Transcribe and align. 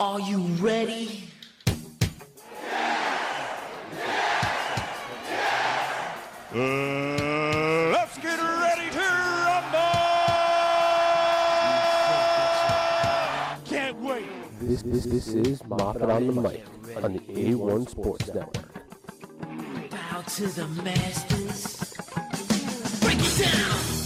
Are 0.00 0.18
you 0.18 0.38
ready? 0.60 1.28
Yeah, 2.64 3.04
yeah, 6.52 6.58
Uh, 6.58 7.90
let's 7.92 8.16
get 8.16 8.38
ready 8.40 8.88
to 8.92 8.98
rumble! 9.44 9.92
Can't 13.66 14.00
wait. 14.00 14.24
This, 14.62 14.80
this, 14.80 15.04
this 15.04 15.28
is 15.28 15.62
Moffat 15.66 16.08
on 16.08 16.28
the 16.28 16.32
mic 16.32 16.64
on 17.04 17.12
the 17.12 17.20
A1 17.20 17.90
Sports 17.90 18.28
Network. 18.28 18.84
Bow 19.90 20.22
to 20.22 20.46
the 20.46 20.66
masters. 20.82 21.92
Break 23.02 23.18
it 23.20 23.38
down. 23.38 23.99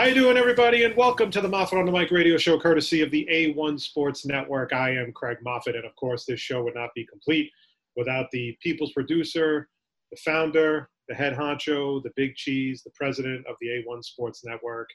How 0.00 0.06
you 0.06 0.14
doing, 0.14 0.38
everybody, 0.38 0.84
and 0.84 0.96
welcome 0.96 1.30
to 1.30 1.42
the 1.42 1.48
Moffat 1.48 1.78
on 1.78 1.84
the 1.84 1.92
Mic 1.92 2.10
radio 2.10 2.38
show, 2.38 2.58
courtesy 2.58 3.02
of 3.02 3.10
the 3.10 3.28
A1 3.30 3.78
Sports 3.78 4.24
Network. 4.24 4.72
I 4.72 4.92
am 4.92 5.12
Craig 5.12 5.36
Moffat, 5.42 5.76
and 5.76 5.84
of 5.84 5.94
course, 5.96 6.24
this 6.24 6.40
show 6.40 6.62
would 6.62 6.74
not 6.74 6.88
be 6.94 7.04
complete 7.04 7.50
without 7.96 8.30
the 8.30 8.56
people's 8.62 8.94
producer, 8.94 9.68
the 10.10 10.16
founder, 10.24 10.88
the 11.10 11.14
head 11.14 11.34
honcho, 11.34 12.02
the 12.02 12.12
big 12.16 12.34
cheese, 12.34 12.82
the 12.82 12.88
president 12.94 13.46
of 13.46 13.56
the 13.60 13.66
A1 13.66 14.02
Sports 14.02 14.42
Network, 14.42 14.88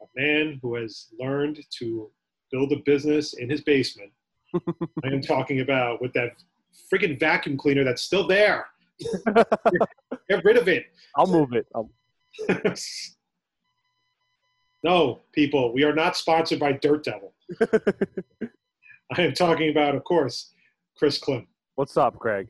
a 0.00 0.06
man 0.18 0.58
who 0.62 0.74
has 0.76 1.08
learned 1.20 1.60
to 1.78 2.10
build 2.50 2.72
a 2.72 2.78
business 2.86 3.34
in 3.34 3.50
his 3.50 3.60
basement. 3.60 4.10
I 5.04 5.08
am 5.08 5.20
talking 5.20 5.60
about 5.60 6.00
with 6.00 6.14
that 6.14 6.30
freaking 6.90 7.20
vacuum 7.20 7.58
cleaner 7.58 7.84
that's 7.84 8.00
still 8.00 8.26
there. 8.26 8.68
Get 10.30 10.42
rid 10.44 10.56
of 10.56 10.66
it. 10.66 10.86
I'll 11.14 11.26
move 11.26 11.52
it. 11.52 11.66
I'll, 11.74 11.90
no, 14.82 15.20
people, 15.32 15.72
we 15.72 15.84
are 15.84 15.94
not 15.94 16.16
sponsored 16.16 16.58
by 16.58 16.72
Dirt 16.72 17.04
Devil. 17.04 17.34
I 19.12 19.22
am 19.22 19.34
talking 19.34 19.70
about, 19.70 19.94
of 19.94 20.04
course, 20.04 20.52
Chris 20.96 21.18
Klim. 21.18 21.46
what's 21.74 21.96
up, 21.96 22.18
Craig? 22.18 22.48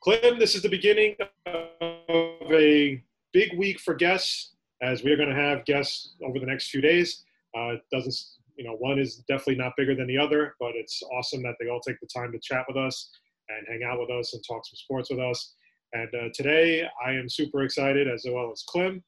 Klim, 0.00 0.38
this 0.38 0.54
is 0.54 0.62
the 0.62 0.68
beginning 0.68 1.16
of 1.46 2.52
a 2.52 3.02
big 3.32 3.56
week 3.56 3.80
for 3.80 3.94
guests, 3.94 4.52
as 4.82 5.02
we 5.02 5.10
are 5.10 5.16
going 5.16 5.30
to 5.30 5.34
have 5.34 5.64
guests 5.64 6.14
over 6.22 6.38
the 6.38 6.46
next 6.46 6.68
few 6.68 6.80
days. 6.80 7.24
Uh, 7.56 7.76
doesn't, 7.90 8.14
you 8.56 8.64
know, 8.64 8.76
one 8.78 8.98
is 8.98 9.24
definitely 9.28 9.56
not 9.56 9.72
bigger 9.76 9.94
than 9.94 10.06
the 10.06 10.18
other, 10.18 10.54
but 10.60 10.72
it's 10.74 11.02
awesome 11.16 11.42
that 11.42 11.54
they 11.58 11.68
all 11.68 11.80
take 11.80 11.98
the 12.00 12.06
time 12.06 12.30
to 12.32 12.38
chat 12.38 12.64
with 12.68 12.76
us 12.76 13.10
and 13.48 13.66
hang 13.68 13.88
out 13.88 13.98
with 13.98 14.10
us 14.10 14.34
and 14.34 14.44
talk 14.46 14.64
some 14.66 14.76
sports 14.76 15.10
with 15.10 15.20
us. 15.20 15.54
And 15.92 16.08
uh, 16.14 16.28
today, 16.34 16.86
I 17.04 17.12
am 17.12 17.28
super 17.28 17.62
excited, 17.62 18.08
as 18.08 18.24
well 18.28 18.50
as 18.52 18.64
Klim, 18.68 19.02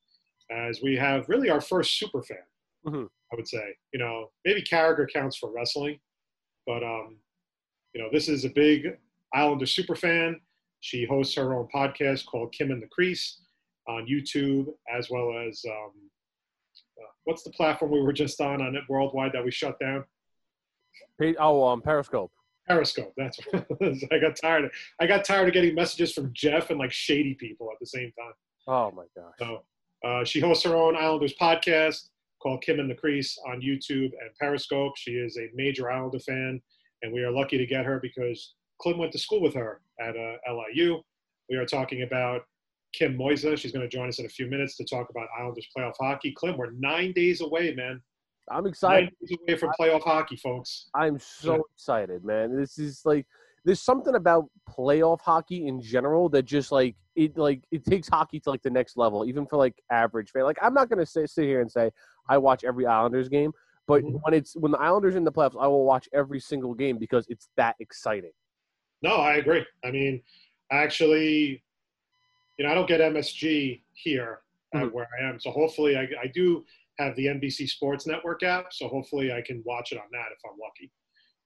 as 0.51 0.81
we 0.83 0.97
have 0.97 1.29
really 1.29 1.51
our 1.51 1.61
first 1.61 1.99
super 1.99 2.23
fan. 2.23 2.39
Mhm. 2.87 3.09
I 3.33 3.37
would 3.37 3.49
say, 3.49 3.77
you 3.93 3.99
know, 3.99 4.31
maybe 4.45 4.63
Carragher 4.63 5.11
counts 5.13 5.37
for 5.37 5.51
wrestling, 5.51 5.99
but 6.67 6.83
um, 6.85 7.19
you 7.93 8.01
know, 8.03 8.09
this 8.13 8.29
is 8.29 8.45
a 8.45 8.51
big 8.51 8.99
Islander 9.35 9.67
super 9.67 9.97
fan. 9.97 10.41
She 10.81 11.05
hosts 11.05 11.35
her 11.35 11.55
own 11.55 11.69
podcast 11.75 12.27
called 12.27 12.53
Kim 12.53 12.71
in 12.71 12.81
the 12.81 12.87
Crease 12.87 13.41
on 13.89 14.07
YouTube, 14.07 14.73
as 14.93 15.11
well 15.11 15.37
as 15.37 15.65
um, 15.69 15.93
uh, 16.99 17.11
what's 17.25 17.43
the 17.43 17.51
platform 17.51 17.91
we 17.91 18.01
were 18.01 18.13
just 18.13 18.41
on 18.41 18.63
on 18.63 18.77
it 18.77 18.85
worldwide 18.89 19.33
that 19.33 19.45
we 19.45 19.51
shut 19.51 19.79
down? 19.81 20.05
Oh, 21.39 21.65
um, 21.67 21.83
Periscope. 21.83 22.33
Periscope. 22.69 23.13
That's 23.17 23.39
I 24.13 24.19
got 24.19 24.37
tired. 24.37 24.67
Of, 24.67 24.71
I 25.01 25.07
got 25.07 25.25
tired 25.25 25.49
of 25.49 25.55
getting 25.55 25.75
messages 25.75 26.13
from 26.13 26.31
Jeff 26.33 26.71
and 26.71 26.79
like 26.79 26.93
shady 26.93 27.35
people 27.35 27.71
at 27.73 27.79
the 27.81 27.87
same 27.87 28.13
time. 28.19 28.33
Oh 28.67 28.91
my 28.91 29.05
gosh. 29.17 29.35
So 29.39 29.63
uh, 30.05 30.25
she 30.25 30.41
hosts 30.41 30.65
her 30.65 30.77
own 30.77 30.97
Islanders 30.97 31.35
podcast 31.41 32.09
called 32.43 32.63
Kim 32.63 32.81
in 32.81 32.89
the 32.89 32.95
Crease 32.95 33.39
on 33.49 33.61
YouTube 33.61 34.13
and 34.21 34.35
Periscope. 34.39 34.97
She 34.97 35.13
is 35.13 35.37
a 35.37 35.51
major 35.55 35.91
Islander 35.91 36.19
fan, 36.21 36.61
and 37.03 37.13
we 37.13 37.23
are 37.23 37.31
lucky 37.31 37.59
to 37.59 37.67
get 37.67 37.85
her 37.85 37.99
because 38.01 38.55
Klim 38.81 38.99
went 38.99 39.13
to 39.13 39.19
school 39.19 39.41
with 39.41 39.55
her 39.55 39.81
at 40.01 40.17
uh, 40.17 40.37
LIU. 40.53 41.01
We 41.49 41.57
are 41.57 41.67
talking 41.67 42.03
about 42.03 42.43
Kim 42.93 43.17
Moisa. 43.17 43.57
She's 43.57 43.73
going 43.73 43.89
to 43.89 43.95
join 43.95 44.09
us 44.09 44.19
in 44.19 44.27
a 44.27 44.29
few 44.29 44.47
minutes 44.47 44.77
to 44.77 44.85
talk 44.85 45.09
about 45.11 45.29
Islanders 45.39 45.69
playoff 45.77 45.95
hockey. 45.99 46.33
Klim, 46.33 46.57
we're 46.57 46.73
nine 46.73 47.13
days 47.13 47.41
away, 47.41 47.75
man. 47.75 48.01
I'm 48.51 48.67
excited. 48.67 49.05
Nine 49.05 49.29
days 49.29 49.39
away 49.49 49.59
from 49.59 49.73
playoff 49.79 50.03
hockey, 50.03 50.37
folks. 50.37 50.89
I'm 50.95 51.19
so 51.19 51.65
excited, 51.75 52.25
man. 52.25 52.57
This 52.57 52.79
is 52.79 53.03
like 53.05 53.27
there's 53.67 53.83
something 53.83 54.15
about 54.15 54.49
playoff 54.71 55.21
hockey 55.21 55.67
in 55.67 55.83
general 55.83 56.29
that 56.29 56.45
just 56.45 56.71
like 56.71 56.95
it 57.17 57.37
like 57.37 57.65
it 57.73 57.85
takes 57.85 58.09
hockey 58.09 58.39
to 58.39 58.49
like 58.51 58.63
the 58.63 58.71
next 58.71 58.97
level, 58.97 59.27
even 59.27 59.45
for 59.45 59.57
like 59.57 59.75
average 59.91 60.31
fan. 60.31 60.45
Like 60.45 60.59
I'm 60.63 60.73
not 60.73 60.89
gonna 60.89 61.05
sit 61.05 61.29
sit 61.29 61.45
here 61.45 61.61
and 61.61 61.71
say 61.71 61.91
I 62.29 62.39
watch 62.39 62.63
every 62.63 62.87
Islanders 62.87 63.29
game, 63.29 63.53
but 63.89 64.05
Mhm. 64.05 64.21
when 64.23 64.35
it's 64.35 64.55
when 64.57 64.71
the 64.71 64.79
Islanders 64.79 65.17
in 65.17 65.25
the 65.25 65.33
playoffs, 65.33 65.61
I 65.61 65.67
will 65.67 65.85
watch 65.85 66.09
every 66.15 66.39
single 66.39 66.75
game 66.75 66.97
because 66.97 67.27
it's 67.29 67.49
that 67.57 67.75
exciting. 67.81 68.31
No, 69.03 69.17
I 69.17 69.35
agree. 69.35 69.67
I 69.85 69.91
mean, 69.91 70.23
actually, 70.71 71.65
you 72.59 72.65
know, 72.65 72.71
I 72.71 72.75
don't 72.75 72.89
get 72.89 73.01
MSG 73.01 73.83
here 73.95 74.43
Mhm. 74.75 74.93
where 74.93 75.09
I 75.21 75.25
am. 75.29 75.41
So 75.41 75.51
hopefully, 75.51 75.97
I, 75.97 76.03
I 76.23 76.29
do 76.33 76.65
have 77.01 77.17
the 77.17 77.27
NBC 77.27 77.67
Sports 77.67 78.07
Network 78.07 78.45
app. 78.45 78.73
So 78.73 78.87
hopefully, 78.87 79.33
I 79.33 79.43
can 79.43 79.61
watch 79.67 79.91
it 79.91 79.99
on 79.99 80.07
that 80.13 80.29
if 80.31 80.39
I'm 80.49 80.57
lucky. 80.57 80.93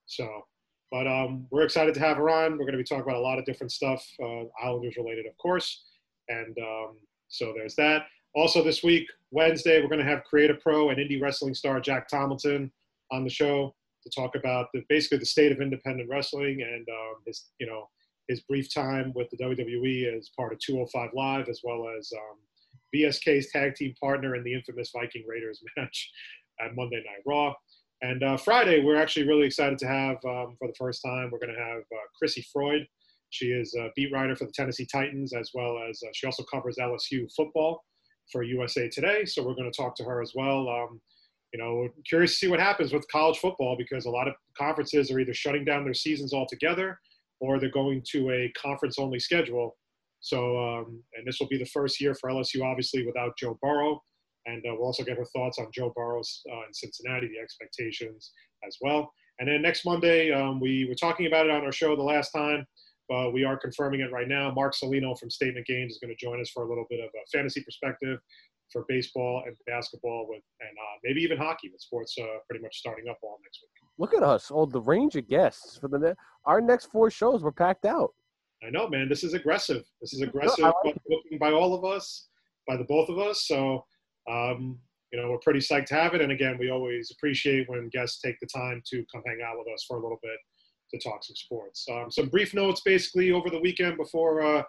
So, 0.05 0.47
but 0.91 1.07
um, 1.07 1.47
we're 1.51 1.63
excited 1.63 1.95
to 1.95 2.01
have 2.01 2.17
her 2.17 2.29
on. 2.29 2.53
We're 2.53 2.65
going 2.65 2.73
to 2.73 2.79
be 2.79 2.85
talking 2.85 3.05
about 3.05 3.17
a 3.17 3.21
lot 3.21 3.39
of 3.39 3.45
different 3.45 3.73
stuff, 3.73 4.05
uh, 4.23 4.45
Islanders 4.63 4.97
related, 4.97 5.27
of 5.27 5.37
course. 5.39 5.85
And 6.29 6.57
um, 6.59 6.97
so 7.29 7.53
there's 7.57 7.77
that. 7.77 8.07
Also, 8.35 8.63
this 8.63 8.83
week, 8.83 9.09
Wednesday, 9.31 9.81
we're 9.81 9.89
going 9.89 10.05
to 10.05 10.11
have 10.11 10.25
Creative 10.25 10.61
Pro 10.61 10.91
and 10.91 10.99
indie 10.99 11.21
wrestling 11.21 11.55
star 11.55 11.81
Jack 11.81 12.09
Tomlinson 12.09 12.71
on 13.11 13.25
the 13.25 13.31
show 13.31 13.75
to 14.03 14.11
talk 14.11 14.35
about 14.35 14.69
the 14.73 14.83
basically 14.89 15.19
the 15.19 15.27
state 15.27 15.53
of 15.53 15.61
independent 15.61 16.09
wrestling 16.09 16.63
and 16.63 16.89
um, 16.89 17.17
his 17.27 17.51
you 17.59 17.67
know 17.67 17.89
his 18.29 18.41
brief 18.43 18.73
time 18.73 19.13
with 19.15 19.29
the 19.31 19.37
WWE 19.39 20.17
as 20.17 20.31
part 20.37 20.53
of 20.53 20.61
205 20.61 21.11
Live, 21.15 21.49
as 21.49 21.61
well 21.65 21.87
as 21.99 22.13
um, 22.17 22.39
BSK's 22.95 23.51
tag 23.51 23.75
team 23.75 23.93
partner 24.01 24.37
in 24.37 24.45
the 24.45 24.55
infamous 24.55 24.93
Viking 24.95 25.25
Raiders 25.27 25.61
match 25.77 26.11
at 26.61 26.77
Monday 26.77 27.03
Night 27.05 27.23
Raw. 27.27 27.55
And 28.03 28.23
uh, 28.23 28.37
Friday, 28.37 28.83
we're 28.83 28.97
actually 28.97 29.27
really 29.27 29.47
excited 29.47 29.79
to 29.79 29.87
have 29.87 30.17
um, 30.25 30.57
for 30.59 30.69
the 30.69 30.75
first 30.79 31.03
time. 31.05 31.31
We're 31.31 31.39
going 31.39 31.55
to 31.55 31.63
have 31.63 31.81
uh, 31.81 32.07
Chrissy 32.19 32.47
Freud. 32.53 32.87
She 33.29 33.47
is 33.47 33.75
a 33.75 33.89
beat 33.95 34.13
writer 34.13 34.35
for 34.35 34.47
the 34.47 34.53
Tennessee 34.53 34.87
Titans, 34.91 35.35
as 35.35 35.51
well 35.55 35.79
as 35.89 36.01
uh, 36.03 36.11
she 36.15 36.27
also 36.27 36.43
covers 36.45 36.77
LSU 36.81 37.31
football 37.37 37.85
for 38.33 38.43
USA 38.43 38.89
Today. 38.89 39.25
So 39.25 39.43
we're 39.43 39.55
going 39.55 39.71
to 39.71 39.77
talk 39.77 39.95
to 39.97 40.05
her 40.05 40.23
as 40.23 40.33
well. 40.35 40.69
Um, 40.69 41.01
you 41.53 41.59
know, 41.59 41.89
curious 42.09 42.33
to 42.33 42.37
see 42.39 42.49
what 42.49 42.61
happens 42.61 42.93
with 42.93 43.07
college 43.11 43.39
football 43.39 43.77
because 43.77 44.07
a 44.07 44.11
lot 44.11 44.29
of 44.29 44.35
conferences 44.57 45.11
are 45.11 45.19
either 45.19 45.35
shutting 45.35 45.65
down 45.65 45.85
their 45.85 45.95
seasons 45.95 46.33
altogether 46.33 46.99
or 47.41 47.59
they're 47.59 47.71
going 47.71 48.03
to 48.13 48.31
a 48.31 48.53
conference 48.57 48.99
only 48.99 49.19
schedule. 49.19 49.77
So, 50.21 50.59
um, 50.59 51.03
and 51.15 51.27
this 51.27 51.39
will 51.41 51.49
be 51.49 51.59
the 51.59 51.65
first 51.67 52.01
year 52.01 52.15
for 52.15 52.31
LSU, 52.31 52.63
obviously, 52.63 53.05
without 53.05 53.33
Joe 53.39 53.59
Burrow. 53.61 54.01
And 54.47 54.65
uh, 54.67 54.75
we'll 54.75 54.87
also 54.87 55.05
get 55.05 55.19
her 55.19 55.25
thoughts 55.25 55.59
on 55.59 55.67
Joe 55.73 55.93
Burrow's 55.95 56.43
uh, 56.51 56.67
in 56.67 56.73
Cincinnati, 56.73 57.29
the 57.29 57.39
expectations 57.43 58.33
as 58.67 58.77
well. 58.81 59.13
And 59.39 59.49
then 59.49 59.63
next 59.63 59.85
Monday, 59.85 60.33
um, 60.33 60.61
we 60.61 60.87
were 60.87 60.95
talking 60.95 61.27
about 61.27 61.47
it 61.47 61.53
on 61.53 61.65
our 61.65 61.73
show 61.73 61.97
the 61.97 62.03
last 62.03 62.31
time, 62.31 62.65
but 63.09 63.33
we 63.33 63.45
are 63.45 63.59
confirming 63.59 64.01
it 64.01 64.13
right 64.13 64.29
now. 64.29 64.51
Mark 64.51 64.75
Salino 64.75 65.19
from 65.19 65.31
Statement 65.31 65.67
Games 65.67 65.93
is 65.93 65.99
going 65.99 66.15
to 66.15 66.25
join 66.25 66.41
us 66.41 66.51
for 66.51 66.65
a 66.65 66.69
little 66.69 66.87
bit 66.91 67.01
of 67.01 67.07
a 67.07 67.37
fantasy 67.37 67.63
perspective 67.63 68.19
for 68.73 68.85
baseball 68.89 69.43
and 69.47 69.57
basketball 69.67 70.27
with, 70.29 70.43
and 70.61 70.71
uh, 70.71 70.97
maybe 71.03 71.21
even 71.23 71.37
hockey 71.37 71.69
with 71.73 71.81
sports 71.81 72.15
uh, 72.21 72.25
pretty 72.49 72.63
much 72.63 72.77
starting 72.77 73.09
up 73.09 73.19
all 73.23 73.39
next 73.43 73.61
week. 73.63 73.91
Look 73.99 74.15
at 74.15 74.23
us, 74.23 74.51
oh 74.55 74.67
the 74.67 74.81
range 74.81 75.17
of 75.17 75.29
guests 75.29 75.79
for 75.79 75.89
the 75.89 75.99
ne- 75.99 76.15
our 76.45 76.61
next 76.61 76.87
four 76.87 77.11
shows 77.11 77.43
were 77.43 77.53
packed 77.53 77.85
out. 77.85 78.15
I 78.65 78.71
know, 78.71 78.89
man. 78.89 79.09
This 79.09 79.25
is 79.25 79.35
aggressive. 79.35 79.83
This 80.01 80.13
is 80.13 80.21
No, 80.21 80.29
aggressive 80.29 80.65
like 80.65 80.75
by, 80.85 80.93
looking 81.09 81.39
by 81.39 81.51
all 81.51 81.75
of 81.75 81.85
us, 81.85 82.29
by 82.69 82.77
the 82.77 82.85
both 82.85 83.09
of 83.09 83.19
us. 83.19 83.47
So, 83.47 83.85
um, 84.31 84.79
you 85.13 85.21
know, 85.21 85.31
we're 85.31 85.39
pretty 85.39 85.59
psyched 85.59 85.87
to 85.87 85.95
have 85.95 86.15
it. 86.15 86.21
And 86.21 86.31
again, 86.31 86.57
we 86.59 86.71
always 86.71 87.11
appreciate 87.11 87.69
when 87.69 87.89
guests 87.89 88.21
take 88.21 88.39
the 88.41 88.47
time 88.47 88.83
to 88.91 89.05
come 89.13 89.23
hang 89.27 89.41
out 89.45 89.59
with 89.59 89.73
us 89.75 89.85
for 89.87 89.97
a 89.97 90.03
little 90.03 90.21
bit 90.23 90.39
to 90.93 91.09
talk 91.09 91.25
some 91.25 91.37
sports. 91.37 91.87
Um, 91.91 92.11
some 92.11 92.29
brief 92.29 92.55
notes, 92.55 92.83
basically, 92.85 93.33
over 93.33 93.51
the 93.51 93.61
weekend 93.61 93.97
before 93.97 94.43
uh, 94.43 94.63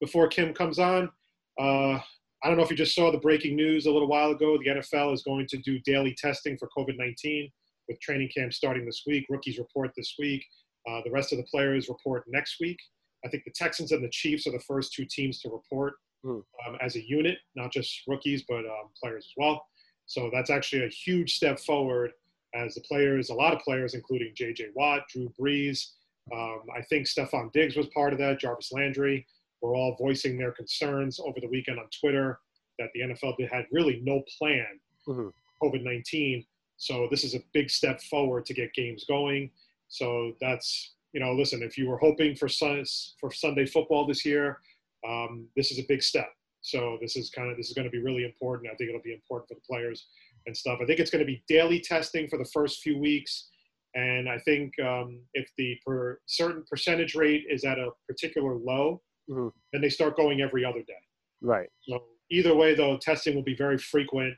before 0.00 0.28
Kim 0.28 0.54
comes 0.54 0.78
on. 0.78 1.10
Uh, 1.58 1.98
I 2.42 2.48
don't 2.48 2.56
know 2.56 2.62
if 2.62 2.70
you 2.70 2.76
just 2.76 2.94
saw 2.94 3.10
the 3.12 3.18
breaking 3.18 3.54
news 3.54 3.86
a 3.86 3.90
little 3.90 4.08
while 4.08 4.30
ago. 4.30 4.56
The 4.58 4.80
NFL 4.80 5.12
is 5.12 5.22
going 5.22 5.46
to 5.48 5.58
do 5.58 5.78
daily 5.80 6.16
testing 6.16 6.56
for 6.56 6.68
COVID 6.76 6.96
19 6.96 7.50
with 7.88 8.00
training 8.00 8.30
camp 8.34 8.54
starting 8.54 8.86
this 8.86 9.02
week. 9.06 9.26
Rookies 9.28 9.58
report 9.58 9.90
this 9.96 10.14
week. 10.18 10.44
Uh, 10.88 11.00
the 11.04 11.10
rest 11.10 11.32
of 11.32 11.38
the 11.38 11.44
players 11.44 11.88
report 11.88 12.24
next 12.28 12.56
week. 12.60 12.78
I 13.24 13.28
think 13.28 13.44
the 13.44 13.52
Texans 13.54 13.92
and 13.92 14.02
the 14.02 14.08
Chiefs 14.10 14.46
are 14.46 14.52
the 14.52 14.64
first 14.66 14.94
two 14.94 15.04
teams 15.04 15.40
to 15.40 15.50
report 15.50 15.94
Hmm. 16.22 16.40
um, 16.66 16.76
as 16.80 16.96
a 16.96 17.08
unit, 17.08 17.38
not 17.56 17.72
just 17.72 18.02
rookies, 18.06 18.44
but 18.48 18.58
um, 18.66 18.90
players 19.02 19.24
as 19.26 19.32
well. 19.36 19.64
So 20.06 20.30
that's 20.32 20.50
actually 20.50 20.84
a 20.84 20.88
huge 20.88 21.34
step 21.36 21.58
forward 21.58 22.12
as 22.54 22.74
the 22.74 22.80
players, 22.82 23.30
a 23.30 23.34
lot 23.34 23.54
of 23.54 23.60
players, 23.60 23.94
including 23.94 24.32
J.J. 24.34 24.70
Watt, 24.74 25.02
Drew 25.08 25.32
Brees. 25.40 25.92
Um, 26.32 26.62
I 26.76 26.82
think 26.82 27.06
Stefon 27.06 27.52
Diggs 27.52 27.76
was 27.76 27.86
part 27.88 28.12
of 28.12 28.18
that, 28.18 28.40
Jarvis 28.40 28.72
Landry, 28.72 29.26
were 29.62 29.74
all 29.74 29.96
voicing 29.98 30.36
their 30.36 30.52
concerns 30.52 31.20
over 31.20 31.38
the 31.40 31.48
weekend 31.48 31.78
on 31.78 31.86
Twitter 32.00 32.40
that 32.78 32.88
the 32.94 33.00
NFL 33.00 33.36
had 33.50 33.66
really 33.72 34.00
no 34.02 34.22
plan 34.38 34.80
Mhm. 35.06 35.32
COVID 35.62 35.82
19. 35.82 36.44
So 36.76 37.08
this 37.10 37.24
is 37.24 37.34
a 37.34 37.40
big 37.52 37.70
step 37.70 38.00
forward 38.02 38.46
to 38.46 38.54
get 38.54 38.72
games 38.74 39.04
going. 39.04 39.50
So 39.88 40.36
that's 40.40 40.94
you 41.12 41.18
know, 41.18 41.32
listen, 41.34 41.60
if 41.60 41.76
you 41.76 41.88
were 41.88 41.98
hoping 41.98 42.36
for 42.36 42.48
sun, 42.48 42.84
for 43.18 43.32
Sunday 43.32 43.66
football 43.66 44.06
this 44.06 44.24
year, 44.24 44.60
um, 45.06 45.48
this 45.56 45.70
is 45.70 45.78
a 45.78 45.84
big 45.88 46.02
step. 46.02 46.28
So 46.62 46.98
this 47.00 47.16
is 47.16 47.30
kind 47.30 47.50
of 47.50 47.56
this 47.56 47.68
is 47.68 47.74
going 47.74 47.86
to 47.86 47.90
be 47.90 48.02
really 48.02 48.24
important. 48.24 48.70
I 48.70 48.76
think 48.76 48.90
it'll 48.90 49.00
be 49.02 49.14
important 49.14 49.48
for 49.48 49.54
the 49.54 49.60
players 49.68 50.06
and 50.46 50.56
stuff. 50.56 50.78
I 50.82 50.86
think 50.86 51.00
it's 51.00 51.10
going 51.10 51.24
to 51.24 51.26
be 51.26 51.42
daily 51.48 51.80
testing 51.80 52.28
for 52.28 52.38
the 52.38 52.44
first 52.52 52.80
few 52.82 52.98
weeks, 52.98 53.48
and 53.94 54.28
I 54.28 54.38
think 54.40 54.78
um, 54.80 55.20
if 55.34 55.48
the 55.56 55.76
per 55.86 56.20
certain 56.26 56.64
percentage 56.68 57.14
rate 57.14 57.44
is 57.48 57.64
at 57.64 57.78
a 57.78 57.90
particular 58.08 58.54
low, 58.54 59.02
Mhm. 59.28 59.52
then 59.72 59.80
they 59.80 59.90
start 59.90 60.16
going 60.16 60.40
every 60.40 60.64
other 60.64 60.82
day. 60.82 61.02
Right. 61.40 61.68
So 61.82 62.04
either 62.30 62.54
way, 62.54 62.74
though, 62.74 62.96
testing 62.98 63.34
will 63.36 63.42
be 63.44 63.54
very 63.54 63.78
frequent 63.78 64.36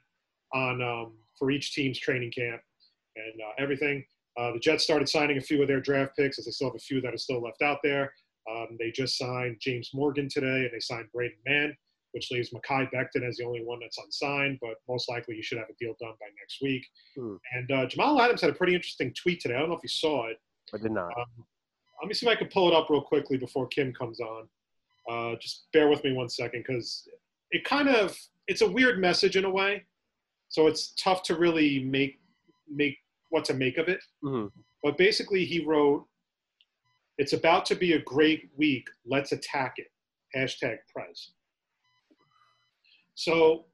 on 0.52 0.82
um, 0.82 1.18
for 1.38 1.50
each 1.50 1.72
team's 1.74 1.98
training 1.98 2.30
camp 2.30 2.60
and 3.16 3.40
uh, 3.40 3.52
everything. 3.58 4.04
Uh, 4.36 4.52
the 4.52 4.58
Jets 4.58 4.84
started 4.84 5.08
signing 5.08 5.38
a 5.38 5.40
few 5.40 5.60
of 5.62 5.68
their 5.68 5.80
draft 5.80 6.16
picks, 6.16 6.38
as 6.38 6.44
they 6.44 6.50
still 6.50 6.68
have 6.68 6.74
a 6.76 6.78
few 6.78 7.00
that 7.00 7.12
are 7.14 7.18
still 7.18 7.40
left 7.40 7.62
out 7.62 7.78
there. 7.82 8.14
Um, 8.50 8.76
they 8.78 8.90
just 8.90 9.16
signed 9.18 9.56
James 9.60 9.90
Morgan 9.94 10.28
today, 10.28 10.64
and 10.64 10.70
they 10.72 10.80
signed 10.80 11.06
Braden 11.14 11.38
Mann, 11.46 11.76
which 12.12 12.30
leaves 12.30 12.50
Mekhi 12.50 12.88
Becton 12.92 13.26
as 13.26 13.36
the 13.36 13.44
only 13.44 13.64
one 13.64 13.78
that's 13.80 13.98
unsigned, 13.98 14.58
but 14.60 14.74
most 14.88 15.08
likely 15.08 15.36
he 15.36 15.42
should 15.42 15.58
have 15.58 15.68
a 15.70 15.74
deal 15.78 15.94
done 16.00 16.14
by 16.20 16.26
next 16.40 16.58
week. 16.60 16.86
Hmm. 17.16 17.36
And 17.54 17.70
uh, 17.70 17.86
Jamal 17.86 18.20
Adams 18.20 18.40
had 18.40 18.50
a 18.50 18.54
pretty 18.54 18.74
interesting 18.74 19.14
tweet 19.14 19.40
today. 19.40 19.54
I 19.54 19.60
don't 19.60 19.68
know 19.68 19.76
if 19.76 19.82
you 19.82 19.88
saw 19.88 20.26
it. 20.28 20.38
I 20.74 20.78
did 20.78 20.92
not. 20.92 21.12
Um, 21.18 21.46
let 22.00 22.08
me 22.08 22.14
see 22.14 22.26
if 22.26 22.32
I 22.32 22.36
can 22.36 22.48
pull 22.48 22.68
it 22.68 22.74
up 22.74 22.90
real 22.90 23.00
quickly 23.02 23.36
before 23.36 23.68
Kim 23.68 23.92
comes 23.92 24.20
on. 24.20 24.48
Uh, 25.08 25.36
just 25.40 25.66
bear 25.72 25.88
with 25.88 26.02
me 26.04 26.12
one 26.12 26.28
second 26.28 26.64
because 26.66 27.08
it 27.50 27.64
kind 27.64 27.88
of 27.88 28.16
it's 28.48 28.62
a 28.62 28.68
weird 28.68 28.98
message 28.98 29.36
in 29.36 29.44
a 29.44 29.50
way, 29.50 29.84
so 30.48 30.66
it's 30.66 30.94
tough 30.94 31.22
to 31.24 31.36
really 31.36 31.84
make 31.84 32.18
make 32.68 32.96
what 33.30 33.44
to 33.46 33.54
make 33.54 33.78
of 33.78 33.88
it. 33.88 34.00
Mhm. 34.24 34.50
But 34.82 34.96
basically, 34.96 35.44
he 35.44 35.64
wrote, 35.64 36.06
"It's 37.18 37.32
about 37.32 37.64
to 37.66 37.74
be 37.74 37.92
a 37.92 38.02
great 38.02 38.50
week. 38.56 38.88
Let's 39.04 39.32
attack 39.32 39.74
it." 39.76 39.88
Hashtag 40.36 40.78
Prez. 40.92 41.32
So 43.14 43.66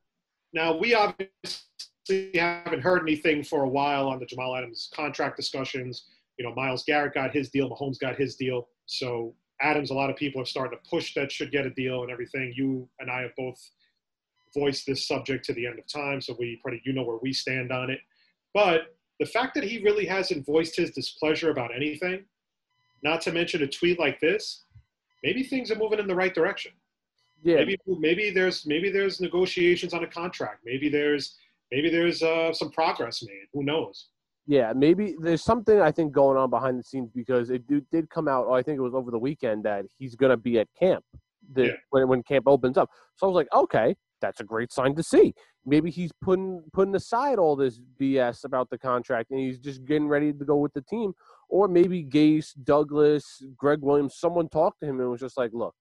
now 0.52 0.76
we 0.76 0.94
obviously 0.94 2.32
haven't 2.35 2.81
heard 2.81 3.02
anything 3.02 3.43
for 3.43 3.64
a 3.64 3.69
while 3.69 4.08
on 4.08 4.19
the 4.19 4.26
Jamal 4.26 4.56
Adams 4.56 4.90
contract 4.94 5.37
discussions. 5.37 6.06
You 6.38 6.44
know, 6.44 6.55
Myles 6.55 6.85
Garrett 6.85 7.14
got 7.14 7.32
his 7.32 7.50
deal, 7.50 7.70
Mahomes 7.70 7.99
got 7.99 8.17
his 8.17 8.37
deal. 8.37 8.69
So 8.87 9.35
Adams, 9.61 9.90
a 9.90 9.94
lot 9.94 10.11
of 10.11 10.17
people 10.17 10.40
are 10.40 10.46
starting 10.46 10.79
to 10.79 10.88
push 10.88 11.14
that 11.14 11.32
should 11.32 11.50
get 11.50 11.67
a 11.67 11.70
deal 11.70 12.02
and 12.02 12.11
everything. 12.11 12.52
You 12.56 12.88
and 13.00 13.11
I 13.11 13.23
have 13.23 13.35
both 13.37 13.58
voiced 14.56 14.87
this 14.87 15.06
subject 15.06 15.44
to 15.46 15.52
the 15.52 15.67
end 15.67 15.79
of 15.79 15.87
time, 15.87 16.20
so 16.20 16.35
we 16.38 16.58
pretty 16.62 16.81
you 16.85 16.93
know 16.93 17.02
where 17.02 17.19
we 17.19 17.32
stand 17.32 17.73
on 17.73 17.90
it. 17.90 18.00
But 18.55 18.96
the 19.20 19.26
fact 19.26 19.55
that 19.55 19.64
he 19.64 19.82
really 19.82 20.06
hasn't 20.06 20.46
voiced 20.46 20.76
his 20.76 20.90
displeasure 20.93 21.50
about 21.50 21.75
anything, 21.75 22.25
not 23.03 23.21
to 23.23 23.33
mention 23.33 23.62
a 23.62 23.67
tweet 23.67 23.99
like 23.99 24.21
this, 24.21 24.65
maybe 25.23 25.43
things 25.43 25.71
are 25.71 25.77
moving 25.77 25.99
in 25.99 26.06
the 26.06 26.15
right 26.15 26.35
direction. 26.35 26.73
Yeah. 27.43 27.56
Maybe 27.56 27.79
maybe 27.87 28.31
there's 28.31 28.67
maybe 28.67 28.91
there's 28.91 29.21
negotiations 29.21 29.95
on 29.95 30.03
a 30.03 30.06
contract. 30.09 30.62
Maybe 30.65 30.89
there's 30.89 31.37
maybe 31.71 31.89
there's 31.89 32.23
uh, 32.23 32.53
some 32.53 32.71
progress 32.71 33.23
made. 33.23 33.47
Who 33.53 33.62
knows? 33.62 34.09
Yeah, 34.47 34.73
maybe 34.75 35.15
there's 35.21 35.45
something 35.45 35.81
I 35.81 35.93
think 35.93 36.12
going 36.12 36.39
on 36.39 36.49
behind 36.50 36.79
the 36.79 36.83
scenes 36.83 37.11
because 37.15 37.50
it 37.50 37.67
do, 37.69 37.83
did 37.93 38.09
come 38.09 38.29
out. 38.29 38.47
Oh, 38.49 38.55
I 38.55 38.62
think 38.62 38.79
it 38.79 38.83
was 38.83 38.95
over 38.95 39.11
the 39.11 39.19
weekend 39.19 39.62
that 39.65 39.85
he's 39.99 40.17
going 40.17 40.31
to 40.31 40.39
be 40.39 40.59
at 40.59 40.69
camp 40.79 41.05
the, 41.53 41.67
Yeah. 41.67 41.73
when 41.91 42.09
when 42.09 42.23
camp 42.23 42.45
opens 42.49 42.79
up. 42.79 42.89
So 43.17 43.27
I 43.27 43.29
was 43.29 43.35
like, 43.35 43.49
okay, 43.55 43.95
that's 44.21 44.41
a 44.41 44.45
great 44.45 44.73
sign 44.73 44.95
to 44.97 45.03
see. 45.03 45.35
Maybe 45.69 45.91
he's 45.91 46.11
putting 46.23 46.62
putting 46.73 46.94
aside 46.94 47.38
all 47.38 47.56
this 47.56 47.81
BS 48.00 48.44
about 48.44 48.70
the 48.70 48.79
contract 48.79 49.31
and 49.31 49.38
he's 49.38 49.59
just 49.59 49.85
getting 49.85 50.09
ready 50.09 50.32
to 50.32 50.44
go 50.44 50.56
with 50.56 50.73
the 50.73 50.82
team. 50.82 51.12
Or 51.50 51.69
maybe 51.69 52.05
Gase, 52.05 52.53
Douglas, 52.65 53.43
Gregg 53.56 53.81
Williams, 53.82 54.17
someone 54.17 54.49
talked 54.49 54.81
to 54.81 54.87
him 54.87 55.00
and 55.00 55.11
was 55.11 55.20
just 55.20 55.37
like, 55.37 55.50
look, 55.53 55.75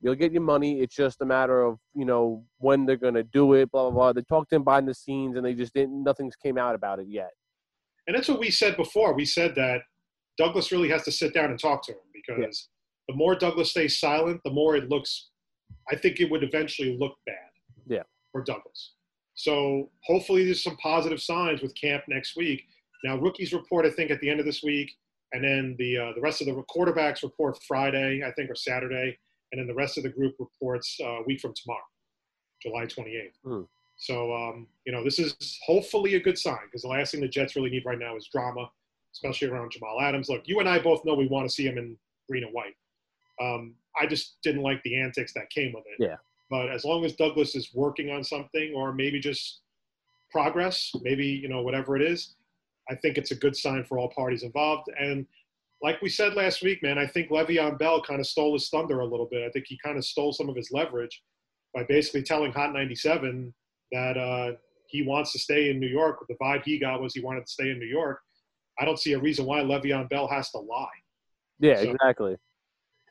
you'll 0.00 0.14
get 0.14 0.32
your 0.32 0.42
money. 0.42 0.80
It's 0.80 0.94
just 0.94 1.20
a 1.20 1.26
matter 1.26 1.62
of 1.62 1.78
you 1.94 2.04
know 2.04 2.44
when 2.58 2.86
they're 2.86 2.96
going 2.96 3.14
to 3.14 3.24
do 3.24 3.54
it. 3.54 3.70
Blah 3.70 3.90
blah 3.90 3.90
blah. 3.90 4.12
They 4.12 4.22
talked 4.22 4.50
to 4.50 4.56
him 4.56 4.64
behind 4.64 4.88
the 4.88 4.94
scenes 4.94 5.36
and 5.36 5.44
they 5.44 5.54
just 5.54 5.74
didn't. 5.74 6.02
Nothing's 6.02 6.36
came 6.36 6.56
out 6.56 6.74
about 6.74 7.00
it 7.00 7.06
yet. 7.08 7.30
And 8.06 8.16
that's 8.16 8.28
what 8.28 8.40
we 8.40 8.50
said 8.50 8.76
before. 8.76 9.14
We 9.14 9.24
said 9.24 9.54
that 9.56 9.82
Douglas 10.38 10.72
really 10.72 10.88
has 10.88 11.02
to 11.04 11.12
sit 11.12 11.34
down 11.34 11.50
and 11.50 11.58
talk 11.58 11.84
to 11.86 11.92
him 11.92 11.98
because 12.12 12.68
the 13.08 13.14
more 13.14 13.34
Douglas 13.34 13.70
stays 13.70 13.98
silent, 13.98 14.40
the 14.44 14.50
more 14.50 14.76
it 14.76 14.88
looks. 14.88 15.30
I 15.90 15.96
think 15.96 16.20
it 16.20 16.30
would 16.30 16.42
eventually 16.42 16.96
look 16.98 17.14
bad. 17.26 17.34
Yeah. 17.86 18.02
For 18.32 18.42
Douglas. 18.42 18.92
So 19.40 19.88
hopefully 20.04 20.44
there's 20.44 20.62
some 20.62 20.76
positive 20.76 21.22
signs 21.22 21.62
with 21.62 21.74
camp 21.74 22.04
next 22.08 22.36
week. 22.36 22.64
Now 23.04 23.16
rookies 23.16 23.54
report 23.54 23.86
I 23.86 23.90
think 23.90 24.10
at 24.10 24.20
the 24.20 24.28
end 24.28 24.38
of 24.38 24.44
this 24.44 24.62
week, 24.62 24.92
and 25.32 25.42
then 25.42 25.76
the 25.78 25.96
uh, 25.96 26.12
the 26.14 26.20
rest 26.20 26.42
of 26.42 26.46
the 26.46 26.62
quarterbacks 26.64 27.22
report 27.22 27.58
Friday 27.66 28.22
I 28.22 28.32
think 28.32 28.50
or 28.50 28.54
Saturday, 28.54 29.18
and 29.50 29.58
then 29.58 29.66
the 29.66 29.74
rest 29.74 29.96
of 29.96 30.02
the 30.02 30.10
group 30.10 30.34
reports 30.38 30.94
uh, 31.02 31.20
a 31.20 31.22
week 31.22 31.40
from 31.40 31.54
tomorrow, 31.54 31.80
July 32.62 32.84
28th. 32.84 33.30
Hmm. 33.42 33.62
So 33.96 34.30
um, 34.34 34.66
you 34.84 34.92
know 34.92 35.02
this 35.02 35.18
is 35.18 35.34
hopefully 35.64 36.16
a 36.16 36.20
good 36.20 36.36
sign 36.36 36.66
because 36.66 36.82
the 36.82 36.88
last 36.88 37.12
thing 37.12 37.22
the 37.22 37.28
Jets 37.28 37.56
really 37.56 37.70
need 37.70 37.86
right 37.86 37.98
now 37.98 38.18
is 38.18 38.28
drama, 38.30 38.70
especially 39.14 39.48
around 39.48 39.72
Jamal 39.72 40.02
Adams. 40.02 40.28
Look, 40.28 40.42
you 40.44 40.60
and 40.60 40.68
I 40.68 40.80
both 40.80 41.02
know 41.06 41.14
we 41.14 41.28
want 41.28 41.48
to 41.48 41.54
see 41.54 41.64
him 41.64 41.78
in 41.78 41.96
green 42.28 42.44
and 42.44 42.52
white. 42.52 42.76
Um, 43.40 43.74
I 43.98 44.06
just 44.06 44.36
didn't 44.42 44.62
like 44.62 44.82
the 44.82 45.00
antics 45.00 45.32
that 45.32 45.48
came 45.48 45.72
with 45.72 45.84
it. 45.86 46.04
Yeah. 46.10 46.16
But 46.50 46.68
as 46.70 46.84
long 46.84 47.04
as 47.04 47.14
Douglas 47.14 47.54
is 47.54 47.70
working 47.72 48.10
on 48.10 48.24
something, 48.24 48.72
or 48.74 48.92
maybe 48.92 49.20
just 49.20 49.60
progress, 50.30 50.90
maybe 51.02 51.26
you 51.26 51.48
know 51.48 51.62
whatever 51.62 51.96
it 51.96 52.02
is, 52.02 52.34
I 52.90 52.96
think 52.96 53.16
it's 53.16 53.30
a 53.30 53.36
good 53.36 53.56
sign 53.56 53.84
for 53.84 53.98
all 53.98 54.08
parties 54.10 54.42
involved. 54.42 54.88
And 54.98 55.26
like 55.82 56.02
we 56.02 56.08
said 56.08 56.34
last 56.34 56.62
week, 56.62 56.82
man, 56.82 56.98
I 56.98 57.06
think 57.06 57.30
Le'Veon 57.30 57.78
Bell 57.78 58.02
kind 58.02 58.20
of 58.20 58.26
stole 58.26 58.52
his 58.52 58.68
thunder 58.68 59.00
a 59.00 59.06
little 59.06 59.26
bit. 59.30 59.46
I 59.46 59.50
think 59.50 59.66
he 59.68 59.78
kind 59.82 59.96
of 59.96 60.04
stole 60.04 60.32
some 60.32 60.48
of 60.48 60.56
his 60.56 60.70
leverage 60.72 61.22
by 61.72 61.84
basically 61.84 62.22
telling 62.22 62.52
Hot 62.52 62.72
97 62.72 63.54
that 63.92 64.16
uh, 64.18 64.52
he 64.88 65.02
wants 65.02 65.32
to 65.32 65.38
stay 65.38 65.70
in 65.70 65.78
New 65.78 65.86
York. 65.88 66.18
The 66.28 66.34
vibe 66.42 66.64
he 66.64 66.78
got 66.78 67.00
was 67.00 67.14
he 67.14 67.20
wanted 67.20 67.46
to 67.46 67.52
stay 67.52 67.70
in 67.70 67.78
New 67.78 67.86
York. 67.86 68.20
I 68.78 68.84
don't 68.84 68.98
see 68.98 69.12
a 69.12 69.18
reason 69.18 69.46
why 69.46 69.60
Le'Veon 69.60 70.08
Bell 70.10 70.26
has 70.28 70.50
to 70.50 70.58
lie. 70.58 70.86
Yeah, 71.60 71.76
So- 71.76 71.90
exactly. 71.90 72.36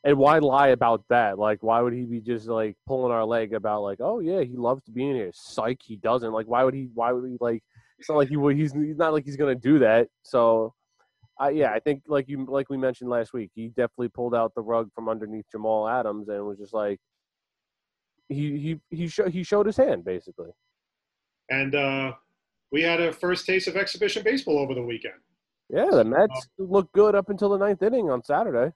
And 0.03 0.17
why 0.17 0.39
lie 0.39 0.69
about 0.69 1.03
that? 1.09 1.37
Like, 1.37 1.61
why 1.61 1.81
would 1.81 1.93
he 1.93 2.03
be 2.03 2.21
just 2.21 2.47
like 2.47 2.77
pulling 2.87 3.11
our 3.11 3.25
leg 3.25 3.53
about 3.53 3.81
like, 3.81 3.99
oh 3.99 4.19
yeah, 4.19 4.41
he 4.41 4.55
loves 4.55 4.83
to 4.85 4.91
be 4.91 5.09
in 5.09 5.15
here. 5.15 5.31
Psych, 5.33 5.79
he 5.83 5.97
doesn't. 5.97 6.31
Like, 6.31 6.47
why 6.47 6.63
would 6.63 6.73
he? 6.73 6.87
Why 6.93 7.11
would 7.11 7.29
he 7.29 7.37
like? 7.41 7.61
It's 7.97 8.07
not 8.07 8.15
like 8.15 8.29
he 8.29 8.37
would. 8.37 8.55
He's, 8.55 8.71
he's 8.71 8.97
not 8.97 9.11
like 9.11 9.25
he's 9.25 9.35
gonna 9.35 9.55
do 9.55 9.79
that. 9.79 10.07
So, 10.23 10.73
I 11.37 11.49
yeah, 11.49 11.71
I 11.71 11.79
think 11.79 12.03
like 12.07 12.29
you 12.29 12.45
like 12.45 12.69
we 12.69 12.77
mentioned 12.77 13.09
last 13.09 13.33
week, 13.33 13.51
he 13.53 13.67
definitely 13.69 14.07
pulled 14.09 14.33
out 14.33 14.53
the 14.55 14.61
rug 14.61 14.89
from 14.95 15.09
underneath 15.09 15.45
Jamal 15.51 15.87
Adams 15.89 16.29
and 16.29 16.45
was 16.45 16.59
just 16.59 16.73
like, 16.73 16.99
he 18.29 18.79
he 18.89 18.95
he 18.95 19.07
showed 19.07 19.31
he 19.33 19.43
showed 19.43 19.65
his 19.65 19.75
hand 19.75 20.05
basically. 20.05 20.51
And 21.49 21.75
uh, 21.75 22.13
we 22.71 22.83
had 22.83 23.01
a 23.01 23.11
first 23.11 23.45
taste 23.45 23.67
of 23.67 23.75
exhibition 23.75 24.23
baseball 24.23 24.59
over 24.59 24.73
the 24.73 24.81
weekend. 24.81 25.15
Yeah, 25.69 25.89
the 25.91 26.05
Mets 26.05 26.47
looked 26.57 26.93
good 26.93 27.15
up 27.15 27.29
until 27.29 27.49
the 27.49 27.57
ninth 27.57 27.81
inning 27.83 28.09
on 28.09 28.23
Saturday. 28.23 28.73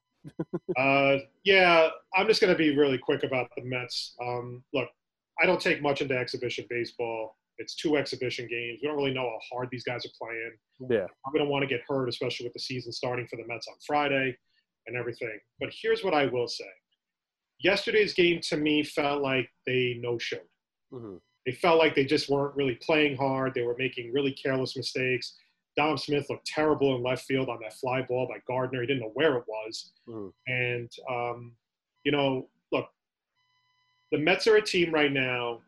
Uh, 0.78 1.18
yeah, 1.44 1.90
I'm 2.16 2.28
just 2.28 2.42
going 2.42 2.54
to 2.54 2.58
be 2.58 2.76
really 2.76 2.98
quick 2.98 3.24
about 3.24 3.50
the 3.56 3.64
Mets. 3.64 4.16
Um, 4.22 4.64
look, 4.74 4.88
I 5.42 5.46
don't 5.46 5.60
take 5.62 5.82
much 5.82 6.02
into 6.02 6.18
exhibition 6.18 6.66
baseball. 6.70 7.38
It's 7.58 7.76
two 7.76 7.98
exhibition 7.98 8.48
games. 8.48 8.80
We 8.82 8.88
don't 8.88 8.98
really 8.98 9.14
know 9.14 9.24
how 9.30 9.40
hard 9.52 9.70
these 9.72 9.84
guys 9.84 10.06
are 10.06 10.10
playing. 10.20 10.54
Yeah, 10.90 11.06
I'm 11.26 11.34
going 11.34 11.46
to 11.46 11.50
want 11.50 11.64
to 11.64 11.68
get 11.68 11.82
hurt, 11.88 12.10
especially 12.10 12.46
with 12.46 12.54
the 12.54 12.60
season 12.60 12.92
starting 12.92 13.28
for 13.28 13.36
the 13.36 13.48
Mets 13.48 13.68
on 13.68 13.76
Friday 13.86 14.36
and 14.88 14.98
everything. 14.98 15.40
But 15.60 15.70
here's 15.82 16.04
what 16.04 16.14
I 16.14 16.26
will 16.26 16.48
say. 16.48 16.66
Yesterday's 17.60 18.14
game 18.14 18.40
to 18.50 18.58
me 18.58 18.84
felt 18.84 19.22
like 19.22 19.50
they 19.66 19.98
no 20.02 20.18
showed. 20.18 20.42
hmm 20.92 21.16
They 21.46 21.52
felt 21.54 21.78
like 21.80 21.96
they 21.96 22.06
just 22.06 22.30
weren't 22.30 22.56
really 22.56 22.78
playing 22.82 23.16
hard. 23.18 23.54
They 23.54 23.62
were 23.62 23.76
making 23.78 24.12
really 24.14 24.32
careless 24.34 24.76
mistakes. 24.76 25.36
Dom 25.76 25.98
Smith 25.98 26.30
looked 26.30 26.46
terrible 26.46 26.96
in 26.96 27.02
left 27.04 27.26
field 27.26 27.50
on 27.50 27.60
that 27.62 27.74
fly 27.74 28.02
ball 28.04 28.28
by 28.28 28.38
Gardner. 28.48 28.82
He 28.82 28.88
didn't 28.88 29.02
know 29.02 29.12
where 29.14 29.38
it 29.38 29.46
was. 29.48 29.94
Mhm. 30.08 30.34
And, 30.48 30.92
um, 31.10 31.56
you 32.04 32.12
know, 32.12 32.50
look, 32.72 32.90
the 34.12 34.18
Mets 34.20 34.46
are 34.48 34.58
a 34.58 34.62
team 34.62 34.94
right 34.94 35.12
now. 35.12 35.62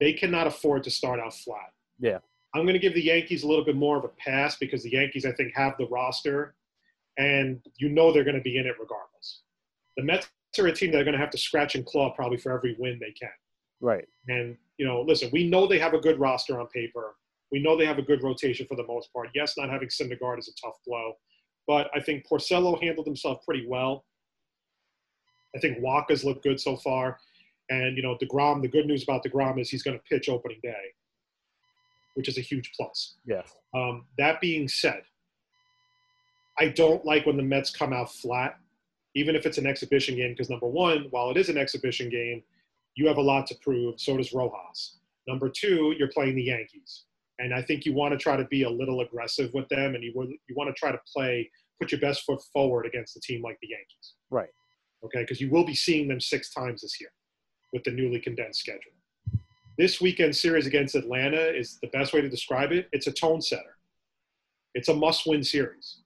They 0.00 0.12
cannot 0.12 0.46
afford 0.46 0.84
to 0.84 0.90
start 0.90 1.20
out 1.20 1.34
flat. 1.34 1.72
Yeah. 1.98 2.18
I'm 2.54 2.62
going 2.62 2.74
to 2.74 2.78
give 2.78 2.94
the 2.94 3.02
Yankees 3.02 3.42
a 3.42 3.46
little 3.48 3.64
bit 3.64 3.76
more 3.76 3.96
of 3.98 4.04
a 4.04 4.08
pass 4.08 4.56
because 4.56 4.82
the 4.82 4.90
Yankees, 4.92 5.26
I 5.26 5.32
think, 5.32 5.54
have 5.54 5.76
the 5.76 5.86
roster, 5.88 6.54
and 7.18 7.60
you 7.76 7.88
know 7.88 8.12
they're 8.12 8.24
going 8.24 8.36
to 8.36 8.42
be 8.42 8.56
in 8.58 8.66
it 8.66 8.74
regardless. 8.80 9.42
The 9.96 10.02
Mets 10.04 10.30
are 10.58 10.66
a 10.66 10.72
team 10.72 10.92
that 10.92 11.00
are 11.00 11.04
going 11.04 11.14
to 11.14 11.20
have 11.20 11.30
to 11.30 11.38
scratch 11.38 11.74
and 11.74 11.84
claw 11.84 12.14
probably 12.14 12.38
for 12.38 12.52
every 12.52 12.74
win 12.78 12.98
they 13.00 13.12
can. 13.12 13.30
right. 13.80 14.06
And, 14.28 14.56
you 14.78 14.86
know, 14.86 15.02
listen, 15.02 15.28
we 15.32 15.48
know 15.48 15.66
they 15.66 15.78
have 15.78 15.94
a 15.94 15.98
good 16.00 16.18
roster 16.18 16.58
on 16.60 16.66
paper. 16.68 17.16
We 17.54 17.62
know 17.62 17.76
they 17.76 17.86
have 17.86 17.98
a 17.98 18.02
good 18.02 18.24
rotation 18.24 18.66
for 18.66 18.74
the 18.74 18.86
most 18.88 19.12
part. 19.12 19.28
Yes, 19.32 19.54
not 19.56 19.70
having 19.70 19.86
Syndergaard 19.86 20.40
is 20.40 20.48
a 20.48 20.54
tough 20.60 20.74
blow, 20.84 21.12
but 21.68 21.88
I 21.94 22.00
think 22.00 22.26
Porcello 22.26 22.82
handled 22.82 23.06
himself 23.06 23.44
pretty 23.46 23.64
well. 23.68 24.04
I 25.54 25.60
think 25.60 25.78
Wacha's 25.80 26.24
looked 26.24 26.42
good 26.42 26.58
so 26.58 26.76
far. 26.76 27.20
And, 27.70 27.96
you 27.96 28.02
know, 28.02 28.18
DeGrom, 28.20 28.60
the 28.60 28.66
good 28.66 28.86
news 28.86 29.04
about 29.04 29.24
DeGrom 29.24 29.60
is 29.60 29.70
he's 29.70 29.84
going 29.84 29.96
to 29.96 30.02
pitch 30.10 30.28
opening 30.28 30.58
day. 30.64 30.84
which 32.14 32.28
is 32.28 32.38
a 32.38 32.40
huge 32.40 32.72
plus. 32.76 33.16
Yes. 33.24 33.54
Um, 33.74 34.06
that 34.18 34.40
being 34.40 34.68
said, 34.68 35.02
I 36.58 36.68
don't 36.68 37.04
like 37.04 37.26
when 37.26 37.36
the 37.36 37.42
Mets 37.42 37.70
come 37.70 37.92
out 37.92 38.12
flat, 38.12 38.56
even 39.14 39.36
if 39.36 39.46
it's 39.46 39.58
an 39.58 39.66
exhibition 39.66 40.16
game, 40.16 40.30
because 40.32 40.50
number 40.50 40.68
one, 40.68 41.06
while 41.10 41.30
it 41.30 41.36
is 41.36 41.48
an 41.48 41.58
exhibition 41.58 42.08
game, 42.08 42.42
you 42.96 43.06
have 43.08 43.16
a 43.16 43.22
lot 43.22 43.46
to 43.48 43.54
prove. 43.56 44.00
So 44.00 44.16
does 44.16 44.32
Rojas. 44.32 44.98
Number 45.26 45.48
two, 45.48 45.94
you're 45.98 46.10
playing 46.10 46.36
the 46.36 46.44
Yankees. 46.44 47.04
And 47.38 47.52
I 47.52 47.62
think 47.62 47.84
you 47.84 47.92
want 47.92 48.12
to 48.12 48.18
try 48.18 48.36
to 48.36 48.44
be 48.44 48.62
a 48.62 48.70
little 48.70 49.00
aggressive 49.00 49.50
with 49.54 49.68
them, 49.68 49.94
and 49.94 50.04
you, 50.04 50.12
you 50.48 50.54
want 50.54 50.68
to 50.68 50.74
try 50.78 50.92
to 50.92 51.00
play, 51.12 51.50
put 51.80 51.90
your 51.90 52.00
best 52.00 52.22
foot 52.24 52.40
forward 52.52 52.86
against 52.86 53.16
a 53.16 53.20
team 53.20 53.42
like 53.42 53.58
the 53.60 53.68
Yankees. 53.68 54.14
Right. 54.30 54.50
Okay, 55.04 55.22
because 55.22 55.40
you 55.40 55.50
will 55.50 55.64
be 55.64 55.74
seeing 55.74 56.08
them 56.08 56.20
six 56.20 56.52
times 56.52 56.82
this 56.82 57.00
year 57.00 57.10
with 57.72 57.84
the 57.84 57.90
newly 57.90 58.20
condensed 58.20 58.60
schedule. 58.60 58.92
This 59.76 60.00
weekend 60.00 60.36
series 60.36 60.66
against 60.66 60.94
Atlanta 60.94 61.52
is 61.54 61.78
the 61.82 61.88
best 61.88 62.12
way 62.12 62.20
to 62.20 62.28
describe 62.28 62.70
it. 62.70 62.88
It's 62.92 63.08
a 63.08 63.12
tone 63.12 63.40
setter. 63.40 63.76
It's 64.74 64.88
a 64.88 64.94
must-win 64.94 65.42
series. 65.42 65.98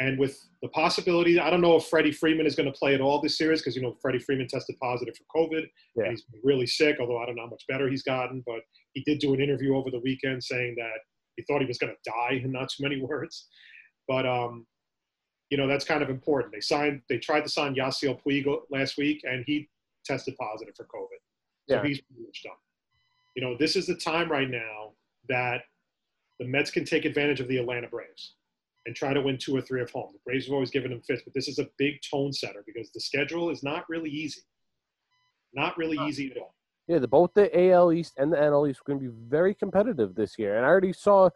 And 0.00 0.18
with 0.18 0.38
the 0.66 0.72
possibility, 0.72 1.38
I 1.38 1.48
don't 1.48 1.60
know 1.60 1.76
if 1.76 1.86
Freddie 1.86 2.10
Freeman 2.10 2.44
is 2.44 2.56
going 2.56 2.70
to 2.70 2.76
play 2.76 2.92
at 2.92 3.00
all 3.00 3.20
this 3.20 3.38
series 3.38 3.60
because 3.60 3.76
you 3.76 3.82
know 3.82 3.96
Freddie 4.02 4.18
Freeman 4.18 4.48
tested 4.48 4.76
positive 4.82 5.14
for 5.16 5.24
COVID. 5.38 5.64
Yeah. 5.94 6.04
And 6.04 6.10
he's 6.10 6.22
been 6.22 6.40
really 6.42 6.66
sick, 6.66 6.96
although 6.98 7.18
I 7.18 7.26
don't 7.26 7.36
know 7.36 7.42
how 7.44 7.50
much 7.50 7.62
better 7.68 7.88
he's 7.88 8.02
gotten. 8.02 8.42
But 8.44 8.62
he 8.94 9.02
did 9.06 9.20
do 9.20 9.32
an 9.32 9.40
interview 9.40 9.76
over 9.76 9.92
the 9.92 10.00
weekend 10.00 10.42
saying 10.42 10.74
that 10.76 10.98
he 11.36 11.44
thought 11.44 11.60
he 11.60 11.68
was 11.68 11.78
going 11.78 11.94
to 11.94 12.10
die 12.10 12.40
in 12.42 12.50
not 12.50 12.68
too 12.68 12.82
many 12.82 13.00
words. 13.10 13.46
But 14.08 14.26
um, 14.26 14.66
you 15.50 15.56
know 15.56 15.68
that's 15.68 15.84
kind 15.84 16.02
of 16.02 16.10
important. 16.10 16.52
They 16.52 16.60
signed, 16.60 17.00
they 17.08 17.18
tried 17.18 17.44
to 17.44 17.48
sign 17.48 17.76
Yasiel 17.76 18.18
Puig 18.26 18.44
last 18.68 18.98
week, 18.98 19.20
and 19.22 19.44
he 19.46 19.68
tested 20.04 20.34
positive 20.36 20.74
for 20.74 20.84
COVID. 20.84 21.20
So 21.68 21.76
Yeah. 21.76 21.84
he's 21.86 22.00
pretty 22.00 22.22
much 22.24 22.42
done. 22.42 22.52
You 23.36 23.42
know, 23.42 23.56
this 23.56 23.76
is 23.76 23.86
the 23.86 23.94
time 23.94 24.28
right 24.32 24.50
now 24.50 24.94
that 25.28 25.60
the 26.40 26.46
Mets 26.46 26.72
can 26.72 26.84
take 26.84 27.04
advantage 27.04 27.38
of 27.38 27.46
the 27.46 27.58
Atlanta 27.58 27.86
Braves 27.86 28.34
and 28.86 28.94
try 28.94 29.12
to 29.12 29.20
win 29.20 29.36
two 29.36 29.54
or 29.54 29.60
three 29.60 29.82
of 29.82 29.90
home. 29.90 30.10
The 30.12 30.20
Braves 30.24 30.46
have 30.46 30.54
always 30.54 30.70
given 30.70 30.92
them 30.92 31.02
fits, 31.02 31.22
but 31.24 31.34
this 31.34 31.48
is 31.48 31.58
a 31.58 31.66
big 31.76 31.94
tone 32.08 32.32
setter 32.32 32.62
because 32.64 32.90
the 32.92 33.00
schedule 33.00 33.50
is 33.50 33.62
not 33.62 33.84
really 33.88 34.10
easy. 34.10 34.40
Not 35.54 35.76
really 35.76 35.98
easy 36.06 36.30
at 36.30 36.38
all. 36.38 36.54
Yeah, 36.86 36.98
the, 36.98 37.08
both 37.08 37.32
the 37.34 37.70
AL 37.70 37.92
East 37.92 38.14
and 38.18 38.32
the 38.32 38.36
NL 38.36 38.70
East 38.70 38.80
are 38.80 38.92
going 38.92 39.00
to 39.00 39.10
be 39.10 39.16
very 39.28 39.54
competitive 39.54 40.14
this 40.14 40.38
year. 40.38 40.56
And 40.56 40.64
I 40.64 40.68
already 40.68 40.92
saw 40.92 41.30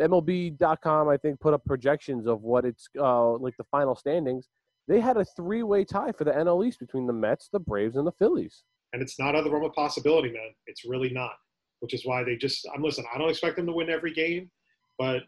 MLB.com, 0.00 1.08
I 1.08 1.16
think, 1.18 1.40
put 1.40 1.52
up 1.52 1.64
projections 1.64 2.26
of 2.26 2.42
what 2.42 2.64
it's 2.64 2.88
uh, 2.98 3.32
like 3.32 3.56
the 3.58 3.64
final 3.64 3.94
standings. 3.94 4.48
They 4.88 5.00
had 5.00 5.16
a 5.16 5.24
three 5.24 5.62
way 5.62 5.84
tie 5.84 6.12
for 6.12 6.24
the 6.24 6.30
NL 6.30 6.66
East 6.66 6.78
between 6.78 7.06
the 7.06 7.12
Mets, 7.12 7.48
the 7.52 7.58
Braves, 7.58 7.96
and 7.96 8.06
the 8.06 8.12
Phillies. 8.12 8.62
And 8.92 9.02
it's 9.02 9.18
not 9.18 9.30
out 9.34 9.36
of 9.36 9.44
the 9.44 9.50
realm 9.50 9.64
of 9.64 9.74
possibility, 9.74 10.30
man. 10.30 10.54
It's 10.66 10.84
really 10.86 11.10
not. 11.10 11.32
Which 11.80 11.92
is 11.92 12.06
why 12.06 12.24
they 12.24 12.36
just 12.36 12.66
I'm 12.74 12.82
listen, 12.82 13.04
I 13.14 13.18
don't 13.18 13.28
expect 13.28 13.56
them 13.56 13.66
to 13.66 13.72
win 13.72 13.90
every 13.90 14.14
game, 14.14 14.50
but 14.98 15.24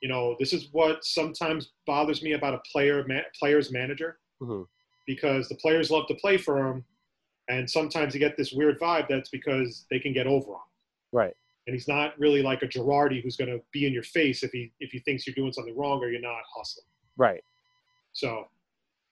you 0.00 0.08
know, 0.08 0.36
this 0.38 0.52
is 0.52 0.68
what 0.72 1.04
sometimes 1.04 1.72
bothers 1.86 2.22
me 2.22 2.32
about 2.32 2.54
a 2.54 2.60
player 2.70 3.04
ma- 3.08 3.20
player's 3.38 3.72
manager 3.72 4.18
Mhm. 4.42 4.66
because 5.06 5.48
the 5.48 5.54
players 5.56 5.90
love 5.90 6.06
to 6.08 6.14
play 6.16 6.36
for 6.36 6.58
him 6.68 6.84
and 7.48 7.68
sometimes 7.68 8.14
you 8.14 8.20
get 8.20 8.36
this 8.36 8.52
weird 8.52 8.78
vibe 8.80 9.06
that's 9.08 9.28
because 9.30 9.86
they 9.90 9.98
can 10.00 10.12
get 10.12 10.26
over 10.26 10.50
on 10.52 10.56
him. 10.60 10.72
Right. 11.12 11.34
and 11.66 11.72
he's 11.74 11.88
not 11.88 12.18
really 12.18 12.42
like 12.42 12.62
a 12.62 12.66
Girardi 12.68 13.22
who's 13.22 13.36
going 13.38 13.50
to 13.50 13.62
be 13.72 13.86
in 13.86 13.92
your 13.94 14.02
face 14.02 14.42
if 14.42 14.50
he 14.50 14.70
if 14.80 14.90
he 14.90 14.98
thinks 14.98 15.26
you're 15.26 15.34
doing 15.34 15.52
something 15.52 15.74
wrong 15.74 15.98
or 16.02 16.10
you're 16.10 16.20
not 16.20 16.42
hustling. 16.54 16.84
Right. 17.16 17.42
So, 18.12 18.48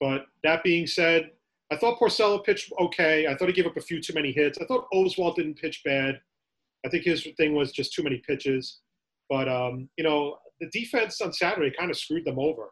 but 0.00 0.26
that 0.44 0.62
being 0.62 0.86
said, 0.86 1.30
I 1.70 1.76
thought 1.76 1.98
Porcello 1.98 2.44
pitched 2.44 2.70
okay. 2.78 3.26
I 3.26 3.34
thought 3.34 3.48
he 3.48 3.54
gave 3.54 3.66
up 3.66 3.78
a 3.78 3.80
few 3.80 4.02
too 4.02 4.12
many 4.12 4.32
hits. 4.32 4.58
I 4.58 4.66
thought 4.66 4.86
Oswalt 4.92 5.36
didn't 5.36 5.54
pitch 5.54 5.80
bad. 5.82 6.20
I 6.84 6.90
think 6.90 7.04
his 7.04 7.26
thing 7.38 7.54
was 7.54 7.72
just 7.72 7.94
too 7.94 8.02
many 8.02 8.18
pitches. 8.18 8.80
But 9.30 9.48
um, 9.48 9.88
you 9.96 10.04
know, 10.04 10.36
the 10.62 10.70
defense 10.70 11.20
on 11.20 11.32
Saturday 11.32 11.74
kind 11.76 11.90
of 11.90 11.98
screwed 11.98 12.24
them 12.24 12.38
over. 12.38 12.70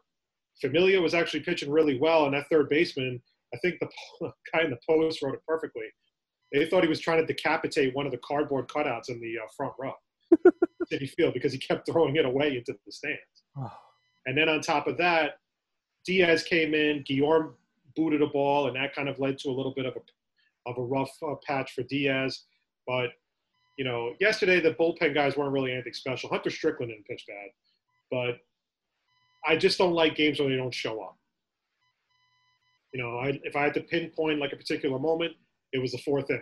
Familia 0.61 1.01
was 1.01 1.13
actually 1.13 1.41
pitching 1.41 1.69
really 1.69 1.99
well, 1.99 2.25
and 2.25 2.33
that 2.33 2.45
third 2.49 2.69
baseman, 2.69 3.21
I 3.53 3.57
think 3.57 3.75
the 3.81 3.89
guy 4.53 4.63
in 4.63 4.69
the 4.69 4.77
post 4.89 5.21
wrote 5.21 5.33
it 5.33 5.41
perfectly. 5.45 5.83
They 6.53 6.65
thought 6.65 6.83
he 6.83 6.89
was 6.89 7.01
trying 7.01 7.19
to 7.19 7.25
decapitate 7.25 7.93
one 7.93 8.05
of 8.05 8.13
the 8.13 8.19
cardboard 8.19 8.69
cutouts 8.69 9.09
in 9.09 9.19
the 9.19 9.35
uh, 9.43 9.47
front 9.55 9.73
row, 9.79 9.93
Citi 10.91 11.09
Field, 11.09 11.33
because 11.33 11.51
he 11.51 11.59
kept 11.59 11.89
throwing 11.89 12.15
it 12.15 12.25
away 12.25 12.55
into 12.57 12.73
the 12.85 12.91
stands. 12.91 13.19
And 14.25 14.37
then 14.37 14.47
on 14.47 14.61
top 14.61 14.87
of 14.87 14.97
that, 14.97 15.39
Diaz 16.05 16.43
came 16.43 16.73
in, 16.73 17.03
Guillorme 17.03 17.53
booted 17.95 18.21
a 18.21 18.27
ball, 18.27 18.67
and 18.67 18.75
that 18.77 18.95
kind 18.95 19.09
of 19.09 19.19
led 19.19 19.37
to 19.39 19.49
a 19.49 19.51
little 19.51 19.73
bit 19.73 19.85
of 19.85 19.95
a 19.95 20.69
of 20.69 20.77
a 20.77 20.83
rough 20.83 21.11
uh, 21.27 21.35
patch 21.45 21.73
for 21.73 21.83
Diaz. 21.83 22.43
But 22.87 23.09
you 23.77 23.85
know, 23.85 24.13
yesterday 24.19 24.59
the 24.59 24.75
bullpen 24.75 25.13
guys 25.13 25.35
weren't 25.35 25.51
really 25.51 25.71
anything 25.71 25.93
special. 25.93 26.29
Hunter 26.29 26.49
Strickland 26.49 26.91
didn't 26.91 27.05
pitch 27.05 27.25
bad, 27.27 27.49
but 28.11 28.35
I 29.47 29.55
just 29.55 29.77
don't 29.77 29.93
like 29.93 30.15
games 30.15 30.39
where 30.39 30.49
they 30.49 30.57
don't 30.57 30.73
show 30.73 31.01
up. 31.01 31.17
You 32.93 33.01
know, 33.01 33.17
I, 33.17 33.39
if 33.43 33.55
I 33.55 33.63
had 33.63 33.73
to 33.75 33.81
pinpoint 33.81 34.39
like 34.39 34.51
a 34.53 34.57
particular 34.57 34.99
moment, 34.99 35.33
it 35.71 35.81
was 35.81 35.93
the 35.93 35.97
fourth 35.99 36.29
inning. 36.29 36.41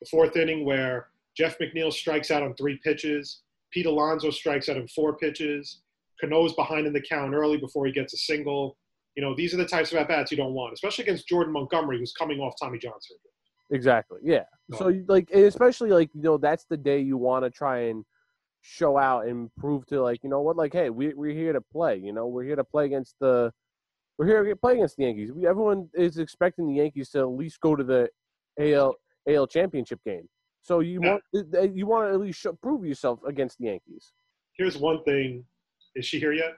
The 0.00 0.08
fourth 0.10 0.36
inning 0.36 0.64
where 0.64 1.08
Jeff 1.36 1.58
McNeil 1.58 1.92
strikes 1.92 2.30
out 2.30 2.42
on 2.42 2.54
three 2.54 2.78
pitches, 2.84 3.40
Pete 3.72 3.86
Alonso 3.86 4.30
strikes 4.30 4.68
out 4.68 4.76
on 4.76 4.86
four 4.88 5.16
pitches, 5.16 5.80
Cano's 6.20 6.52
behind 6.54 6.86
in 6.86 6.92
the 6.92 7.00
count 7.00 7.34
early 7.34 7.56
before 7.56 7.86
he 7.86 7.92
gets 7.92 8.12
a 8.12 8.18
single. 8.18 8.76
You 9.16 9.22
know, 9.22 9.34
these 9.34 9.54
are 9.54 9.56
the 9.56 9.66
types 9.66 9.90
of 9.92 9.98
at 9.98 10.08
bats 10.08 10.30
you 10.30 10.36
don't 10.36 10.52
want, 10.52 10.74
especially 10.74 11.04
against 11.04 11.26
Jordan 11.26 11.52
Montgomery, 11.52 11.98
who's 11.98 12.12
coming 12.12 12.38
off 12.38 12.54
Tommy 12.60 12.78
John 12.78 12.92
surgery. 13.00 13.30
Exactly. 13.70 14.18
Yeah. 14.22 14.44
So 14.76 14.94
like, 15.08 15.30
especially 15.30 15.90
like 15.90 16.10
you 16.14 16.22
know, 16.22 16.38
that's 16.38 16.64
the 16.68 16.76
day 16.76 17.00
you 17.00 17.16
want 17.16 17.44
to 17.44 17.50
try 17.50 17.80
and 17.84 18.04
show 18.60 18.98
out 18.98 19.26
and 19.26 19.54
prove 19.56 19.86
to 19.86 20.00
like 20.02 20.22
you 20.22 20.30
know 20.30 20.40
what, 20.40 20.56
like, 20.56 20.72
hey, 20.72 20.90
we 20.90 21.14
we're 21.14 21.32
here 21.34 21.52
to 21.52 21.60
play. 21.60 21.96
You 21.96 22.12
know, 22.12 22.26
we're 22.26 22.44
here 22.44 22.56
to 22.56 22.64
play 22.64 22.84
against 22.86 23.14
the, 23.20 23.52
we're 24.18 24.26
here 24.26 24.44
to 24.44 24.56
play 24.56 24.74
against 24.74 24.96
the 24.96 25.04
Yankees. 25.04 25.32
We, 25.32 25.46
everyone 25.46 25.88
is 25.94 26.18
expecting 26.18 26.66
the 26.68 26.74
Yankees 26.74 27.10
to 27.10 27.20
at 27.20 27.28
least 27.28 27.60
go 27.60 27.76
to 27.76 27.84
the 27.84 28.08
AL 28.60 28.94
AL 29.28 29.46
championship 29.46 30.00
game. 30.04 30.28
So 30.62 30.80
you 30.80 31.00
Yeah. 31.02 31.18
want 31.32 31.74
you 31.76 31.86
want 31.86 32.08
to 32.08 32.14
at 32.14 32.20
least 32.20 32.40
show, 32.40 32.52
prove 32.52 32.84
yourself 32.84 33.20
against 33.26 33.58
the 33.58 33.66
Yankees. 33.66 34.12
Here's 34.56 34.76
one 34.76 35.02
thing. 35.04 35.44
Is 35.94 36.04
she 36.04 36.18
here 36.18 36.32
yet? 36.32 36.56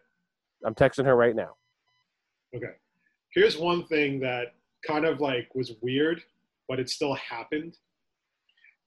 I'm 0.64 0.74
texting 0.74 1.04
her 1.04 1.16
right 1.16 1.36
now. 1.36 1.54
Okay. 2.54 2.72
Here's 3.32 3.56
one 3.56 3.86
thing 3.86 4.18
that 4.20 4.54
kind 4.86 5.04
of 5.04 5.20
like 5.20 5.54
was 5.54 5.72
weird, 5.80 6.22
but 6.68 6.80
it 6.80 6.90
still 6.90 7.14
happened. 7.14 7.76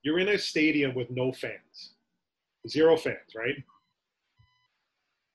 You're 0.02 0.18
in 0.18 0.28
a 0.28 0.38
stadium 0.38 0.94
with 0.94 1.10
no 1.10 1.32
fans, 1.32 1.93
zero 2.68 2.96
fans, 2.96 3.34
right? 3.36 3.56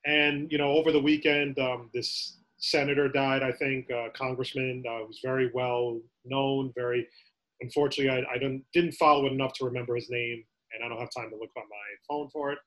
And 0.06 0.50
you 0.50 0.58
know, 0.58 0.70
over 0.72 0.92
the 0.92 1.00
weekend, 1.00 1.58
um, 1.58 1.90
this 1.92 2.38
senator 2.58 3.08
died. 3.08 3.42
I 3.42 3.52
think 3.52 3.90
uh, 3.90 4.08
congressman 4.14 4.82
uh, 4.88 5.04
was 5.06 5.20
very 5.22 5.50
well 5.52 6.00
known. 6.24 6.72
Very, 6.74 7.06
unfortunately, 7.60 8.10
I, 8.10 8.34
I 8.34 8.38
don't 8.38 8.62
didn't 8.72 8.92
follow 8.92 9.26
it 9.26 9.32
enough 9.32 9.52
to 9.54 9.64
remember 9.64 9.94
his 9.94 10.08
name, 10.10 10.44
and 10.72 10.84
I 10.84 10.88
don't 10.88 10.98
have 11.00 11.10
time 11.14 11.30
to 11.30 11.36
look 11.36 11.50
on 11.56 11.64
my 11.68 11.86
phone 12.08 12.28
for 12.30 12.52
it. 12.52 12.58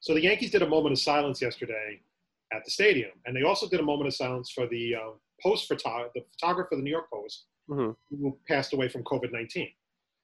So 0.00 0.14
the 0.14 0.22
Yankees 0.22 0.50
did 0.50 0.62
a 0.62 0.68
moment 0.68 0.92
of 0.92 0.98
silence 0.98 1.42
yesterday 1.42 2.00
at 2.52 2.64
the 2.64 2.70
stadium, 2.70 3.10
and 3.26 3.36
they 3.36 3.42
also 3.42 3.68
did 3.68 3.80
a 3.80 3.82
moment 3.82 4.08
of 4.08 4.14
silence 4.14 4.50
for 4.50 4.66
the 4.66 4.94
uh, 4.94 5.10
post 5.42 5.68
photo- 5.68 6.10
the 6.14 6.22
photographer 6.32 6.70
of 6.74 6.78
the 6.78 6.84
New 6.84 6.90
York 6.90 7.10
Post 7.12 7.46
Mhm. 7.68 7.94
who 8.08 8.38
passed 8.48 8.72
away 8.72 8.88
from 8.88 9.04
COVID 9.04 9.30
nineteen, 9.30 9.70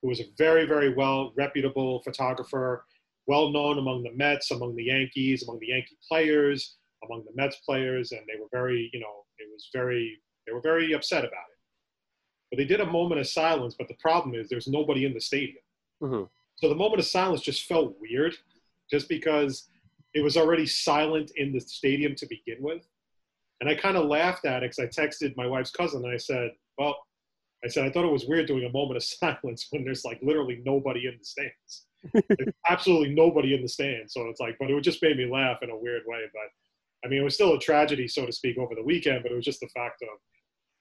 who 0.00 0.08
was 0.08 0.20
a 0.20 0.24
very 0.38 0.64
very 0.64 0.94
well 0.94 1.32
reputable 1.36 2.00
photographer, 2.02 2.86
well 3.26 3.50
known 3.50 3.78
among 3.78 4.02
the 4.02 4.12
Mets, 4.12 4.50
among 4.50 4.76
the 4.76 4.84
Yankees, 4.84 5.42
among 5.42 5.58
the 5.60 5.68
Yankee 5.68 5.96
players, 6.08 6.76
among 7.04 7.24
the 7.24 7.32
Mets 7.34 7.56
players, 7.56 8.12
and 8.12 8.20
they 8.26 8.38
were 8.40 8.48
very 8.52 8.90
you 8.92 9.00
know 9.00 9.24
it 9.38 9.48
was 9.52 9.68
very 9.72 10.18
they 10.46 10.52
were 10.52 10.60
very 10.60 10.92
upset 10.92 11.24
about 11.24 11.30
it. 11.32 11.58
But 12.50 12.58
they 12.58 12.64
did 12.64 12.80
a 12.80 12.86
moment 12.86 13.20
of 13.20 13.26
silence, 13.28 13.74
but 13.78 13.88
the 13.88 13.96
problem 14.00 14.34
is 14.34 14.48
there's 14.48 14.68
nobody 14.68 15.06
in 15.06 15.14
the 15.14 15.20
stadium. 15.20 15.62
Mhm. 16.02 16.28
So 16.56 16.68
the 16.68 16.74
moment 16.74 17.00
of 17.00 17.06
silence 17.06 17.40
just 17.40 17.66
felt 17.66 17.96
weird, 18.00 18.36
just 18.90 19.08
because 19.08 19.68
it 20.14 20.22
was 20.22 20.36
already 20.36 20.66
silent 20.66 21.32
in 21.36 21.52
the 21.52 21.60
stadium 21.60 22.14
to 22.14 22.26
begin 22.26 22.62
with. 22.62 22.86
And 23.60 23.68
I 23.68 23.74
kind 23.74 23.96
of 23.96 24.06
laughed 24.06 24.44
at 24.44 24.62
it 24.62 24.70
because 24.76 24.78
I 24.78 25.02
texted 25.02 25.36
my 25.36 25.46
wife's 25.46 25.70
cousin 25.70 26.04
and 26.04 26.12
I 26.12 26.16
said, 26.18 26.50
Well, 26.78 26.96
I 27.64 27.68
said, 27.68 27.84
I 27.84 27.90
thought 27.90 28.04
it 28.04 28.12
was 28.12 28.26
weird 28.26 28.46
doing 28.46 28.64
a 28.64 28.72
moment 28.72 28.98
of 28.98 29.02
silence 29.04 29.66
when 29.70 29.84
there's 29.84 30.04
like 30.04 30.20
literally 30.22 30.60
nobody 30.64 31.06
in 31.06 31.16
the 31.18 31.24
stands. 31.24 31.86
Absolutely 32.68 33.14
nobody 33.14 33.54
in 33.54 33.62
the 33.62 33.68
stands. 33.68 34.12
So 34.14 34.28
it's 34.28 34.40
like, 34.40 34.56
but 34.58 34.70
it 34.70 34.80
just 34.82 35.02
made 35.02 35.16
me 35.16 35.26
laugh 35.26 35.58
in 35.62 35.70
a 35.70 35.76
weird 35.76 36.02
way. 36.06 36.22
But 36.32 36.50
I 37.04 37.08
mean, 37.08 37.20
it 37.20 37.24
was 37.24 37.34
still 37.34 37.54
a 37.54 37.58
tragedy, 37.58 38.08
so 38.08 38.26
to 38.26 38.32
speak, 38.32 38.58
over 38.58 38.74
the 38.74 38.82
weekend, 38.82 39.22
but 39.22 39.32
it 39.32 39.34
was 39.34 39.44
just 39.44 39.60
the 39.60 39.68
fact 39.68 40.02
of 40.02 40.18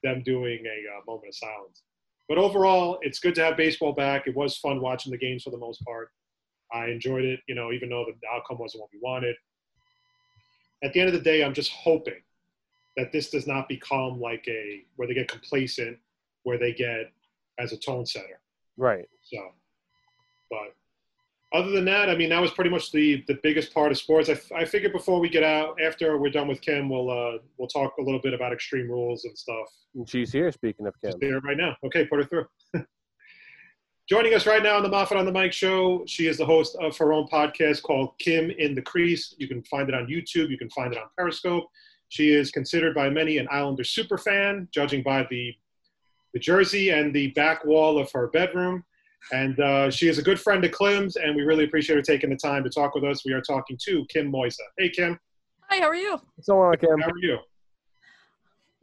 them 0.04 0.24
doing 0.24 0.64
a 0.66 0.98
uh, 0.98 1.02
moment 1.06 1.30
of 1.30 1.36
silence. 1.36 1.84
But 2.30 2.38
overall, 2.38 3.00
it's 3.02 3.20
good 3.20 3.36
to 3.36 3.44
have 3.44 3.58
baseball 3.58 3.94
back. 3.94 4.28
It 4.28 4.36
was 4.36 4.58
fun 4.58 4.82
watching 4.82 5.12
the 5.12 5.18
games 5.18 5.44
for 5.44 5.50
the 5.50 5.58
most 5.58 5.84
part. 5.84 6.10
I 6.74 6.88
enjoyed 6.88 7.26
it, 7.26 7.42
you 7.48 7.56
know, 7.56 7.72
even 7.72 7.90
though 7.90 8.06
the 8.06 8.28
outcome 8.34 8.58
wasn't 8.58 8.82
what 8.82 8.90
we 8.94 9.00
wanted. 9.02 9.36
At 10.84 10.94
the 10.94 11.00
end 11.00 11.10
of 11.10 11.14
the 11.14 11.22
day, 11.22 11.44
I'm 11.44 11.54
just 11.54 11.72
hoping 11.72 12.22
that 12.98 13.12
this 13.12 13.30
does 13.30 13.48
not 13.48 13.68
become 13.68 14.20
like 14.20 14.46
a 14.48 14.84
where 14.96 15.08
they 15.08 15.14
get 15.14 15.28
complacent, 15.28 15.98
where 16.44 16.58
they 16.58 16.74
get 16.74 17.12
as 17.60 17.74
a 17.74 17.78
tone 17.78 18.06
setter. 18.06 18.40
Right. 18.78 19.08
So, 19.24 19.38
but 20.50 20.76
other 21.54 21.70
than 21.70 21.86
that, 21.86 22.10
I 22.10 22.16
mean, 22.16 22.30
that 22.30 22.42
was 22.42 22.52
pretty 22.52 22.70
much 22.70 22.92
the 22.92 23.24
the 23.28 23.40
biggest 23.44 23.74
part 23.74 23.92
of 23.92 23.98
sports. 23.98 24.30
I, 24.30 24.40
I 24.56 24.66
figured 24.66 24.92
before 24.92 25.20
we 25.20 25.30
get 25.30 25.44
out, 25.44 25.80
after 25.80 26.18
we're 26.18 26.32
done 26.32 26.48
with 26.48 26.62
Kim, 26.62 26.90
we'll 26.90 27.10
uh, 27.10 27.38
we'll 27.58 27.68
talk 27.68 27.94
a 28.00 28.02
little 28.02 28.20
bit 28.22 28.34
about 28.34 28.52
extreme 28.52 28.90
rules 28.90 29.26
and 29.26 29.38
stuff. 29.38 29.68
She's 30.08 30.32
here. 30.32 30.52
Speaking 30.52 30.88
of 30.88 31.00
Kim, 31.00 31.12
Just 31.12 31.20
there 31.20 31.40
right 31.42 31.58
now. 31.58 31.76
Okay, 31.86 32.06
put 32.06 32.20
her 32.20 32.26
through. 32.26 32.46
Joining 34.10 34.34
us 34.34 34.46
right 34.46 34.62
now 34.62 34.76
on 34.76 34.84
the 34.84 34.90
Moffat 34.90 35.18
on 35.18 35.26
the 35.26 35.32
Mic 35.32 35.54
show, 35.54 36.04
she 36.08 36.28
is 36.28 36.38
the 36.38 36.46
host 36.46 36.76
of 36.82 36.98
her 36.98 37.14
own 37.14 37.26
podcast 37.28 37.84
called 37.84 38.18
Kim 38.20 38.50
in 38.50 38.76
the 38.76 38.82
Crease. 38.82 39.34
You 39.38 39.48
can 39.48 39.64
find 39.64 39.88
it 39.88 39.96
on 39.96 40.08
YouTube. 40.08 40.50
You 40.50 40.58
can 40.58 40.70
find 40.72 40.92
it 40.92 41.00
on 41.00 41.06
Periscope. 41.18 41.70
She 42.10 42.30
is 42.30 42.52
considered 42.52 42.94
by 42.96 43.10
many 43.10 43.38
an 43.38 43.48
Islander 43.50 43.84
super 43.84 44.18
fan, 44.18 44.68
judging 44.74 45.04
by 45.04 45.26
the 45.30 45.56
the 46.34 46.40
jersey 46.40 46.90
and 46.90 47.14
the 47.14 47.28
back 47.32 47.64
wall 47.64 48.00
of 48.00 48.12
her 48.12 48.28
bedroom. 48.28 48.84
And 49.32 49.60
uh, 49.60 49.90
she 49.90 50.08
is 50.08 50.18
a 50.18 50.22
good 50.22 50.40
friend 50.40 50.64
of 50.66 50.72
Klim's, 50.72 51.16
and 51.16 51.36
we 51.36 51.44
really 51.44 51.64
appreciate 51.64 51.96
her 51.96 52.02
taking 52.02 52.30
the 52.30 52.36
time 52.36 52.64
to 52.64 52.70
talk 52.70 52.94
with 52.94 53.04
us. 53.04 53.26
We 53.26 53.34
are 53.34 53.42
talking 53.42 53.78
to 53.86 54.06
Kim 54.10 54.32
Moisa. 54.32 54.58
Hey, 54.78 54.90
Kim. 54.90 55.18
Hi, 55.70 55.80
how 55.80 55.88
are 55.88 55.96
you? 55.96 56.20
so 56.42 56.60
on, 56.60 56.78
Kim. 56.78 57.00
How 57.00 57.08
are 57.08 57.18
you? 57.22 57.38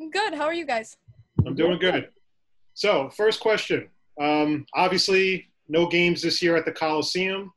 I'm 0.00 0.10
good. 0.10 0.34
How 0.34 0.44
are 0.44 0.54
you 0.54 0.64
guys? 0.64 0.96
I'm 1.46 1.54
doing 1.54 1.78
good. 1.78 2.08
So, 2.74 3.10
first 3.10 3.40
question. 3.40 3.88
Um, 4.20 4.66
obviously, 4.74 5.50
no 5.68 5.86
games 5.86 6.22
this 6.22 6.42
year 6.42 6.56
at 6.56 6.64
the 6.64 6.72
Coliseum. 6.72 7.52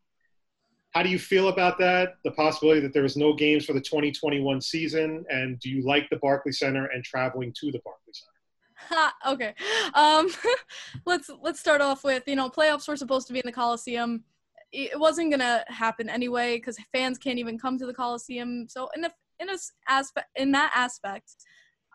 How 0.91 1.01
do 1.01 1.09
you 1.09 1.17
feel 1.17 1.47
about 1.47 1.79
that? 1.79 2.15
The 2.23 2.31
possibility 2.31 2.79
that 2.81 2.93
there 2.93 3.05
is 3.05 3.17
no 3.17 3.33
games 3.33 3.65
for 3.65 3.73
the 3.73 3.81
2021 3.81 4.61
season, 4.61 5.25
and 5.29 5.59
do 5.59 5.69
you 5.69 5.83
like 5.83 6.07
the 6.09 6.17
Barclays 6.17 6.59
Center 6.59 6.85
and 6.87 7.03
traveling 7.03 7.51
to 7.59 7.71
the 7.71 7.79
Barclays 7.83 8.21
Center? 8.21 8.32
Okay. 9.27 9.53
Um, 9.93 10.27
let's 11.05 11.29
let's 11.41 11.59
start 11.59 11.81
off 11.81 12.03
with 12.03 12.23
you 12.27 12.35
know 12.35 12.49
playoffs 12.49 12.87
were 12.87 12.97
supposed 12.97 13.27
to 13.27 13.33
be 13.33 13.39
in 13.39 13.45
the 13.45 13.51
Coliseum. 13.51 14.23
It 14.71 14.99
wasn't 14.99 15.31
gonna 15.31 15.63
happen 15.67 16.09
anyway 16.09 16.57
because 16.57 16.77
fans 16.91 17.17
can't 17.17 17.39
even 17.39 17.59
come 17.59 17.77
to 17.77 17.85
the 17.85 17.93
Coliseum. 17.93 18.67
So 18.69 18.89
in 18.95 19.05
a 19.05 19.11
in 19.39 19.49
a 19.49 19.57
aspect 19.87 20.27
in 20.35 20.51
that 20.51 20.71
aspect, 20.75 21.35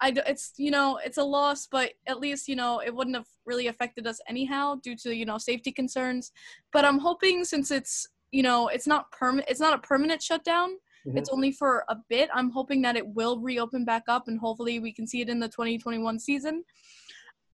I 0.00 0.12
it's 0.26 0.52
you 0.56 0.70
know 0.70 0.98
it's 1.04 1.18
a 1.18 1.24
loss, 1.24 1.66
but 1.66 1.92
at 2.06 2.20
least 2.20 2.48
you 2.48 2.56
know 2.56 2.80
it 2.80 2.94
wouldn't 2.94 3.16
have 3.16 3.28
really 3.46 3.66
affected 3.66 4.06
us 4.06 4.20
anyhow 4.28 4.76
due 4.82 4.96
to 4.96 5.14
you 5.14 5.26
know 5.26 5.38
safety 5.38 5.72
concerns. 5.72 6.32
But 6.72 6.84
I'm 6.84 6.98
hoping 6.98 7.44
since 7.44 7.70
it's 7.70 8.06
you 8.30 8.42
know 8.42 8.68
it's 8.68 8.86
not 8.86 9.10
permanent 9.12 9.48
it's 9.48 9.60
not 9.60 9.74
a 9.74 9.78
permanent 9.78 10.22
shutdown 10.22 10.76
Mhm. 11.06 11.18
it's 11.18 11.30
only 11.30 11.52
for 11.52 11.84
a 11.88 11.96
bit 12.08 12.28
i'm 12.34 12.50
hoping 12.50 12.82
that 12.82 12.96
it 12.96 13.06
will 13.06 13.38
reopen 13.38 13.84
back 13.84 14.04
up 14.08 14.28
and 14.28 14.38
hopefully 14.38 14.78
we 14.78 14.92
can 14.92 15.06
see 15.06 15.20
it 15.20 15.28
in 15.28 15.38
the 15.38 15.48
2021 15.48 16.18
season 16.18 16.64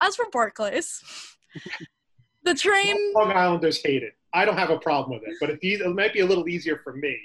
as 0.01 0.15
for 0.15 0.25
barclays 0.31 1.01
the 2.43 2.53
train 2.53 2.95
Long 3.15 3.31
Islanders 3.31 3.81
hate 3.81 4.03
it. 4.03 4.13
I 4.33 4.45
don't 4.45 4.57
have 4.57 4.69
a 4.69 4.77
problem 4.77 5.17
with 5.17 5.27
it, 5.27 5.35
but 5.39 5.49
it, 5.49 5.59
it 5.61 5.95
might 5.95 6.13
be 6.13 6.19
a 6.19 6.25
little 6.25 6.47
easier 6.47 6.79
for 6.83 6.93
me, 6.93 7.17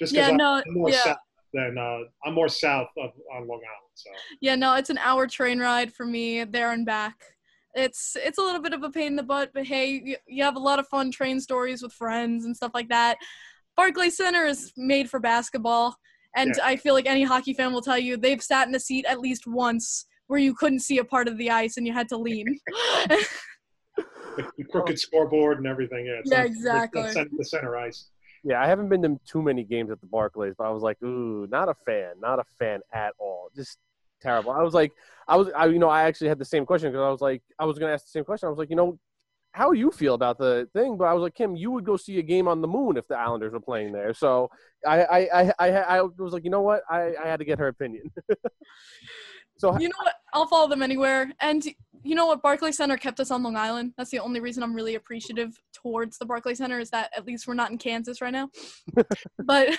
just 0.00 0.12
because 0.12 0.30
yeah 0.30 0.62
I'm 0.66 0.74
more 0.74 0.90
yeah 0.90 1.04
south 1.04 1.16
than 1.52 1.78
uh, 1.78 1.98
I'm 2.24 2.34
more 2.34 2.48
south 2.48 2.88
of 2.98 3.10
on 3.32 3.46
Long 3.46 3.60
Island. 3.60 3.92
So 3.94 4.10
yeah 4.40 4.56
no 4.56 4.74
it's 4.74 4.90
an 4.90 4.98
hour 4.98 5.26
train 5.26 5.58
ride 5.58 5.92
for 5.92 6.04
me 6.04 6.44
there 6.44 6.72
and 6.72 6.84
back 6.84 7.36
it's 7.74 8.16
it's 8.22 8.38
a 8.38 8.42
little 8.42 8.60
bit 8.60 8.72
of 8.72 8.82
a 8.82 8.90
pain 8.90 9.08
in 9.08 9.16
the 9.16 9.22
butt 9.22 9.50
but 9.54 9.64
hey 9.64 10.00
you, 10.04 10.16
you 10.26 10.42
have 10.42 10.56
a 10.56 10.60
lot 10.60 10.78
of 10.78 10.88
fun 10.88 11.10
train 11.10 11.40
stories 11.40 11.82
with 11.82 11.92
friends 11.92 12.44
and 12.44 12.56
stuff 12.56 12.72
like 12.74 12.88
that 12.88 13.16
barclays 13.76 14.16
center 14.16 14.44
is 14.44 14.72
made 14.76 15.08
for 15.10 15.20
basketball 15.20 15.96
and 16.36 16.54
Yeah. 16.56 16.66
i 16.66 16.76
feel 16.76 16.94
like 16.94 17.06
any 17.06 17.22
hockey 17.24 17.52
fan 17.54 17.72
will 17.72 17.82
tell 17.82 17.98
you 17.98 18.16
they've 18.16 18.42
sat 18.42 18.68
in 18.68 18.74
a 18.74 18.80
seat 18.80 19.04
at 19.06 19.20
least 19.20 19.46
once 19.46 20.06
where 20.26 20.38
you 20.40 20.54
couldn't 20.54 20.80
see 20.80 20.98
a 20.98 21.04
part 21.04 21.28
of 21.28 21.36
the 21.38 21.50
ice 21.50 21.76
and 21.76 21.86
you 21.86 21.92
had 21.92 22.08
to 22.08 22.16
lean 22.16 22.46
the, 23.08 23.26
the 24.58 24.64
crooked 24.64 24.98
scoreboard 24.98 25.58
and 25.58 25.66
everything. 25.66 26.06
Yeah, 26.06 26.20
Yeah, 26.24 26.40
on- 26.40 26.46
exactly. 26.46 27.02
The 27.02 27.12
center, 27.12 27.30
the 27.38 27.44
center 27.44 27.76
ice. 27.76 28.08
Yeah, 28.42 28.60
I 28.62 28.66
haven't 28.66 28.88
been 28.88 29.02
to 29.02 29.18
too 29.26 29.42
many 29.42 29.64
games 29.64 29.90
at 29.90 30.00
the 30.00 30.06
Barclays, 30.06 30.54
but 30.58 30.64
I 30.64 30.70
was 30.70 30.82
like, 30.82 31.00
ooh, 31.02 31.46
not 31.50 31.68
a 31.68 31.74
fan, 31.86 32.14
not 32.20 32.38
a 32.38 32.44
fan 32.58 32.80
at 32.92 33.12
all. 33.18 33.48
Just 33.54 33.78
terrible. 34.20 34.50
I 34.50 34.62
was 34.62 34.74
like, 34.74 34.92
I 35.28 35.36
was, 35.36 35.50
I, 35.56 35.66
you 35.66 35.78
know, 35.78 35.88
I 35.88 36.02
actually 36.02 36.28
had 36.28 36.38
the 36.38 36.44
same 36.44 36.66
question 36.66 36.90
because 36.90 37.04
I 37.04 37.10
was 37.10 37.20
like, 37.20 37.42
I 37.58 37.64
was 37.64 37.78
going 37.78 37.90
to 37.90 37.94
ask 37.94 38.04
the 38.06 38.10
same 38.10 38.24
question. 38.24 38.46
I 38.46 38.50
was 38.50 38.58
like, 38.58 38.70
you 38.70 38.76
know, 38.76 38.98
how 39.54 39.72
do 39.72 39.78
you 39.78 39.92
feel 39.92 40.14
about 40.14 40.36
the 40.36 40.68
thing? 40.72 40.96
But 40.96 41.04
I 41.04 41.14
was 41.14 41.22
like, 41.22 41.36
Kim, 41.36 41.54
you 41.54 41.70
would 41.70 41.84
go 41.84 41.96
see 41.96 42.18
a 42.18 42.22
game 42.22 42.48
on 42.48 42.60
the 42.60 42.66
moon 42.66 42.96
if 42.96 43.06
the 43.06 43.16
Islanders 43.16 43.52
were 43.52 43.60
playing 43.60 43.92
there. 43.92 44.12
So 44.12 44.50
I, 44.84 45.04
I, 45.04 45.18
I, 45.32 45.52
I, 45.60 45.68
I 45.70 46.00
was 46.02 46.32
like, 46.32 46.42
you 46.42 46.50
know 46.50 46.62
what? 46.62 46.82
I, 46.90 47.12
I 47.22 47.28
had 47.28 47.38
to 47.38 47.44
get 47.44 47.60
her 47.60 47.68
opinion. 47.68 48.10
so 49.56 49.78
You 49.78 49.88
know 49.88 49.94
what? 50.02 50.14
I'll 50.32 50.48
follow 50.48 50.68
them 50.68 50.82
anywhere. 50.82 51.32
And 51.40 51.64
you 52.02 52.16
know 52.16 52.26
what? 52.26 52.42
Barclays 52.42 52.76
Center 52.76 52.96
kept 52.96 53.20
us 53.20 53.30
on 53.30 53.44
Long 53.44 53.56
Island. 53.56 53.92
That's 53.96 54.10
the 54.10 54.18
only 54.18 54.40
reason 54.40 54.64
I'm 54.64 54.74
really 54.74 54.96
appreciative 54.96 55.56
towards 55.72 56.18
the 56.18 56.26
Barclays 56.26 56.58
Center 56.58 56.80
is 56.80 56.90
that 56.90 57.12
at 57.16 57.24
least 57.24 57.46
we're 57.46 57.54
not 57.54 57.70
in 57.70 57.78
Kansas 57.78 58.20
right 58.20 58.32
now. 58.32 58.50
but 59.44 59.78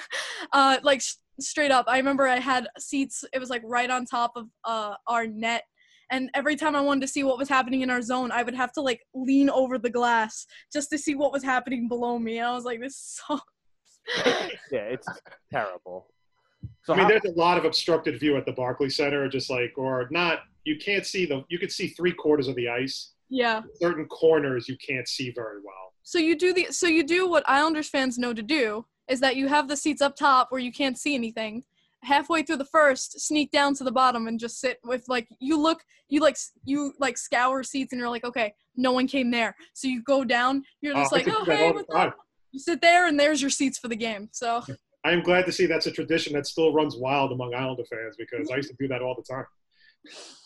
uh, 0.53 0.77
like 0.83 1.01
straight 1.41 1.71
up, 1.71 1.83
I 1.89 1.97
remember 1.97 2.29
I 2.29 2.39
had 2.39 2.69
seats. 2.79 3.25
It 3.33 3.39
was 3.39 3.49
like 3.49 3.61
right 3.65 3.89
on 3.89 4.05
top 4.05 4.31
of 4.37 4.47
uh, 4.63 4.95
our 5.05 5.27
net. 5.27 5.63
And 6.11 6.29
every 6.33 6.55
time 6.55 6.75
I 6.75 6.81
wanted 6.81 7.01
to 7.01 7.07
see 7.07 7.23
what 7.23 7.37
was 7.37 7.49
happening 7.49 7.81
in 7.81 7.89
our 7.89 8.01
zone, 8.01 8.31
I 8.31 8.43
would 8.43 8.55
have 8.55 8.71
to 8.73 8.81
like 8.81 9.01
lean 9.13 9.49
over 9.49 9.77
the 9.77 9.89
glass 9.89 10.45
just 10.71 10.89
to 10.91 10.97
see 10.97 11.15
what 11.15 11.31
was 11.31 11.43
happening 11.43 11.87
below 11.87 12.19
me. 12.19 12.37
And 12.39 12.47
I 12.47 12.53
was 12.53 12.63
like, 12.63 12.79
this 12.79 12.93
is 12.93 13.21
so. 13.27 13.39
yeah, 14.71 14.81
it's 14.81 15.07
terrible. 15.51 16.07
So 16.83 16.93
I 16.93 16.97
mean, 16.97 17.03
how- 17.05 17.09
there's 17.09 17.25
a 17.25 17.37
lot 17.39 17.57
of 17.57 17.65
obstructed 17.65 18.19
view 18.19 18.37
at 18.37 18.45
the 18.45 18.51
Barclays 18.51 18.95
Center, 18.95 19.27
just 19.27 19.49
like 19.49 19.73
or 19.77 20.07
not. 20.11 20.39
You 20.63 20.77
can't 20.77 21.05
see 21.05 21.25
the. 21.25 21.43
You 21.49 21.59
could 21.59 21.71
see 21.71 21.89
three 21.89 22.13
quarters 22.13 22.47
of 22.47 22.55
the 22.55 22.69
ice. 22.69 23.13
Yeah. 23.29 23.61
Certain 23.79 24.05
corners 24.05 24.67
you 24.67 24.77
can't 24.77 25.07
see 25.07 25.31
very 25.31 25.57
well. 25.63 25.93
So 26.03 26.19
you 26.19 26.37
do 26.37 26.53
the 26.53 26.67
so 26.69 26.87
you 26.87 27.03
do 27.03 27.27
what 27.27 27.43
Islanders 27.49 27.89
fans 27.89 28.17
know 28.17 28.33
to 28.33 28.43
do 28.43 28.85
is 29.07 29.19
that 29.19 29.35
you 29.35 29.47
have 29.47 29.67
the 29.67 29.77
seats 29.77 30.01
up 30.01 30.15
top 30.15 30.51
where 30.51 30.61
you 30.61 30.71
can't 30.71 30.97
see 30.97 31.15
anything. 31.15 31.63
Halfway 32.05 32.43
through 32.43 32.57
the 32.57 32.65
first, 32.65 33.19
sneak 33.19 33.51
down 33.51 33.73
to 33.75 33.83
the 33.83 33.91
bottom 33.91 34.27
and 34.27 34.39
just 34.39 34.59
sit 34.59 34.77
with 34.83 35.03
like 35.07 35.27
you 35.39 35.59
look 35.59 35.83
you 36.07 36.21
like 36.21 36.37
you 36.63 36.93
like 36.99 37.17
scour 37.17 37.63
seats 37.63 37.91
and 37.91 37.99
you're 37.99 38.09
like 38.09 38.23
okay 38.23 38.53
no 38.75 38.91
one 38.91 39.07
came 39.07 39.31
there 39.31 39.55
so 39.73 39.87
you 39.87 40.03
go 40.03 40.23
down 40.23 40.61
you're 40.81 40.95
ah, 40.95 41.01
just 41.01 41.11
Oh, 41.11 41.15
like 41.15 41.25
could 41.25 41.33
oh 41.35 41.45
hey 41.45 41.65
all 41.65 41.69
the 41.69 41.73
what's 41.79 41.93
time. 41.93 42.07
up 42.09 42.17
you 42.51 42.59
sit 42.59 42.79
there 42.79 43.07
and 43.07 43.19
there's 43.19 43.41
your 43.41 43.49
seats 43.49 43.79
for 43.79 43.87
the 43.87 43.95
game 43.95 44.29
so 44.31 44.61
I 45.03 45.11
am 45.11 45.21
glad 45.21 45.45
to 45.45 45.51
see 45.51 45.65
that's 45.67 45.85
a 45.87 45.91
tradition 45.91 46.33
that 46.33 46.47
still 46.47 46.73
runs 46.73 46.95
wild 46.97 47.31
among 47.31 47.53
Islander 47.53 47.83
fans 47.85 48.15
because 48.17 48.49
I 48.51 48.55
used 48.57 48.69
to 48.69 48.75
do 48.79 48.87
that 48.87 49.01
all 49.03 49.15
the 49.15 49.21
time. 49.21 49.45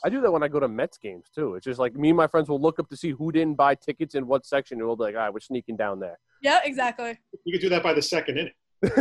I 0.03 0.09
do 0.09 0.19
that 0.21 0.31
when 0.31 0.43
I 0.43 0.49
go 0.49 0.59
to 0.59 0.67
Mets 0.67 0.97
games 0.97 1.29
too. 1.33 1.55
It's 1.55 1.63
just 1.65 1.79
like 1.79 1.93
me 1.95 2.09
and 2.09 2.17
my 2.17 2.27
friends 2.27 2.49
will 2.49 2.59
look 2.61 2.77
up 2.79 2.89
to 2.89 2.97
see 2.97 3.11
who 3.11 3.31
didn't 3.31 3.55
buy 3.55 3.75
tickets 3.75 4.15
in 4.15 4.27
what 4.27 4.45
section, 4.45 4.77
and 4.79 4.85
we'll 4.87 4.97
be 4.97 5.03
like, 5.03 5.15
all 5.15 5.21
right, 5.21 5.33
we're 5.33 5.39
sneaking 5.39 5.77
down 5.77 5.99
there. 5.99 6.17
yeah 6.41 6.59
exactly 6.63 7.17
You 7.45 7.53
could 7.53 7.61
do 7.61 7.69
that 7.69 7.83
by 7.83 7.93
the 7.93 8.01
second 8.01 8.37
inning. 8.37 8.53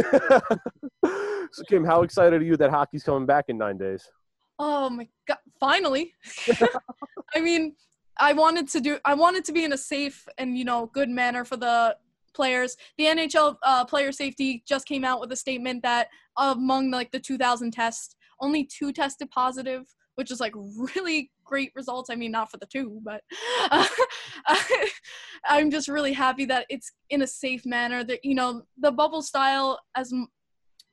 so 1.03 1.63
Kim, 1.69 1.85
how 1.85 2.03
excited 2.03 2.41
are 2.41 2.45
you 2.45 2.57
that 2.57 2.71
hockey's 2.71 3.03
coming 3.05 3.27
back 3.27 3.47
in 3.49 3.59
nine 3.59 3.79
days? 3.79 4.09
Oh 4.59 4.91
my 4.91 5.09
god! 5.27 5.39
Finally, 5.61 6.13
I 7.35 7.41
mean, 7.41 7.77
I 8.19 8.33
wanted 8.33 8.69
to 8.71 8.81
do. 8.81 8.99
I 9.05 9.15
wanted 9.15 9.45
to 9.45 9.53
be 9.53 9.65
in 9.65 9.73
a 9.73 9.79
safe 9.79 10.27
and 10.37 10.59
you 10.59 10.65
know 10.65 10.91
good 10.93 11.09
manner 11.09 11.45
for 11.45 11.57
the 11.57 11.97
players. 12.35 12.77
The 12.97 13.05
NHL 13.05 13.57
uh, 13.63 13.85
player 13.85 14.13
safety 14.13 14.63
just 14.67 14.87
came 14.87 15.05
out 15.05 15.21
with 15.21 15.33
a 15.33 15.37
statement 15.37 15.83
that 15.83 16.09
among 16.37 16.91
like 16.91 17.11
the 17.11 17.19
2,000 17.19 17.73
tests, 17.73 18.15
only 18.41 18.65
two 18.65 18.93
tested 18.93 19.31
positive, 19.31 19.83
which 20.15 20.31
is 20.31 20.39
like 20.41 20.55
really 20.95 21.31
great 21.49 21.73
results. 21.75 22.11
I 22.11 22.15
mean, 22.15 22.31
not 22.31 22.51
for 22.51 22.59
the 22.59 22.67
two, 22.67 23.01
but 23.03 23.23
uh, 23.71 23.87
I'm 25.47 25.71
just 25.71 25.89
really 25.89 26.13
happy 26.13 26.45
that 26.47 26.67
it's 26.69 26.93
in 27.11 27.23
a 27.23 27.27
safe 27.27 27.67
manner. 27.67 28.05
That 28.05 28.25
you 28.25 28.35
know 28.35 28.63
the 28.79 28.93
bubble 28.93 29.23
style 29.23 29.81
as 29.97 30.13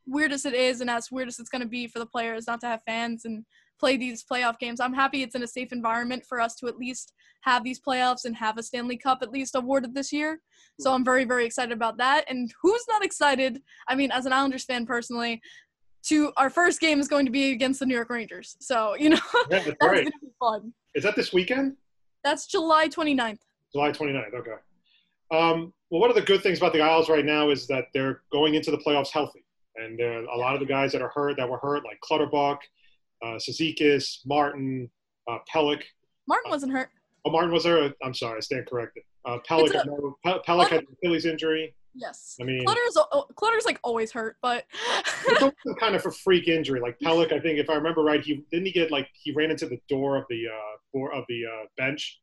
weird 0.08 0.32
as 0.32 0.46
it 0.46 0.54
is 0.54 0.82
and 0.82 0.90
as 0.90 1.12
weird 1.12 1.28
as 1.28 1.40
it's 1.40 1.50
going 1.50 1.62
to 1.62 1.68
be 1.68 1.88
for 1.88 2.00
the 2.00 2.06
players 2.06 2.48
not 2.48 2.62
to 2.62 2.68
have 2.68 2.82
fans 2.86 3.26
and 3.26 3.44
play 3.80 3.98
these 3.98 4.24
playoff 4.24 4.58
games. 4.60 4.80
I'm 4.80 4.94
happy 4.94 5.22
it's 5.22 5.36
in 5.36 5.44
a 5.44 5.48
safe 5.48 5.72
environment 5.72 6.24
for 6.28 6.40
us 6.40 6.56
to 6.56 6.68
at 6.68 6.78
least 6.78 7.14
have 7.42 7.64
these 7.64 7.80
playoffs 7.80 8.26
and 8.26 8.36
have 8.36 8.58
a 8.58 8.64
Stanley 8.64 8.98
Cup 8.98 9.20
at 9.22 9.32
least 9.32 9.56
awarded 9.56 9.94
this 9.94 10.14
year. 10.14 10.40
So 10.80 10.94
I'm 10.94 11.04
very, 11.04 11.26
very 11.26 11.46
excited 11.46 11.72
about 11.72 11.98
that. 11.98 12.26
And 12.30 12.52
who's 12.62 12.84
not 12.88 13.04
excited? 13.04 13.62
I 13.88 13.96
mean, 13.96 14.12
as 14.12 14.26
an 14.26 14.34
Islanders 14.34 14.66
fan 14.66 14.86
personally, 14.86 15.42
to 16.06 16.32
our 16.38 16.50
first 16.50 16.80
game 16.80 17.00
is 17.00 17.08
going 17.08 17.26
to 17.26 17.32
be 17.32 17.52
against 17.52 17.80
the 17.80 17.86
New 17.86 17.96
York 17.96 18.10
Rangers. 18.10 18.56
So, 18.60 18.96
you 18.96 19.10
know, 19.10 19.20
Yeah, 19.50 19.60
that's 19.60 19.66
that's 19.66 19.78
going 19.80 20.06
to 20.06 20.12
be 20.22 20.28
fun. 20.40 20.74
Is 20.94 21.04
that 21.04 21.16
this 21.16 21.34
weekend? 21.34 21.76
That's 22.24 22.48
July 22.48 22.88
29th. 22.88 23.40
July 23.74 23.92
29th. 23.92 24.34
Okay. 24.34 24.52
Um, 25.32 25.74
well, 25.90 26.02
one 26.02 26.10
of 26.10 26.16
the 26.16 26.22
good 26.22 26.42
things 26.42 26.60
about 26.60 26.74
the 26.74 26.82
Isles 26.82 27.10
right 27.10 27.26
now 27.26 27.50
is 27.50 27.68
that 27.68 27.86
they're 27.94 28.22
going 28.32 28.56
into 28.56 28.72
the 28.72 28.78
playoffs 28.78 29.10
healthy, 29.12 29.44
and 29.76 30.00
a 30.00 30.38
lot 30.38 30.54
of 30.54 30.60
the 30.60 30.66
guys 30.66 30.92
that 30.92 31.02
are 31.02 31.12
hurt, 31.14 31.38
that 31.38 31.50
were 31.50 31.58
hurt, 31.58 31.84
like 31.84 32.00
Clutterbuck, 32.02 32.60
uh, 33.24 33.38
Cizikas, 33.38 34.20
Martin, 34.26 34.90
uh, 35.30 35.38
Pelech. 35.52 35.82
Martin 36.28 36.52
wasn't 36.52 36.72
hurt. 36.72 36.90
Oh, 37.26 37.32
Martin 37.32 37.52
was 37.52 37.64
there. 37.64 37.92
I'm 38.04 38.14
sorry, 38.14 38.38
I 38.38 38.40
stand 38.42 38.68
corrected. 38.68 39.04
Uh, 39.26 39.40
Pelech, 39.50 39.74
a- 40.26 40.40
Pelech 40.40 40.70
had 40.70 40.82
an 40.82 40.88
Achilles 40.94 41.26
injury. 41.26 41.74
Yes. 41.96 42.36
I 42.42 42.44
mean, 42.44 42.66
Clutter's, 42.66 42.98
Clutter's 43.36 43.66
like 43.66 43.80
always 43.84 44.12
hurt, 44.12 44.36
but 44.42 44.66
it's 45.28 45.42
also 45.42 45.54
kind 45.80 45.96
of 45.96 46.06
a 46.06 46.12
freak 46.12 46.48
injury. 46.48 46.82
Like 46.82 47.00
Pelech, 47.00 47.32
I 47.32 47.40
think 47.40 47.58
if 47.58 47.70
I 47.70 47.76
remember 47.76 48.02
right, 48.04 48.22
he 48.22 48.44
didn't 48.52 48.66
he 48.66 48.72
get 48.72 48.92
like 48.92 49.08
he 49.14 49.32
ran 49.32 49.50
into 49.52 49.66
the 49.66 49.80
door 49.88 50.18
of 50.18 50.26
the 50.30 50.44
uh, 50.48 50.78
door 50.94 51.14
of 51.14 51.24
the 51.30 51.44
uh, 51.46 51.66
bench 51.78 52.20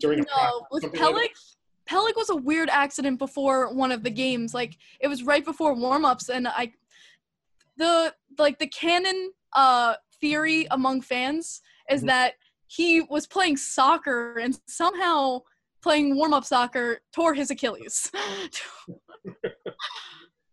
during 0.00 0.20
a 0.20 0.22
no, 0.22 0.66
with 0.70 0.82
something 0.82 1.00
like 1.00 1.14
Pelech, 1.14 1.54
Pelech 1.88 2.16
was 2.16 2.30
a 2.30 2.36
weird 2.36 2.68
accident 2.68 3.18
before 3.18 3.72
one 3.72 3.92
of 3.92 4.02
the 4.02 4.10
games. 4.10 4.54
Like 4.54 4.76
it 5.00 5.08
was 5.08 5.22
right 5.22 5.44
before 5.44 5.74
warm-ups 5.74 6.28
and 6.28 6.48
I 6.48 6.72
the 7.76 8.14
like 8.38 8.58
the 8.58 8.66
canon 8.66 9.32
uh 9.54 9.94
theory 10.20 10.66
among 10.70 11.00
fans 11.02 11.60
is 11.90 12.02
Mhm. 12.02 12.06
that 12.06 12.34
he 12.66 13.02
was 13.02 13.26
playing 13.26 13.56
soccer 13.56 14.38
and 14.38 14.58
somehow 14.66 15.40
playing 15.82 16.16
warm-up 16.16 16.44
soccer 16.44 17.00
tore 17.12 17.34
his 17.34 17.50
Achilles. 17.50 18.10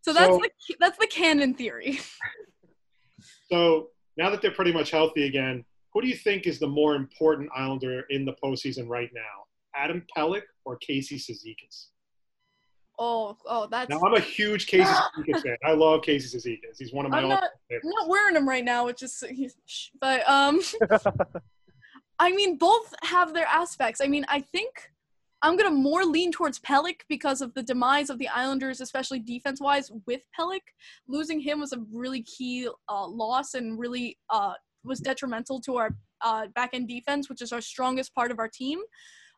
so 0.02 0.14
that's 0.14 0.28
So- 0.28 0.40
the 0.40 0.76
that's 0.80 0.98
the 0.98 1.08
canon 1.08 1.54
theory. 1.54 2.00
So 3.52 3.90
now 4.18 4.30
that 4.30 4.42
they're 4.42 4.52
pretty 4.52 4.72
much 4.72 4.92
healthy 4.92 5.26
again, 5.26 5.66
who 5.94 6.02
do 6.02 6.08
you 6.08 6.16
think 6.16 6.46
is 6.46 6.60
the 6.60 6.68
more 6.68 6.96
important 6.96 7.50
Islander 7.56 8.06
in 8.10 8.26
the 8.26 8.36
postseason 8.44 8.88
right 8.88 9.10
now? 9.14 9.22
Adam 9.76 10.06
Pelech 10.16 10.44
or 10.66 10.78
Casey 10.78 11.18
Cizikas? 11.18 11.88
Oh, 12.98 13.38
oh, 13.46 13.68
that's 13.72 13.90
Now 13.90 14.02
I'm 14.06 14.14
a 14.14 14.20
huge 14.20 14.68
Casey 14.68 14.84
Cizikas 15.18 15.42
fan. 15.42 15.58
I 15.66 15.72
love 15.72 16.02
Casey 16.02 16.38
Cizikas. 16.38 16.78
He's 16.78 16.94
one 16.94 17.06
of 17.06 17.12
my 17.12 17.20
I'm 17.20 17.30
not. 17.30 17.44
I'm 17.72 17.80
not 17.84 18.08
wearing 18.10 18.34
them 18.34 18.48
right 18.48 18.64
now, 18.66 18.86
which 18.86 19.02
is 19.04 19.24
but 20.02 20.28
um 20.30 20.60
I 22.20 22.32
mean 22.32 22.58
both 22.58 22.94
have 23.04 23.34
their 23.34 23.46
aspects. 23.48 24.02
I 24.02 24.08
mean, 24.08 24.26
I 24.28 24.42
think 24.42 24.92
I'm 25.42 25.56
gonna 25.56 25.72
more 25.72 26.04
lean 26.04 26.32
towards 26.32 26.60
Pelech 26.60 27.02
because 27.08 27.42
of 27.42 27.54
the 27.54 27.64
demise 27.64 28.10
of 28.10 28.20
the 28.20 28.28
Islanders, 28.28 28.82
especially 28.82 29.20
defense 29.20 29.62
wise 29.62 29.92
with 30.06 30.22
Pelech. 30.38 30.60
Losing 31.08 31.40
him 31.40 31.60
was 31.62 31.74
a 31.74 31.80
really 31.92 32.24
key 32.24 32.68
uh, 32.90 33.08
loss 33.08 33.54
and 33.54 33.80
really 33.80 34.18
uh, 34.30 34.54
was 34.84 35.00
detrimental 35.00 35.62
to 35.62 35.78
our 35.78 35.96
uh, 36.22 36.48
back 36.56 36.72
end 36.74 36.88
defense, 36.88 37.30
which 37.30 37.42
is 37.42 37.54
our 37.54 37.62
strongest 37.62 38.14
part 38.14 38.32
of 38.32 38.40
our 38.40 38.50
team. 38.50 38.80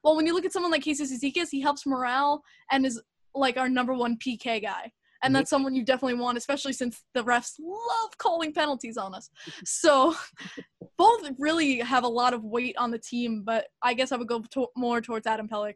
Well, 0.03 0.15
when 0.15 0.25
you 0.25 0.33
look 0.33 0.45
at 0.45 0.53
someone 0.53 0.71
like 0.71 0.83
Casey 0.83 1.05
Cizikas, 1.05 1.49
he 1.51 1.61
helps 1.61 1.85
morale 1.85 2.41
and 2.71 2.85
is 2.85 3.01
like 3.35 3.57
our 3.57 3.69
number 3.69 3.93
one 3.93 4.17
PK 4.17 4.61
guy. 4.61 4.91
And 5.23 5.35
that's 5.35 5.51
someone 5.51 5.75
you 5.75 5.85
definitely 5.85 6.19
want, 6.19 6.39
especially 6.39 6.73
since 6.73 7.03
the 7.13 7.23
refs 7.23 7.53
love 7.59 8.17
calling 8.17 8.53
penalties 8.53 8.97
on 8.97 9.13
us. 9.13 9.29
So 9.63 10.15
both 10.97 11.29
really 11.37 11.77
have 11.79 12.03
a 12.03 12.07
lot 12.07 12.33
of 12.33 12.43
weight 12.43 12.75
on 12.77 12.89
the 12.89 12.97
team, 12.97 13.43
but 13.45 13.67
I 13.83 13.93
guess 13.93 14.11
I 14.11 14.17
would 14.17 14.27
go 14.27 14.41
to- 14.53 14.67
more 14.75 14.99
towards 14.99 15.27
Adam 15.27 15.47
Pelech. 15.47 15.75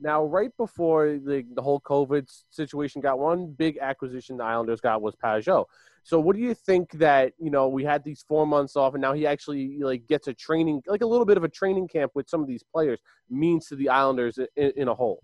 Now, 0.00 0.24
right 0.24 0.50
before 0.56 1.18
the, 1.18 1.44
the 1.54 1.62
whole 1.62 1.80
COVID 1.80 2.30
situation 2.50 3.00
got 3.00 3.18
one 3.18 3.52
big 3.52 3.78
acquisition 3.78 4.36
the 4.36 4.44
Islanders 4.44 4.80
got 4.80 5.02
was 5.02 5.14
Pageau. 5.16 5.64
So, 6.04 6.20
what 6.20 6.36
do 6.36 6.42
you 6.42 6.54
think 6.54 6.92
that 6.92 7.32
you 7.38 7.50
know 7.50 7.68
we 7.68 7.84
had 7.84 8.04
these 8.04 8.24
four 8.26 8.46
months 8.46 8.76
off, 8.76 8.94
and 8.94 9.02
now 9.02 9.12
he 9.12 9.26
actually 9.26 9.78
like 9.80 10.06
gets 10.06 10.28
a 10.28 10.34
training, 10.34 10.82
like 10.86 11.02
a 11.02 11.06
little 11.06 11.26
bit 11.26 11.36
of 11.36 11.44
a 11.44 11.48
training 11.48 11.88
camp 11.88 12.12
with 12.14 12.28
some 12.28 12.40
of 12.40 12.46
these 12.46 12.62
players, 12.62 13.00
means 13.28 13.66
to 13.66 13.76
the 13.76 13.88
Islanders 13.88 14.38
in, 14.38 14.72
in 14.76 14.88
a 14.88 14.94
whole? 14.94 15.22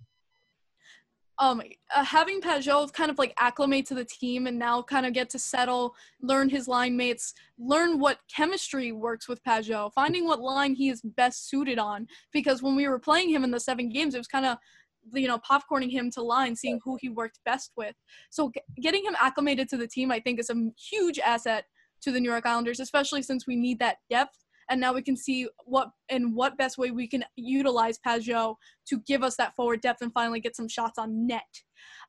Um 1.38 1.62
uh, 1.94 2.04
having 2.04 2.40
Pageau 2.40 2.92
kind 2.92 3.10
of 3.10 3.18
like 3.18 3.34
acclimate 3.38 3.86
to 3.86 3.94
the 3.94 4.04
team 4.04 4.46
and 4.46 4.58
now 4.58 4.82
kind 4.82 5.04
of 5.06 5.12
get 5.12 5.30
to 5.30 5.38
settle, 5.38 5.94
learn 6.20 6.48
his 6.48 6.68
line 6.68 6.96
mates, 6.96 7.34
learn 7.58 7.98
what 7.98 8.18
chemistry 8.34 8.92
works 8.92 9.28
with 9.28 9.42
Pageau, 9.42 9.92
finding 9.92 10.26
what 10.26 10.40
line 10.40 10.74
he 10.74 10.88
is 10.88 11.02
best 11.02 11.48
suited 11.48 11.78
on. 11.78 12.06
Because 12.32 12.62
when 12.62 12.76
we 12.76 12.86
were 12.88 12.98
playing 12.98 13.30
him 13.30 13.44
in 13.44 13.50
the 13.50 13.60
seven 13.60 13.88
games, 13.88 14.14
it 14.14 14.18
was 14.18 14.28
kind 14.28 14.46
of 14.46 14.58
you 15.12 15.28
know 15.28 15.38
popcorning 15.38 15.90
him 15.90 16.10
to 16.12 16.22
line, 16.22 16.56
seeing 16.56 16.80
who 16.84 16.96
he 17.00 17.08
worked 17.08 17.40
best 17.44 17.72
with. 17.76 17.94
So 18.30 18.50
g- 18.54 18.62
getting 18.80 19.04
him 19.04 19.16
acclimated 19.20 19.68
to 19.70 19.76
the 19.76 19.88
team, 19.88 20.10
I 20.10 20.20
think, 20.20 20.38
is 20.40 20.50
a 20.50 20.70
huge 20.78 21.18
asset 21.18 21.64
to 22.02 22.12
the 22.12 22.20
New 22.20 22.30
York 22.30 22.46
Islanders, 22.46 22.80
especially 22.80 23.22
since 23.22 23.46
we 23.46 23.56
need 23.56 23.78
that 23.80 23.96
depth. 24.10 24.43
And 24.70 24.81
now 24.81 24.92
we 24.94 25.03
can 25.03 25.16
see 25.16 25.48
what 25.64 25.90
and 26.09 26.35
what 26.35 26.59
best 26.59 26.79
way 26.79 26.90
we 26.90 27.07
can 27.07 27.24
utilize 27.37 27.98
Pageau 28.07 28.57
to 28.88 29.00
give 29.07 29.22
us 29.22 29.37
that 29.37 29.55
forward 29.55 29.81
depth 29.81 30.03
and 30.03 30.12
finally 30.12 30.40
get 30.40 30.57
some 30.57 30.68
shots 30.68 30.98
on 30.98 31.27
net. 31.27 31.42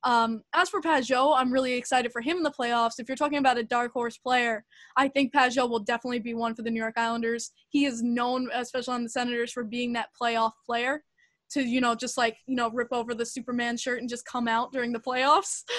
Um, 0.03 0.43
as 0.53 0.69
for 0.69 0.81
Pageau, 0.81 1.35
I'm 1.35 1.51
really 1.51 1.73
excited 1.73 2.11
for 2.11 2.21
him 2.21 2.37
in 2.37 2.43
the 2.43 2.51
playoffs. 2.51 2.99
If 2.99 3.07
you're 3.07 3.15
talking 3.15 3.39
about 3.39 3.57
a 3.57 3.63
dark 3.63 3.91
horse 3.91 4.17
player, 4.17 4.63
I 4.97 5.07
think 5.07 5.33
Pageau 5.33 5.69
will 5.69 5.79
definitely 5.79 6.19
be 6.19 6.33
one 6.33 6.55
for 6.55 6.61
the 6.61 6.69
New 6.69 6.79
York 6.79 6.97
Islanders. 6.97 7.51
He 7.69 7.85
is 7.85 8.03
known, 8.03 8.49
especially 8.53 8.93
on 8.93 9.03
the 9.03 9.09
Senators, 9.09 9.51
for 9.51 9.63
being 9.63 9.93
that 9.93 10.09
playoff 10.19 10.51
player. 10.65 11.03
To 11.51 11.61
you 11.61 11.79
know, 11.79 11.93
just 11.93 12.17
like 12.17 12.37
you 12.47 12.55
know, 12.55 12.71
rip 12.71 12.87
over 12.91 13.13
the 13.13 13.25
Superman 13.25 13.77
shirt 13.77 13.99
and 14.01 14.09
just 14.09 14.25
come 14.25 14.47
out 14.47 14.73
during 14.73 14.91
the 14.91 14.99
playoffs. 14.99 15.63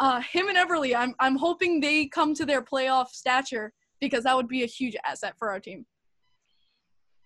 Uh, 0.00 0.20
him 0.20 0.48
and 0.48 0.58
Eberle, 0.58 0.96
I'm 0.96 1.14
I'm 1.20 1.36
hoping 1.36 1.78
they 1.78 2.06
come 2.06 2.34
to 2.34 2.44
their 2.44 2.62
playoff 2.62 3.08
stature 3.10 3.72
because 4.00 4.24
that 4.24 4.34
would 4.34 4.48
be 4.48 4.64
a 4.64 4.66
huge 4.66 4.96
asset 5.04 5.34
for 5.38 5.50
our 5.50 5.60
team. 5.60 5.86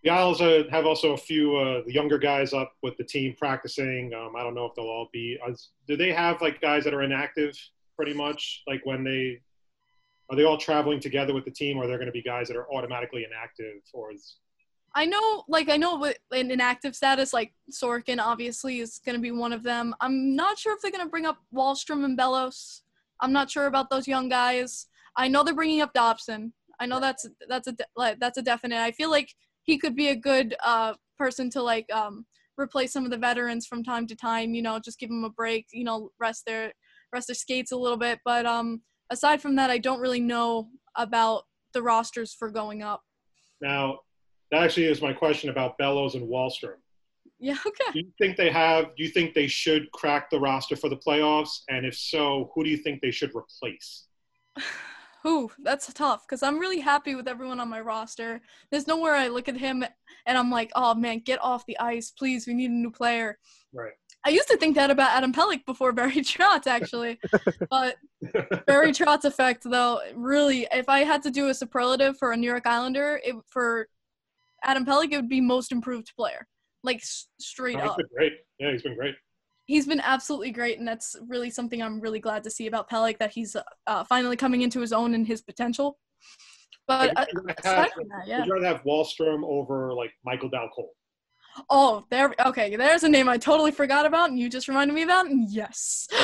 The 0.04 0.10
Isles 0.10 0.40
uh, 0.40 0.62
have 0.70 0.86
also 0.86 1.12
a 1.12 1.16
few 1.16 1.56
uh, 1.56 1.82
the 1.84 1.92
younger 1.92 2.18
guys 2.18 2.52
up 2.52 2.72
with 2.82 2.96
the 2.96 3.04
team 3.04 3.34
practicing. 3.36 4.14
Um, 4.14 4.34
I 4.36 4.42
don't 4.42 4.54
know 4.54 4.66
if 4.66 4.74
they'll 4.74 4.84
all 4.84 5.08
be. 5.12 5.38
Uh, 5.46 5.52
do 5.86 5.96
they 5.96 6.12
have 6.12 6.40
like 6.40 6.60
guys 6.60 6.84
that 6.84 6.94
are 6.94 7.02
inactive 7.02 7.58
pretty 7.96 8.14
much? 8.14 8.62
Like 8.68 8.80
when 8.84 9.02
they 9.02 9.40
are 10.30 10.36
they 10.36 10.44
all 10.44 10.58
traveling 10.58 11.00
together 11.00 11.34
with 11.34 11.44
the 11.44 11.50
team, 11.50 11.78
or 11.78 11.86
they're 11.86 11.98
going 11.98 12.06
to 12.06 12.12
be 12.12 12.22
guys 12.22 12.48
that 12.48 12.56
are 12.56 12.70
automatically 12.72 13.24
inactive? 13.24 13.82
Or 13.92 14.12
is 14.12 14.36
I 14.94 15.04
know, 15.04 15.44
like, 15.48 15.68
I 15.68 15.76
know 15.76 15.98
with 15.98 16.18
in 16.32 16.50
inactive 16.50 16.96
status, 16.96 17.32
like 17.32 17.52
Sorokin 17.70 18.18
obviously 18.20 18.80
is 18.80 19.00
going 19.04 19.16
to 19.16 19.22
be 19.22 19.30
one 19.30 19.52
of 19.52 19.62
them. 19.62 19.94
I'm 20.00 20.34
not 20.34 20.58
sure 20.58 20.74
if 20.74 20.80
they're 20.80 20.90
going 20.90 21.04
to 21.04 21.10
bring 21.10 21.26
up 21.26 21.38
Wahlstrom 21.54 22.04
and 22.04 22.16
Bellows. 22.16 22.82
I'm 23.20 23.32
not 23.32 23.50
sure 23.50 23.66
about 23.66 23.90
those 23.90 24.08
young 24.08 24.28
guys. 24.28 24.86
I 25.16 25.28
know 25.28 25.42
they're 25.42 25.54
bringing 25.54 25.82
up 25.82 25.92
Dobson. 25.92 26.52
I 26.80 26.86
know 26.86 27.00
that's 27.00 27.28
that's 27.48 27.68
a 27.68 27.76
that's 28.20 28.38
a 28.38 28.42
definite. 28.42 28.78
I 28.78 28.92
feel 28.92 29.10
like 29.10 29.34
he 29.68 29.76
could 29.76 29.94
be 29.94 30.08
a 30.08 30.16
good 30.16 30.56
uh, 30.64 30.94
person 31.18 31.50
to 31.50 31.62
like 31.62 31.92
um, 31.92 32.24
replace 32.56 32.90
some 32.90 33.04
of 33.04 33.10
the 33.10 33.18
veterans 33.18 33.66
from 33.66 33.84
time 33.84 34.06
to 34.06 34.16
time. 34.16 34.54
You 34.54 34.62
know, 34.62 34.80
just 34.80 34.98
give 34.98 35.10
them 35.10 35.24
a 35.24 35.30
break. 35.30 35.66
You 35.72 35.84
know, 35.84 36.08
rest 36.18 36.46
their 36.46 36.72
rest 37.12 37.28
their 37.28 37.34
skates 37.34 37.70
a 37.70 37.76
little 37.76 37.98
bit. 37.98 38.18
But 38.24 38.46
um, 38.46 38.80
aside 39.10 39.42
from 39.42 39.56
that, 39.56 39.70
I 39.70 39.76
don't 39.76 40.00
really 40.00 40.20
know 40.20 40.70
about 40.96 41.42
the 41.74 41.82
rosters 41.82 42.32
for 42.32 42.50
going 42.50 42.82
up. 42.82 43.02
now 43.60 43.98
that 44.50 44.62
actually 44.62 44.86
is 44.86 45.02
my 45.02 45.12
question 45.12 45.50
about 45.50 45.76
Bellows 45.76 46.14
and 46.14 46.26
Wahlstrom. 46.26 46.80
Yeah. 47.38 47.58
Okay. 47.66 47.92
Do 47.92 47.98
you 48.00 48.12
think 48.16 48.38
they 48.38 48.50
have? 48.50 48.96
Do 48.96 49.02
you 49.04 49.10
think 49.10 49.34
they 49.34 49.48
should 49.48 49.92
crack 49.92 50.30
the 50.30 50.40
roster 50.40 50.76
for 50.76 50.88
the 50.88 50.96
playoffs? 50.96 51.60
And 51.68 51.84
if 51.84 51.94
so, 51.94 52.50
who 52.54 52.64
do 52.64 52.70
you 52.70 52.78
think 52.78 53.02
they 53.02 53.10
should 53.10 53.32
replace? 53.34 54.06
Ooh, 55.26 55.50
that's 55.62 55.92
tough 55.92 56.24
because 56.26 56.42
I'm 56.42 56.58
really 56.58 56.80
happy 56.80 57.14
with 57.14 57.26
everyone 57.28 57.60
on 57.60 57.68
my 57.68 57.80
roster. 57.80 58.40
There's 58.70 58.86
nowhere 58.86 59.14
I 59.14 59.28
look 59.28 59.48
at 59.48 59.56
him 59.56 59.84
and 60.26 60.38
I'm 60.38 60.50
like, 60.50 60.70
oh 60.76 60.94
man, 60.94 61.20
get 61.24 61.42
off 61.42 61.66
the 61.66 61.78
ice, 61.78 62.10
please. 62.10 62.46
We 62.46 62.54
need 62.54 62.70
a 62.70 62.74
new 62.74 62.90
player. 62.90 63.38
Right. 63.72 63.92
I 64.24 64.30
used 64.30 64.48
to 64.48 64.56
think 64.56 64.74
that 64.76 64.90
about 64.90 65.16
Adam 65.16 65.32
Pelech 65.32 65.64
before 65.66 65.92
Barry 65.94 66.12
Trotz, 66.16 66.66
actually. 66.66 67.18
but 67.70 67.96
Barry 68.66 68.92
Trotz 68.92 69.24
effect, 69.24 69.62
though, 69.64 70.00
really, 70.14 70.66
if 70.72 70.88
I 70.88 71.00
had 71.00 71.22
to 71.24 71.30
do 71.30 71.48
a 71.48 71.54
superlative 71.54 72.16
for 72.18 72.32
a 72.32 72.36
New 72.36 72.46
York 72.48 72.66
Islander, 72.66 73.20
it, 73.24 73.34
for 73.48 73.88
Adam 74.64 74.84
Pelech, 74.84 75.12
it 75.12 75.16
would 75.16 75.28
be 75.28 75.40
most 75.40 75.72
improved 75.72 76.12
player. 76.16 76.46
Like 76.84 76.98
s- 76.98 77.28
straight 77.40 77.76
Oh, 77.76 77.80
he's 77.80 77.90
up. 77.90 77.96
been 77.96 78.06
great. 78.16 78.32
Yeah, 78.58 78.70
he's 78.72 78.82
been 78.82 78.96
great. 78.96 79.14
He's 79.68 79.86
been 79.86 80.00
absolutely 80.00 80.50
great, 80.50 80.78
and 80.78 80.88
that's 80.88 81.14
really 81.28 81.50
something 81.50 81.82
I'm 81.82 82.00
really 82.00 82.20
glad 82.20 82.42
to 82.44 82.50
see 82.50 82.66
about 82.66 82.88
Pelech 82.88 83.18
that 83.18 83.32
he's 83.32 83.54
uh, 83.86 84.02
finally 84.04 84.34
coming 84.34 84.62
into 84.62 84.80
his 84.80 84.94
own 84.94 85.12
and 85.12 85.26
his 85.26 85.42
potential. 85.42 85.98
But 86.86 87.14
uh, 87.18 87.26
Would 87.34 87.34
you 87.34 87.40
rather 87.42 87.60
aside 87.60 87.76
have- 87.76 87.92
from 87.92 88.08
that, 88.08 88.26
yeah. 88.26 88.38
Would 88.38 88.46
you 88.46 88.54
rather 88.54 88.66
have 88.66 88.82
Wahlstrom 88.84 89.44
over 89.44 89.92
like 89.92 90.10
Michael 90.24 90.48
Dal 90.48 90.70
Colle? 90.74 90.94
Oh, 91.68 92.06
there. 92.10 92.34
Okay, 92.46 92.76
there's 92.76 93.02
a 93.02 93.10
name 93.10 93.28
I 93.28 93.36
totally 93.36 93.70
forgot 93.70 94.06
about, 94.06 94.30
and 94.30 94.38
you 94.38 94.48
just 94.48 94.68
reminded 94.68 94.94
me 94.94 95.02
about. 95.02 95.26
And 95.26 95.50
yes. 95.50 96.08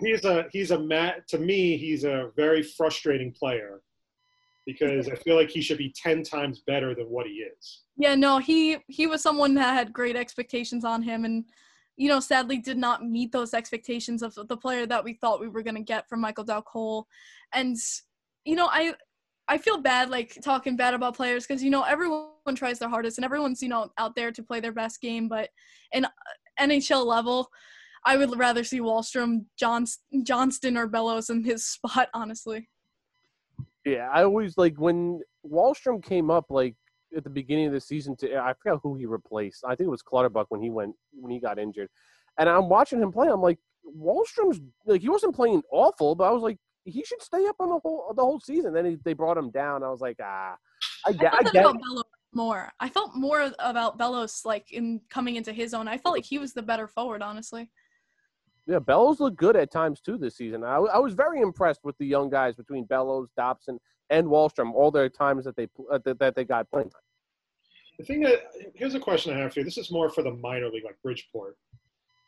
he's 0.00 0.24
a 0.24 0.46
he's 0.52 0.70
a 0.70 0.78
ma- 0.78 1.14
to 1.26 1.38
me 1.38 1.76
he's 1.76 2.04
a 2.04 2.30
very 2.36 2.62
frustrating 2.62 3.32
player 3.32 3.80
because 4.66 5.08
I 5.08 5.16
feel 5.16 5.34
like 5.34 5.50
he 5.50 5.62
should 5.62 5.78
be 5.78 5.92
ten 6.00 6.22
times 6.22 6.62
better 6.64 6.94
than 6.94 7.06
what 7.06 7.26
he 7.26 7.32
is. 7.32 7.82
Yeah, 7.98 8.14
no, 8.14 8.38
he 8.38 8.78
he 8.86 9.08
was 9.08 9.22
someone 9.22 9.54
that 9.54 9.74
had 9.74 9.92
great 9.92 10.14
expectations 10.14 10.84
on 10.84 11.02
him, 11.02 11.24
and 11.24 11.44
you 11.96 12.08
know, 12.08 12.20
sadly, 12.20 12.58
did 12.58 12.78
not 12.78 13.04
meet 13.04 13.32
those 13.32 13.52
expectations 13.52 14.22
of 14.22 14.34
the 14.34 14.56
player 14.56 14.86
that 14.86 15.02
we 15.02 15.14
thought 15.14 15.40
we 15.40 15.48
were 15.48 15.64
gonna 15.64 15.82
get 15.82 16.08
from 16.08 16.20
Michael 16.20 16.44
Dal 16.44 16.62
Colle. 16.62 17.08
And 17.52 17.76
you 18.44 18.54
know, 18.54 18.68
I 18.70 18.94
I 19.48 19.58
feel 19.58 19.78
bad 19.78 20.10
like 20.10 20.38
talking 20.44 20.76
bad 20.76 20.94
about 20.94 21.16
players 21.16 21.44
because 21.44 21.62
you 21.62 21.70
know 21.70 21.82
everyone 21.82 22.54
tries 22.54 22.78
their 22.78 22.88
hardest 22.88 23.18
and 23.18 23.24
everyone's 23.24 23.62
you 23.62 23.68
know 23.68 23.90
out 23.98 24.14
there 24.14 24.30
to 24.30 24.42
play 24.44 24.60
their 24.60 24.72
best 24.72 25.00
game, 25.00 25.28
but 25.28 25.50
in 25.92 26.04
uh, 26.04 26.10
NHL 26.60 27.04
level. 27.04 27.50
I 28.04 28.16
would 28.16 28.38
rather 28.38 28.62
see 28.62 28.78
Wahlstrom, 28.78 29.46
Johns- 29.58 29.98
Johnston, 30.22 30.76
or 30.76 30.86
Bellows 30.86 31.30
in 31.30 31.42
his 31.44 31.66
spot, 31.72 32.08
honestly. 32.14 32.68
Yeah, 33.84 34.08
I 34.12 34.22
always 34.22 34.56
like 34.56 34.76
when 34.78 35.20
Wahlstrom 35.44 36.02
came 36.02 36.30
up 36.30 36.46
like 36.48 36.76
at 37.16 37.24
the 37.24 37.30
beginning 37.30 37.66
of 37.66 37.72
the 37.72 37.80
season. 37.80 38.16
To 38.16 38.36
I 38.36 38.52
forgot 38.54 38.80
who 38.82 38.96
he 38.96 39.06
replaced. 39.06 39.64
I 39.64 39.74
think 39.74 39.86
it 39.88 39.90
was 39.90 40.02
Clutterbuck 40.02 40.46
when 40.50 40.62
he 40.62 40.70
went 40.70 40.94
when 41.12 41.30
he 41.32 41.40
got 41.40 41.58
injured. 41.58 41.88
And 42.38 42.48
I'm 42.48 42.68
watching 42.68 43.00
him 43.00 43.12
play. 43.12 43.28
I'm 43.28 43.40
like, 43.40 43.58
Wahlstrom's 43.96 44.60
like 44.86 45.00
he 45.00 45.08
wasn't 45.08 45.34
playing 45.34 45.62
awful, 45.72 46.14
but 46.14 46.24
I 46.24 46.30
was 46.30 46.42
like, 46.42 46.58
he 46.84 47.04
should 47.04 47.22
stay 47.22 47.46
up 47.46 47.56
on 47.60 47.68
the 47.70 47.78
whole 47.78 48.12
the 48.14 48.22
whole 48.22 48.40
season. 48.40 48.72
Then 48.72 48.84
he, 48.84 48.98
they 49.04 49.12
brought 49.12 49.36
him 49.36 49.50
down. 49.50 49.82
I 49.82 49.90
was 49.90 50.00
like, 50.00 50.16
ah, 50.22 50.56
I 51.06 51.10
I 51.10 51.12
get, 51.12 51.34
I 51.34 51.42
that 51.42 51.52
get. 51.52 51.76
more. 52.34 52.70
I 52.80 52.88
felt 52.88 53.14
more 53.14 53.50
about 53.58 53.98
Bellows 53.98 54.42
like 54.44 54.70
in 54.72 55.00
coming 55.08 55.36
into 55.36 55.52
his 55.52 55.74
own. 55.74 55.88
I 55.88 55.98
felt 55.98 56.14
like 56.14 56.24
he 56.24 56.38
was 56.38 56.52
the 56.52 56.62
better 56.62 56.86
forward, 56.86 57.22
honestly. 57.22 57.70
Yeah, 58.66 58.80
Bellows 58.80 59.18
looked 59.18 59.38
good 59.38 59.56
at 59.56 59.70
times 59.70 60.00
too 60.00 60.18
this 60.18 60.36
season. 60.36 60.62
I, 60.62 60.76
I 60.76 60.98
was 60.98 61.14
very 61.14 61.40
impressed 61.40 61.80
with 61.84 61.96
the 61.96 62.06
young 62.06 62.28
guys 62.28 62.54
between 62.54 62.84
Bellows, 62.84 63.30
Dobson, 63.34 63.78
and 64.10 64.26
Wahlstrom. 64.26 64.72
All 64.74 64.90
their 64.90 65.08
times 65.08 65.44
that 65.44 65.56
they 65.56 65.68
uh, 65.90 65.98
that, 66.04 66.18
that 66.18 66.34
they 66.34 66.44
got 66.44 66.70
playing 66.70 66.90
time. 66.90 67.02
The 67.98 68.04
thing 68.04 68.20
that 68.22 68.52
here's 68.74 68.94
a 68.94 69.00
question 69.00 69.34
I 69.34 69.38
have 69.38 69.52
for 69.52 69.60
you. 69.60 69.64
This 69.64 69.78
is 69.78 69.90
more 69.90 70.08
for 70.10 70.22
the 70.22 70.32
minor 70.32 70.68
league, 70.68 70.84
like 70.84 70.96
Bridgeport. 71.02 71.56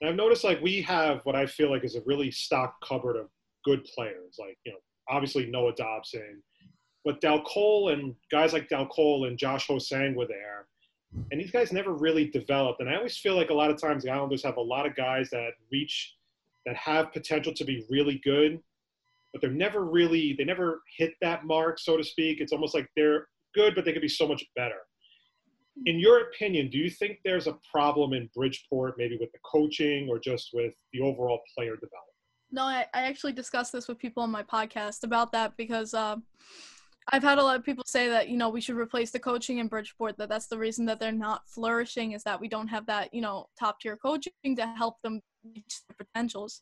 And 0.01 0.11
I've 0.11 0.17
noticed 0.17 0.45
like 0.45 0.61
we 0.61 0.83
have 0.83 1.21
what 1.25 1.37
I 1.37 1.47
feel 1.47 1.71
like 1.71 1.85
is 1.85 1.95
a 1.95 2.03
really 2.07 2.31
stocked 2.31 2.85
cupboard 2.87 3.17
of 3.17 3.29
good 3.65 3.85
players. 3.85 4.37
Like 4.39 4.59
you 4.65 4.73
know, 4.73 4.79
obviously 5.09 5.47
Noah 5.47 5.75
Dobson, 5.75 6.43
but 7.05 7.21
Dal 7.21 7.43
Colle 7.43 7.91
and 7.91 8.15
guys 8.31 8.53
like 8.53 8.69
Dal 8.69 8.87
Colle 8.87 9.27
and 9.27 9.39
Josh 9.39 9.69
Hosang 9.69 10.15
were 10.15 10.27
there, 10.27 10.67
and 11.31 11.41
these 11.41 11.51
guys 11.51 11.73
never 11.73 11.93
really 11.93 12.29
developed. 12.29 12.81
And 12.81 12.89
I 12.89 12.97
always 12.97 13.17
feel 13.17 13.37
like 13.37 13.51
a 13.51 13.55
lot 13.55 13.71
of 13.71 13.81
times 13.81 14.05
the 14.05 14.11
Islanders 14.11 14.43
have 14.43 14.57
a 14.57 14.63
lot 14.63 14.87
of 14.87 14.97
guys 14.97 15.31
that 15.31 15.51
reach 15.71 16.15
that 16.67 16.77
have 16.77 17.13
potential 17.13 17.53
to 17.55 17.65
be 17.65 17.85
really 17.89 18.21
good, 18.25 18.59
but 19.33 19.41
they're 19.41 19.51
never 19.51 19.85
really 19.85 20.35
they 20.37 20.45
never 20.45 20.83
hit 20.97 21.13
that 21.21 21.45
mark, 21.45 21.79
so 21.79 21.97
to 21.97 22.05
speak. 22.05 22.41
It's 22.41 22.53
almost 22.53 22.75
like 22.75 22.89
they're 22.97 23.27
good, 23.55 23.75
but 23.75 23.85
they 23.85 23.93
could 23.93 24.03
be 24.03 24.09
so 24.09 24.27
much 24.27 24.45
better. 24.57 24.79
In 25.87 25.99
your 25.99 26.23
opinion, 26.23 26.69
do 26.69 26.79
you 26.79 26.91
think 26.91 27.19
there's 27.25 27.47
a 27.47 27.57
problem 27.71 28.13
in 28.13 28.29
Bridgeport, 28.35 28.95
maybe 28.99 29.17
with 29.19 29.33
the 29.33 29.39
coaching 29.45 30.09
or 30.11 30.19
just 30.19 30.51
with 30.53 30.75
the 30.93 31.01
overall 31.01 31.41
player 31.57 31.75
development? 31.75 32.11
No, 32.53 32.65
I, 32.65 32.87
I 32.93 33.03
actually 33.05 33.33
discussed 33.33 33.73
this 33.73 33.87
with 33.87 33.99
people 33.99 34.23
on 34.23 34.31
my 34.31 34.43
podcast 34.43 35.05
about 35.05 35.31
that 35.33 35.57
because 35.57 35.95
um, 35.95 36.25
I've 37.13 37.23
had 37.23 37.39
a 37.39 37.43
lot 37.43 37.57
of 37.57 37.65
people 37.65 37.85
say 37.87 38.09
that 38.09 38.29
you 38.29 38.37
know 38.37 38.49
we 38.49 38.61
should 38.61 38.77
replace 38.77 39.11
the 39.11 39.19
coaching 39.21 39.59
in 39.59 39.69
Bridgeport. 39.69 40.19
That 40.19 40.29
that's 40.29 40.47
the 40.47 40.59
reason 40.59 40.85
that 40.87 40.99
they're 40.99 41.13
not 41.13 41.49
flourishing 41.49 42.13
is 42.13 42.25
that 42.25 42.41
we 42.41 42.49
don't 42.49 42.69
have 42.69 42.87
that 42.87 43.15
you 43.15 43.21
know 43.21 43.47
top 43.59 43.81
tier 43.81 43.97
coaching 43.97 44.33
to 44.57 44.67
help 44.67 45.01
them 45.03 45.21
reach 45.45 45.81
their 45.89 45.97
potentials. 46.07 46.61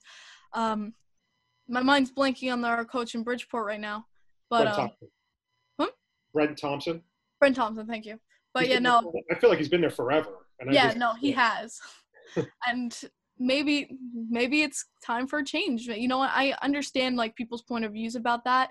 Um, 0.52 0.94
my 1.68 1.82
mind's 1.82 2.10
blanking 2.10 2.52
on 2.52 2.64
our 2.64 2.84
coach 2.84 3.14
in 3.14 3.22
Bridgeport 3.22 3.66
right 3.66 3.80
now, 3.80 4.06
but 4.50 4.62
Brent 4.64 4.70
um, 4.70 4.76
Thompson. 4.76 5.08
huh? 5.80 5.86
Brent 6.32 6.58
Thompson. 6.58 7.02
Brent 7.40 7.56
Thompson, 7.56 7.86
thank 7.86 8.06
you. 8.06 8.18
But 8.54 8.64
He's 8.64 8.72
yeah, 8.72 8.78
no, 8.78 9.12
there 9.12 9.36
I 9.36 9.40
feel 9.40 9.50
like 9.50 9.58
he's 9.58 9.68
been 9.68 9.80
there 9.80 9.90
forever. 9.90 10.30
And 10.60 10.70
I 10.70 10.72
yeah, 10.72 10.86
just- 10.86 10.96
no, 10.96 11.14
he 11.14 11.32
has, 11.32 11.78
and 12.66 12.98
maybe 13.38 13.96
maybe 14.28 14.62
it's 14.62 14.86
time 15.04 15.26
for 15.26 15.38
a 15.40 15.44
change. 15.44 15.86
But 15.86 16.00
You 16.00 16.08
know, 16.08 16.18
what? 16.18 16.30
I 16.32 16.54
understand 16.62 17.16
like 17.16 17.36
people's 17.36 17.62
point 17.62 17.84
of 17.84 17.92
views 17.92 18.16
about 18.16 18.44
that, 18.44 18.70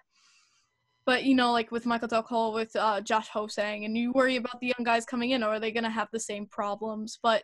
but 1.05 1.23
you 1.23 1.35
know, 1.35 1.51
like 1.51 1.71
with 1.71 1.85
Michael 1.85 2.07
Dal 2.07 2.23
Colle, 2.23 2.53
with 2.53 2.75
uh, 2.75 2.99
Josh 3.01 3.29
Hosang, 3.29 3.85
and 3.85 3.95
you 3.95 4.11
worry 4.13 4.35
about 4.35 4.59
the 4.59 4.67
young 4.77 4.83
guys 4.83 5.05
coming 5.05 5.31
in, 5.31 5.43
or 5.43 5.49
are 5.49 5.59
they 5.59 5.71
gonna 5.71 5.89
have 5.89 6.09
the 6.11 6.19
same 6.19 6.47
problems? 6.47 7.19
But 7.21 7.43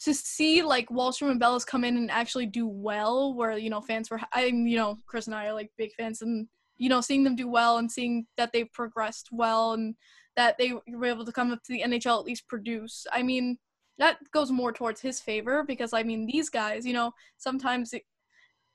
to 0.00 0.14
see 0.14 0.62
like 0.62 0.88
Wahlstrom 0.88 1.30
and 1.30 1.40
Bellows 1.40 1.64
come 1.64 1.84
in 1.84 1.96
and 1.96 2.10
actually 2.10 2.46
do 2.46 2.66
well, 2.66 3.34
where 3.34 3.56
you 3.56 3.70
know 3.70 3.80
fans 3.80 4.10
were, 4.10 4.20
I 4.32 4.44
you 4.46 4.76
know 4.76 4.98
Chris 5.06 5.26
and 5.26 5.34
I 5.34 5.46
are 5.46 5.54
like 5.54 5.70
big 5.76 5.92
fans, 5.94 6.22
and 6.22 6.48
you 6.78 6.88
know 6.88 7.00
seeing 7.00 7.24
them 7.24 7.36
do 7.36 7.48
well 7.48 7.78
and 7.78 7.90
seeing 7.90 8.26
that 8.36 8.52
they've 8.52 8.72
progressed 8.72 9.28
well 9.32 9.72
and 9.72 9.94
that 10.36 10.58
they 10.58 10.74
were 10.88 11.06
able 11.06 11.24
to 11.24 11.32
come 11.32 11.50
up 11.50 11.62
to 11.64 11.72
the 11.72 11.82
NHL 11.82 12.18
at 12.18 12.26
least 12.26 12.46
produce. 12.46 13.06
I 13.12 13.22
mean, 13.22 13.58
that 13.98 14.18
goes 14.32 14.50
more 14.50 14.72
towards 14.72 15.00
his 15.00 15.20
favor 15.20 15.64
because 15.66 15.92
I 15.92 16.02
mean 16.02 16.26
these 16.26 16.50
guys, 16.50 16.86
you 16.86 16.92
know, 16.92 17.12
sometimes 17.38 17.92
it, 17.92 18.02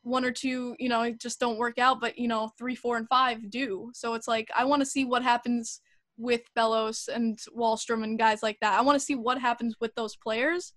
one 0.04 0.26
or 0.26 0.32
two, 0.32 0.76
you 0.80 0.90
know, 0.90 1.12
just 1.14 1.40
don't 1.40 1.60
work 1.60 1.78
out, 1.78 2.02
but 2.02 2.18
you 2.18 2.28
know, 2.28 2.52
three, 2.58 2.76
four, 2.76 2.98
and 2.98 3.08
five 3.08 3.50
do. 3.52 3.92
So 3.94 4.16
it's 4.16 4.28
like 4.28 4.50
I 4.56 4.66
want 4.66 4.82
to 4.82 4.86
see 4.86 5.06
what 5.06 5.24
happens 5.24 5.82
with 6.18 6.42
Bellows 6.56 7.10
and 7.12 7.38
Wahlstrom 7.56 8.04
and 8.04 8.18
guys 8.18 8.44
like 8.44 8.58
that. 8.62 8.78
I 8.78 8.82
want 8.82 9.00
to 9.00 9.06
see 9.06 9.16
what 9.16 9.40
happens 9.40 9.76
with 9.80 9.94
those 9.96 10.16
players, 10.16 10.74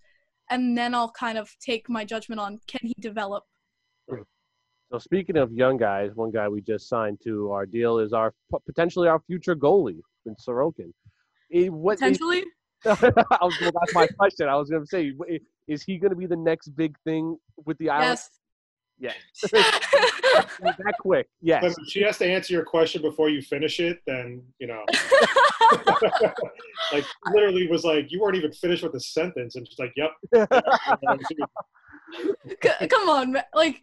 and 0.50 0.76
then 0.76 0.94
I'll 0.94 1.10
kind 1.10 1.38
of 1.38 1.50
take 1.60 1.88
my 1.88 2.04
judgment 2.04 2.40
on 2.40 2.60
can 2.66 2.80
he 2.82 2.94
develop. 3.00 3.44
So 4.92 4.98
speaking 4.98 5.36
of 5.36 5.50
young 5.50 5.76
guys, 5.76 6.10
one 6.14 6.30
guy 6.30 6.48
we 6.48 6.60
just 6.60 6.88
signed 6.88 7.18
to 7.24 7.50
our 7.50 7.66
deal 7.66 7.98
is 7.98 8.12
our 8.12 8.32
potentially 8.66 9.08
our 9.08 9.20
future 9.26 9.56
goalie, 9.56 10.00
in 10.26 10.36
Sorokin. 10.36 10.92
Eh, 11.52 11.68
what 11.68 11.98
Potentially, 11.98 12.44
I 12.84 12.90
was, 12.90 13.56
well, 13.60 13.72
that's 13.80 13.94
my 13.94 14.06
question. 14.18 14.48
I 14.48 14.56
was 14.56 14.70
going 14.70 14.82
to 14.82 14.86
say, 14.86 15.12
is 15.66 15.82
he 15.82 15.98
going 15.98 16.10
to 16.10 16.16
be 16.16 16.26
the 16.26 16.36
next 16.36 16.68
big 16.68 16.96
thing 17.04 17.36
with 17.64 17.78
the 17.78 17.90
Islanders? 17.90 18.18
yes. 18.20 18.30
Yes. 18.98 19.14
that 19.52 20.94
quick? 21.00 21.28
Yes. 21.40 21.62
But 21.62 21.72
if 21.72 21.88
she 21.88 22.02
has 22.02 22.18
to 22.18 22.26
answer 22.26 22.52
your 22.52 22.64
question 22.64 23.02
before 23.02 23.28
you 23.28 23.42
finish 23.42 23.80
it, 23.80 24.00
then 24.06 24.42
you 24.58 24.66
know, 24.66 24.84
like 26.92 27.04
literally 27.32 27.66
was 27.68 27.84
like 27.84 28.10
you 28.10 28.20
weren't 28.20 28.36
even 28.36 28.52
finished 28.52 28.82
with 28.82 28.92
the 28.92 29.00
sentence, 29.00 29.56
and 29.56 29.66
she's 29.66 29.78
like, 29.78 29.92
"Yep." 29.96 30.10
C- 32.62 32.86
come 32.88 33.08
on, 33.08 33.36
like 33.54 33.82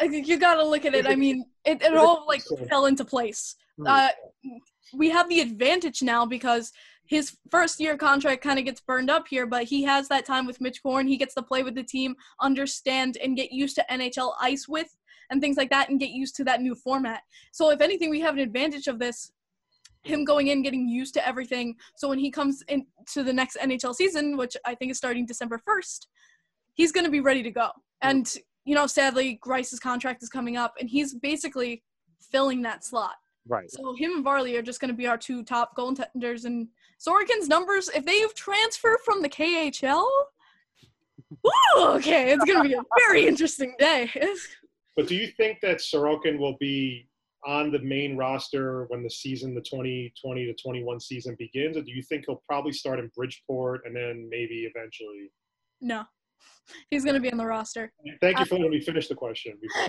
I 0.00 0.08
think 0.08 0.28
you 0.28 0.38
gotta 0.38 0.64
look 0.64 0.84
at 0.84 0.94
it. 0.94 1.06
I 1.06 1.14
mean, 1.14 1.44
it, 1.64 1.82
it 1.82 1.94
all 1.94 2.24
like 2.26 2.42
fell 2.68 2.86
into 2.86 3.04
place. 3.04 3.56
Hmm. 3.78 3.86
Uh, 3.86 4.08
we 4.92 5.10
have 5.10 5.28
the 5.28 5.40
advantage 5.40 6.02
now 6.02 6.26
because 6.26 6.72
his 7.06 7.36
first 7.50 7.80
year 7.80 7.96
contract 7.96 8.42
kind 8.42 8.58
of 8.58 8.64
gets 8.64 8.80
burned 8.80 9.10
up 9.10 9.26
here, 9.28 9.46
but 9.46 9.64
he 9.64 9.82
has 9.82 10.08
that 10.08 10.24
time 10.24 10.46
with 10.46 10.60
Mitch 10.60 10.82
Korn. 10.82 11.06
He 11.06 11.16
gets 11.16 11.34
to 11.34 11.42
play 11.42 11.62
with 11.62 11.74
the 11.74 11.82
team, 11.82 12.14
understand, 12.40 13.18
and 13.22 13.36
get 13.36 13.52
used 13.52 13.76
to 13.76 13.84
NHL 13.90 14.34
ice 14.40 14.66
with 14.68 14.96
and 15.30 15.40
things 15.40 15.56
like 15.56 15.70
that, 15.70 15.88
and 15.88 16.00
get 16.00 16.10
used 16.10 16.36
to 16.36 16.44
that 16.44 16.60
new 16.60 16.74
format. 16.74 17.22
So, 17.52 17.70
if 17.70 17.80
anything, 17.80 18.10
we 18.10 18.20
have 18.20 18.34
an 18.34 18.40
advantage 18.40 18.86
of 18.86 18.98
this. 18.98 19.32
Him 20.04 20.24
going 20.24 20.48
in, 20.48 20.62
getting 20.62 20.88
used 20.88 21.14
to 21.14 21.26
everything. 21.26 21.76
So 21.94 22.08
when 22.08 22.18
he 22.18 22.28
comes 22.28 22.64
into 22.66 23.22
the 23.22 23.32
next 23.32 23.56
NHL 23.62 23.94
season, 23.94 24.36
which 24.36 24.56
I 24.64 24.74
think 24.74 24.90
is 24.90 24.96
starting 24.96 25.26
December 25.26 25.60
first, 25.64 26.08
he's 26.74 26.90
going 26.90 27.04
to 27.04 27.10
be 27.10 27.20
ready 27.20 27.40
to 27.44 27.52
go. 27.52 27.68
And 28.00 28.28
you 28.64 28.74
know, 28.74 28.86
sadly, 28.86 29.38
Greiss's 29.40 29.78
contract 29.78 30.22
is 30.22 30.28
coming 30.28 30.56
up, 30.56 30.74
and 30.80 30.88
he's 30.88 31.14
basically 31.14 31.82
filling 32.32 32.62
that 32.62 32.84
slot. 32.84 33.14
Right. 33.46 33.70
So 33.70 33.94
him 33.94 34.12
and 34.14 34.24
Varley 34.24 34.56
are 34.56 34.62
just 34.62 34.80
going 34.80 34.90
to 34.90 34.96
be 34.96 35.06
our 35.06 35.18
two 35.18 35.42
top 35.42 35.76
goaltenders. 35.76 36.44
And 36.44 36.68
Sorokin's 37.00 37.48
numbers, 37.48 37.88
if 37.94 38.04
they've 38.04 38.34
transfer 38.34 38.98
from 39.04 39.22
the 39.22 39.28
KHL, 39.28 40.06
woo, 41.30 41.86
okay, 41.94 42.32
it's 42.32 42.44
going 42.44 42.62
to 42.62 42.68
be 42.68 42.74
a 42.74 42.82
very 43.06 43.26
interesting 43.26 43.74
day. 43.78 44.10
But 44.94 45.08
do 45.08 45.14
you 45.14 45.26
think 45.26 45.56
that 45.62 45.78
Sorokin 45.78 46.38
will 46.38 46.58
be 46.60 47.08
on 47.46 47.72
the 47.72 47.78
main 47.78 48.14
roster 48.14 48.84
when 48.88 49.02
the 49.02 49.08
season, 49.08 49.54
the 49.54 49.62
2020 49.62 50.44
to 50.44 50.54
21 50.62 51.00
season 51.00 51.34
begins, 51.38 51.78
or 51.78 51.82
do 51.82 51.92
you 51.92 52.02
think 52.02 52.24
he'll 52.26 52.42
probably 52.46 52.72
start 52.72 52.98
in 52.98 53.10
Bridgeport 53.16 53.82
and 53.86 53.96
then 53.96 54.28
maybe 54.30 54.70
eventually? 54.70 55.30
no, 55.80 56.04
he's 56.90 57.04
going 57.04 57.14
to 57.14 57.20
be 57.20 57.30
on 57.30 57.38
the 57.38 57.46
roster. 57.46 57.92
Thank 58.20 58.38
you 58.38 58.44
for 58.44 58.56
letting 58.56 58.70
me 58.70 58.80
finish 58.80 59.08
the 59.08 59.14
question. 59.14 59.58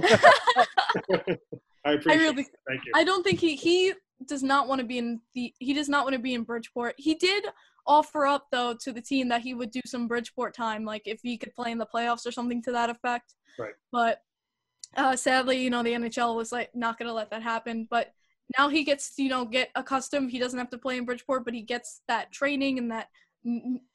I 1.86 1.94
appreciate 1.94 2.22
really- 2.22 2.44
it. 2.44 2.48
Thank 2.68 2.86
you. 2.86 2.92
I 2.96 3.04
don't 3.04 3.24
think 3.24 3.39
he 3.39 3.56
he 3.56 3.94
does 4.28 4.44
not 4.44 4.68
want 4.68 4.80
to 4.80 4.88
be 4.88 4.98
in 4.98 5.20
the 5.34 5.54
he 5.60 5.74
does 5.74 5.89
not 5.89 6.06
want 6.06 6.13
to 6.13 6.22
be 6.22 6.34
in 6.34 6.44
Bridgeport. 6.44 6.96
He 6.98 7.16
did 7.16 7.46
offer 7.86 8.26
up 8.26 8.48
though 8.52 8.74
to 8.82 8.94
the 8.94 9.02
team 9.02 9.28
that 9.30 9.42
he 9.42 9.54
would 9.54 9.72
do 9.72 9.82
some 9.86 10.08
Bridgeport 10.08 10.56
time, 10.56 10.86
like 10.86 11.04
if 11.06 11.20
he 11.22 11.38
could 11.38 11.54
play 11.54 11.72
in 11.72 11.78
the 11.78 11.88
playoffs 11.94 12.26
or 12.26 12.32
something 12.32 12.62
to 12.63 12.72
that 12.72 12.89
effect. 12.89 13.36
Right. 13.60 13.74
But 13.92 14.20
uh, 14.96 15.16
sadly, 15.16 15.58
you 15.58 15.70
know, 15.70 15.84
the 15.84 15.94
NHL 15.94 16.36
was 16.36 16.52
like 16.52 16.70
not 16.74 16.98
gonna 16.98 17.13
let 17.13 17.32
that 17.32 17.44
happen. 17.44 17.88
But 17.89 18.13
now 18.58 18.70
he 18.70 18.84
gets 18.84 19.16
to, 19.16 19.24
you 19.24 19.30
know 19.30 19.46
get 19.46 19.70
accustomed. 19.76 20.32
He 20.32 20.39
doesn't 20.39 20.60
have 20.60 20.70
to 20.70 20.78
play 20.78 20.98
in 20.98 21.06
Bridgeport, 21.06 21.46
but 21.46 21.54
he 21.54 21.62
gets 21.62 22.02
that 22.08 22.32
training 22.32 22.78
and 22.78 22.92
that 22.92 23.08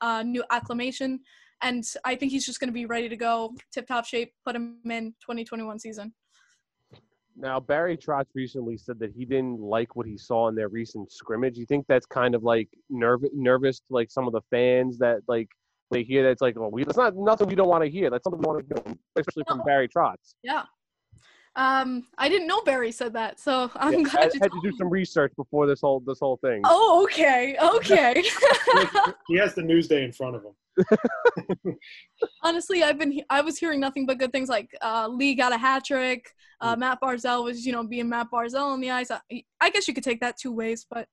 uh, 0.01 0.23
new 0.23 0.45
acclimation. 0.51 1.21
And 1.63 1.85
I 2.05 2.15
think 2.15 2.33
he's 2.33 2.47
just 2.47 2.61
going 2.61 2.69
to 2.69 2.75
be 2.75 2.87
ready 2.87 3.09
to 3.09 3.17
go, 3.17 3.55
tip 3.73 3.87
top 3.87 4.05
shape. 4.05 4.33
Put 4.45 4.57
him 4.57 4.79
in 4.85 5.13
2021 5.21 5.79
season. 5.79 6.13
Now 7.37 7.61
Barry 7.61 7.97
Trotz 7.97 8.27
recently 8.35 8.77
said 8.77 8.99
that 8.99 9.13
he 9.13 9.25
didn't 9.25 9.61
like 9.61 9.95
what 9.95 10.07
he 10.07 10.19
saw 10.19 10.49
in 10.49 10.57
their 10.57 10.69
recent 10.69 11.13
scrimmage. 11.13 11.57
You 11.57 11.67
think 11.67 11.87
that's 11.89 12.07
kind 12.07 12.35
of 12.35 12.43
like 12.43 12.69
nervous, 12.91 13.31
nervous 13.33 13.79
to 13.81 13.87
like 13.91 14.11
some 14.11 14.27
of 14.27 14.33
the 14.33 14.41
fans 14.51 14.99
that 14.99 15.21
like 15.29 15.49
they 15.91 16.03
hear 16.03 16.25
that's 16.25 16.43
like, 16.43 16.57
oh, 16.59 16.69
we 16.69 16.85
that's 16.85 16.99
not 16.99 17.17
nothing 17.17 17.47
we 17.47 17.55
don't 17.55 17.69
want 17.69 17.85
to 17.85 17.91
hear. 17.91 18.11
That's 18.11 18.25
something 18.25 18.41
we 18.41 18.47
want 18.47 18.69
to 18.69 18.75
hear, 18.75 18.97
especially 19.17 19.45
from 19.47 19.63
Barry 19.65 19.89
Trotz. 19.89 20.35
Yeah. 20.43 20.65
Um, 21.59 22.07
I 22.19 22.29
didn't 22.29 22.47
know 22.47 22.63
Barry 22.63 22.93
said 22.93 23.13
that, 23.15 23.41
so 23.41 23.69
I'm 23.75 23.93
Yeah, 23.93 23.99
I 23.99 24.03
glad 24.03 24.35
you 24.35 24.41
had 24.41 24.53
to 24.53 24.61
do 24.63 24.71
me. 24.71 24.77
some 24.79 24.89
research 24.89 25.33
before 25.37 25.67
this 25.67 25.81
whole 25.81 25.99
this 25.99 26.21
whole 26.21 26.37
thing. 26.37 26.63
Oh, 26.65 27.03
okay, 27.03 27.57
okay. 27.61 28.23
he 29.27 29.37
has 29.37 29.55
the 29.57 29.63
Newsday 29.63 30.05
in 30.05 30.13
front 30.13 30.37
of 30.37 30.45
him. 30.45 31.77
Honestly, 32.45 32.85
I've 32.85 32.97
been 32.97 33.21
I 33.29 33.41
was 33.41 33.59
hearing 33.59 33.81
nothing 33.81 34.07
but 34.07 34.19
good 34.19 34.31
things. 34.31 34.49
Like 34.49 34.71
uh, 34.81 35.09
Lee 35.11 35.35
got 35.35 35.53
a 35.53 35.59
hat 35.59 35.85
trick. 35.85 36.31
Uh, 36.61 36.77
Matt 36.77 37.01
Barzal 37.01 37.43
was 37.43 37.67
you 37.67 37.73
know 37.73 37.83
being 37.83 38.09
Matt 38.09 38.29
Barzal 38.33 38.73
in 38.75 38.81
the 38.81 38.93
eyes. 38.93 39.11
I, 39.11 39.21
I 39.61 39.71
guess 39.71 39.89
you 39.89 39.95
could 39.95 40.05
take 40.05 40.21
that 40.21 40.37
two 40.39 40.53
ways, 40.53 40.87
but 40.89 41.09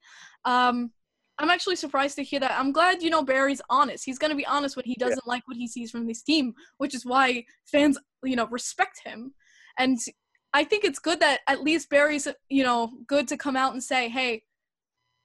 um, 0.46 0.92
I'm 1.40 1.50
actually 1.50 1.76
surprised 1.76 2.18
to 2.18 2.24
hear 2.24 2.40
that. 2.42 2.60
I'm 2.60 2.72
glad 2.72 3.02
you 3.02 3.10
know 3.10 3.24
Barry's 3.24 3.64
honest. 3.72 4.06
He's 4.06 4.20
gonna 4.20 4.36
be 4.36 4.46
honest 4.46 4.76
when 4.76 4.86
he 4.86 4.94
doesn't 5.00 5.26
like 5.26 5.42
what 5.48 5.58
he 5.58 5.68
sees 5.68 5.90
from 5.90 6.06
this 6.06 6.22
team, 6.22 6.54
which 6.78 6.94
is 6.94 7.04
why 7.04 7.46
fans 7.66 7.98
you 8.24 8.36
know 8.36 8.46
respect 8.52 9.02
him. 9.04 9.34
And 9.80 9.98
I 10.56 10.64
think 10.64 10.86
it's 10.86 11.00
good 11.00 11.20
that 11.20 11.42
at 11.48 11.64
least 11.64 11.90
Barry's 11.90 12.30
you 12.50 12.64
know 12.64 12.94
good 13.08 13.28
to 13.28 13.36
come 13.36 13.58
out 13.58 13.74
and 13.74 13.84
say, 13.84 14.08
hey, 14.08 14.42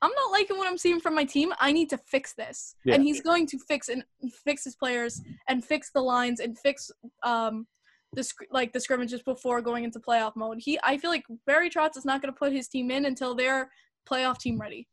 I'm 0.03 0.11
not 0.11 0.33
liking 0.33 0.59
what 0.59 0.67
I'm 0.67 0.77
seeing 0.77 0.99
from 0.99 1.15
my 1.15 1.25
team. 1.25 1.53
I 1.61 1.71
need 1.71 1.89
to 1.91 1.99
fix 1.99 2.33
this. 2.33 2.75
Yeah. 2.85 2.95
And 2.95 3.05
he's 3.05 3.21
going 3.21 3.47
to 3.47 3.59
fix 3.59 3.89
and 3.89 4.03
fix 4.45 4.65
his 4.65 4.75
players 4.75 5.23
and 5.47 5.65
fix 5.65 5.93
the 5.93 6.01
lines 6.01 6.41
and 6.41 6.59
fix 6.59 6.91
um 7.23 7.69
the 8.13 8.25
sc- 8.25 8.51
like 8.51 8.73
the 8.73 8.81
scrimmages 8.81 9.23
before 9.23 9.63
going 9.63 9.85
into 9.85 10.01
playoff 10.01 10.35
mode. 10.35 10.59
He 10.59 10.81
I 10.83 10.99
feel 10.99 11.11
like 11.11 11.25
Barry 11.47 11.71
Trotz 11.71 11.97
is 11.97 12.05
not 12.05 12.21
going 12.21 12.35
to 12.35 12.39
put 12.39 12.53
his 12.53 12.67
team 12.67 12.91
in 12.91 13.05
until 13.05 13.37
they're 13.37 13.71
playoff 14.11 14.39
team 14.39 14.61
ready. 14.61 14.89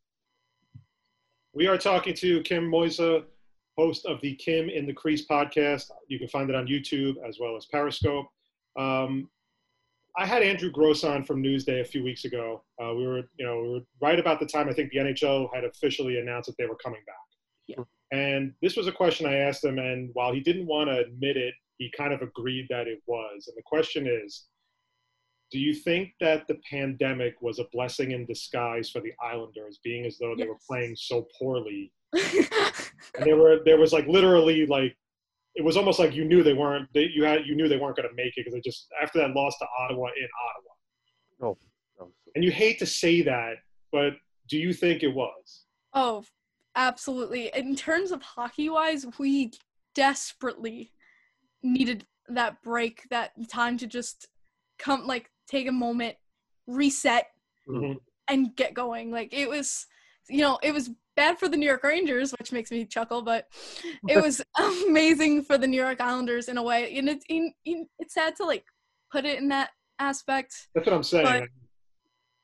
We 1.52 1.66
are 1.66 1.78
talking 1.78 2.14
to 2.14 2.40
Kim 2.42 2.70
Moisa, 2.70 3.24
host 3.76 4.06
of 4.06 4.20
the 4.20 4.36
Kim 4.36 4.68
in 4.68 4.86
the 4.86 4.92
Crease 4.92 5.26
podcast. 5.26 5.90
You 6.06 6.20
can 6.20 6.28
find 6.28 6.48
it 6.48 6.54
on 6.54 6.68
YouTube 6.68 7.16
as 7.26 7.40
well 7.40 7.56
as 7.56 7.66
Periscope. 7.66 8.26
Um, 8.78 9.28
I 10.18 10.26
had 10.26 10.42
Andrew 10.42 10.70
Gross 10.70 11.04
on 11.04 11.22
from 11.22 11.42
Newsday 11.42 11.80
a 11.80 11.84
few 11.84 12.02
weeks 12.02 12.24
ago. 12.24 12.64
Uh, 12.82 12.92
we 12.92 13.06
were, 13.06 13.22
you 13.38 13.46
know, 13.46 13.62
we 13.62 13.68
were 13.68 13.80
right 14.00 14.18
about 14.18 14.40
the 14.40 14.46
time 14.46 14.68
I 14.68 14.72
think 14.72 14.90
the 14.90 14.98
NHL 14.98 15.48
had 15.54 15.64
officially 15.64 16.18
announced 16.18 16.48
that 16.48 16.56
they 16.58 16.66
were 16.66 16.76
coming 16.76 17.00
back. 17.06 17.16
Yeah. 17.68 17.84
And 18.10 18.52
this 18.60 18.76
was 18.76 18.88
a 18.88 18.92
question 18.92 19.26
I 19.26 19.36
asked 19.36 19.64
him, 19.64 19.78
and 19.78 20.10
while 20.14 20.32
he 20.32 20.40
didn't 20.40 20.66
want 20.66 20.88
to 20.90 20.98
admit 20.98 21.36
it, 21.36 21.54
he 21.76 21.92
kind 21.96 22.12
of 22.12 22.22
agreed 22.22 22.66
that 22.68 22.88
it 22.88 23.00
was. 23.06 23.46
And 23.46 23.56
the 23.56 23.62
question 23.64 24.08
is, 24.08 24.46
do 25.52 25.60
you 25.60 25.72
think 25.72 26.10
that 26.20 26.48
the 26.48 26.58
pandemic 26.68 27.40
was 27.40 27.60
a 27.60 27.66
blessing 27.72 28.10
in 28.10 28.26
disguise 28.26 28.90
for 28.90 29.00
the 29.00 29.12
Islanders, 29.22 29.78
being 29.84 30.04
as 30.04 30.18
though 30.18 30.34
they 30.36 30.48
were 30.48 30.58
playing 30.68 30.96
so 30.96 31.28
poorly 31.38 31.92
and 32.14 33.26
there 33.26 33.36
were 33.36 33.60
there 33.64 33.78
was 33.78 33.92
like 33.92 34.06
literally 34.06 34.66
like 34.66 34.96
it 35.58 35.64
was 35.64 35.76
almost 35.76 35.98
like 35.98 36.14
you 36.14 36.24
knew 36.24 36.42
they 36.44 36.54
weren't 36.54 36.88
they 36.94 37.08
you 37.12 37.24
had 37.24 37.44
you 37.44 37.54
knew 37.56 37.68
they 37.68 37.76
weren't 37.76 37.96
going 37.96 38.08
to 38.08 38.14
make 38.14 38.28
it 38.36 38.44
because 38.44 38.54
they 38.54 38.60
just 38.60 38.86
after 39.02 39.18
that 39.18 39.32
loss 39.34 39.58
to 39.58 39.66
Ottawa 39.80 40.06
in 40.06 40.28
Ottawa 40.46 41.54
No, 41.98 42.08
and 42.34 42.44
you 42.44 42.52
hate 42.52 42.78
to 42.78 42.86
say 42.86 43.22
that 43.22 43.54
but 43.90 44.12
do 44.48 44.56
you 44.56 44.72
think 44.72 45.02
it 45.02 45.08
was 45.12 45.64
Oh, 45.94 46.22
absolutely. 46.76 47.50
In 47.56 47.74
terms 47.74 48.12
of 48.12 48.20
hockey 48.22 48.68
wise, 48.68 49.06
we 49.18 49.50
desperately 49.94 50.92
needed 51.62 52.06
that 52.28 52.62
break, 52.62 53.02
that 53.10 53.32
time 53.50 53.78
to 53.78 53.86
just 53.86 54.28
come, 54.78 55.06
like, 55.06 55.30
take 55.48 55.66
a 55.66 55.72
moment, 55.72 56.14
reset, 56.66 57.28
Mhm. 57.66 57.96
and 58.28 58.54
get 58.54 58.74
going. 58.74 59.10
Like, 59.10 59.32
it 59.32 59.48
was, 59.48 59.86
you 60.28 60.42
know, 60.42 60.58
it 60.62 60.72
was 60.72 60.90
bad 61.18 61.38
for 61.38 61.48
the 61.48 61.56
New 61.56 61.66
York 61.66 61.82
Rangers, 61.82 62.32
which 62.38 62.52
makes 62.52 62.70
me 62.70 62.84
chuckle, 62.84 63.22
but 63.22 63.46
it 64.08 64.22
was 64.22 64.40
amazing 64.86 65.42
for 65.42 65.58
the 65.58 65.66
New 65.66 65.80
York 65.80 66.00
Islanders 66.00 66.48
in 66.48 66.56
a 66.56 66.62
way. 66.62 66.96
And 66.96 67.08
it's, 67.08 67.24
in, 67.28 67.52
in, 67.64 67.86
it's 67.98 68.14
sad 68.14 68.36
to, 68.36 68.44
like, 68.44 68.64
put 69.10 69.24
it 69.24 69.38
in 69.38 69.48
that 69.48 69.70
aspect 69.98 70.68
that's 70.74 70.86
what 70.86 70.94
I'm 70.94 71.02
saying 71.02 71.24
But- 71.24 71.48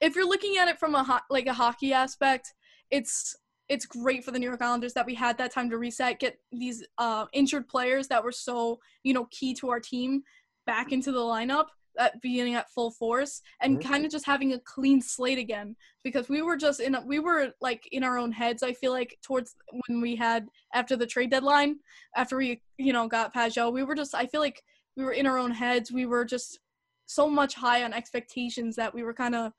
if 0.00 0.16
you're 0.16 0.28
looking 0.28 0.56
at 0.58 0.68
it 0.68 0.78
from 0.78 0.94
a 0.94 1.04
ho- 1.04 1.20
like 1.30 1.46
a 1.46 1.52
hockey 1.52 1.92
aspect, 1.92 2.52
it's 2.90 3.36
it's 3.68 3.86
great 3.86 4.22
for 4.24 4.32
the 4.32 4.38
New 4.38 4.46
York 4.46 4.60
Islanders 4.60 4.92
that 4.92 5.06
we 5.06 5.14
had 5.14 5.38
that 5.38 5.50
time 5.50 5.70
to 5.70 5.78
reset, 5.78 6.20
get 6.20 6.36
these 6.52 6.84
uh, 6.98 7.24
injured 7.32 7.66
players 7.68 8.08
that 8.08 8.22
were 8.22 8.32
so 8.32 8.78
you 9.02 9.14
know 9.14 9.26
key 9.30 9.54
to 9.54 9.70
our 9.70 9.80
team 9.80 10.22
back 10.66 10.92
into 10.92 11.12
the 11.12 11.20
lineup 11.20 11.66
at 11.98 12.20
beginning 12.20 12.54
at 12.54 12.70
full 12.70 12.90
force 12.90 13.40
and 13.60 13.78
Mhm. 13.78 13.84
kind 13.84 14.04
of 14.04 14.10
just 14.10 14.26
having 14.26 14.52
a 14.52 14.58
clean 14.60 15.00
slate 15.00 15.38
again 15.38 15.76
because 16.02 16.28
we 16.28 16.42
were 16.42 16.56
just 16.56 16.80
in 16.80 16.94
a, 16.94 17.00
we 17.00 17.18
were 17.18 17.52
like 17.60 17.86
in 17.92 18.02
our 18.02 18.18
own 18.18 18.32
heads 18.32 18.62
I 18.62 18.72
feel 18.72 18.92
like 18.92 19.18
towards 19.22 19.54
when 19.86 20.00
we 20.00 20.16
had 20.16 20.48
after 20.72 20.96
the 20.96 21.06
trade 21.06 21.30
deadline 21.30 21.78
after 22.16 22.36
we 22.36 22.62
you 22.78 22.92
know 22.92 23.06
got 23.08 23.34
Pageau 23.34 23.72
we 23.72 23.84
were 23.84 23.94
just 23.94 24.14
I 24.14 24.26
feel 24.26 24.40
like 24.40 24.62
we 24.96 25.04
were 25.04 25.12
in 25.12 25.26
our 25.26 25.38
own 25.38 25.50
heads 25.52 25.92
we 25.92 26.06
were 26.06 26.24
just 26.24 26.58
so 27.06 27.28
much 27.28 27.54
high 27.54 27.84
on 27.84 27.92
expectations 27.92 28.76
that 28.76 28.94
we 28.94 29.02
were 29.02 29.14
kind 29.14 29.34
of 29.34 29.52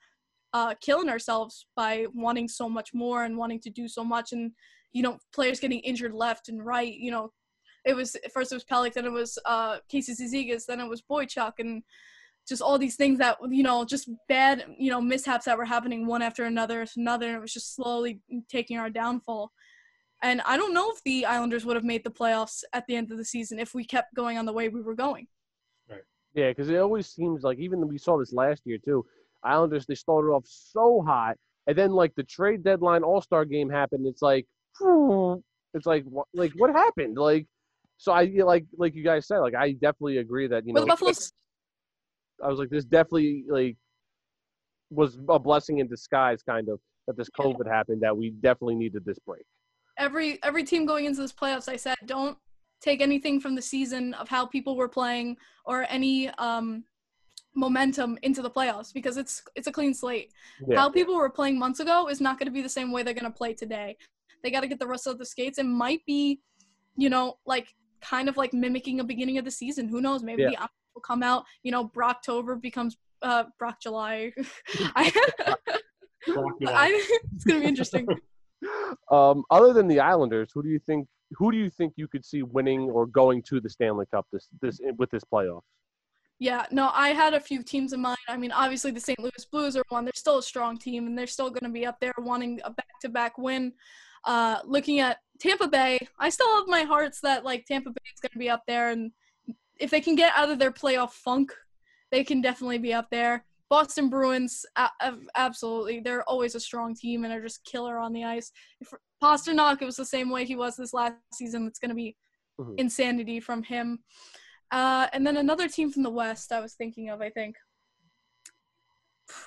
uh, 0.54 0.74
killing 0.82 1.10
ourselves 1.10 1.67
by 1.76 2.06
wanting 2.13 2.48
so 2.48 2.69
much 2.69 2.93
more 2.93 3.26
and 3.26 3.38
wanting 3.38 3.60
to 3.60 3.69
do 3.69 3.88
so 3.88 4.04
much 4.04 4.32
and 4.32 4.52
you 4.93 5.04
know 5.04 5.17
players 5.34 5.60
getting 5.60 5.80
injured 5.82 6.13
left 6.13 6.48
and 6.50 6.65
right 6.65 6.93
you 6.95 7.12
know 7.12 7.32
it 7.86 7.93
was 7.95 8.15
first 8.34 8.52
it 8.52 8.56
was 8.56 8.63
Pelech 8.65 8.93
then 8.93 9.06
it 9.06 9.12
was 9.12 9.38
uh, 9.45 9.78
Casey 9.89 10.13
Cizikas 10.13 10.65
then 10.65 10.80
it 10.80 10.88
was 10.89 11.02
Boychuk 11.02 11.54
and 11.60 11.84
just 12.48 12.62
all 12.62 12.78
these 12.78 12.96
things 12.96 13.18
that 13.20 13.38
you 13.50 13.64
know 13.64 13.86
just 13.86 14.10
bad 14.28 14.66
you 14.78 14.90
know 14.90 15.02
mishaps 15.02 15.46
that 15.46 15.58
were 15.58 15.66
happening 15.66 16.06
one 16.06 16.22
after 16.22 16.44
another 16.46 16.82
after 16.82 17.00
another 17.00 17.28
and 17.28 17.38
it 17.38 17.42
was 17.42 17.54
just 17.54 17.76
slowly 17.76 18.22
taking 18.50 18.78
our 18.78 18.90
downfall 18.90 19.52
and 20.24 20.42
I 20.46 20.56
don't 20.56 20.74
know 20.74 20.90
if 20.92 21.04
the 21.04 21.26
Islanders 21.26 21.66
would 21.66 21.76
have 21.76 21.84
made 21.84 22.04
the 22.04 22.10
playoffs 22.10 22.64
at 22.74 22.86
the 22.88 22.96
end 22.96 23.12
of 23.12 23.18
the 23.18 23.26
season 23.26 23.60
if 23.60 23.74
we 23.74 23.84
kept 23.84 24.16
going 24.16 24.38
on 24.38 24.46
the 24.46 24.54
way 24.54 24.70
we 24.70 24.82
were 24.82 24.96
going 24.96 25.28
right 25.90 26.02
Yeah, 26.34 26.50
because 26.50 26.70
it 26.70 26.78
always 26.78 27.08
seems 27.08 27.44
like 27.44 27.58
even 27.60 27.82
though 27.82 27.88
we 27.88 27.98
saw 27.98 28.18
this 28.18 28.34
last 28.34 28.62
year 28.66 28.78
too. 28.78 29.06
Islanders 29.46 29.86
they 29.86 29.96
started 29.96 30.30
off 30.30 30.44
so 30.48 31.04
hot, 31.06 31.38
and 31.68 31.78
then 31.78 31.92
like 31.92 32.14
the 32.16 32.24
trade 32.24 32.64
deadline 32.64 33.04
All 33.04 33.22
Star 33.22 33.46
game 33.46 33.70
happened. 33.70 34.08
It's 34.08 34.22
like, 34.22 34.46
it's 34.82 35.86
like 35.86 36.04
what, 36.06 36.28
like 36.34 36.52
what 36.54 36.72
happened? 36.72 37.18
Like, 37.18 37.48
so 37.98 38.12
I 38.12 38.24
like 38.44 38.66
like 38.78 38.96
you 38.96 39.04
guys 39.04 39.28
said, 39.28 39.40
like 39.40 39.56
I 39.56 39.74
definitely 39.74 40.18
agree 40.18 40.48
that 40.48 40.66
you 40.66 40.74
Were 40.74 40.80
know 40.80 40.86
the 40.86 40.90
Buffaloes 40.90 41.32
I 42.43 42.48
was 42.48 42.60
like 42.60 42.69
this 42.69 42.86
definitely 42.86 43.45
like 43.50 43.78
was 44.89 45.17
a 45.30 45.39
blessing 45.39 45.80
in 45.80 45.88
disguise, 45.88 46.43
kind 46.43 46.69
of 46.69 46.80
that 47.08 47.17
this. 47.17 47.30
COVID 47.38 47.67
happened 47.67 48.02
that 48.02 48.15
we 48.15 48.32
definitely 48.32 48.76
needed 48.76 49.04
this 49.06 49.19
break. 49.19 49.43
every 49.98 50.39
every 50.43 50.63
team 50.63 50.86
going 50.86 51.06
into 51.06 51.21
this 51.21 51.32
playoffs 51.32 51.69
i 51.69 51.76
said 51.78 51.95
don't 52.06 52.38
take 52.82 53.00
anything 53.02 53.39
from 53.39 53.56
the 53.56 53.62
season 53.62 54.13
of 54.15 54.28
how 54.28 54.45
people 54.45 54.76
were 54.76 54.89
playing 54.89 55.38
or 55.65 55.86
any 55.89 56.30
um 56.48 56.84
momentum 57.56 58.17
into 58.24 58.41
the 58.41 58.50
playoffs 58.50 58.93
because 58.93 59.15
it's 59.15 59.41
it's 59.56 59.67
a 59.67 59.71
clean 59.71 59.93
slate 59.93 60.30
Yeah. 60.67 60.80
how 60.80 60.89
people 60.89 61.15
were 61.15 61.30
playing 61.30 61.58
months 61.58 61.80
ago 61.80 62.10
is 62.10 62.19
not 62.19 62.38
going 62.38 62.48
to 62.48 62.52
be 62.52 62.62
the 62.62 62.76
same 62.78 62.91
way 62.91 63.02
they're 63.04 63.13
going 63.13 63.32
to 63.32 63.38
play 63.43 63.54
today 63.54 63.95
they 64.43 64.52
got 64.52 64.62
to 64.62 64.67
get 64.67 64.80
the 64.80 64.88
rest 64.88 65.08
of 65.08 65.17
the 65.17 65.26
skates 65.26 65.58
it 65.58 65.65
might 65.65 66.02
be 66.06 66.41
you 66.98 67.10
know 67.10 67.38
like 67.45 67.67
kind 68.02 68.28
of 68.28 68.36
like 68.36 68.54
mimicking 68.54 69.00
a 69.00 69.04
beginning 69.04 69.38
of 69.38 69.45
the 69.45 69.52
season 69.52 69.88
who 69.88 70.02
knows 70.02 70.21
maybe 70.21 70.41
Yeah. 70.43 70.50
the 70.50 70.58
will 70.96 71.02
come 71.02 71.22
out 71.22 71.44
you 71.64 71.72
know 71.72 71.88
brocktober 71.88 72.60
becomes 72.60 72.98
uh 73.22 73.44
brock 73.60 73.82
july 73.82 74.32
I, 74.96 75.12
I 76.68 77.08
it's 77.36 77.44
going 77.44 77.60
to 77.60 77.64
be 77.64 77.68
interesting 77.68 78.08
Um, 79.12 79.44
other 79.52 79.74
than 79.74 79.88
the 79.88 80.00
Islanders, 80.00 80.50
who 80.54 80.64
do 80.64 80.70
you 80.70 80.80
think 80.80 81.08
who 81.32 81.52
do 81.52 81.58
you 81.58 81.70
think 81.70 81.94
you 81.96 82.08
could 82.08 82.26
see 82.26 82.44
winning 82.44 82.90
or 82.90 83.06
going 83.06 83.42
to 83.44 83.60
the 83.60 83.70
Stanley 83.70 84.06
Cup 84.12 84.26
this 84.32 84.48
this 84.62 84.80
with 84.98 85.12
this 85.12 85.24
playoffs? 85.24 85.62
Yeah, 86.40 86.66
no, 86.72 86.90
I 86.94 87.10
had 87.10 87.34
a 87.34 87.40
few 87.40 87.64
teams 87.64 87.94
in 87.94 88.02
mind. 88.02 88.18
I 88.28 88.36
mean, 88.36 88.52
obviously 88.52 88.92
the 88.92 89.00
St. 89.00 89.20
Louis 89.20 89.46
Blues 89.52 89.78
are 89.78 89.84
one. 89.88 90.04
They're 90.04 90.12
still 90.16 90.40
a 90.40 90.44
strong 90.44 90.78
team, 90.78 91.08
and 91.08 91.18
they're 91.18 91.28
still 91.28 91.50
going 91.50 91.64
to 91.64 91.70
be 91.70 91.86
up 91.86 91.98
there 92.02 92.14
wanting 92.18 92.60
a 92.66 92.72
back-to-back 92.72 93.38
win. 93.38 93.72
Uh, 94.26 94.60
looking 94.66 95.00
at 95.00 95.20
Tampa 95.40 95.68
Bay, 95.68 95.98
I 96.20 96.30
still 96.30 96.54
have 96.58 96.68
my 96.68 96.82
hearts 96.82 97.22
that 97.22 97.46
like 97.46 97.66
Tampa 97.66 97.90
Bay 97.90 98.02
is 98.14 98.20
going 98.20 98.34
to 98.34 98.40
be 98.40 98.50
up 98.50 98.64
there, 98.68 98.90
and 98.90 99.12
if 99.80 99.90
they 99.92 100.02
can 100.02 100.16
get 100.16 100.34
out 100.36 100.50
of 100.50 100.60
their 100.60 100.72
playoff 100.72 101.12
funk, 101.12 101.54
they 102.12 102.24
can 102.24 102.42
definitely 102.42 102.78
be 102.78 102.94
up 102.94 103.10
there. 103.10 103.46
Boston 103.70 104.10
Bruins, 104.10 104.66
absolutely, 105.36 106.00
they're 106.00 106.24
always 106.30 106.54
a 106.56 106.60
strong 106.60 106.96
team 106.96 107.24
and 107.24 107.34
are 107.34 107.42
just 107.42 107.64
killer 107.66 107.98
on 107.98 108.14
the 108.14 108.24
ice. 108.24 108.52
If 108.80 108.94
Pastrnak, 109.22 109.82
it 109.82 109.86
was 109.86 109.96
the 109.96 110.06
same 110.06 110.30
way 110.30 110.46
he 110.46 110.56
was 110.56 110.76
this 110.76 110.94
last 110.94 111.16
season. 111.34 111.66
It's 111.68 111.80
going 111.80 111.90
to 111.90 111.96
be 111.96 112.16
Mhm. 112.60 112.76
insanity 112.78 113.40
from 113.42 113.64
him. 113.64 114.04
Uh, 114.72 115.08
and 115.14 115.26
then 115.28 115.36
another 115.38 115.68
team 115.68 115.92
from 115.92 116.04
the 116.04 116.10
West 116.10 116.52
I 116.54 116.62
was 116.62 116.74
thinking 116.74 117.10
of, 117.10 117.22
I 117.22 117.30
think. 117.30 117.58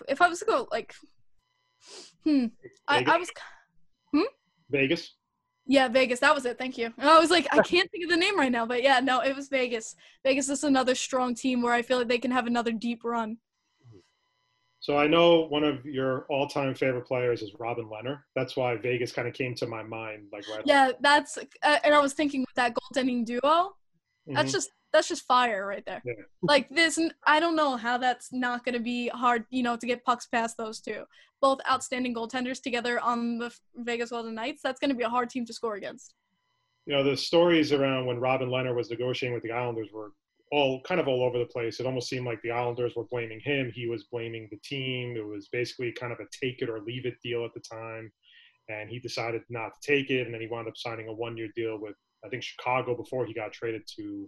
If 0.09 0.21
I 0.21 0.29
was 0.29 0.41
to 0.41 0.45
go, 0.45 0.69
like, 0.71 0.95
hmm, 2.25 2.47
I, 2.87 3.05
I 3.07 3.17
was, 3.17 3.31
Vegas 4.71 5.14
yeah, 5.68 5.87
Vegas, 5.88 6.18
that 6.20 6.35
was 6.35 6.44
it. 6.46 6.59
Thank 6.59 6.78
you. 6.78 6.92
I 6.98 7.18
was 7.20 7.31
like, 7.31 7.46
I 7.52 7.61
can't 7.61 7.88
think 7.92 8.04
of 8.04 8.11
the 8.11 8.16
name 8.16 8.37
right 8.38 8.50
now, 8.50 8.66
but 8.66 8.83
yeah, 8.83 9.00
no, 9.00 9.20
it 9.20 9.37
was 9.37 9.48
Vegas. 9.48 9.94
Vegas 10.24 10.48
is 10.48 10.64
another 10.64 10.94
strong 10.94 11.35
team 11.35 11.62
where 11.62 11.74
I 11.74 11.83
feel 11.83 11.98
like 11.98 12.09
they 12.09 12.18
can 12.18 12.31
have 12.33 12.46
another 12.46 12.72
deep 12.72 13.04
run. 13.04 13.37
so 14.81 14.96
I 14.96 15.07
know 15.07 15.46
one 15.48 15.64
of 15.64 15.85
your 15.85 16.24
all-time 16.31 16.74
favorite 16.74 17.07
players 17.07 17.42
is 17.42 17.50
Robin 17.59 17.87
Lehner 17.87 18.20
that's 18.37 18.57
why 18.57 18.76
Vegas 18.76 19.12
kind 19.12 19.26
of 19.28 19.35
came 19.35 19.54
to 19.57 19.66
my 19.66 19.83
mind 19.83 20.28
like 20.33 20.44
right 20.48 20.62
Yeah, 20.64 20.92
that's, 21.00 21.37
uh, 21.37 21.78
and 21.85 21.94
I 21.94 22.00
was 22.00 22.12
thinking 22.14 22.40
with 22.42 22.54
that 22.54 22.74
goaltending 22.74 23.24
duo, 23.24 23.74
that's 24.35 24.50
Mhm. 24.50 24.54
just 24.54 24.71
that's 24.93 25.09
just 25.09 25.27
fire 25.27 25.67
right 25.67 25.85
there. 25.87 26.03
Yeah. 26.05 26.15
Like 26.43 26.69
this, 26.71 26.99
I 27.27 27.41
don't 27.41 27.57
know 27.57 27.77
how 27.77 27.99
that's 27.99 28.33
not 28.33 28.65
going 28.65 28.75
to 28.75 28.81
be 28.81 29.09
hard, 29.09 29.45
you 29.51 29.63
know, 29.63 29.77
to 29.77 29.87
get 29.87 30.05
pucks 30.05 30.27
past 30.27 30.57
those 30.57 30.81
two. 30.81 31.05
Both 31.41 31.61
outstanding 31.71 32.15
goaltenders 32.15 32.63
together 32.63 32.99
on 33.01 33.39
the 33.39 33.55
Vegas 33.77 34.11
Golden 34.11 34.35
Knights. 34.35 34.61
That's 34.63 34.81
going 34.81 34.91
to 34.91 34.97
be 34.97 35.05
a 35.05 35.09
hard 35.09 35.31
team 35.31 35.45
to 35.47 35.53
score 35.53 35.75
against. 35.75 36.15
you 36.89 36.95
know, 36.95 37.05
the 37.05 37.17
stories 37.17 37.71
around 37.73 38.07
when 38.07 38.19
Robin 38.19 38.49
Lehner 38.49 38.75
was 38.75 38.89
negotiating 38.91 39.35
with 39.35 39.43
the 39.43 39.53
Islanders 39.53 39.91
were 39.93 40.13
all 40.51 40.81
kind 40.81 40.99
of 40.99 41.07
all 41.07 41.23
over 41.23 41.39
the 41.39 41.45
place. 41.45 41.79
It 41.79 41.85
almost 41.87 42.09
seemed 42.09 42.25
like 42.25 42.41
the 42.41 42.51
Islanders 42.51 42.95
were 42.97 43.05
blaming 43.11 43.41
him. 43.41 43.71
He 43.75 43.87
was 43.87 44.05
blaming 44.05 44.49
the 44.51 44.59
team. 44.65 45.15
It 45.15 45.27
was 45.27 45.49
basically 45.53 45.93
kind 45.93 46.15
of 46.15 46.19
a 46.21 46.27
take 46.33 46.63
it 46.63 46.71
or 46.71 46.81
leave 46.81 47.05
it 47.05 47.21
deal 47.23 47.45
at 47.45 47.53
the 47.53 47.61
time. 47.61 48.11
And 48.71 48.89
he 48.89 48.99
decided 48.99 49.43
not 49.51 49.73
to 49.75 49.93
take 49.93 50.09
it. 50.09 50.25
And 50.25 50.33
then 50.33 50.41
he 50.41 50.47
wound 50.47 50.67
up 50.67 50.79
signing 50.79 51.09
a 51.09 51.13
one 51.13 51.37
year 51.37 51.49
deal 51.55 51.79
with, 51.79 51.95
I 52.25 52.31
think, 52.31 52.43
Chicago 52.43 52.97
before 52.97 53.27
he 53.27 53.35
got 53.35 53.53
traded 53.53 53.83
to 53.99 54.27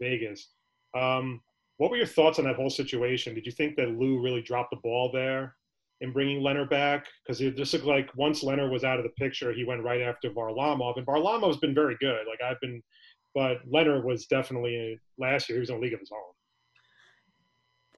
Vegas. 0.00 0.48
Um, 0.96 1.40
what 1.78 1.90
were 1.90 1.96
your 1.96 2.06
thoughts 2.06 2.38
on 2.38 2.44
that 2.44 2.56
whole 2.56 2.70
situation? 2.70 3.34
Did 3.34 3.46
you 3.46 3.52
think 3.52 3.76
that 3.76 3.98
Lou 3.98 4.22
really 4.22 4.42
dropped 4.42 4.70
the 4.70 4.80
ball 4.82 5.10
there? 5.12 5.56
in 6.00 6.12
bringing 6.12 6.42
Lehner 6.42 6.68
back 6.68 7.06
because 7.24 7.40
it 7.40 7.56
just 7.56 7.72
looked 7.72 7.86
like 7.86 8.10
once 8.16 8.44
Lehner 8.44 8.70
was 8.70 8.84
out 8.84 8.98
of 8.98 9.04
the 9.04 9.10
picture, 9.10 9.52
he 9.52 9.64
went 9.64 9.82
right 9.82 10.02
after 10.02 10.30
Varlamov, 10.30 10.96
and 10.96 11.06
Varlamov's 11.06 11.58
been 11.58 11.74
very 11.74 11.96
good. 12.00 12.26
Like 12.28 12.42
I've 12.42 12.60
been, 12.60 12.82
but 13.34 13.58
Lehner 13.70 14.04
was 14.04 14.26
definitely 14.26 15.00
last 15.18 15.48
year. 15.48 15.56
He 15.56 15.60
was 15.60 15.70
in 15.70 15.76
a 15.76 15.80
league 15.80 15.94
of 15.94 16.00
his 16.00 16.10
own. 16.12 16.18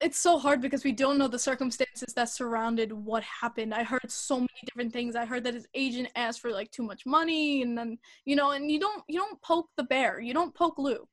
it's 0.01 0.19
so 0.19 0.39
hard 0.39 0.61
because 0.61 0.85
we 0.85 0.93
don't 0.93 1.19
know 1.19 1.29
the 1.29 1.39
circumstances 1.39 2.13
that 2.15 2.29
surrounded 2.29 2.93
what 2.93 3.23
happened. 3.23 3.75
I 3.75 3.83
heard 3.83 4.11
so 4.11 4.37
many 4.37 4.61
different 4.65 4.93
things. 4.93 5.17
I 5.17 5.25
heard 5.25 5.45
that 5.45 5.55
his 5.55 5.67
agent 5.75 6.09
asked 6.15 6.41
for 6.41 6.53
like 6.53 6.71
too 6.71 6.83
much 6.83 7.07
money 7.07 7.63
and 7.63 7.77
then, 7.77 7.99
you 8.25 8.37
know, 8.37 8.51
and 8.53 8.71
you 8.71 8.79
don't 8.79 9.03
you 9.09 9.19
don't 9.19 9.41
poke 9.43 9.69
the 9.77 9.85
bear. 9.85 10.21
You 10.21 10.35
don't 10.35 10.55
poke 10.55 10.79
Lou. 10.79 11.09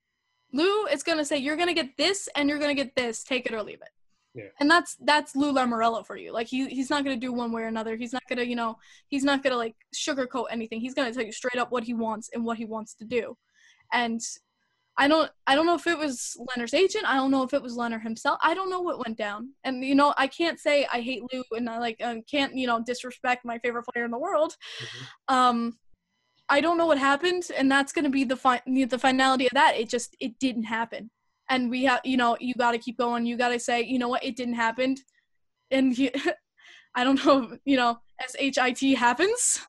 Lou 0.53 0.85
is 0.85 1.03
going 1.03 1.17
to 1.17 1.25
say 1.25 1.37
you're 1.37 1.57
going 1.57 1.67
to 1.67 1.73
get 1.73 1.97
this 1.97 2.29
and 2.35 2.47
you're 2.47 2.59
going 2.59 2.75
to 2.75 2.81
get 2.81 2.95
this, 2.95 3.23
take 3.23 3.45
it 3.45 3.53
or 3.53 3.63
leave 3.63 3.81
it. 3.81 3.89
Yeah. 4.35 4.45
And 4.59 4.69
that's 4.69 4.95
that's 5.01 5.35
Lou 5.35 5.53
Lamoriello 5.53 6.05
for 6.05 6.15
you. 6.15 6.31
Like 6.31 6.47
he 6.47 6.67
he's 6.67 6.89
not 6.89 7.03
going 7.03 7.19
to 7.19 7.25
do 7.25 7.31
one 7.31 7.51
way 7.51 7.63
or 7.63 7.67
another. 7.67 7.95
He's 7.95 8.13
not 8.13 8.23
going 8.27 8.39
to, 8.39 8.47
you 8.47 8.55
know, 8.55 8.77
he's 9.07 9.23
not 9.23 9.43
going 9.43 9.51
to 9.51 9.57
like 9.57 9.75
sugarcoat 9.93 10.45
anything. 10.49 10.81
He's 10.81 10.95
going 10.95 11.07
to 11.07 11.15
tell 11.15 11.25
you 11.25 11.31
straight 11.31 11.59
up 11.59 11.71
what 11.71 11.83
he 11.83 11.93
wants 11.93 12.29
and 12.33 12.43
what 12.43 12.57
he 12.57 12.65
wants 12.65 12.95
to 12.95 13.05
do. 13.05 13.37
And 13.91 14.21
I 14.97 15.07
don't 15.07 15.29
I 15.45 15.55
don't 15.55 15.65
know 15.65 15.75
if 15.75 15.85
it 15.85 15.97
was 15.97 16.35
Lehner's 16.39 16.73
agent. 16.73 17.05
I 17.07 17.15
don't 17.15 17.31
know 17.31 17.43
if 17.43 17.53
it 17.53 17.61
was 17.61 17.77
Lehner 17.77 18.01
himself. 18.01 18.39
I 18.43 18.53
don't 18.53 18.69
know 18.69 18.81
what 18.81 18.99
went 19.05 19.17
down. 19.17 19.49
And 19.63 19.83
you 19.83 19.95
know, 19.95 20.13
I 20.17 20.27
can't 20.27 20.59
say 20.59 20.87
I 20.91 21.01
hate 21.01 21.21
Lou 21.31 21.43
and 21.51 21.69
I 21.69 21.79
like 21.79 21.97
uh, 22.01 22.15
can't 22.29 22.55
you 22.55 22.65
know 22.65 22.83
disrespect 22.83 23.45
my 23.45 23.59
favorite 23.59 23.85
player 23.85 24.05
in 24.05 24.11
the 24.11 24.19
world. 24.19 24.55
Um, 25.27 25.77
I 26.49 26.61
don't 26.61 26.77
know 26.77 26.85
what 26.85 26.97
happened, 26.97 27.43
and 27.57 27.71
that's 27.71 27.91
gonna 27.93 28.09
be 28.09 28.23
the 28.23 28.35
fi- 28.35 28.61
the 28.65 28.99
finality 28.99 29.45
of 29.45 29.51
that. 29.53 29.75
It 29.77 29.89
just 29.89 30.15
it 30.19 30.37
didn't 30.39 30.63
happen, 30.63 31.09
and 31.49 31.69
we 31.69 31.83
have 31.85 32.01
you 32.03 32.17
know 32.17 32.37
you 32.39 32.53
got 32.55 32.71
to 32.73 32.77
keep 32.77 32.97
going. 32.97 33.25
You 33.25 33.37
got 33.37 33.49
to 33.49 33.59
say 33.59 33.81
you 33.83 33.97
know 33.99 34.09
what 34.09 34.23
it 34.23 34.35
didn't 34.35 34.55
happen, 34.55 34.95
and 35.71 35.97
you, 35.97 36.11
I 36.95 37.03
don't 37.03 37.23
know 37.25 37.57
you 37.65 37.77
know 37.77 37.97
S 38.21 38.35
H 38.37 38.57
I 38.57 38.71
T 38.71 38.93
happens. 38.93 39.59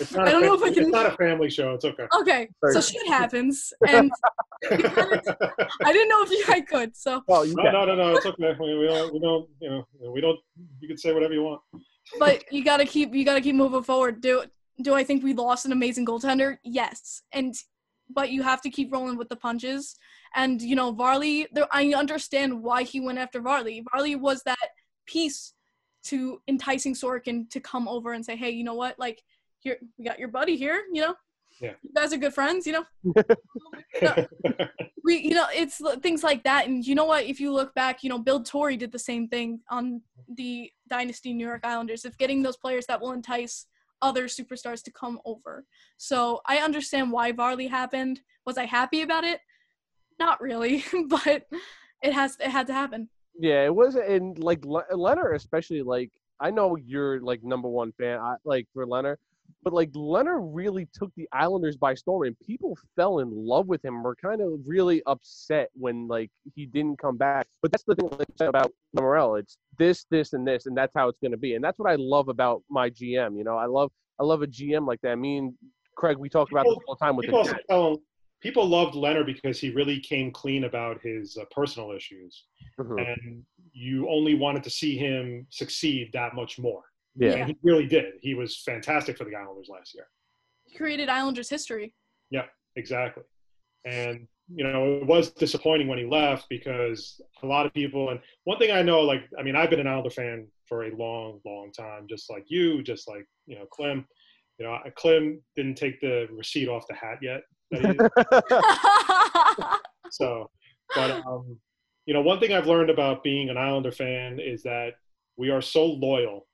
It's 0.00 0.12
not 0.12 0.26
I 0.26 0.28
a 0.28 0.32
don't 0.32 0.42
know 0.42 0.54
if 0.54 0.62
I 0.62 0.72
can- 0.72 0.84
It's 0.84 0.92
not 0.92 1.06
a 1.14 1.16
family 1.16 1.50
show. 1.50 1.74
It's 1.74 1.84
okay. 1.84 2.06
okay, 2.20 2.48
so 2.70 2.80
shit 2.80 3.06
happens, 3.08 3.72
and 3.88 4.10
I 4.70 5.92
didn't 5.92 6.08
know 6.08 6.22
if 6.22 6.30
you 6.30 6.44
I 6.48 6.60
could. 6.60 6.96
So, 6.96 7.22
Well, 7.26 7.44
you 7.46 7.54
no, 7.56 7.62
can. 7.64 7.72
no, 7.72 7.84
no, 7.86 7.94
no. 7.96 8.16
It's 8.16 8.26
okay. 8.26 8.54
We, 8.60 8.78
we 8.78 8.86
don't. 8.86 9.12
We 9.12 9.18
don't. 9.20 9.48
You 9.60 9.70
know. 9.70 10.10
We 10.12 10.20
don't. 10.20 10.38
You 10.80 10.88
can 10.88 10.96
say 10.98 11.12
whatever 11.12 11.32
you 11.34 11.42
want. 11.42 11.60
but 12.18 12.44
you 12.52 12.62
gotta 12.64 12.84
keep 12.84 13.14
you 13.14 13.24
gotta 13.24 13.40
keep 13.40 13.54
moving 13.54 13.82
forward. 13.82 14.20
Do 14.20 14.44
do 14.82 14.94
I 14.94 15.04
think 15.04 15.22
we 15.22 15.34
lost 15.34 15.66
an 15.66 15.72
amazing 15.72 16.06
goaltender? 16.06 16.58
Yes, 16.64 17.22
and 17.32 17.54
but 18.12 18.30
you 18.30 18.42
have 18.42 18.60
to 18.62 18.70
keep 18.70 18.92
rolling 18.92 19.16
with 19.16 19.28
the 19.28 19.36
punches. 19.36 19.96
And 20.34 20.60
you 20.60 20.76
know 20.76 20.92
Varley, 20.92 21.46
there 21.52 21.66
I 21.72 21.92
understand 21.94 22.62
why 22.62 22.82
he 22.82 23.00
went 23.00 23.18
after 23.18 23.40
Varley. 23.40 23.84
Varley 23.92 24.16
was 24.16 24.42
that 24.44 24.70
piece 25.06 25.54
to 26.04 26.40
enticing 26.48 26.94
Sorokin 26.94 27.48
to 27.50 27.60
come 27.60 27.86
over 27.86 28.12
and 28.12 28.24
say, 28.24 28.36
hey, 28.36 28.50
you 28.50 28.64
know 28.64 28.74
what, 28.74 28.98
like 28.98 29.22
here 29.58 29.76
we 29.98 30.04
got 30.04 30.18
your 30.18 30.28
buddy 30.28 30.56
here, 30.56 30.84
you 30.92 31.02
know. 31.02 31.14
Yeah. 31.60 31.72
You 31.82 31.90
guys 31.94 32.12
are 32.12 32.16
good 32.16 32.32
friends, 32.32 32.66
you 32.66 32.72
know. 32.72 32.84
we 35.04 35.18
you 35.18 35.34
know 35.34 35.46
it's 35.52 35.80
things 36.02 36.22
like 36.22 36.42
that 36.44 36.66
and 36.66 36.86
you 36.86 36.94
know 36.94 37.04
what 37.04 37.24
if 37.24 37.40
you 37.40 37.52
look 37.52 37.74
back 37.74 38.02
you 38.02 38.08
know 38.08 38.18
bill 38.18 38.42
torrey 38.42 38.76
did 38.76 38.92
the 38.92 38.98
same 38.98 39.28
thing 39.28 39.60
on 39.70 40.00
the 40.36 40.70
dynasty 40.88 41.32
new 41.32 41.46
york 41.46 41.62
islanders 41.64 42.04
of 42.04 42.16
getting 42.18 42.42
those 42.42 42.56
players 42.56 42.86
that 42.86 43.00
will 43.00 43.12
entice 43.12 43.66
other 44.02 44.26
superstars 44.26 44.82
to 44.84 44.92
come 44.92 45.20
over. 45.24 45.64
So 45.96 46.40
i 46.46 46.58
understand 46.58 47.12
why 47.12 47.32
varley 47.32 47.66
happened. 47.66 48.20
Was 48.46 48.58
i 48.58 48.64
happy 48.64 49.02
about 49.02 49.24
it? 49.24 49.40
Not 50.18 50.40
really 50.40 50.84
but 51.08 51.46
it 52.02 52.12
has 52.12 52.36
it 52.40 52.50
had 52.50 52.66
to 52.68 52.72
happen. 52.72 53.08
Yeah, 53.38 53.64
it 53.64 53.74
was, 53.74 53.94
and 53.94 54.38
like 54.38 54.64
Le- 54.64 54.84
Lehner, 54.92 55.34
especially 55.34 55.82
like 55.82 56.10
I 56.40 56.50
know 56.50 56.76
you're 56.76 57.20
like 57.20 57.42
number 57.42 57.68
one 57.68 57.92
fan, 57.92 58.18
I, 58.18 58.36
like 58.44 58.66
for 58.72 58.86
Lehner, 58.86 59.16
but 59.62 59.72
like 59.72 59.90
Lehner 59.92 60.40
really 60.40 60.88
took 60.92 61.10
the 61.16 61.28
Islanders 61.32 61.76
by 61.76 61.94
storm, 61.94 62.24
and 62.24 62.36
people 62.40 62.76
fell 62.96 63.18
in 63.20 63.30
love 63.30 63.66
with 63.66 63.84
him. 63.84 64.02
Were 64.02 64.16
kind 64.16 64.40
of 64.40 64.60
really 64.66 65.02
upset 65.06 65.70
when 65.74 66.08
like 66.08 66.30
he 66.54 66.66
didn't 66.66 66.98
come 66.98 67.16
back. 67.16 67.46
But 67.62 67.72
that's 67.72 67.84
the 67.84 67.94
thing 67.94 68.08
like, 68.18 68.28
about 68.40 68.72
Morel. 68.94 69.36
It's 69.36 69.58
this, 69.78 70.06
this, 70.10 70.32
and 70.32 70.46
this, 70.46 70.66
and 70.66 70.76
that's 70.76 70.92
how 70.94 71.08
it's 71.08 71.18
going 71.20 71.32
to 71.32 71.38
be. 71.38 71.54
And 71.54 71.64
that's 71.64 71.78
what 71.78 71.90
I 71.90 71.96
love 71.96 72.28
about 72.28 72.62
my 72.70 72.90
GM. 72.90 73.36
You 73.36 73.44
know, 73.44 73.56
I 73.56 73.66
love 73.66 73.90
I 74.20 74.24
love 74.24 74.42
a 74.42 74.46
GM 74.46 74.86
like 74.86 75.00
that. 75.02 75.12
I 75.12 75.16
mean, 75.16 75.56
Craig, 75.96 76.16
we 76.18 76.28
talk 76.28 76.50
about 76.50 76.64
this 76.64 76.76
all 76.86 76.96
the 76.98 77.04
time 77.04 77.16
with 77.16 77.26
people 77.26 77.44
the 77.44 77.60
also 77.68 78.02
people 78.40 78.66
loved 78.66 78.94
Lehner 78.94 79.24
because 79.24 79.60
he 79.60 79.70
really 79.70 80.00
came 80.00 80.32
clean 80.32 80.64
about 80.64 81.00
his 81.02 81.36
uh, 81.36 81.44
personal 81.50 81.92
issues, 81.92 82.44
Mhm. 82.78 83.06
and 83.06 83.44
you 83.72 84.08
only 84.08 84.34
wanted 84.34 84.64
to 84.64 84.70
see 84.70 84.96
him 84.96 85.46
succeed 85.50 86.10
that 86.12 86.34
much 86.34 86.58
more. 86.58 86.84
Yeah. 87.16 87.32
And 87.32 87.48
he 87.48 87.56
really 87.62 87.86
did. 87.86 88.04
He 88.20 88.34
was 88.34 88.62
fantastic 88.62 89.18
for 89.18 89.24
the 89.24 89.34
Islanders 89.34 89.68
last 89.70 89.94
year. 89.94 90.06
he 90.64 90.76
created 90.76 91.08
islanders 91.08 91.50
history 91.50 91.94
Yeah, 92.30 92.44
Exactly. 92.76 93.24
And, 93.84 94.26
you 94.52 94.64
know, 94.64 94.94
it 94.94 95.06
was 95.06 95.30
disappointing 95.30 95.88
when 95.88 95.98
he 95.98 96.04
left 96.04 96.46
because 96.48 97.20
a 97.42 97.46
lot 97.46 97.66
of 97.66 97.72
people, 97.72 98.10
and 98.10 98.20
one 98.44 98.58
thing 98.58 98.70
I 98.70 98.82
know, 98.82 99.00
like, 99.00 99.22
I 99.38 99.42
mean, 99.42 99.56
I've 99.56 99.70
been 99.70 99.80
an 99.80 99.86
Islander 99.86 100.10
fan 100.10 100.46
for 100.66 100.84
a 100.84 100.96
long, 100.96 101.40
long 101.46 101.72
time, 101.72 102.06
just 102.08 102.30
like 102.30 102.44
you, 102.48 102.82
just 102.82 103.08
like, 103.08 103.26
you 103.46 103.56
know, 103.56 103.64
Clem. 103.72 104.06
You 104.58 104.66
know, 104.66 104.78
Clem 104.96 105.40
didn't 105.56 105.76
take 105.76 106.00
the 106.00 106.28
receipt 106.30 106.68
off 106.68 106.84
the 106.88 106.94
hat 106.94 107.18
yet. 107.22 107.42
so, 110.10 110.50
but, 110.94 111.24
um, 111.26 111.56
you 112.04 112.12
know, 112.12 112.20
one 112.20 112.40
thing 112.40 112.52
I've 112.52 112.66
learned 112.66 112.90
about 112.90 113.22
being 113.22 113.48
an 113.48 113.56
Islander 113.56 113.92
fan 113.92 114.38
is 114.38 114.62
that 114.64 114.94
we 115.38 115.48
are 115.48 115.62
so 115.62 115.86
loyal 115.86 116.46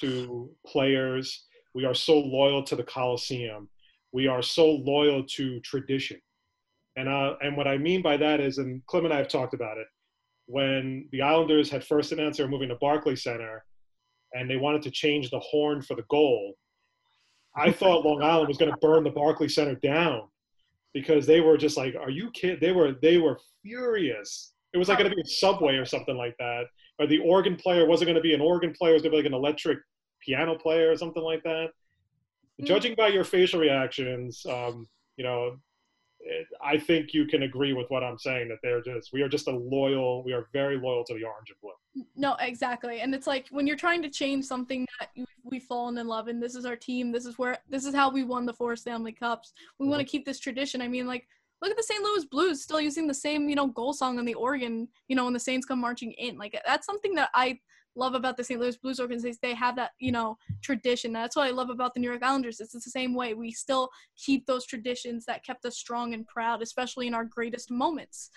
to 0.00 0.50
players. 0.66 1.46
We 1.74 1.84
are 1.84 1.94
so 1.94 2.18
loyal 2.18 2.62
to 2.64 2.76
the 2.76 2.84
Coliseum. 2.84 3.68
We 4.12 4.26
are 4.26 4.42
so 4.42 4.66
loyal 4.66 5.24
to 5.24 5.60
tradition. 5.60 6.20
And, 6.96 7.08
uh, 7.08 7.34
and 7.42 7.56
what 7.56 7.68
I 7.68 7.76
mean 7.76 8.02
by 8.02 8.16
that 8.16 8.40
is, 8.40 8.58
and 8.58 8.84
Clem 8.86 9.04
and 9.04 9.12
I 9.12 9.18
have 9.18 9.28
talked 9.28 9.54
about 9.54 9.76
it, 9.76 9.86
when 10.46 11.08
the 11.12 11.22
Islanders 11.22 11.70
had 11.70 11.84
first 11.84 12.12
announced 12.12 12.38
they 12.38 12.44
were 12.44 12.50
moving 12.50 12.68
to 12.68 12.76
Barclays 12.76 13.22
Center 13.22 13.64
and 14.32 14.48
they 14.48 14.56
wanted 14.56 14.82
to 14.82 14.90
change 14.90 15.30
the 15.30 15.40
horn 15.40 15.82
for 15.82 15.94
the 15.94 16.04
goal, 16.08 16.54
I 17.56 17.72
thought 17.72 18.04
Long 18.04 18.22
Island 18.22 18.48
was 18.48 18.58
going 18.58 18.70
to 18.70 18.76
burn 18.78 19.02
the 19.02 19.10
Barclays 19.10 19.54
Center 19.54 19.74
down 19.74 20.28
because 20.92 21.26
they 21.26 21.40
were 21.40 21.56
just 21.56 21.76
like, 21.76 21.94
"Are 21.94 22.10
you 22.10 22.30
kidding?" 22.30 22.58
They 22.60 22.72
were 22.72 22.92
they 23.02 23.18
were 23.18 23.38
furious. 23.62 24.52
It 24.72 24.78
was 24.78 24.88
like 24.88 24.98
going 24.98 25.10
to 25.10 25.16
be 25.16 25.22
a 25.22 25.26
subway 25.26 25.76
or 25.76 25.86
something 25.86 26.16
like 26.16 26.36
that, 26.38 26.64
or 26.98 27.06
the 27.06 27.18
organ 27.18 27.56
player 27.56 27.86
wasn't 27.86 28.06
going 28.06 28.16
to 28.16 28.22
be 28.22 28.34
an 28.34 28.40
organ 28.40 28.72
player; 28.72 28.92
it 28.92 28.94
was 28.94 29.02
going 29.02 29.12
to 29.12 29.16
be 29.16 29.22
like 29.22 29.26
an 29.26 29.34
electric 29.34 29.78
piano 30.20 30.56
player 30.56 30.90
or 30.90 30.96
something 30.96 31.22
like 31.22 31.42
that. 31.42 31.68
Mm. 32.60 32.66
Judging 32.66 32.94
by 32.96 33.08
your 33.08 33.24
facial 33.24 33.60
reactions, 33.60 34.44
um, 34.48 34.86
you 35.16 35.24
know, 35.24 35.58
it, 36.20 36.46
I 36.64 36.78
think 36.78 37.12
you 37.12 37.26
can 37.26 37.42
agree 37.44 37.72
with 37.72 37.88
what 37.88 38.02
I'm 38.02 38.18
saying 38.18 38.48
that 38.48 38.58
they're 38.62 38.82
just 38.82 39.12
we 39.12 39.22
are 39.22 39.28
just 39.28 39.48
a 39.48 39.52
loyal, 39.52 40.24
we 40.24 40.32
are 40.32 40.48
very 40.52 40.78
loyal 40.78 41.04
to 41.04 41.14
the 41.14 41.24
orange 41.24 41.50
and 41.50 41.60
blue. 41.60 42.04
No, 42.16 42.36
exactly. 42.40 43.00
And 43.00 43.14
it's 43.14 43.26
like 43.26 43.46
when 43.50 43.66
you're 43.66 43.76
trying 43.76 44.02
to 44.02 44.10
change 44.10 44.44
something 44.44 44.86
that 44.98 45.10
you, 45.14 45.24
we've 45.44 45.62
fallen 45.62 45.98
in 45.98 46.06
love 46.06 46.28
and 46.28 46.42
this 46.42 46.54
is 46.54 46.64
our 46.64 46.76
team, 46.76 47.12
this 47.12 47.26
is 47.26 47.38
where 47.38 47.58
this 47.68 47.84
is 47.84 47.94
how 47.94 48.10
we 48.10 48.24
won 48.24 48.46
the 48.46 48.52
four 48.52 48.76
Stanley 48.76 49.12
Cups. 49.12 49.52
We 49.78 49.86
want 49.86 50.00
to 50.00 50.06
keep 50.06 50.24
this 50.24 50.40
tradition. 50.40 50.82
I 50.82 50.88
mean, 50.88 51.06
like 51.06 51.28
look 51.62 51.70
at 51.70 51.76
the 51.76 51.82
St. 51.82 52.02
Louis 52.02 52.24
Blues 52.26 52.62
still 52.62 52.80
using 52.80 53.06
the 53.06 53.14
same, 53.14 53.48
you 53.48 53.56
know, 53.56 53.68
goal 53.68 53.92
song 53.92 54.18
on 54.18 54.24
the 54.24 54.34
organ, 54.34 54.88
you 55.08 55.16
know, 55.16 55.24
when 55.24 55.32
the 55.32 55.40
Saints 55.40 55.66
come 55.66 55.80
marching 55.80 56.12
in. 56.12 56.36
Like 56.36 56.60
that's 56.66 56.86
something 56.86 57.14
that 57.14 57.30
I 57.34 57.58
love 57.96 58.14
about 58.14 58.36
the 58.36 58.44
St. 58.44 58.60
Louis 58.60 58.76
Blues 58.76 59.00
organization. 59.00 59.38
They 59.42 59.54
have 59.54 59.76
that, 59.76 59.92
you 59.98 60.12
know, 60.12 60.36
tradition. 60.62 61.12
That's 61.12 61.34
what 61.34 61.46
I 61.46 61.50
love 61.50 61.70
about 61.70 61.94
the 61.94 62.00
New 62.00 62.08
York 62.08 62.22
Islanders. 62.22 62.60
It's 62.60 62.72
the 62.72 62.80
same 62.80 63.14
way. 63.14 63.34
We 63.34 63.50
still 63.50 63.88
keep 64.16 64.46
those 64.46 64.66
traditions 64.66 65.24
that 65.24 65.44
kept 65.44 65.64
us 65.64 65.78
strong 65.78 66.14
and 66.14 66.26
proud, 66.26 66.62
especially 66.62 67.06
in 67.06 67.14
our 67.14 67.24
greatest 67.24 67.70
moments. 67.70 68.30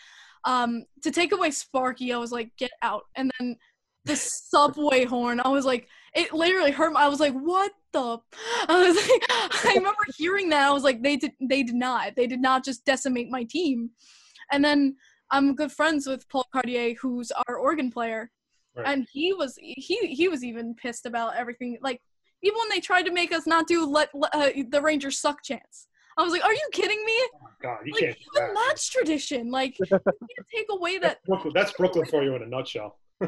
Um, 0.45 0.85
to 1.03 1.11
take 1.11 1.33
away 1.33 1.51
Sparky, 1.51 2.13
I 2.13 2.17
was 2.17 2.31
like, 2.31 2.51
get 2.57 2.71
out. 2.81 3.03
And 3.15 3.31
then 3.39 3.57
the 4.05 4.15
subway 4.15 5.05
horn, 5.05 5.41
I 5.43 5.49
was 5.49 5.65
like, 5.65 5.87
it 6.15 6.33
literally 6.33 6.71
hurt. 6.71 6.93
My, 6.93 7.03
I 7.03 7.07
was 7.07 7.19
like, 7.19 7.33
what 7.33 7.71
the? 7.93 8.17
I 8.67 8.83
was 8.87 8.95
like, 8.95 9.25
I 9.65 9.73
remember 9.75 10.03
hearing 10.17 10.49
that. 10.49 10.67
I 10.67 10.71
was 10.71 10.83
like, 10.83 11.01
they 11.03 11.15
did, 11.17 11.31
they 11.41 11.63
did 11.63 11.75
not. 11.75 12.15
They 12.15 12.27
did 12.27 12.41
not 12.41 12.63
just 12.65 12.85
decimate 12.85 13.29
my 13.29 13.43
team. 13.43 13.91
And 14.51 14.63
then 14.63 14.95
I'm 15.31 15.55
good 15.55 15.71
friends 15.71 16.07
with 16.07 16.27
Paul 16.29 16.45
Cartier, 16.51 16.95
who's 17.01 17.31
our 17.47 17.57
organ 17.57 17.91
player, 17.91 18.31
Right. 18.75 18.87
and 18.87 19.07
he 19.11 19.33
was 19.33 19.55
he 19.59 19.97
he 20.13 20.27
was 20.27 20.43
even 20.43 20.75
pissed 20.75 21.05
about 21.07 21.35
everything. 21.35 21.77
Like 21.81 22.01
even 22.43 22.57
when 22.59 22.69
they 22.69 22.79
tried 22.79 23.03
to 23.03 23.11
make 23.11 23.31
us 23.33 23.45
not 23.47 23.67
do 23.67 23.85
let, 23.85 24.09
let 24.13 24.33
uh, 24.33 24.49
the 24.69 24.81
Rangers 24.81 25.19
suck 25.19 25.43
chance. 25.43 25.87
I 26.17 26.23
was 26.23 26.31
like, 26.33 26.43
"Are 26.45 26.53
you 26.53 26.69
kidding 26.71 27.03
me? 27.05 27.17
God, 27.63 27.79
you 27.85 27.93
Like 27.93 28.03
can't. 28.03 28.17
even 28.17 28.53
that. 28.53 28.61
that's 28.67 28.87
tradition. 28.89 29.49
Like 29.51 29.77
you 29.79 29.85
can't 29.87 30.03
take 30.55 30.67
away 30.69 30.97
that 30.99 31.23
Brooklyn, 31.25 31.53
that's 31.55 31.71
Brooklyn 31.73 32.05
for 32.05 32.23
you 32.23 32.35
in 32.35 32.43
a 32.43 32.45
nutshell. 32.45 32.99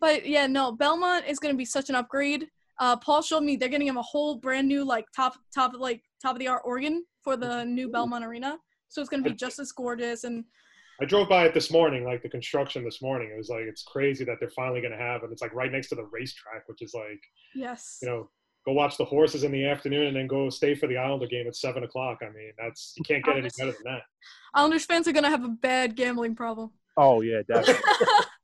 But 0.00 0.26
yeah, 0.26 0.46
no, 0.46 0.72
Belmont 0.72 1.26
is 1.26 1.38
gonna 1.38 1.54
be 1.54 1.64
such 1.64 1.88
an 1.88 1.94
upgrade. 1.94 2.48
Uh, 2.78 2.96
Paul 2.96 3.22
showed 3.22 3.42
me 3.42 3.56
they're 3.56 3.68
getting 3.68 3.86
him 3.86 3.98
a 3.98 4.02
whole 4.02 4.36
brand 4.36 4.66
new 4.68 4.84
like 4.84 5.04
top 5.14 5.34
top 5.54 5.72
like 5.78 6.02
top 6.22 6.34
of 6.34 6.38
the 6.38 6.48
art 6.48 6.62
organ 6.64 7.04
for 7.22 7.36
the 7.36 7.64
new 7.64 7.90
Belmont 7.90 8.24
Arena. 8.24 8.58
So 8.88 9.00
it's 9.00 9.10
gonna 9.10 9.22
be 9.22 9.34
just 9.34 9.58
as 9.58 9.72
gorgeous 9.72 10.24
and 10.24 10.44
I 11.00 11.06
drove 11.06 11.30
by 11.30 11.46
it 11.46 11.54
this 11.54 11.70
morning, 11.70 12.04
like 12.04 12.22
the 12.22 12.28
construction 12.28 12.84
this 12.84 13.00
morning. 13.00 13.30
It 13.32 13.38
was 13.38 13.48
like 13.48 13.62
it's 13.62 13.82
crazy 13.82 14.22
that 14.24 14.36
they're 14.38 14.50
finally 14.50 14.82
going 14.82 14.92
to 14.92 14.98
have, 14.98 15.22
and 15.22 15.32
it's 15.32 15.40
like 15.40 15.54
right 15.54 15.72
next 15.72 15.88
to 15.88 15.94
the 15.94 16.04
racetrack, 16.12 16.68
which 16.68 16.82
is 16.82 16.92
like 16.92 17.20
Yes. 17.54 18.00
you 18.02 18.08
know, 18.08 18.28
go 18.66 18.72
watch 18.74 18.98
the 18.98 19.04
horses 19.06 19.42
in 19.42 19.50
the 19.50 19.64
afternoon 19.64 20.08
and 20.08 20.16
then 20.16 20.26
go 20.26 20.50
stay 20.50 20.74
for 20.74 20.86
the 20.88 20.98
Islander 20.98 21.26
game 21.26 21.46
at 21.46 21.56
seven 21.56 21.84
o'clock. 21.84 22.18
I 22.20 22.26
mean, 22.26 22.52
that's 22.58 22.92
you 22.98 23.04
can't 23.04 23.24
get 23.24 23.38
any 23.38 23.48
better 23.58 23.72
than 23.72 23.82
that. 23.84 24.02
Islanders 24.52 24.84
fans 24.84 25.08
are 25.08 25.12
gonna 25.12 25.30
have 25.30 25.42
a 25.44 25.48
bad 25.48 25.96
gambling 25.96 26.34
problem. 26.36 26.70
Oh 26.98 27.22
yeah, 27.22 27.40
definitely. 27.48 27.82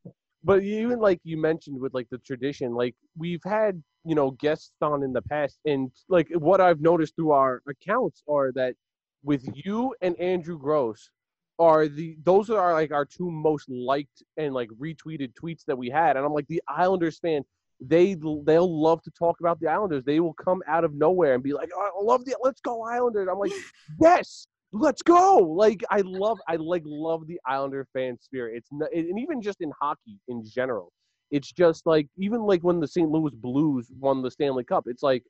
but 0.47 0.63
even 0.63 1.01
like 1.01 1.19
you 1.25 1.37
mentioned 1.37 1.81
with 1.81 1.93
like 1.93 2.09
the 2.09 2.19
tradition, 2.19 2.73
like 2.73 2.95
we've 3.19 3.43
had 3.45 3.83
you 4.05 4.15
know 4.15 4.31
guests 4.31 4.71
on 4.81 5.03
in 5.03 5.13
the 5.13 5.21
past, 5.21 5.59
and 5.67 5.91
like 6.09 6.29
what 6.35 6.61
I've 6.61 6.81
noticed 6.81 7.17
through 7.17 7.33
our 7.33 7.63
accounts 7.69 8.23
are 8.29 8.53
that 8.53 8.77
with 9.25 9.45
you 9.55 9.93
and 10.01 10.19
Andrew 10.21 10.57
Gross 10.57 11.11
are 11.59 11.89
the 11.89 12.17
those 12.23 12.49
are 12.49 12.73
like 12.75 12.93
our 12.93 13.05
two 13.05 13.29
most 13.29 13.69
liked 13.69 14.23
and 14.37 14.55
like 14.55 14.69
retweeted 14.81 15.33
tweets 15.35 15.65
that 15.67 15.77
we 15.77 15.91
had, 15.91 16.17
and 16.17 16.25
I'm 16.25 16.33
like 16.33 16.47
the 16.47 16.63
Islanders 16.69 17.19
fan. 17.19 17.43
They 17.81 18.15
they'll 18.15 18.83
love 18.83 19.03
to 19.03 19.11
talk 19.11 19.41
about 19.41 19.59
the 19.59 19.67
Islanders. 19.67 20.05
They 20.05 20.21
will 20.21 20.33
come 20.35 20.63
out 20.69 20.85
of 20.85 20.95
nowhere 20.95 21.35
and 21.35 21.43
be 21.43 21.55
like, 21.55 21.71
oh, 21.77 21.91
"I 22.01 22.05
love 22.05 22.25
the 22.25 22.37
let's 22.41 22.61
go 22.61 22.85
Islanders." 22.85 23.29
I'm 23.29 23.39
like, 23.39 23.53
"Yes, 24.01 24.47
let's 24.73 25.03
go!" 25.03 25.39
Like 25.39 25.83
I 25.91 26.03
love 26.05 26.39
I 26.49 26.57
like 26.57 26.83
love 26.85 27.27
the 27.27 27.41
Islander 27.47 27.87
fan 27.93 28.19
spirit. 28.21 28.57
It's 28.57 28.69
not, 28.73 28.93
and 28.93 29.19
even 29.19 29.41
just 29.43 29.61
in 29.61 29.73
hockey 29.81 30.19
in 30.29 30.45
general, 30.45 30.93
it's 31.31 31.53
just 31.53 31.87
like 31.87 32.09
even 32.19 32.43
like 32.43 32.62
when 32.62 32.81
the 32.81 32.89
St. 32.89 33.09
Louis 33.09 33.35
Blues 33.35 33.91
won 33.99 34.23
the 34.23 34.31
Stanley 34.31 34.64
Cup, 34.64 34.85
it's 34.87 35.03
like 35.03 35.23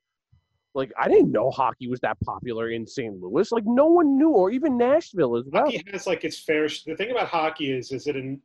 like 0.77 0.91
I 0.97 1.07
didn't 1.09 1.31
know 1.31 1.49
hockey 1.49 1.87
was 1.87 1.99
that 2.01 2.17
popular 2.23 2.69
in 2.69 2.85
St. 2.85 3.19
Louis. 3.19 3.51
Like 3.51 3.65
no 3.65 3.87
one 3.87 4.17
knew, 4.17 4.29
or 4.29 4.51
even 4.51 4.77
Nashville 4.77 5.35
as 5.35 5.45
well. 5.47 5.65
Hockey 5.65 5.83
has 5.91 6.07
like 6.07 6.23
its 6.23 6.39
fair. 6.39 6.67
The 6.67 6.95
thing 6.95 7.11
about 7.11 7.27
hockey 7.27 7.71
is, 7.71 7.91
is 7.91 8.07
it 8.07 8.15
in, 8.15 8.39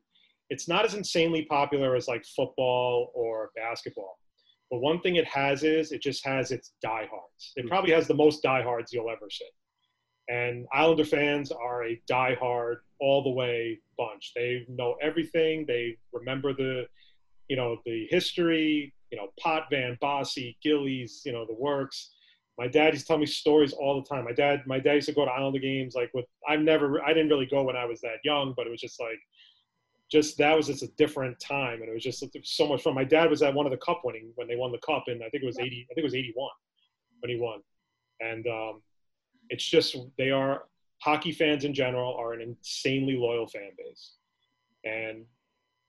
it's 0.49 0.67
not 0.67 0.85
as 0.85 0.95
insanely 0.95 1.45
popular 1.45 1.95
as 1.95 2.09
like 2.09 2.25
football 2.25 3.13
or 3.15 3.51
basketball. 3.55 4.19
But 4.71 4.81
one 4.81 5.01
thing 5.01 5.17
it 5.17 5.27
has 5.27 5.63
is 5.63 5.93
it 5.93 6.01
just 6.01 6.25
has 6.25 6.51
its 6.51 6.73
diehards. 6.83 7.53
It 7.57 7.67
mm. 7.67 7.69
probably 7.69 7.93
has 7.93 8.09
the 8.09 8.15
most 8.15 8.43
diehards 8.43 8.93
you'll 8.93 9.11
ever 9.11 9.29
see. 9.31 9.45
And 10.29 10.67
Islander 10.73 11.05
fans 11.05 11.51
are 11.51 11.85
a 11.85 12.01
diehard 12.11 12.77
all 13.01 13.23
the 13.23 13.31
way 13.31 13.81
bunch. 13.99 14.33
They 14.35 14.65
know 14.69 14.97
everything. 15.03 15.65
They 15.67 15.97
remember 16.13 16.53
the, 16.53 16.87
you 17.49 17.57
know, 17.57 17.79
the 17.85 18.07
history. 18.11 18.95
You 19.11 19.19
know, 19.19 19.29
Potvin 19.39 19.99
Bossy, 20.01 20.57
Gillies. 20.63 21.23
You 21.25 21.33
know, 21.33 21.45
the 21.47 21.55
works. 21.55 22.15
My 22.59 22.69
dad 22.69 22.93
used 22.93 23.07
to 23.07 23.09
tell 23.09 23.19
me 23.19 23.27
stories 23.27 23.73
all 23.73 24.01
the 24.01 24.09
time. 24.09 24.25
My 24.25 24.33
dad, 24.33 24.63
my 24.67 24.79
dad 24.79 24.95
used 24.95 25.09
to 25.09 25.15
go 25.15 25.25
to 25.25 25.31
Islander 25.31 25.59
games 25.59 25.95
like 25.95 26.11
with. 26.15 26.27
I've 26.49 26.61
never, 26.61 27.03
I 27.03 27.09
didn't 27.09 27.29
really 27.29 27.47
go 27.47 27.63
when 27.63 27.77
I 27.77 27.85
was 27.85 28.01
that 28.03 28.19
young, 28.25 28.55
but 28.57 28.67
it 28.67 28.71
was 28.71 28.81
just 28.81 29.01
like, 29.01 29.19
just 30.11 30.37
that 30.37 30.55
was 30.55 30.67
just 30.67 30.83
a 30.83 30.89
different 30.99 31.41
time, 31.41 31.81
and 31.81 31.89
it 31.89 31.95
was 31.95 32.03
just 32.03 32.23
so 32.45 32.69
much 32.69 32.83
fun. 32.83 32.95
My 32.95 33.05
dad 33.05 33.31
was 33.31 33.43
at 33.43 33.55
one 33.55 33.65
of 33.65 33.73
the 33.73 33.79
cup 33.79 34.03
winning 34.05 34.31
when 34.35 34.47
they 34.47 34.57
won 34.57 34.71
the 34.71 34.79
cup, 34.79 35.05
and 35.07 35.23
I 35.23 35.31
think 35.31 35.43
it 35.43 35.47
was 35.47 35.59
eighty. 35.59 35.87
I 35.91 35.95
think 35.95 36.05
it 36.05 36.05
was 36.05 36.15
eighty-one 36.15 36.51
when 37.21 37.31
he 37.31 37.41
won, 37.41 37.61
and 38.21 38.47
um, 38.47 38.83
it's 39.53 39.65
just 39.65 39.97
they 40.19 40.31
are 40.31 40.65
hockey 40.99 41.33
fans 41.33 41.65
in 41.65 41.73
general 41.75 42.15
are 42.15 42.33
an 42.33 42.41
insanely 42.41 43.17
loyal 43.17 43.47
fan 43.47 43.71
base, 43.79 44.05
and 44.85 45.25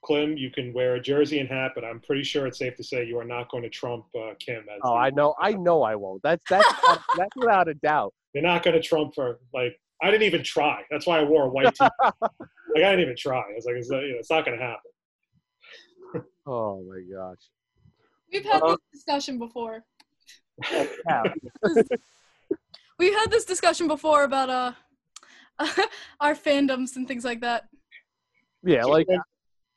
Clem, 0.05 0.36
you 0.38 0.49
can 0.51 0.74
wear 0.74 0.95
a 0.95 1.01
jersey 1.01 1.39
and 1.39 1.47
hat, 1.47 1.72
but 1.76 1.86
I'm 1.86 2.01
pretty 2.01 2.24
sure 2.24 2.45
it's 2.45 2.59
safe 2.59 2.76
to 2.76 2.84
say 2.84 3.05
you 3.05 3.18
are 3.20 3.24
not 3.36 3.49
going 3.49 3.64
to 3.64 3.70
trump 3.70 4.03
uh, 4.16 4.34
Kim. 4.38 4.66
As 4.74 4.82
Oh, 4.84 4.95
I 4.95 5.09
know, 5.11 5.34
I 5.39 5.51
know, 5.68 5.82
I 5.82 5.95
won't. 5.95 6.22
That's 6.24 6.43
that's 6.49 6.68
that's 7.18 7.36
without 7.38 7.68
a 7.70 7.74
doubt. 7.76 8.14
You're 8.34 8.43
not 8.43 8.64
going 8.64 8.76
to 8.76 8.82
trump 8.82 9.14
her. 9.18 9.39
Like 9.53 9.80
I 10.01 10.11
didn't 10.11 10.24
even 10.24 10.43
try. 10.43 10.82
That's 10.91 11.07
why 11.07 11.20
I 11.20 11.24
wore 11.24 11.45
a 11.45 11.49
white 11.49 11.74
tee. 11.76 11.88
like 12.03 12.84
I 12.84 12.91
didn't 12.91 12.99
even 13.01 13.16
try. 13.18 13.39
I 13.39 13.53
was 13.55 13.66
like, 13.66 13.76
it's, 13.76 13.89
not- 13.89 14.01
you 14.03 14.11
know, 14.14 14.20
it's 14.20 14.30
not 14.30 14.45
going 14.45 14.59
to 14.59 14.64
happen. 14.66 14.91
Oh 16.45 16.84
my 16.84 16.99
gosh. 17.16 17.38
We've 18.32 18.43
had 18.43 18.61
Uh, 18.61 18.72
this 18.72 18.80
discussion 18.93 19.38
before. 19.39 19.86
Yeah. 20.72 21.24
We've 23.00 23.14
had 23.14 23.32
this 23.32 23.46
discussion 23.46 23.88
before 23.88 24.24
about 24.24 24.50
uh 24.50 24.72
our 26.20 26.36
fandoms 26.36 26.96
and 26.96 27.08
things 27.08 27.24
like 27.24 27.41
that. 27.41 27.66
Yeah, 28.64 28.86
like 28.86 29.08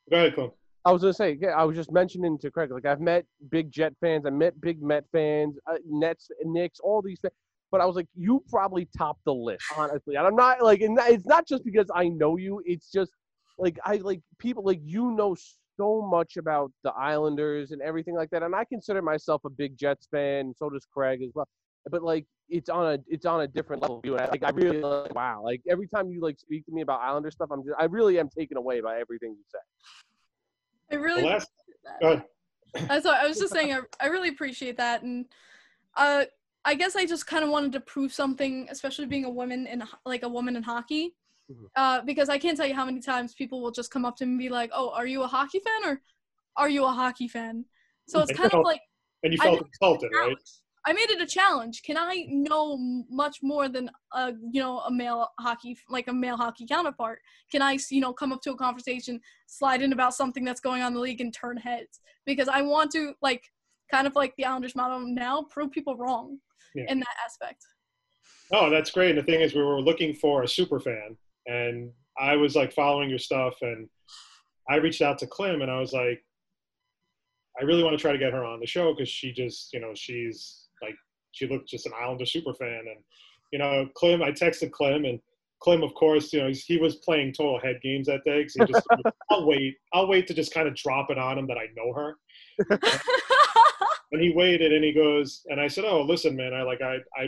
Go 0.09 0.17
ahead, 0.17 0.35
Clem. 0.35 0.51
I 0.85 0.91
was 0.91 1.01
gonna 1.01 1.13
say, 1.13 1.37
yeah, 1.41 1.49
I 1.49 1.65
was 1.65 1.75
just 1.75 1.91
mentioning 1.91 2.37
to 2.39 2.49
Craig, 2.49 2.71
like 2.71 2.85
I've 2.85 3.01
met 3.01 3.25
big 3.49 3.71
Jet 3.71 3.93
fans, 3.99 4.25
I 4.25 4.29
met 4.29 4.59
big 4.61 4.81
Met 4.81 5.03
fans, 5.11 5.57
uh, 5.69 5.75
Nets, 5.85 6.29
Knicks, 6.45 6.79
all 6.79 7.01
these 7.01 7.19
things. 7.19 7.33
But 7.71 7.81
I 7.81 7.85
was 7.85 7.97
like, 7.97 8.07
you 8.15 8.41
probably 8.49 8.87
top 8.97 9.17
the 9.25 9.33
list, 9.33 9.65
honestly. 9.75 10.15
And 10.15 10.25
I'm 10.25 10.35
not 10.37 10.63
like, 10.63 10.79
and 10.79 10.97
it's 11.01 11.25
not 11.25 11.45
just 11.45 11.65
because 11.65 11.87
I 11.93 12.07
know 12.07 12.37
you. 12.37 12.61
It's 12.65 12.89
just 12.89 13.11
like 13.57 13.77
I 13.83 13.97
like 13.97 14.21
people 14.39 14.63
like 14.63 14.79
you 14.81 15.11
know 15.11 15.35
so 15.75 16.07
much 16.09 16.37
about 16.37 16.71
the 16.85 16.91
Islanders 16.91 17.71
and 17.71 17.81
everything 17.81 18.15
like 18.15 18.29
that. 18.29 18.43
And 18.43 18.55
I 18.55 18.63
consider 18.63 19.01
myself 19.01 19.41
a 19.43 19.49
big 19.49 19.77
Jets 19.77 20.07
fan. 20.09 20.53
So 20.57 20.69
does 20.69 20.87
Craig 20.91 21.21
as 21.21 21.31
well. 21.35 21.47
But 21.89 22.03
like, 22.03 22.25
it's 22.49 22.69
on 22.69 22.93
a 22.93 22.99
it's 23.07 23.25
on 23.25 23.41
a 23.41 23.47
different 23.47 23.81
level. 23.81 24.01
You 24.03 24.13
like 24.15 24.43
I 24.43 24.49
really 24.51 24.81
like, 24.81 25.13
wow. 25.13 25.41
Like 25.43 25.61
every 25.69 25.87
time 25.87 26.09
you 26.09 26.21
like 26.21 26.39
speak 26.39 26.65
to 26.67 26.71
me 26.71 26.81
about 26.81 27.01
Islander 27.01 27.31
stuff, 27.31 27.49
I'm 27.51 27.63
just 27.63 27.75
I 27.79 27.85
really 27.85 28.19
am 28.19 28.29
taken 28.29 28.57
away 28.57 28.81
by 28.81 28.99
everything 28.99 29.31
you 29.31 29.43
say. 29.51 29.59
I 30.91 30.95
really 30.95 31.23
The 31.23 31.27
last, 31.27 31.49
appreciate 31.65 31.99
go 32.01 32.11
that. 32.11 32.13
ahead. 32.13 32.89
I 32.89 32.99
thought 33.01 33.21
I 33.23 33.27
was 33.27 33.37
just 33.39 33.53
saying 33.53 33.73
I, 33.73 33.79
I 33.99 34.07
really 34.07 34.29
appreciate 34.29 34.77
that 34.77 35.03
and 35.03 35.25
uh 35.95 36.25
I 36.65 36.75
guess 36.75 36.95
I 36.97 37.05
just 37.05 37.27
kind 37.27 37.45
of 37.45 37.49
wanted 37.49 37.71
to 37.73 37.79
prove 37.79 38.13
something, 38.13 38.67
especially 38.69 39.05
being 39.05 39.23
a 39.23 39.29
woman 39.29 39.67
in 39.67 39.83
like 40.05 40.23
a 40.23 40.29
woman 40.29 40.57
in 40.57 40.63
hockey, 40.63 41.15
Mhm. 41.49 41.67
uh, 41.77 42.01
because 42.01 42.27
I 42.27 42.37
can't 42.37 42.57
tell 42.57 42.67
you 42.67 42.73
how 42.75 42.83
many 42.83 42.99
times 42.99 43.33
people 43.33 43.61
will 43.61 43.71
just 43.71 43.89
come 43.89 44.03
up 44.03 44.17
to 44.17 44.25
me 44.25 44.31
and 44.31 44.39
be 44.39 44.49
like, 44.49 44.69
"Oh, 44.73 44.89
are 44.89 45.05
you 45.07 45.23
a 45.23 45.27
hockey 45.27 45.59
fan 45.59 45.89
or 45.89 46.01
are 46.57 46.69
you 46.69 46.83
a 46.83 46.91
hockey 46.91 47.29
fan?" 47.29 47.63
So 48.05 48.19
it's 48.19 48.31
I 48.31 48.33
kind 48.35 48.51
know. 48.51 48.59
of 48.59 48.65
like 48.65 48.81
And 49.23 49.31
you 49.31 49.39
felt 49.39 49.65
insulted, 49.65 50.11
right? 50.13 50.35
I 50.87 50.93
made 50.93 51.09
it 51.09 51.21
a 51.21 51.25
challenge. 51.25 51.83
Can 51.83 51.97
I 51.97 52.25
know 52.29 52.77
much 53.09 53.39
more 53.43 53.67
than 53.67 53.91
a 54.13 54.31
you 54.53 54.61
know 54.61 54.79
a 54.79 54.91
male 54.91 55.27
hockey 55.37 55.77
like 55.89 56.07
a 56.07 56.13
male 56.13 56.37
hockey 56.37 56.65
counterpart? 56.65 57.19
Can 57.51 57.61
I 57.61 57.77
you 57.91 57.99
know 57.99 58.13
come 58.13 58.31
up 58.31 58.41
to 58.43 58.51
a 58.51 58.55
conversation, 58.55 59.19
slide 59.47 59.81
in 59.81 59.91
about 59.91 60.13
something 60.13 60.45
that's 60.45 60.61
going 60.61 60.81
on 60.81 60.87
in 60.87 60.93
the 60.93 61.01
league 61.01 61.19
and 61.19 61.33
turn 61.33 61.57
heads? 61.57 61.99
Because 62.25 62.47
I 62.47 62.61
want 62.61 62.91
to 62.91 63.13
like 63.21 63.43
kind 63.91 64.07
of 64.07 64.15
like 64.15 64.33
the 64.37 64.45
Islanders 64.45 64.75
motto 64.77 64.99
now, 64.99 65.43
prove 65.49 65.71
people 65.71 65.97
wrong 65.97 66.39
Yeah. 66.73 66.85
in 66.87 66.99
that 66.99 67.15
aspect. 67.25 67.65
Oh, 68.53 68.69
that's 68.69 68.91
great. 68.91 69.09
And 69.09 69.19
the 69.19 69.23
thing 69.23 69.41
is, 69.41 69.53
we 69.53 69.61
were 69.61 69.81
looking 69.81 70.13
for 70.13 70.43
a 70.43 70.47
super 70.47 70.79
fan, 70.79 71.17
and 71.47 71.91
I 72.17 72.37
was 72.37 72.55
like 72.55 72.71
following 72.71 73.09
your 73.09 73.19
stuff, 73.19 73.55
and 73.61 73.89
I 74.69 74.75
reached 74.77 75.01
out 75.01 75.17
to 75.19 75.27
Clem, 75.27 75.61
and 75.61 75.69
I 75.69 75.79
was 75.81 75.91
like, 75.91 76.23
I 77.59 77.65
really 77.65 77.83
want 77.83 77.97
to 77.97 78.01
try 78.01 78.13
to 78.13 78.17
get 78.17 78.31
her 78.31 78.45
on 78.45 78.61
the 78.61 78.67
show 78.67 78.93
because 78.93 79.09
she 79.09 79.33
just, 79.33 79.73
you 79.73 79.81
know, 79.81 79.91
she's 79.93 80.66
she 81.37 81.47
looked 81.47 81.69
just 81.69 81.85
an 81.85 81.93
Islander 81.99 82.25
super 82.25 82.53
fan, 82.53 82.83
and 82.87 82.99
you 83.51 83.59
know, 83.59 83.87
Clem. 83.95 84.21
I 84.21 84.31
texted 84.31 84.71
Clem, 84.71 85.05
and 85.05 85.19
Clem, 85.59 85.83
of 85.83 85.93
course, 85.93 86.33
you 86.33 86.39
know, 86.39 86.47
he's- 86.47 86.65
he 86.65 86.77
was 86.77 86.97
playing 86.97 87.33
total 87.33 87.59
head 87.59 87.79
games 87.81 88.07
that 88.07 88.23
day 88.25 88.39
because 88.43 88.53
he 88.55 88.65
just, 88.65 88.85
I'll 89.31 89.45
wait, 89.47 89.75
I'll 89.93 90.07
wait 90.07 90.27
to 90.27 90.33
just 90.33 90.53
kind 90.53 90.67
of 90.67 90.75
drop 90.75 91.09
it 91.09 91.17
on 91.17 91.37
him 91.37 91.47
that 91.47 91.57
I 91.57 91.67
know 91.75 91.93
her. 91.93 92.17
And 94.11 94.21
he 94.21 94.29
waited 94.31 94.71
and 94.71 94.83
he 94.85 94.93
goes, 94.93 95.43
and 95.47 95.59
I 95.59 95.67
said, 95.67 95.83
"Oh, 95.83 96.01
listen, 96.01 96.33
man, 96.35 96.53
I 96.53 96.61
like 96.61 96.81
I 96.81 96.97
I 97.17 97.23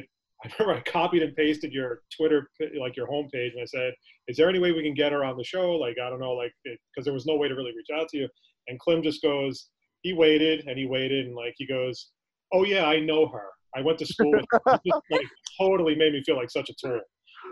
I 0.45 0.49
remember 0.57 0.79
I 0.79 0.89
copied 0.89 1.23
and 1.23 1.35
pasted 1.35 1.73
your 1.73 2.03
Twitter 2.15 2.49
like 2.79 2.95
your 2.95 3.07
homepage, 3.07 3.51
and 3.51 3.61
I 3.61 3.65
said, 3.65 3.93
"Is 4.29 4.37
there 4.37 4.47
any 4.49 4.59
way 4.59 4.71
we 4.71 4.81
can 4.83 4.93
get 4.93 5.11
her 5.11 5.25
on 5.25 5.35
the 5.35 5.43
show? 5.43 5.71
Like 5.75 5.97
I 6.01 6.09
don't 6.09 6.21
know, 6.21 6.31
like 6.33 6.53
because 6.63 7.03
there 7.03 7.13
was 7.13 7.25
no 7.25 7.35
way 7.35 7.49
to 7.49 7.55
really 7.55 7.73
reach 7.75 7.89
out 7.93 8.07
to 8.09 8.17
you." 8.17 8.29
And 8.69 8.79
Clem 8.79 9.03
just 9.03 9.21
goes, 9.21 9.67
he 10.03 10.13
waited 10.13 10.67
and 10.67 10.77
he 10.77 10.85
waited, 10.85 11.25
and 11.25 11.35
like 11.35 11.55
he 11.57 11.67
goes, 11.67 12.11
"Oh 12.53 12.63
yeah, 12.63 12.85
I 12.85 13.01
know 13.01 13.27
her. 13.27 13.47
I 13.75 13.81
went 13.81 13.99
to 13.99 14.05
school 14.05 14.31
with 14.31 14.45
her." 14.51 14.79
He 14.83 14.91
just, 14.91 15.03
like 15.11 15.27
totally 15.59 15.95
made 15.95 16.13
me 16.13 16.23
feel 16.25 16.35
like 16.35 16.51
such 16.51 16.69
a 16.69 16.73
tool. 16.73 16.99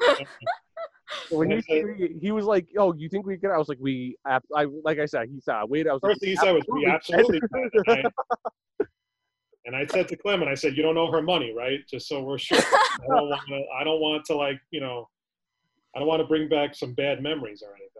When 1.29 1.51
he, 1.51 2.17
he, 2.21 2.31
was 2.31 2.45
like, 2.45 2.67
"Oh, 2.77 2.93
you 2.93 3.09
think 3.09 3.25
we 3.25 3.37
could?" 3.37 3.51
I 3.51 3.57
was 3.57 3.69
like, 3.69 3.77
"We," 3.79 4.17
I 4.25 4.39
like 4.83 4.99
I 4.99 5.05
said, 5.05 5.27
he 5.29 5.39
said, 5.39 5.55
"I 5.55 5.63
waited." 5.63 5.89
I 5.89 5.93
was 5.93 6.01
First 6.01 6.15
like, 6.15 6.19
thing 6.19 6.29
he 6.29 6.35
said 6.35 6.51
was, 6.51 6.63
"We 6.69 6.85
absolutely." 6.85 7.39
And 7.51 7.81
I, 7.87 8.85
and 9.65 9.75
I 9.75 9.85
said 9.85 10.07
to 10.09 10.17
Clem, 10.17 10.41
and 10.41 10.49
I 10.49 10.53
said, 10.53 10.75
"You 10.75 10.83
don't 10.83 10.95
know 10.95 11.09
her 11.11 11.21
money, 11.21 11.53
right? 11.55 11.79
Just 11.89 12.07
so 12.07 12.23
we're 12.23 12.37
sure. 12.37 12.57
I 12.57 13.07
don't 13.07 13.29
want 13.29 13.41
to. 13.47 13.63
I 13.79 13.83
don't 13.83 13.99
want 13.99 14.25
to 14.25 14.35
like 14.35 14.59
you 14.71 14.81
know. 14.81 15.07
I 15.95 15.99
don't 15.99 16.07
want 16.07 16.21
to 16.21 16.27
bring 16.27 16.49
back 16.49 16.75
some 16.75 16.93
bad 16.93 17.21
memories 17.21 17.63
or 17.65 17.73
anything." 17.75 17.96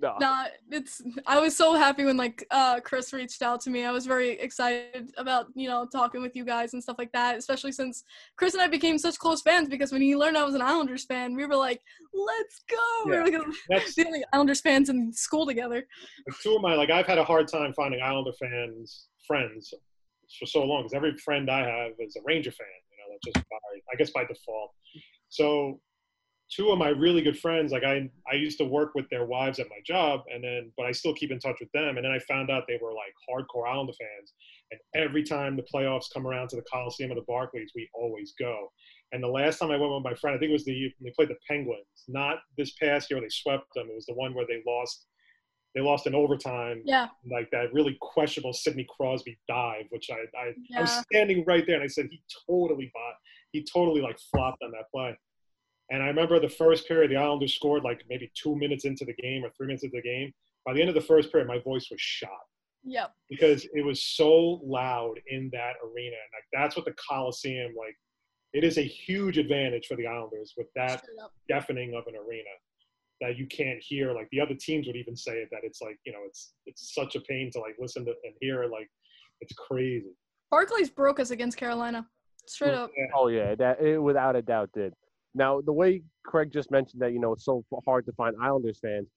No. 0.00 0.16
Nah, 0.20 0.46
it's 0.70 1.00
I 1.26 1.38
was 1.40 1.56
so 1.56 1.74
happy 1.74 2.04
when 2.04 2.16
like 2.16 2.44
uh 2.50 2.80
Chris 2.80 3.12
reached 3.12 3.42
out 3.42 3.60
to 3.62 3.70
me. 3.70 3.84
I 3.84 3.90
was 3.90 4.06
very 4.06 4.30
excited 4.32 5.12
about, 5.16 5.46
you 5.54 5.68
know, 5.68 5.86
talking 5.86 6.20
with 6.22 6.34
you 6.34 6.44
guys 6.44 6.72
and 6.74 6.82
stuff 6.82 6.96
like 6.98 7.12
that, 7.12 7.38
especially 7.38 7.72
since 7.72 8.04
Chris 8.36 8.54
and 8.54 8.62
I 8.62 8.66
became 8.68 8.98
such 8.98 9.18
close 9.18 9.40
fans 9.42 9.68
because 9.68 9.92
when 9.92 10.02
he 10.02 10.16
learned 10.16 10.36
I 10.36 10.44
was 10.44 10.54
an 10.54 10.62
Islanders 10.62 11.04
fan, 11.04 11.34
we 11.34 11.46
were 11.46 11.56
like, 11.56 11.80
"Let's 12.12 12.60
go." 12.68 12.76
We 13.06 13.12
Yeah. 13.12 13.18
were 13.18 13.24
like 13.30 13.56
That's 13.68 13.94
the 13.96 14.06
only 14.06 14.24
Islanders 14.32 14.60
fans 14.60 14.88
in 14.88 15.12
school 15.12 15.46
together. 15.46 15.86
like 16.28 16.38
two 16.40 16.56
of 16.56 16.62
my 16.62 16.74
like. 16.74 16.90
I've 16.90 17.06
had 17.06 17.18
a 17.18 17.24
hard 17.24 17.48
time 17.48 17.72
finding 17.74 18.00
Islander 18.02 18.32
fans 18.38 19.06
friends 19.26 19.72
for 20.38 20.46
so 20.46 20.64
long 20.64 20.82
because 20.82 20.94
every 20.94 21.16
friend 21.18 21.50
I 21.50 21.60
have 21.60 21.92
is 21.98 22.16
a 22.16 22.20
Ranger 22.24 22.50
fan. 22.50 22.66
You 22.90 22.96
know, 22.98 23.12
that's 23.14 23.36
just 23.36 23.48
by 23.48 23.56
I 23.92 23.96
guess 23.96 24.10
by 24.10 24.24
default. 24.24 24.72
So 25.28 25.80
two 26.50 26.70
of 26.70 26.78
my 26.78 26.88
really 26.88 27.22
good 27.22 27.38
friends, 27.38 27.72
like 27.72 27.84
I, 27.84 28.08
I 28.30 28.34
used 28.34 28.58
to 28.58 28.64
work 28.64 28.94
with 28.94 29.08
their 29.10 29.24
wives 29.24 29.58
at 29.58 29.68
my 29.68 29.78
job, 29.86 30.20
and 30.32 30.44
then, 30.44 30.72
but 30.76 30.86
I 30.86 30.92
still 30.92 31.14
keep 31.14 31.30
in 31.30 31.38
touch 31.38 31.56
with 31.60 31.70
them. 31.72 31.96
And 31.96 32.04
then 32.04 32.12
I 32.12 32.18
found 32.20 32.50
out 32.50 32.64
they 32.68 32.78
were 32.82 32.92
like 32.92 33.14
hardcore 33.28 33.68
Islander 33.68 33.92
fans. 33.92 34.32
And 34.70 34.80
every 34.94 35.22
time 35.22 35.56
the 35.56 35.64
playoffs 35.74 36.06
come 36.12 36.26
around 36.26 36.48
to 36.50 36.56
the 36.56 36.64
Coliseum 36.70 37.12
or 37.12 37.14
the 37.16 37.24
Barclays, 37.26 37.72
we 37.74 37.88
always 37.94 38.34
go. 38.38 38.72
And 39.12 39.22
the 39.22 39.28
last 39.28 39.58
time 39.58 39.70
I 39.70 39.76
went 39.76 39.92
with 39.92 40.02
my 40.04 40.14
friend, 40.14 40.36
I 40.36 40.38
think 40.38 40.50
it 40.50 40.52
was 40.52 40.64
the 40.64 40.92
they 41.00 41.10
played 41.10 41.28
the 41.28 41.36
Penguins. 41.48 41.86
Not 42.08 42.38
this 42.58 42.72
past 42.72 43.10
year, 43.10 43.20
they 43.20 43.28
swept 43.28 43.66
them. 43.74 43.88
It 43.90 43.94
was 43.94 44.06
the 44.06 44.14
one 44.14 44.34
where 44.34 44.46
they 44.46 44.62
lost. 44.66 45.06
They 45.74 45.80
lost 45.80 46.06
in 46.06 46.14
overtime, 46.14 46.82
Yeah. 46.84 47.08
like 47.28 47.50
that 47.50 47.72
really 47.72 47.98
questionable 48.00 48.52
Sidney 48.52 48.86
Crosby 48.96 49.36
dive, 49.48 49.86
which 49.90 50.08
I, 50.08 50.18
I, 50.38 50.52
I 50.78 50.80
was 50.82 50.92
standing 51.12 51.42
right 51.48 51.64
there, 51.66 51.74
and 51.74 51.82
I 51.82 51.88
said 51.88 52.06
he 52.12 52.22
totally 52.48 52.92
bought, 52.94 53.14
he 53.50 53.64
totally 53.64 54.00
like 54.00 54.16
flopped 54.30 54.62
on 54.62 54.70
that 54.70 54.88
play. 54.94 55.16
And 55.90 56.02
I 56.02 56.06
remember 56.06 56.40
the 56.40 56.48
first 56.48 56.88
period, 56.88 57.10
the 57.10 57.16
Islanders 57.16 57.54
scored 57.54 57.84
like 57.84 58.04
maybe 58.08 58.30
two 58.34 58.56
minutes 58.56 58.84
into 58.84 59.04
the 59.04 59.12
game 59.14 59.44
or 59.44 59.50
three 59.50 59.66
minutes 59.66 59.84
into 59.84 59.96
the 59.96 60.02
game. 60.02 60.32
By 60.64 60.72
the 60.72 60.80
end 60.80 60.88
of 60.88 60.94
the 60.94 61.00
first 61.00 61.30
period, 61.30 61.46
my 61.46 61.58
voice 61.58 61.88
was 61.90 62.00
shot 62.00 62.30
Yep. 62.84 63.12
because 63.28 63.66
it 63.72 63.84
was 63.84 64.02
so 64.02 64.60
loud 64.64 65.14
in 65.28 65.50
that 65.52 65.74
arena. 65.82 66.16
And 66.16 66.32
like 66.32 66.44
that's 66.52 66.76
what 66.76 66.84
the 66.84 66.94
Coliseum 67.08 67.74
like. 67.78 67.96
It 68.52 68.62
is 68.62 68.78
a 68.78 68.82
huge 68.82 69.36
advantage 69.36 69.86
for 69.86 69.96
the 69.96 70.06
Islanders 70.06 70.54
with 70.56 70.68
that 70.76 71.02
deafening 71.48 71.94
of 71.96 72.06
an 72.06 72.14
arena 72.14 72.50
that 73.20 73.36
you 73.36 73.46
can't 73.46 73.82
hear. 73.82 74.12
Like 74.12 74.28
the 74.30 74.40
other 74.40 74.54
teams 74.54 74.86
would 74.86 74.96
even 74.96 75.16
say 75.16 75.38
it 75.38 75.48
that 75.50 75.60
it's 75.64 75.80
like 75.82 75.98
you 76.04 76.12
know 76.12 76.20
it's 76.26 76.54
it's 76.66 76.94
such 76.94 77.16
a 77.16 77.20
pain 77.20 77.50
to 77.52 77.58
like 77.58 77.74
listen 77.78 78.04
to 78.04 78.12
and 78.24 78.34
hear. 78.40 78.66
Like 78.66 78.88
it's 79.40 79.54
crazy. 79.54 80.14
Barclays 80.50 80.88
broke 80.88 81.18
us 81.18 81.30
against 81.30 81.56
Carolina. 81.56 82.06
Straight 82.46 82.74
oh, 82.74 82.84
up. 82.84 82.90
Oh 83.14 83.28
yeah, 83.28 83.54
that 83.56 83.80
it 83.80 83.98
without 83.98 84.36
a 84.36 84.42
doubt 84.42 84.70
did. 84.72 84.94
Now 85.34 85.60
the 85.60 85.72
way 85.72 86.02
Craig 86.24 86.50
just 86.52 86.70
mentioned 86.70 87.02
that 87.02 87.12
you 87.12 87.20
know 87.20 87.32
it's 87.32 87.44
so 87.44 87.64
hard 87.84 88.06
to 88.06 88.12
find 88.12 88.34
Islanders 88.40 88.78
fans. 88.80 89.08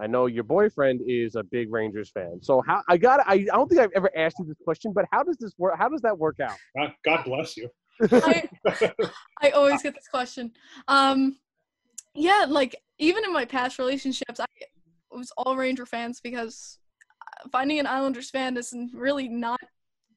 I 0.00 0.08
know 0.08 0.26
your 0.26 0.42
boyfriend 0.42 1.02
is 1.06 1.36
a 1.36 1.44
big 1.44 1.72
Rangers 1.72 2.10
fan. 2.10 2.40
So 2.42 2.62
how 2.66 2.82
I 2.88 2.96
got 2.96 3.20
I, 3.20 3.34
I 3.34 3.44
don't 3.44 3.68
think 3.68 3.80
I've 3.80 3.92
ever 3.94 4.10
asked 4.16 4.36
you 4.38 4.44
this 4.44 4.58
question, 4.64 4.92
but 4.92 5.04
how 5.12 5.22
does 5.22 5.36
this 5.38 5.52
work? 5.58 5.74
How 5.78 5.88
does 5.88 6.00
that 6.02 6.18
work 6.18 6.40
out? 6.40 6.56
God, 6.76 6.92
God 7.04 7.24
bless 7.24 7.56
you. 7.56 7.68
I, 8.10 8.48
I 9.42 9.50
always 9.50 9.82
get 9.82 9.94
this 9.94 10.08
question. 10.08 10.52
Um, 10.88 11.36
yeah, 12.14 12.46
like 12.48 12.76
even 12.98 13.24
in 13.24 13.32
my 13.32 13.44
past 13.44 13.78
relationships, 13.78 14.40
I 14.40 14.46
was 15.10 15.32
all 15.36 15.56
Ranger 15.56 15.86
fans 15.86 16.20
because 16.20 16.78
uh, 17.22 17.48
finding 17.50 17.78
an 17.78 17.86
Islanders 17.86 18.30
fan 18.30 18.56
is 18.56 18.74
really 18.92 19.28
not, 19.28 19.60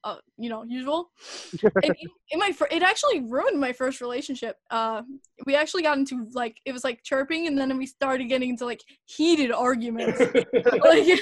uh, 0.04 0.16
you 0.36 0.48
know, 0.48 0.64
usual. 0.64 1.10
and 1.62 1.84
in, 1.84 2.08
in 2.30 2.38
my, 2.38 2.52
fir- 2.52 2.68
it 2.70 2.82
actually 2.82 3.20
ruined 3.20 3.60
my 3.60 3.72
first 3.72 4.00
relationship. 4.00 4.56
Uh, 4.70 5.02
we 5.46 5.54
actually 5.54 5.82
got 5.82 5.98
into 5.98 6.26
like 6.32 6.60
it 6.64 6.72
was 6.72 6.84
like 6.84 7.02
chirping, 7.02 7.46
and 7.46 7.58
then 7.58 7.76
we 7.76 7.86
started 7.86 8.24
getting 8.24 8.50
into 8.50 8.64
like 8.64 8.82
heated 9.06 9.52
arguments. 9.52 10.20
like 10.82 11.20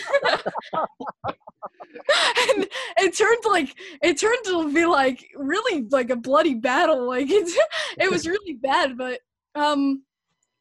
and 2.50 2.66
it 2.98 3.16
turned 3.16 3.38
like 3.44 3.74
it 4.02 4.18
turned 4.18 4.44
to 4.44 4.72
be 4.72 4.84
like 4.84 5.26
really 5.34 5.86
like 5.90 6.10
a 6.10 6.16
bloody 6.16 6.54
battle 6.54 7.06
like 7.06 7.28
it's 7.30 7.56
it 7.98 8.10
was 8.10 8.26
really 8.26 8.54
bad 8.54 8.96
but 8.96 9.20
um 9.54 10.02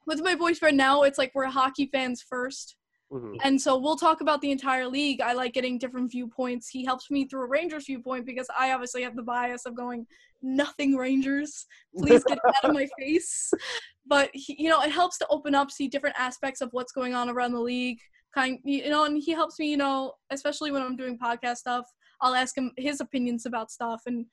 with 0.08 0.22
my 0.22 0.36
boyfriend 0.36 0.78
now 0.78 1.04
it's 1.04 1.18
like 1.18 1.32
we're 1.36 1.46
hockey 1.46 1.90
fans 1.92 2.24
first 2.28 2.76
Mhm. 3.16 3.38
and 3.44 3.62
so 3.62 3.78
we'll 3.78 3.96
talk 3.96 4.22
about 4.22 4.42
the 4.42 4.52
entire 4.52 4.88
league. 4.88 5.22
I 5.22 5.34
like 5.34 5.54
getting 5.54 5.78
different 5.78 6.12
viewpoints. 6.12 6.68
He 6.70 6.84
helps 6.84 7.10
me 7.10 7.26
through 7.28 7.44
a 7.44 7.48
rangers 7.48 7.86
viewpoint 7.86 8.26
because 8.26 8.48
i 8.58 8.72
obviously 8.74 9.04
have 9.04 9.16
the 9.16 9.24
bias 9.24 9.66
of 9.66 9.76
going 9.76 10.06
nothing 10.42 10.96
rangers. 10.96 11.66
Please 11.98 12.24
get 12.24 12.38
out 12.46 12.70
of 12.70 12.74
my 12.74 12.88
face. 13.00 13.52
But 14.08 14.30
he, 14.34 14.56
you 14.60 14.70
know 14.70 14.82
it 14.84 14.92
helps 14.92 15.18
to 15.18 15.28
open 15.32 15.56
up 15.56 15.72
see 15.72 15.88
different 15.88 16.16
aspects 16.20 16.62
of 16.62 16.70
what's 16.74 16.92
going 16.92 17.16
on 17.16 17.28
around 17.28 17.54
the 17.54 17.60
league. 17.60 18.00
Kind 18.36 18.60
you 18.64 18.90
know 18.90 19.06
and 19.06 19.18
he 19.18 19.32
helps 19.32 19.58
me 19.58 19.72
you 19.72 19.78
know 19.78 20.14
especially 20.30 20.70
when 20.72 20.84
i'm 20.84 20.96
doing 20.98 21.18
podcast 21.18 21.58
stuff 21.58 21.86
i'll 22.22 22.36
ask 22.36 22.56
him 22.56 22.72
his 22.78 23.02
opinions 23.02 23.48
about 23.48 23.72
stuff. 23.72 24.02
And 24.06 24.28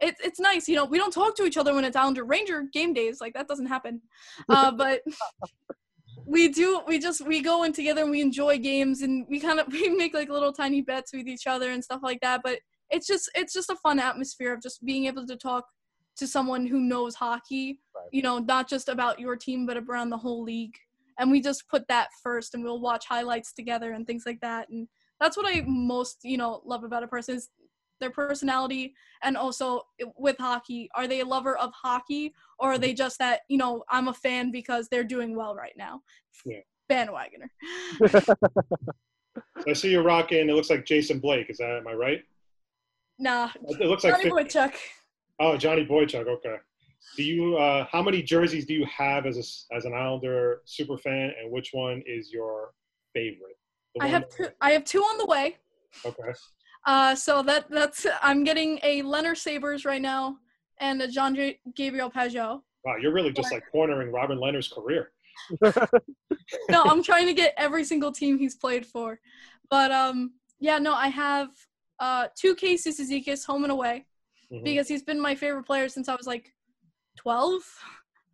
it, 0.00 0.14
it's 0.22 0.38
nice 0.38 0.68
you 0.68 0.76
know 0.76 0.84
we 0.84 0.98
don't 0.98 1.12
talk 1.12 1.34
to 1.36 1.44
each 1.44 1.56
other 1.56 1.74
when 1.74 1.84
it's 1.84 1.96
Islander 1.96 2.24
Ranger 2.24 2.64
game 2.72 2.92
days. 2.92 3.20
Like 3.20 3.34
that 3.34 3.48
doesn't 3.48 3.66
happen. 3.66 4.00
Uh, 4.48 4.70
but 4.82 5.00
we 6.26 6.48
do 6.48 6.80
we 6.86 6.98
just 6.98 7.26
we 7.26 7.40
go 7.40 7.62
in 7.62 7.72
together 7.72 8.02
and 8.02 8.10
we 8.10 8.20
enjoy 8.20 8.58
games 8.58 9.02
and 9.02 9.24
we 9.30 9.38
kind 9.40 9.60
of 9.60 9.66
we 9.72 9.88
make 9.90 10.12
like 10.12 10.28
little 10.28 10.52
tiny 10.52 10.80
bets 10.82 11.12
with 11.12 11.26
each 11.26 11.46
other 11.46 11.70
and 11.70 11.82
stuff 11.82 12.00
like 12.02 12.20
that 12.20 12.40
but 12.42 12.58
it's 12.90 13.06
just 13.06 13.30
it's 13.34 13.52
just 13.52 13.70
a 13.70 13.76
fun 13.76 13.98
atmosphere 13.98 14.52
of 14.52 14.60
just 14.60 14.84
being 14.84 15.06
able 15.06 15.26
to 15.26 15.36
talk 15.36 15.64
to 16.16 16.26
someone 16.26 16.66
who 16.66 16.80
knows 16.80 17.14
hockey 17.14 17.78
Right. 17.94 18.08
you 18.12 18.22
know 18.22 18.38
not 18.38 18.68
just 18.68 18.88
about 18.88 19.18
your 19.20 19.36
team 19.36 19.66
but 19.66 19.76
around 19.76 20.10
the 20.10 20.18
whole 20.18 20.42
league 20.42 20.74
and 21.18 21.30
we 21.30 21.40
just 21.40 21.68
put 21.68 21.86
that 21.88 22.08
first 22.22 22.54
and 22.54 22.62
we'll 22.62 22.80
watch 22.80 23.06
highlights 23.06 23.52
together 23.52 23.92
and 23.92 24.06
things 24.06 24.24
like 24.26 24.40
that 24.40 24.68
and 24.68 24.88
that's 25.20 25.36
what 25.36 25.46
i 25.46 25.62
most 25.66 26.18
you 26.22 26.36
know 26.36 26.60
love 26.64 26.84
about 26.84 27.02
a 27.02 27.08
person 27.08 27.36
is 27.36 27.48
their 28.00 28.10
personality 28.10 28.94
and 29.22 29.36
also 29.36 29.82
with 30.16 30.36
hockey 30.38 30.88
are 30.94 31.06
they 31.06 31.20
a 31.20 31.24
lover 31.24 31.56
of 31.58 31.72
hockey 31.72 32.34
or 32.58 32.72
are 32.72 32.78
they 32.78 32.92
just 32.92 33.18
that 33.18 33.40
you 33.48 33.58
know 33.58 33.84
i'm 33.90 34.08
a 34.08 34.14
fan 34.14 34.50
because 34.50 34.88
they're 34.88 35.04
doing 35.04 35.34
well 35.36 35.54
right 35.54 35.74
now 35.76 36.00
Yeah. 36.44 36.58
bandwagoner 36.90 37.50
I 39.68 39.72
see 39.72 39.90
you're 39.90 40.02
rocking. 40.02 40.48
It 40.48 40.52
looks 40.52 40.70
like 40.70 40.84
Jason 40.84 41.18
Blake. 41.18 41.50
Is 41.50 41.58
that 41.58 41.78
am 41.78 41.88
I 41.88 41.92
right? 41.92 42.22
nah 43.18 43.50
It 43.80 43.88
looks 43.88 44.04
like 44.04 44.14
Johnny 44.16 44.30
Boychuk. 44.30 44.74
Oh, 45.40 45.56
Johnny 45.56 45.84
Boychuk. 45.84 46.26
Okay. 46.26 46.56
Do 47.16 47.22
you? 47.22 47.56
Uh, 47.56 47.86
how 47.90 48.02
many 48.02 48.22
jerseys 48.22 48.66
do 48.66 48.74
you 48.74 48.86
have 48.86 49.26
as 49.26 49.36
a, 49.36 49.74
as 49.74 49.84
an 49.84 49.92
Islander 49.94 50.60
super 50.64 50.96
fan, 50.98 51.32
and 51.40 51.50
which 51.50 51.70
one 51.72 52.02
is 52.06 52.30
your 52.32 52.70
favorite? 53.12 53.56
The 53.94 54.04
i 54.04 54.06
have 54.08 54.28
two 54.28 54.48
i 54.60 54.70
have 54.70 54.84
two 54.84 55.00
on 55.00 55.18
the 55.18 55.26
way 55.26 55.56
Okay. 56.04 56.32
Uh 56.86 57.14
so 57.14 57.42
that 57.42 57.68
that's 57.68 58.06
i'm 58.22 58.44
getting 58.44 58.78
a 58.82 59.02
lehner 59.02 59.36
sabres 59.36 59.84
right 59.84 60.00
now 60.02 60.36
and 60.78 61.02
a 61.02 61.08
john 61.08 61.34
J- 61.34 61.58
gabriel 61.74 62.10
pageau 62.10 62.60
Wow, 62.84 62.94
you're 63.02 63.12
really 63.12 63.32
just 63.32 63.50
like 63.50 63.64
cornering 63.72 64.12
Robin 64.12 64.38
Lehner's 64.38 64.68
career. 64.68 65.10
no, 66.70 66.84
I'm 66.84 67.02
trying 67.02 67.26
to 67.26 67.34
get 67.34 67.52
every 67.56 67.82
single 67.82 68.12
team 68.12 68.38
he's 68.38 68.54
played 68.54 68.86
for. 68.86 69.18
But 69.68 69.90
um 69.90 70.34
yeah, 70.60 70.78
no, 70.78 70.92
I 70.94 71.08
have 71.08 71.48
uh 71.98 72.28
two 72.36 72.54
cases 72.54 73.00
Cizikas 73.00 73.44
home 73.44 73.64
and 73.64 73.72
away 73.72 74.06
Mhm. 74.52 74.62
because 74.62 74.86
he's 74.86 75.02
been 75.02 75.20
my 75.20 75.34
favorite 75.34 75.64
player 75.64 75.88
since 75.88 76.08
I 76.08 76.14
was 76.14 76.28
like 76.28 76.54
12, 77.16 77.62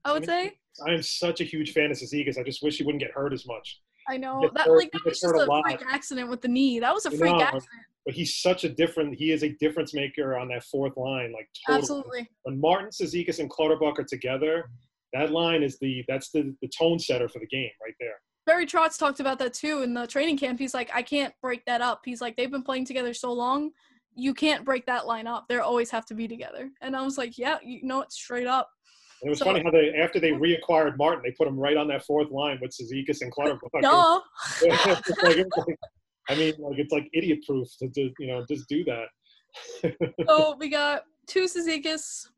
I 0.04 0.12
would 0.12 0.26
say. 0.26 0.58
I 0.86 0.92
am 0.92 1.02
such 1.02 1.40
a 1.40 1.44
huge 1.44 1.72
fan 1.72 1.90
of 1.90 1.96
Cizikas. 1.96 2.36
I 2.38 2.42
just 2.42 2.62
wish 2.62 2.76
he 2.76 2.84
wouldn't 2.84 3.02
get 3.02 3.12
hurt 3.12 3.32
as 3.32 3.46
much. 3.46 3.80
I 4.08 4.16
know 4.16 4.50
that 4.54 4.66
hurt- 4.66 4.78
like 4.78 4.92
that 4.92 5.04
was 5.04 5.20
just 5.20 5.34
a 5.34 5.62
freak 5.64 5.82
accident 5.90 6.28
with 6.28 6.40
the 6.40 6.48
knee. 6.48 6.78
That 6.80 6.94
was 6.94 7.06
a 7.06 7.10
freak 7.10 7.34
accident. 7.34 7.68
But 8.04 8.14
he's 8.14 8.36
such 8.36 8.64
a 8.64 8.68
different. 8.68 9.14
He 9.14 9.30
is 9.30 9.44
a 9.44 9.50
difference 9.60 9.94
maker 9.94 10.36
on 10.36 10.48
that 10.48 10.64
fourth 10.64 10.96
line. 10.96 11.32
Like 11.32 11.48
totally. 11.66 11.78
Absolutely. 11.78 12.30
When 12.42 12.60
Martin, 12.60 12.90
Cizikas, 12.90 13.38
and 13.38 13.48
Clutterbuck 13.48 13.98
are 14.00 14.04
together, 14.04 14.70
that 15.12 15.30
line 15.30 15.62
is 15.62 15.78
the 15.78 16.04
that's 16.08 16.30
the 16.30 16.54
the 16.62 16.68
tone 16.68 16.98
setter 16.98 17.28
for 17.28 17.38
the 17.38 17.46
game 17.46 17.70
right 17.80 17.94
there. 18.00 18.20
Barry 18.44 18.66
Trotz 18.66 18.98
talked 18.98 19.20
about 19.20 19.38
that 19.38 19.54
too 19.54 19.82
in 19.82 19.94
the 19.94 20.06
training 20.06 20.36
camp. 20.36 20.58
He's 20.58 20.74
like, 20.74 20.90
I 20.92 21.02
can't 21.02 21.32
break 21.40 21.64
that 21.66 21.80
up. 21.80 22.00
He's 22.04 22.20
like, 22.20 22.36
they've 22.36 22.50
been 22.50 22.64
playing 22.64 22.86
together 22.86 23.14
so 23.14 23.32
long, 23.32 23.70
you 24.14 24.34
can't 24.34 24.64
break 24.64 24.86
that 24.86 25.06
line 25.06 25.26
up. 25.26 25.46
They 25.48 25.58
always 25.58 25.90
have 25.90 26.06
to 26.06 26.14
be 26.14 26.28
together. 26.28 26.70
And 26.80 26.96
I 26.96 27.02
was 27.02 27.16
like, 27.16 27.38
yeah, 27.38 27.58
you 27.62 27.80
know 27.82 28.02
it 28.02 28.12
straight 28.12 28.46
up. 28.46 28.68
And 29.22 29.28
it 29.28 29.30
was 29.30 29.38
So- 29.38 29.44
funny 29.46 29.62
how 29.62 29.70
they 29.70 29.94
after 29.94 30.18
they 30.18 30.32
reacquired 30.32 30.96
Martin, 30.98 31.22
they 31.24 31.30
put 31.32 31.46
him 31.46 31.56
right 31.58 31.76
on 31.76 31.86
that 31.88 32.04
fourth 32.04 32.30
line 32.30 32.58
with 32.60 32.72
Cizikas 32.72 33.20
and 33.22 33.30
Clutterbuck. 33.32 33.70
It's 34.62 35.22
like- 35.22 35.46
like- 35.56 35.78
I 36.28 36.34
mean, 36.36 36.54
like 36.58 36.78
it's 36.78 36.92
like 36.92 37.08
idiot 37.12 37.40
proof 37.46 37.66
to, 37.80 37.88
to 37.88 38.10
you 38.18 38.26
know 38.28 38.44
just 38.48 38.68
do 38.68 38.84
that. 38.84 39.06
so 40.28 40.56
we 40.58 40.68
got 40.68 41.02
two 41.26 41.46
Suzuki's, 41.48 42.30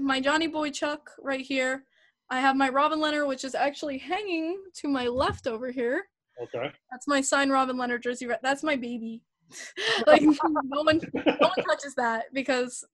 my 0.00 0.20
Johnny 0.20 0.48
Boychuk 0.48 0.98
right 1.20 1.40
here. 1.44 1.84
I 2.30 2.40
have 2.40 2.56
my 2.56 2.68
Robin 2.68 2.98
Lehner, 2.98 3.26
which 3.26 3.44
is 3.44 3.54
actually 3.54 3.98
hanging 3.98 4.60
to 4.76 4.88
my 4.88 5.06
left 5.06 5.46
over 5.46 5.70
here. 5.70 6.04
okay. 6.42 6.70
That's 6.90 7.06
my 7.06 7.20
signed 7.20 7.52
Robin 7.52 7.76
Lehner 7.76 8.02
jersey. 8.02 8.28
That's 8.42 8.62
my 8.62 8.74
baby. 8.76 9.22
like 10.06 10.22
no 10.22 10.32
one, 10.82 11.00
no 11.14 11.34
one 11.38 11.64
touches 11.68 11.94
that 11.96 12.24
because 12.32 12.84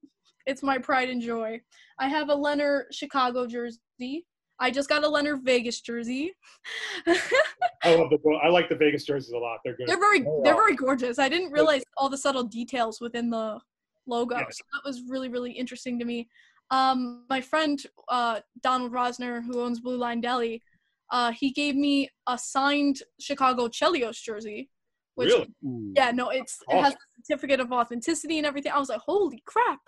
it's 0.49 0.63
my 0.63 0.79
pride 0.79 1.11
and 1.11 1.21
joy. 1.21 1.61
I 1.99 2.09
have 2.09 2.31
a 2.31 2.35
Lehner 2.35 2.85
Chicago 2.91 3.47
jersey. 3.47 4.27
I 4.59 4.71
just 4.71 4.89
got 4.89 5.05
a 5.05 5.07
Lehner 5.07 5.41
Vegas 5.41 5.81
jersey. 5.83 6.33
I 7.07 7.95
love 7.95 8.11
the 8.11 8.41
I 8.43 8.49
like 8.49 8.69
the 8.69 8.75
Vegas 8.75 9.05
jerseys 9.05 9.33
a 9.33 9.39
lot. 9.39 9.59
They're 9.65 9.77
good. 9.77 9.87
they're 9.87 10.01
very 10.01 10.21
They 10.21 10.27
they're 10.43 10.55
very 10.55 10.75
gorgeous. 10.75 11.19
I 11.19 11.29
didn't 11.29 11.53
realize 11.53 11.83
all 11.97 12.09
the 12.09 12.19
subtle 12.19 12.45
details 12.45 13.01
within 13.01 13.31
the 13.31 13.61
logo. 14.07 14.37
Yes. 14.37 14.57
So 14.57 14.65
that 14.73 14.89
was 14.89 15.03
really 15.09 15.29
really 15.29 15.53
interesting 15.53 15.99
to 15.99 16.05
me. 16.05 16.29
Um, 16.71 17.25
my 17.31 17.41
friend 17.41 17.81
uh, 18.09 18.41
Donald 18.63 18.93
Rosner, 18.93 19.45
who 19.45 19.63
owns 19.63 19.81
Blue 19.81 19.97
Line 19.97 20.21
Deli, 20.21 20.63
uh, 21.11 21.31
he 21.33 21.53
gave 21.53 21.77
me 21.77 22.09
a 22.27 22.37
signed 22.39 23.03
Chicago 23.21 23.69
Chelios 23.69 24.21
jersey. 24.21 24.71
Which 25.19 25.33
Really? 25.33 25.49
Yeah, 25.97 26.13
no, 26.13 26.29
it's 26.29 26.61
it 26.69 26.81
has 26.81 26.95
a 26.95 26.97
certificate 27.25 27.59
of 27.59 27.73
authenticity 27.73 28.39
and 28.39 28.47
everything. 28.47 28.71
I 28.71 28.79
was 28.79 28.89
like, 28.89 29.01
holy 29.01 29.43
crap! 29.47 29.81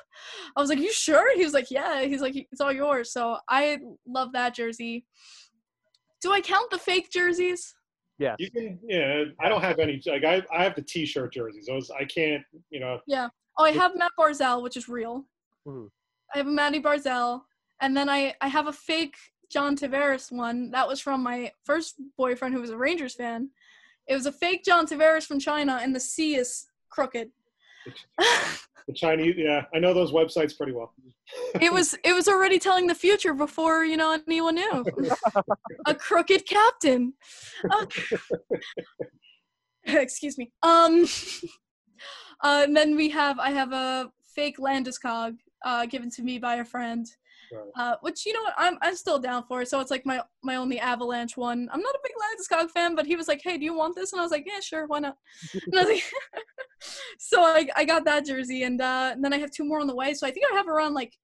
I 0.57 0.61
was 0.61 0.69
like, 0.69 0.81
you 0.81 0.93
sure? 0.93 1.37
He 1.37 1.45
was 1.45 1.55
like, 1.55 1.71
yeah. 1.71 2.03
He's 2.03 2.21
like, 2.21 2.35
it's 2.35 2.61
all 2.61 2.73
yours. 2.73 3.13
So 3.13 3.39
I 3.49 3.79
love 4.09 4.33
that 4.33 4.57
jersey. 4.57 5.07
Do 6.21 6.33
I 6.33 6.41
count 6.41 6.69
the 6.73 6.79
fake 6.79 7.13
jerseys? 7.13 7.73
Yeah. 8.19 8.35
You 8.41 8.51
can, 8.51 8.81
yeah. 8.83 9.27
I 9.41 9.49
don't 9.49 9.63
have 9.63 9.79
any. 9.79 10.03
Like 10.05 10.25
I, 10.25 10.43
I 10.53 10.65
have 10.65 10.75
the 10.75 10.83
T-shirt 10.83 11.33
jerseys. 11.33 11.67
Those 11.67 11.93
I 11.93 12.05
can't. 12.07 12.43
You 12.71 12.81
know, 12.81 12.99
Yeah. 13.07 13.29
Oh, 13.57 13.63
I 13.65 13.71
have 13.71 13.97
Matt 13.97 14.11
Barzal, 14.19 14.65
which 14.65 14.77
is 14.77 14.89
real. 14.89 15.27
Mhm. 15.65 15.89
I 16.35 16.39
have 16.39 16.49
a 16.49 16.51
Matty 16.51 16.81
Barzal, 16.83 17.43
and 17.81 17.97
then 17.97 18.09
I 18.09 18.35
I 18.41 18.49
have 18.49 18.67
a 18.67 18.73
fake 18.73 19.15
John 19.49 19.77
Tavares 19.77 20.33
one 20.33 20.73
that 20.73 20.89
was 20.89 21.01
from 21.01 21.23
my 21.23 21.53
first 21.65 21.95
boyfriend 22.19 22.53
who 22.53 22.61
was 22.61 22.71
a 22.71 22.77
Rangers 22.77 23.15
fan. 23.15 23.51
It 24.11 24.15
was 24.15 24.27
a 24.27 24.33
fake 24.33 24.65
John 24.65 24.89
Tavares 24.89 25.25
from 25.25 25.39
China, 25.39 25.79
and 25.81 25.95
the 25.95 26.01
C 26.01 26.35
is 26.35 26.67
crooked. 26.91 27.31
the 28.19 28.93
Chinese. 28.93 29.37
Yeah, 29.39 29.67
I 29.73 29.79
know 29.79 29.95
those 29.95 30.11
websites 30.11 30.57
pretty 30.57 30.73
well. 30.73 30.93
it 31.61 31.73
was 31.73 31.97
it 32.05 32.13
was 32.13 32.27
already 32.27 32.59
telling 32.59 32.89
the 32.89 32.95
future 32.95 33.33
before 33.33 33.85
you 33.85 33.97
know 33.97 34.21
anyone 34.27 34.57
knew. 34.57 34.85
a 35.87 35.95
crooked 35.95 36.45
captain. 36.45 37.13
Okay. 37.83 38.17
Excuse 39.85 40.37
me. 40.37 40.51
Um. 40.65 41.07
Uh, 42.43 42.63
and 42.65 42.77
then 42.77 42.97
we 42.97 43.11
have 43.11 43.39
I 43.39 43.51
have 43.51 43.73
a 43.73 44.11
fake 44.35 44.59
Landeskog 44.59 45.37
uh, 45.65 45.87
given 45.87 46.11
to 46.11 46.23
me 46.23 46.39
by 46.39 46.57
a 46.57 46.65
friend, 46.65 47.07
Right. 47.53 47.71
uh, 47.77 47.97
which 48.01 48.27
you 48.27 48.33
know 48.33 48.43
what 48.43 48.55
I'm 48.57 48.79
I'm 48.83 48.97
still 48.97 49.19
down 49.19 49.45
for. 49.45 49.65
So 49.65 49.81
it's 49.81 49.91
like 49.91 50.07
my 50.07 50.23
my 50.43 50.57
only 50.57 50.79
Avalanche 50.79 51.37
one. 51.37 51.69
I'm 51.73 51.81
not 51.81 51.95
a 51.95 51.99
big 52.03 52.13
Landeskog 52.23 52.71
fan, 52.71 52.95
but 52.95 53.07
he 53.07 53.17
was 53.17 53.29
like, 53.29 53.41
"Hey, 53.43 53.59
do 53.59 53.65
you 53.65 53.75
want 53.75 53.97
this?" 53.97 54.13
And 54.13 54.21
I 54.21 54.23
was 54.25 54.33
like, 54.33 54.45
"Yeah, 54.47 54.61
sure, 54.61 54.87
why 54.87 55.01
not?" 55.01 55.17
And 55.55 55.75
I 55.79 55.85
was 55.85 55.89
like, 55.89 56.03
so 57.19 57.43
I 57.43 57.69
I 57.77 57.85
got 57.85 58.05
that 58.05 58.27
jersey, 58.27 58.63
and, 58.63 58.81
uh, 58.81 59.11
and 59.13 59.25
then 59.25 59.33
I 59.33 59.39
have 59.39 59.51
two 59.51 59.65
more 59.65 59.81
on 59.81 59.87
the 59.87 59.95
way. 59.95 60.15
So 60.15 60.27
I 60.27 60.31
think 60.31 60.47
I 60.51 60.57
have 60.57 60.69
around 60.69 60.95
like 60.95 61.17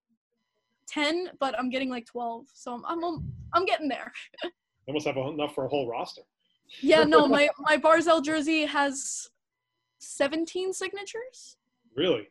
ten, 0.88 1.30
but 1.40 1.58
I'm 1.58 1.70
getting 1.70 1.90
like 1.90 2.06
twelve. 2.06 2.46
So 2.52 2.74
I'm 2.74 3.04
I'm 3.04 3.32
I'm 3.52 3.64
getting 3.64 3.88
there. 3.88 4.12
They 4.86 4.92
must 4.92 5.06
have 5.06 5.16
enough 5.16 5.52
for 5.52 5.64
a 5.64 5.68
whole 5.68 5.88
roster. 5.88 6.22
Yeah, 6.80 7.02
no, 7.02 7.26
my 7.36 7.48
my 7.58 7.76
Barzal 7.76 8.22
jersey 8.22 8.64
has 8.66 9.28
17 9.98 10.72
signatures. 10.72 11.56
Really, 11.94 12.28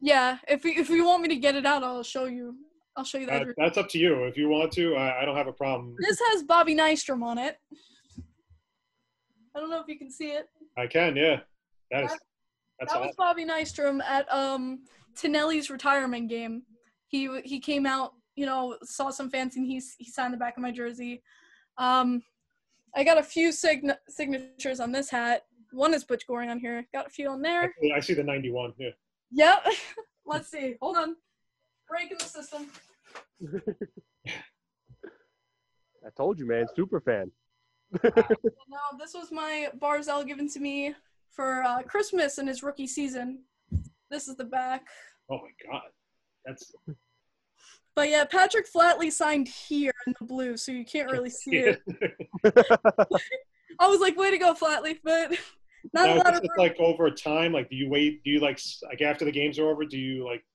Yeah, 0.00 0.38
if 0.48 0.64
you, 0.64 0.72
if 0.76 0.88
you 0.88 1.04
want 1.04 1.22
me 1.22 1.28
to 1.28 1.36
get 1.36 1.54
it 1.54 1.66
out, 1.66 1.84
I'll 1.84 2.02
show 2.02 2.24
you. 2.24 2.56
I'll 2.96 3.04
show 3.04 3.18
you 3.18 3.26
that. 3.26 3.46
that, 3.46 3.54
that's 3.56 3.78
up 3.78 3.88
to 3.90 3.98
you. 3.98 4.24
If 4.24 4.36
you 4.36 4.48
want 4.48 4.72
to, 4.72 4.94
I, 4.96 5.22
I 5.22 5.24
don't 5.24 5.36
have 5.36 5.46
a 5.46 5.52
problem. 5.52 5.96
This 5.98 6.20
has 6.30 6.42
Bobby 6.42 6.74
Nystrom 6.74 7.22
on 7.22 7.38
it. 7.38 7.56
I 9.54 9.60
don't 9.60 9.70
know 9.70 9.80
if 9.80 9.88
you 9.88 9.98
can 9.98 10.10
see 10.10 10.28
it. 10.32 10.48
I 10.76 10.86
can. 10.86 11.16
Yeah, 11.16 11.40
that 11.90 12.04
is. 12.04 12.10
That- 12.10 12.20
That's 12.80 12.92
that 12.92 13.00
was. 13.00 13.14
Bobby 13.16 13.44
Nystrom 13.44 14.02
at 14.02 14.30
um 14.32 14.84
Tonelli's 15.16 15.70
retirement 15.70 16.28
game. 16.28 16.62
He 17.08 17.28
he 17.44 17.60
came 17.60 17.86
out, 17.86 18.12
you 18.34 18.46
know, 18.46 18.76
saw 18.82 19.10
some 19.10 19.30
fans 19.30 19.56
and 19.56 19.66
he 19.66 19.80
he 19.98 20.10
signed 20.10 20.32
the 20.34 20.38
back 20.38 20.56
of 20.56 20.62
my 20.62 20.70
jersey. 20.72 21.22
Um, 21.78 22.22
I 22.94 23.04
got 23.04 23.18
a 23.18 23.22
few 23.22 23.52
sign- 23.52 23.94
signatures 24.08 24.80
on 24.80 24.92
this 24.92 25.10
hat. 25.10 25.42
One 25.72 25.94
is 25.94 26.04
Butch 26.04 26.26
Goring 26.26 26.50
on 26.50 26.58
here. 26.58 26.86
Got 26.92 27.06
a 27.06 27.10
few 27.10 27.30
on 27.30 27.40
there. 27.40 27.72
I 27.94 28.00
see 28.00 28.12
the 28.12 28.22
91. 28.22 28.74
Yeah. 28.78 28.90
Yep. 29.32 29.66
Let's 30.26 30.50
see. 30.50 30.76
Hold 30.82 30.98
on. 30.98 31.16
Breaking 31.92 32.16
the 32.16 32.24
system. 32.24 32.70
I 34.26 36.08
told 36.16 36.38
you, 36.38 36.46
man. 36.46 36.66
Super 36.74 37.00
fan. 37.00 37.30
No, 38.02 38.78
this 38.98 39.12
was 39.12 39.30
my 39.30 39.68
Barzal 39.78 40.26
given 40.26 40.48
to 40.48 40.58
me 40.58 40.94
for 41.30 41.62
uh, 41.62 41.82
Christmas 41.82 42.38
in 42.38 42.46
his 42.46 42.62
rookie 42.62 42.86
season. 42.86 43.40
This 44.10 44.26
is 44.26 44.36
the 44.36 44.44
back. 44.44 44.86
Oh 45.30 45.36
my 45.36 45.70
God, 45.70 45.82
that's 46.46 46.72
But 47.94 48.08
yeah, 48.08 48.24
Patrick 48.24 48.64
Flatley 48.72 49.12
signed 49.12 49.48
here 49.48 49.92
in 50.06 50.14
the 50.18 50.24
blue, 50.24 50.56
so 50.56 50.72
you 50.72 50.86
can't 50.86 51.12
really 51.12 51.28
see 51.28 51.56
it. 51.56 51.82
I 53.78 53.86
was 53.86 54.00
like, 54.00 54.16
way 54.16 54.30
to 54.30 54.38
go, 54.38 54.54
Flatley, 54.54 54.96
but 55.04 55.32
not 55.92 56.06
Now, 56.06 56.14
a 56.14 56.16
lot 56.16 56.32
is 56.32 56.40
of 56.40 56.48
like 56.56 56.80
over 56.80 57.10
time? 57.10 57.52
Like, 57.52 57.68
do 57.68 57.76
you 57.76 57.90
wait? 57.90 58.24
Do 58.24 58.30
you 58.30 58.40
like 58.40 58.58
like 58.84 59.02
after 59.02 59.26
the 59.26 59.32
games 59.32 59.58
are 59.58 59.68
over? 59.68 59.84
Do 59.84 59.98
you 59.98 60.24
like 60.24 60.42
do 60.42 60.51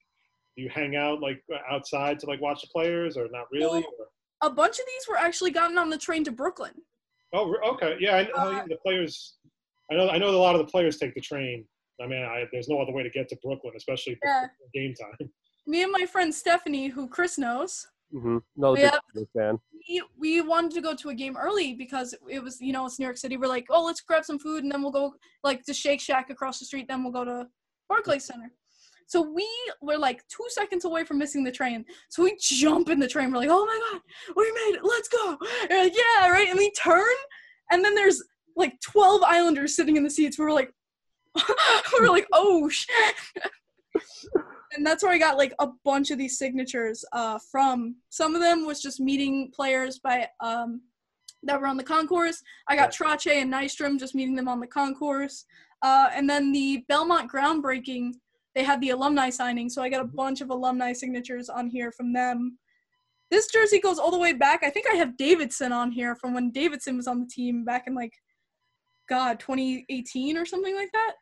you 0.58 0.68
hang 0.68 0.96
out 0.96 1.20
like 1.20 1.42
outside 1.70 2.18
to 2.20 2.26
like 2.26 2.40
watch 2.40 2.60
the 2.62 2.68
players 2.68 3.16
or 3.16 3.28
not 3.30 3.46
really? 3.52 3.80
No. 3.80 3.86
Or, 3.98 4.06
A 4.42 4.50
bunch 4.50 4.78
of 4.78 4.84
these 4.86 5.08
were 5.08 5.16
actually 5.16 5.50
gotten 5.50 5.78
on 5.78 5.90
the 5.90 5.98
train 5.98 6.24
to 6.24 6.32
Brooklyn. 6.32 6.72
oh, 7.32 7.54
okay, 7.74 7.96
yeah. 8.00 8.16
I, 8.16 8.20
yeah, 8.20 8.28
Uh, 8.60 8.64
the 8.68 8.76
players. 8.84 9.36
I 9.90 9.94
know. 9.96 10.08
I 10.10 10.18
know 10.18 10.28
a 10.28 10.36
lot 10.36 10.54
of 10.54 10.60
the 10.64 10.70
players 10.70 10.98
take 10.98 11.14
the 11.14 11.20
train. 11.20 11.64
I 12.00 12.06
mean, 12.06 12.22
I, 12.22 12.44
there's 12.52 12.68
no 12.68 12.80
other 12.80 12.92
way 12.92 13.02
to 13.02 13.10
get 13.10 13.28
to 13.30 13.36
Brooklyn, 13.42 13.72
especially 13.76 14.18
Yeah. 14.24 14.46
game 14.74 14.94
time. 14.94 15.30
Me 15.66 15.82
and 15.82 15.92
my 15.92 16.06
friend 16.06 16.34
Stephanie, 16.34 16.88
who 16.88 17.08
Chris 17.08 17.38
knows, 17.38 17.86
Mm-hmm. 18.14 18.38
No, 18.56 18.74
Yeah. 18.76 18.96
big 19.14 19.26
fan. 19.36 19.58
we, 19.88 20.02
we 20.18 20.40
wanted 20.40 20.70
to 20.72 20.80
go 20.80 20.94
to 20.94 21.10
a 21.10 21.14
game 21.14 21.36
early 21.36 21.74
because 21.74 22.14
it 22.30 22.42
was, 22.42 22.58
you 22.60 22.72
know, 22.72 22.86
it's 22.86 22.98
New 22.98 23.04
York 23.04 23.18
City. 23.18 23.36
We're 23.36 23.48
like, 23.48 23.66
oh, 23.70 23.84
let's 23.84 24.00
grab 24.00 24.24
some 24.24 24.38
food 24.38 24.62
and 24.62 24.72
then 24.72 24.80
we'll 24.82 24.92
go 24.92 25.12
like 25.44 25.62
to 25.64 25.74
Shake 25.74 26.00
Shack 26.00 26.30
across 26.30 26.58
the 26.58 26.64
street. 26.64 26.86
Then 26.88 27.02
we'll 27.02 27.12
go 27.12 27.24
to 27.24 27.46
Barclays 27.88 28.24
Center. 28.24 28.50
So 29.08 29.22
we 29.22 29.48
were 29.80 29.98
like 29.98 30.22
two 30.28 30.46
seconds 30.48 30.84
away 30.84 31.02
from 31.04 31.18
missing 31.18 31.42
the 31.42 31.50
train. 31.50 31.84
So 32.10 32.22
we 32.22 32.36
jump 32.40 32.90
in 32.90 33.00
the 33.00 33.08
train. 33.08 33.32
We're 33.32 33.38
like, 33.38 33.48
oh 33.50 33.66
my 33.66 33.80
God, 33.90 34.02
we 34.36 34.44
made 34.52 34.76
it. 34.76 34.84
Let's 34.84 35.08
go. 35.08 35.36
And 35.70 35.84
like, 35.84 35.96
yeah, 35.96 36.28
right. 36.28 36.48
And 36.48 36.58
we 36.58 36.70
turn 36.72 37.04
and 37.70 37.84
then 37.84 37.94
there's 37.94 38.22
like 38.56 38.80
12 38.80 39.22
Islanders 39.22 39.76
sitting 39.76 39.96
in 39.96 40.04
the 40.04 40.10
seats. 40.10 40.38
We 40.38 40.44
were 40.44 40.52
like, 40.52 40.72
we 41.36 42.00
were 42.00 42.08
like, 42.08 42.26
oh 42.32 42.68
shit. 42.68 43.14
and 44.72 44.86
that's 44.86 45.02
where 45.02 45.12
I 45.12 45.18
got 45.18 45.38
like 45.38 45.54
a 45.58 45.68
bunch 45.84 46.10
of 46.10 46.18
these 46.18 46.38
signatures 46.38 47.04
uh, 47.12 47.38
from. 47.50 47.96
Some 48.10 48.34
of 48.34 48.40
them 48.40 48.66
was 48.66 48.82
just 48.82 49.00
meeting 49.00 49.50
players 49.54 49.98
by 49.98 50.28
um, 50.40 50.82
that 51.44 51.60
were 51.60 51.66
on 51.66 51.76
the 51.76 51.84
concourse. 51.84 52.42
I 52.66 52.76
got 52.76 52.92
Trache 52.92 53.32
and 53.32 53.52
Nystrom 53.52 53.98
just 53.98 54.14
meeting 54.14 54.34
them 54.34 54.48
on 54.48 54.60
the 54.60 54.66
concourse. 54.66 55.44
Uh, 55.82 56.08
and 56.12 56.28
then 56.28 56.50
the 56.50 56.84
Belmont 56.88 57.30
groundbreaking, 57.30 58.14
they 58.58 58.64
had 58.64 58.80
the 58.80 58.90
alumni 58.90 59.30
signing, 59.30 59.68
so 59.68 59.82
I 59.82 59.88
got 59.88 60.00
a 60.00 60.04
mm-hmm. 60.04 60.16
bunch 60.16 60.40
of 60.40 60.50
alumni 60.50 60.92
signatures 60.92 61.48
on 61.48 61.68
here 61.68 61.92
from 61.92 62.12
them. 62.12 62.58
This 63.30 63.46
jersey 63.46 63.78
goes 63.78 64.00
all 64.00 64.10
the 64.10 64.18
way 64.18 64.32
back. 64.32 64.64
I 64.64 64.70
think 64.70 64.86
I 64.90 64.96
have 64.96 65.16
Davidson 65.16 65.70
on 65.70 65.92
here 65.92 66.16
from 66.16 66.34
when 66.34 66.50
Davidson 66.50 66.96
was 66.96 67.06
on 67.06 67.20
the 67.20 67.26
team 67.26 67.64
back 67.64 67.84
in 67.86 67.94
like, 67.94 68.12
God, 69.08 69.38
2018 69.38 70.36
or 70.36 70.44
something 70.44 70.74
like 70.74 70.90
that. 70.92 71.12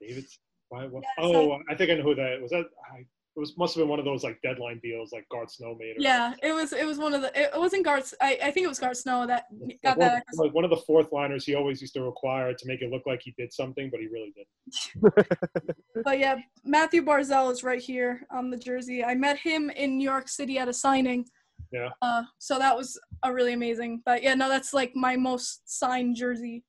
David. 0.00 0.24
Why, 0.68 0.86
what, 0.86 1.02
Yeah, 1.18 1.24
oh, 1.24 1.58
I 1.68 1.74
think 1.74 1.90
I 1.90 1.94
know 1.94 2.02
who 2.04 2.14
that 2.14 2.40
was. 2.40 2.52
That 2.52 2.66
I, 2.92 3.04
it 3.36 3.40
was 3.40 3.56
must 3.58 3.74
have 3.74 3.82
been 3.82 3.88
one 3.88 3.98
of 3.98 4.04
those 4.06 4.24
like 4.24 4.40
deadline 4.42 4.80
deals, 4.82 5.12
like 5.12 5.26
Garth 5.30 5.50
Snow 5.50 5.76
made. 5.78 5.96
or 5.96 6.00
Yeah, 6.00 6.32
it 6.42 6.52
was. 6.52 6.72
It 6.72 6.86
was 6.86 6.96
one 6.98 7.12
of 7.12 7.20
the. 7.20 7.38
It 7.38 7.50
wasn't 7.54 7.84
Garth. 7.84 8.14
I, 8.20 8.38
I 8.44 8.50
think 8.50 8.64
it 8.64 8.68
was 8.68 8.78
Garth 8.78 8.96
Snow 8.96 9.26
that 9.26 9.44
got 9.84 9.98
Like 9.98 10.08
that. 10.08 10.24
one, 10.32 10.46
like 10.46 10.54
one 10.54 10.64
of 10.64 10.70
the 10.70 10.78
fourth 10.78 11.12
liners 11.12 11.44
he 11.44 11.54
always 11.54 11.80
used 11.82 11.92
to 11.94 12.02
require 12.02 12.54
to 12.54 12.66
make 12.66 12.80
it 12.80 12.90
look 12.90 13.02
like 13.06 13.20
he 13.22 13.34
did 13.36 13.52
something, 13.52 13.90
but 13.90 14.00
he 14.00 14.06
really 14.06 14.32
didn't. 14.34 15.26
But 16.04 16.18
yeah, 16.18 16.36
Matthew 16.64 17.02
Barzal 17.04 17.50
is 17.50 17.62
right 17.64 17.80
here 17.80 18.26
on 18.30 18.50
the 18.50 18.56
jersey. 18.56 19.02
I 19.04 19.14
met 19.14 19.38
him 19.38 19.70
in 19.70 19.96
New 19.98 20.04
York 20.08 20.28
City 20.28 20.58
at 20.58 20.68
a 20.68 20.72
signing. 20.72 21.26
Yeah. 21.72 21.88
Uh, 22.00 22.22
so 22.38 22.58
that 22.58 22.76
was 22.76 22.98
a 23.22 23.32
really 23.32 23.52
amazing. 23.54 24.02
But 24.04 24.22
yeah, 24.22 24.34
no, 24.34 24.48
that's 24.48 24.72
like 24.72 24.92
my 24.94 25.16
most 25.16 25.62
signed 25.78 26.16
jersey. 26.16 26.64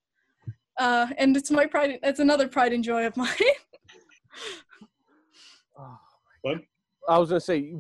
Uh, 0.80 1.08
and 1.18 1.36
it's 1.38 1.52
my 1.52 1.66
pride. 1.66 2.00
It's 2.04 2.20
another 2.20 2.48
pride 2.48 2.74
and 2.74 2.84
joy 2.84 3.06
of 3.06 3.16
mine. 3.18 3.30
What? 6.48 6.62
I 7.10 7.18
was 7.18 7.30
gonna 7.30 7.40
say, 7.42 7.74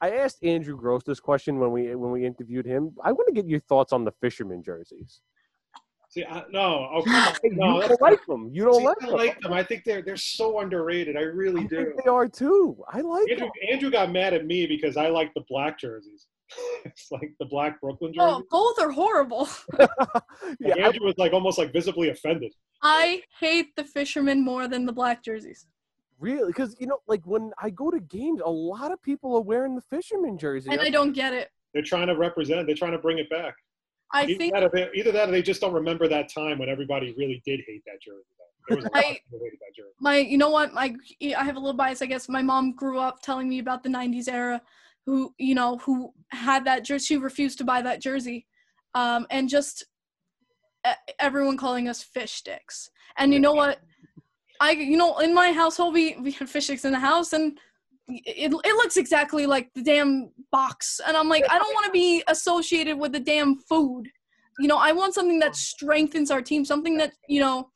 I 0.00 0.10
asked 0.10 0.42
Andrew 0.42 0.76
Gross 0.76 1.02
this 1.04 1.20
question 1.20 1.58
when 1.58 1.70
we 1.70 1.94
when 1.94 2.10
we 2.10 2.24
interviewed 2.26 2.66
him. 2.66 2.94
I 3.04 3.12
want 3.12 3.28
to 3.28 3.34
get 3.34 3.48
your 3.48 3.60
thoughts 3.60 3.92
on 3.92 4.04
the 4.04 4.12
fisherman 4.20 4.62
jerseys. 4.62 5.20
See, 6.08 6.24
I, 6.26 6.42
no, 6.50 7.02
come 7.06 7.14
on. 7.14 7.32
Hey, 7.42 7.48
no, 7.52 7.80
you 7.82 7.88
don't 7.88 8.00
like 8.02 8.26
them. 8.26 8.50
You 8.52 8.64
don't 8.64 8.80
See, 8.80 8.84
like 8.86 9.02
I 9.02 9.06
them. 9.06 9.16
like 9.16 9.40
them. 9.40 9.52
I 9.54 9.62
think 9.62 9.84
they're 9.84 10.02
they're 10.02 10.16
so 10.16 10.60
underrated. 10.60 11.16
I 11.16 11.20
really 11.22 11.62
I 11.62 11.66
do. 11.66 11.76
think 11.84 12.04
they 12.04 12.10
are 12.10 12.28
too. 12.28 12.76
I 12.88 13.00
like 13.00 13.30
Andrew, 13.30 13.46
them. 13.46 13.50
Andrew 13.70 13.90
got 13.90 14.12
mad 14.12 14.34
at 14.34 14.44
me 14.44 14.66
because 14.66 14.98
I 14.98 15.08
like 15.08 15.32
the 15.34 15.42
black 15.48 15.78
jerseys. 15.78 16.26
it's 16.84 17.10
like 17.10 17.32
the 17.40 17.46
black 17.46 17.80
Brooklyn 17.80 18.12
oh, 18.18 18.34
jerseys. 18.40 18.46
oh, 18.52 18.74
both 18.76 18.86
are 18.86 18.90
horrible. 18.90 19.48
yeah, 19.78 19.86
Like, 20.60 20.78
I- 20.78 20.82
Andrew 20.82 21.06
was 21.06 21.14
like 21.16 21.32
almost 21.32 21.56
like 21.56 21.72
visibly 21.72 22.10
offended. 22.10 22.52
I 22.82 23.22
hate 23.40 23.74
the 23.76 23.84
fishermen 23.84 24.44
more 24.44 24.68
than 24.68 24.84
the 24.84 24.92
black 24.92 25.24
jerseys. 25.24 25.66
Really, 26.22 26.46
because 26.48 26.76
you 26.78 26.86
know, 26.86 26.98
like 27.06 27.26
when 27.26 27.52
I 27.60 27.70
go 27.70 27.90
to 27.90 28.00
games, 28.00 28.40
a 28.44 28.50
lot 28.50 28.92
of 28.92 29.02
people 29.02 29.34
are 29.34 29.42
wearing 29.42 29.74
the 29.74 29.82
fisherman 29.82 30.38
jersey. 30.38 30.70
And 30.70 30.80
I 30.80 30.88
don't 30.88 31.12
get 31.12 31.34
it. 31.34 31.50
They're 31.74 31.82
trying 31.82 32.06
to 32.06 32.16
represent. 32.16 32.66
They're 32.66 32.76
trying 32.76 32.92
to 32.92 32.98
bring 32.98 33.18
it 33.18 33.28
back. 33.28 33.54
I 34.14 34.24
either, 34.24 34.34
think 34.38 34.54
that 34.54 34.62
or 34.62 34.70
they, 34.72 34.88
either 34.94 35.10
that 35.12 35.28
or 35.28 35.32
they 35.32 35.42
just 35.42 35.60
don't 35.60 35.72
remember 35.72 36.06
that 36.08 36.32
time 36.32 36.58
when 36.58 36.68
everybody 36.68 37.14
really 37.16 37.42
did 37.44 37.60
hate 37.66 37.82
that 37.86 38.00
jersey. 38.02 38.24
There 38.68 38.76
was 38.76 38.84
a 38.84 38.88
lot 38.88 38.98
of 38.98 39.04
I- 39.04 39.12
people 39.24 39.38
who 39.38 39.44
hated 39.44 39.58
that 39.60 39.74
jersey. 39.74 39.94
my 40.00 40.16
you 40.18 40.38
know 40.38 40.50
what 40.50 40.72
my 40.72 40.94
i 41.36 41.44
have 41.44 41.56
a 41.56 41.58
little 41.58 41.76
bias 41.76 42.02
i 42.02 42.06
guess 42.06 42.28
my 42.28 42.42
mom 42.42 42.76
grew 42.76 42.98
up 42.98 43.20
telling 43.20 43.48
me 43.48 43.58
about 43.58 43.82
the 43.82 43.88
90s 43.88 44.28
era 44.28 44.60
who 45.04 45.34
you 45.38 45.54
know 45.54 45.78
who 45.78 46.12
had 46.30 46.64
that 46.64 46.84
jersey 46.84 47.04
she 47.06 47.16
refused 47.16 47.58
to 47.58 47.64
buy 47.64 47.82
that 47.82 48.00
jersey 48.00 48.46
um 48.94 49.26
and 49.30 49.48
just 49.48 49.84
everyone 51.18 51.56
calling 51.56 51.88
us 51.88 52.02
fish 52.02 52.32
sticks 52.32 52.90
and 53.18 53.32
you 53.32 53.40
know 53.40 53.52
what 53.52 53.80
i 54.66 54.70
you 54.70 54.96
know 54.96 55.18
in 55.18 55.32
my 55.34 55.52
household 55.52 55.92
we 55.94 56.16
we 56.24 56.32
have 56.32 56.48
fish 56.48 56.64
sticks 56.64 56.84
in 56.84 56.92
the 56.92 56.98
house 57.10 57.32
and 57.32 57.58
it, 58.08 58.52
it 58.52 58.74
looks 58.80 58.96
exactly 58.96 59.44
like 59.46 59.70
the 59.74 59.82
damn 59.82 60.30
box 60.50 61.00
and 61.06 61.16
i'm 61.16 61.28
like 61.28 61.44
i 61.50 61.58
don't 61.58 61.74
want 61.74 61.86
to 61.86 61.92
be 61.92 62.22
associated 62.28 62.96
with 62.98 63.12
the 63.12 63.20
damn 63.20 63.56
food 63.70 64.04
You 64.58 64.68
know, 64.68 64.76
I 64.76 64.92
want 64.92 65.14
something 65.14 65.38
that 65.40 65.56
strengthens 65.56 66.30
our 66.30 66.42
team, 66.42 66.64
something 66.64 66.98
that, 66.98 67.12
you 67.28 67.40
know, 67.40 67.70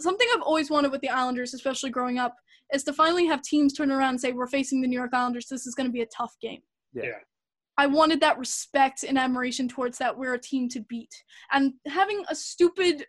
something 0.00 0.26
I've 0.34 0.42
always 0.42 0.70
wanted 0.70 0.92
with 0.92 1.00
the 1.00 1.08
Islanders, 1.08 1.54
especially 1.54 1.90
growing 1.90 2.18
up, 2.18 2.34
is 2.72 2.84
to 2.84 2.92
finally 2.92 3.26
have 3.26 3.42
teams 3.42 3.72
turn 3.72 3.90
around 3.90 4.10
and 4.10 4.20
say, 4.20 4.32
We're 4.32 4.46
facing 4.46 4.80
the 4.80 4.88
New 4.88 4.98
York 4.98 5.12
Islanders. 5.12 5.46
This 5.50 5.66
is 5.66 5.74
going 5.74 5.88
to 5.88 5.92
be 5.92 6.02
a 6.02 6.06
tough 6.06 6.34
game. 6.40 6.60
Yeah. 6.92 7.04
Yeah. 7.04 7.20
I 7.76 7.86
wanted 7.88 8.20
that 8.20 8.38
respect 8.38 9.02
and 9.02 9.18
admiration 9.18 9.68
towards 9.68 9.98
that 9.98 10.16
we're 10.16 10.34
a 10.34 10.40
team 10.40 10.68
to 10.70 10.80
beat. 10.88 11.12
And 11.52 11.74
having 11.86 12.24
a 12.28 12.34
stupid 12.34 13.06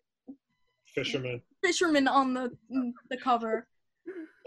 Fisherman. 0.95 1.41
Fisherman 1.65 2.07
on 2.07 2.33
the 2.33 2.51
mm, 2.71 2.91
the 3.09 3.17
cover 3.17 3.67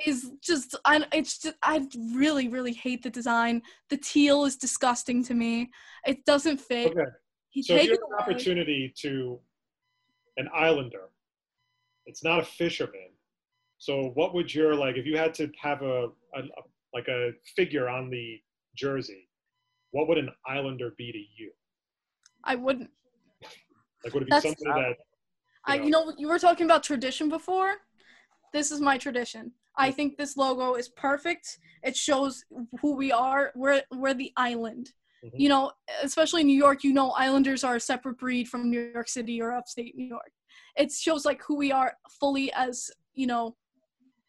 is 0.06 0.30
just 0.40 0.76
I 0.84 1.04
it's 1.12 1.38
just 1.38 1.56
I 1.62 1.86
really 2.14 2.48
really 2.48 2.72
hate 2.72 3.02
the 3.02 3.10
design. 3.10 3.62
The 3.90 3.96
teal 3.96 4.44
is 4.44 4.56
disgusting 4.56 5.24
to 5.24 5.34
me. 5.34 5.70
It 6.06 6.24
doesn't 6.24 6.60
fit. 6.60 6.92
Okay. 6.92 7.10
He 7.50 7.62
So 7.62 7.74
if 7.74 7.84
you 7.84 7.90
have 7.90 7.98
an 7.98 8.18
opportunity 8.20 8.94
to 9.02 9.40
an 10.36 10.48
islander, 10.54 11.08
it's 12.06 12.22
not 12.22 12.40
a 12.40 12.44
fisherman. 12.44 13.10
So 13.78 14.10
what 14.14 14.34
would 14.34 14.54
your 14.54 14.74
like 14.74 14.96
if 14.96 15.06
you 15.06 15.16
had 15.16 15.34
to 15.34 15.50
have 15.60 15.82
a, 15.82 16.08
a, 16.34 16.40
a 16.40 16.62
like 16.94 17.08
a 17.08 17.32
figure 17.56 17.88
on 17.88 18.10
the 18.10 18.40
jersey? 18.76 19.28
What 19.90 20.06
would 20.08 20.18
an 20.18 20.30
islander 20.46 20.92
be 20.98 21.10
to 21.12 21.18
you? 21.18 21.50
I 22.44 22.54
wouldn't. 22.54 22.90
Like 24.04 24.14
would 24.14 24.22
it 24.22 24.26
be 24.26 24.30
That's- 24.30 24.42
something 24.42 24.68
that 24.68 24.96
I 25.68 25.76
you 25.76 25.90
know 25.90 26.12
you 26.16 26.28
were 26.28 26.38
talking 26.38 26.64
about 26.64 26.82
tradition 26.82 27.28
before. 27.28 27.74
This 28.52 28.70
is 28.72 28.80
my 28.80 28.96
tradition. 28.98 29.52
I 29.76 29.90
think 29.92 30.16
this 30.16 30.36
logo 30.36 30.74
is 30.74 30.88
perfect. 30.88 31.58
It 31.84 31.96
shows 31.96 32.44
who 32.80 32.96
we 32.96 33.12
are. 33.12 33.52
We're 33.54 33.82
we're 33.92 34.14
the 34.14 34.32
island. 34.36 34.92
Mhm. 35.24 35.30
You 35.34 35.48
know, 35.48 35.72
especially 36.02 36.40
in 36.42 36.46
New 36.46 36.56
York, 36.56 36.84
you 36.84 36.92
know 36.92 37.10
Islanders 37.10 37.64
are 37.64 37.76
a 37.76 37.80
separate 37.80 38.18
breed 38.18 38.48
from 38.48 38.70
New 38.70 38.90
York 38.92 39.08
City 39.08 39.40
or 39.42 39.52
upstate 39.52 39.96
New 39.96 40.06
York. 40.06 40.32
It 40.76 40.90
shows 40.92 41.24
like 41.24 41.42
who 41.42 41.56
we 41.56 41.70
are 41.72 41.96
fully 42.20 42.52
as, 42.52 42.90
you 43.14 43.26
know, 43.26 43.56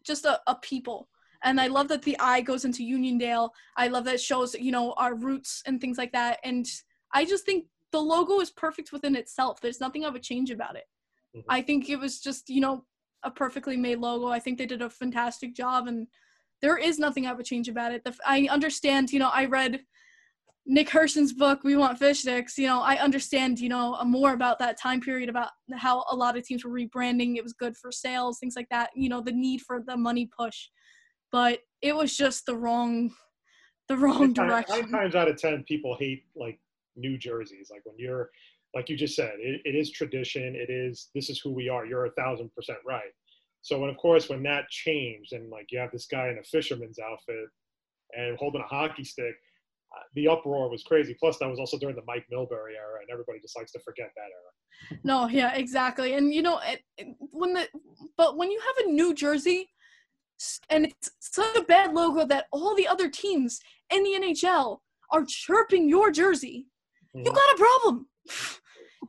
just 0.04 0.26
a, 0.26 0.42
a 0.48 0.56
people. 0.56 1.08
And 1.44 1.62
I 1.62 1.68
love 1.68 1.88
that 1.90 2.02
the 2.02 2.20
eye 2.20 2.42
goes 2.42 2.66
into 2.66 2.84
Uniondale. 2.84 3.50
I 3.78 3.88
love 3.88 4.04
that 4.06 4.16
it 4.16 4.22
shows, 4.22 4.56
you 4.56 4.72
know, 4.72 4.94
our 4.94 5.16
roots 5.16 5.64
and 5.66 5.80
things 5.80 5.98
like 5.98 6.12
that. 6.12 6.40
And 6.44 6.66
I 7.14 7.24
just 7.24 7.46
think 7.46 7.66
the 7.92 8.02
logo 8.02 8.40
is 8.40 8.52
perfect 8.52 8.92
within 8.92 9.16
itself. 9.16 9.62
There's 9.62 9.80
nothing 9.80 10.06
I 10.06 10.10
would 10.10 10.24
change 10.24 10.52
about 10.52 10.76
it. 10.76 10.86
Mhm. 11.36 11.44
I 11.50 11.62
think 11.62 11.90
it 11.90 11.98
was 11.98 12.20
just, 12.20 12.50
you 12.50 12.62
know, 12.62 12.86
a 13.24 13.32
perfectly 13.32 13.78
made 13.78 14.00
logo. 14.00 14.28
I 14.28 14.40
think 14.40 14.58
they 14.58 14.66
did 14.66 14.82
a 14.82 14.90
fantastic 14.90 15.54
job, 15.56 15.88
and 15.88 16.08
there 16.62 16.78
is 16.78 17.00
nothing 17.00 17.26
I 17.28 17.34
would 17.34 17.46
change 17.46 17.68
about 17.68 17.94
it. 17.94 18.04
The, 18.04 18.12
f- 18.12 18.20
I 18.26 18.48
understand, 18.50 19.12
you 19.12 19.20
know, 19.20 19.30
I 19.34 19.46
read 19.46 19.82
Nick 20.66 20.90
Hirshon's 20.90 21.34
book, 21.34 21.64
We 21.64 21.76
Want 21.78 21.98
Fish 21.98 22.20
Sticks. 22.20 22.58
You 22.58 22.68
know, 22.68 22.82
I 22.82 22.98
understand, 22.98 23.60
you 23.60 23.70
know, 23.70 23.98
more 24.04 24.34
about 24.34 24.60
that 24.60 24.80
time 24.80 25.02
period, 25.02 25.30
about 25.30 25.50
how 25.74 26.06
a 26.12 26.16
lot 26.16 26.38
of 26.38 26.44
teams 26.44 26.64
were 26.64 26.72
rebranding. 26.72 27.36
It 27.38 27.44
was 27.44 27.54
good 27.54 27.76
for 27.78 27.92
sales, 27.92 28.40
things 28.40 28.56
like 28.56 28.68
that. 28.70 28.90
You 28.96 29.10
know, 29.10 29.22
the 29.22 29.32
need 29.32 29.62
for 29.62 29.82
the 29.86 29.98
money 29.98 30.30
push, 30.38 30.70
but 31.32 31.60
it 31.82 31.96
was 31.96 32.16
just 32.16 32.46
the 32.46 32.56
wrong, 32.58 33.12
the 33.88 33.98
wrong 33.98 34.34
nine, 34.34 34.34
nine 34.34 34.48
direction. 34.48 34.92
times 34.92 35.16
out 35.16 35.28
of 35.28 35.38
ten 35.38 35.64
people 35.68 35.96
hate 35.98 36.24
like 36.36 36.60
new 36.96 37.18
jerseys. 37.18 37.70
Like 37.72 37.82
when 37.86 37.96
you're 37.98 38.30
like 38.76 38.90
you 38.90 38.96
just 38.96 39.16
said, 39.16 39.34
it, 39.40 39.62
it 39.66 39.76
is 39.76 39.92
tradition. 39.92 40.56
It 40.56 40.70
is 40.70 41.10
this 41.16 41.30
is 41.30 41.40
who 41.40 41.52
we 41.52 41.70
are. 41.70 41.86
You're 41.86 42.06
a 42.06 42.12
thousand 42.12 42.54
percent 42.54 42.80
right. 42.86 43.12
So 43.62 43.82
and 43.82 43.90
of 43.92 43.98
course 43.98 44.30
when 44.30 44.44
that 44.44 44.70
changed 44.70 45.34
and 45.34 45.50
like 45.50 45.68
you 45.72 45.80
have 45.80 45.92
this 45.92 46.06
guy 46.06 46.30
in 46.30 46.38
a 46.38 46.44
fisherman's 46.44 47.00
outfit 47.00 47.48
and 48.16 48.38
holding 48.38 48.62
a 48.62 48.68
hockey 48.68 49.04
stick, 49.04 49.34
uh, 49.96 50.02
the 50.16 50.28
uproar 50.28 50.70
was 50.70 50.84
crazy. 50.84 51.16
Plus 51.20 51.38
that 51.40 51.50
was 51.50 51.60
also 51.60 51.78
during 51.80 51.96
the 51.96 52.04
Mike 52.08 52.26
Milbury 52.32 52.76
era, 52.78 53.00
and 53.02 53.10
everybody 53.12 53.40
just 53.40 53.58
likes 53.58 53.72
to 53.72 53.80
forget 53.80 54.12
that 54.16 54.22
era. 54.22 55.00
No, 55.04 55.28
yeah, 55.28 55.56
exactly. 55.56 56.14
And 56.14 56.34
you 56.34 56.42
know, 56.42 56.60
it, 56.66 56.82
it- 56.98 57.16
when 57.32 57.54
the 57.54 57.68
but 58.18 58.38
when 58.38 58.52
you 58.52 58.60
have 58.60 58.86
a 58.86 58.92
new 58.92 59.14
jersey 59.14 59.70
and 60.70 60.86
it's 60.86 61.10
such 61.20 61.56
a 61.58 61.64
bad 61.64 61.94
logo 61.94 62.26
that 62.26 62.46
all 62.52 62.76
the 62.76 62.88
other 62.88 63.10
teams 63.10 63.60
in 63.92 64.04
the 64.04 64.12
NHL 64.22 64.78
are 65.12 65.26
chirping 65.28 65.90
your 65.90 66.12
jersey, 66.12 66.68
you 67.14 67.24
Mhm. 67.24 67.36
got 67.36 67.56
a 67.56 67.58
problem. 67.58 68.08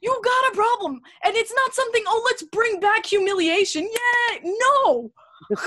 You 0.01 0.21
got 0.25 0.53
a 0.53 0.57
problem. 0.57 1.01
And 1.25 1.37
it's 1.37 1.53
not 1.55 1.75
something, 1.75 2.03
oh, 2.07 2.23
let's 2.27 2.43
bring 2.45 2.81
back 2.81 3.07
humiliation. 3.07 3.89
Yeah, 3.91 4.51
no. 4.75 5.13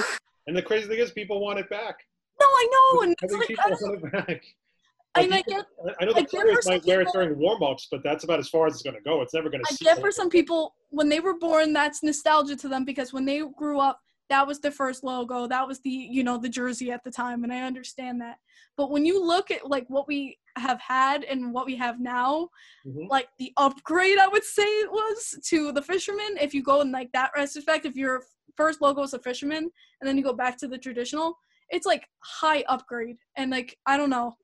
And 0.45 0.57
the 0.57 0.61
crazy 0.61 0.89
thing 0.89 0.99
is, 0.99 1.11
people 1.11 1.39
want 1.39 1.59
it 1.59 1.69
back. 1.69 1.95
No, 2.39 2.45
I 2.45 2.67
know. 2.71 3.01
And 3.03 3.11
I 3.11 3.15
it's 3.25 3.33
think 3.33 3.39
like, 3.39 3.47
people 3.47 3.63
I, 3.65 3.89
want 3.89 4.03
it 4.03 4.11
back. 4.11 4.43
and 5.15 5.33
I 5.33 5.37
Like, 5.37 5.45
get 5.45 5.65
I 6.01 6.05
know 6.05 6.13
the 6.13 6.25
players 6.25 6.67
might 6.67 6.85
wear 6.85 6.99
it 7.01 7.07
during 7.13 7.37
warm-ups, 7.37 7.87
but 7.89 8.03
that's 8.03 8.25
about 8.25 8.39
as 8.39 8.49
far 8.49 8.67
as 8.67 8.73
it's 8.73 8.83
going 8.83 8.95
to 8.97 9.01
go. 9.03 9.21
It's 9.21 9.33
never 9.33 9.49
going 9.49 9.63
to. 9.63 9.73
I 9.73 9.75
get 9.81 10.01
for 10.01 10.11
some 10.11 10.29
people 10.29 10.75
when 10.89 11.07
they 11.07 11.21
were 11.21 11.37
born, 11.37 11.71
that's 11.71 12.03
nostalgia 12.03 12.57
to 12.57 12.67
them 12.67 12.83
because 12.83 13.13
when 13.13 13.23
they 13.23 13.41
grew 13.57 13.79
up, 13.79 14.01
that 14.29 14.47
was 14.47 14.59
the 14.59 14.71
first 14.71 15.03
logo. 15.03 15.47
That 15.47 15.67
was 15.67 15.79
the 15.81 15.89
you 15.89 16.23
know 16.23 16.37
the 16.37 16.49
jersey 16.49 16.91
at 16.91 17.03
the 17.03 17.11
time, 17.11 17.43
and 17.43 17.53
I 17.53 17.61
understand 17.61 18.21
that. 18.21 18.37
But 18.77 18.89
when 18.89 19.05
you 19.05 19.23
look 19.23 19.51
at 19.51 19.69
like 19.69 19.85
what 19.89 20.07
we 20.07 20.39
have 20.57 20.79
had 20.79 21.23
and 21.23 21.53
what 21.53 21.65
we 21.65 21.75
have 21.75 21.99
now, 21.99 22.49
Mhm. 22.85 23.09
like 23.09 23.29
the 23.37 23.51
upgrade, 23.57 24.17
I 24.17 24.27
would 24.27 24.43
say 24.43 24.63
it 24.63 24.91
was 24.91 25.39
to 25.45 25.71
the 25.71 25.81
fisherman. 25.81 26.37
If 26.39 26.53
you 26.53 26.63
go 26.63 26.81
in 26.81 26.91
like 26.91 27.11
that 27.13 27.31
retrospect, 27.35 27.85
if 27.85 27.95
your 27.95 28.23
first 28.55 28.81
logo 28.81 29.01
is 29.03 29.13
a 29.13 29.19
fisherman 29.19 29.69
and 29.99 30.07
then 30.07 30.17
you 30.17 30.23
go 30.23 30.33
back 30.33 30.57
to 30.57 30.67
the 30.67 30.77
traditional, 30.77 31.37
it's 31.69 31.85
like 31.85 32.07
high 32.19 32.63
upgrade. 32.69 33.17
And 33.35 33.51
like 33.51 33.77
I 33.85 33.97
don't 33.97 34.09
know, 34.09 34.37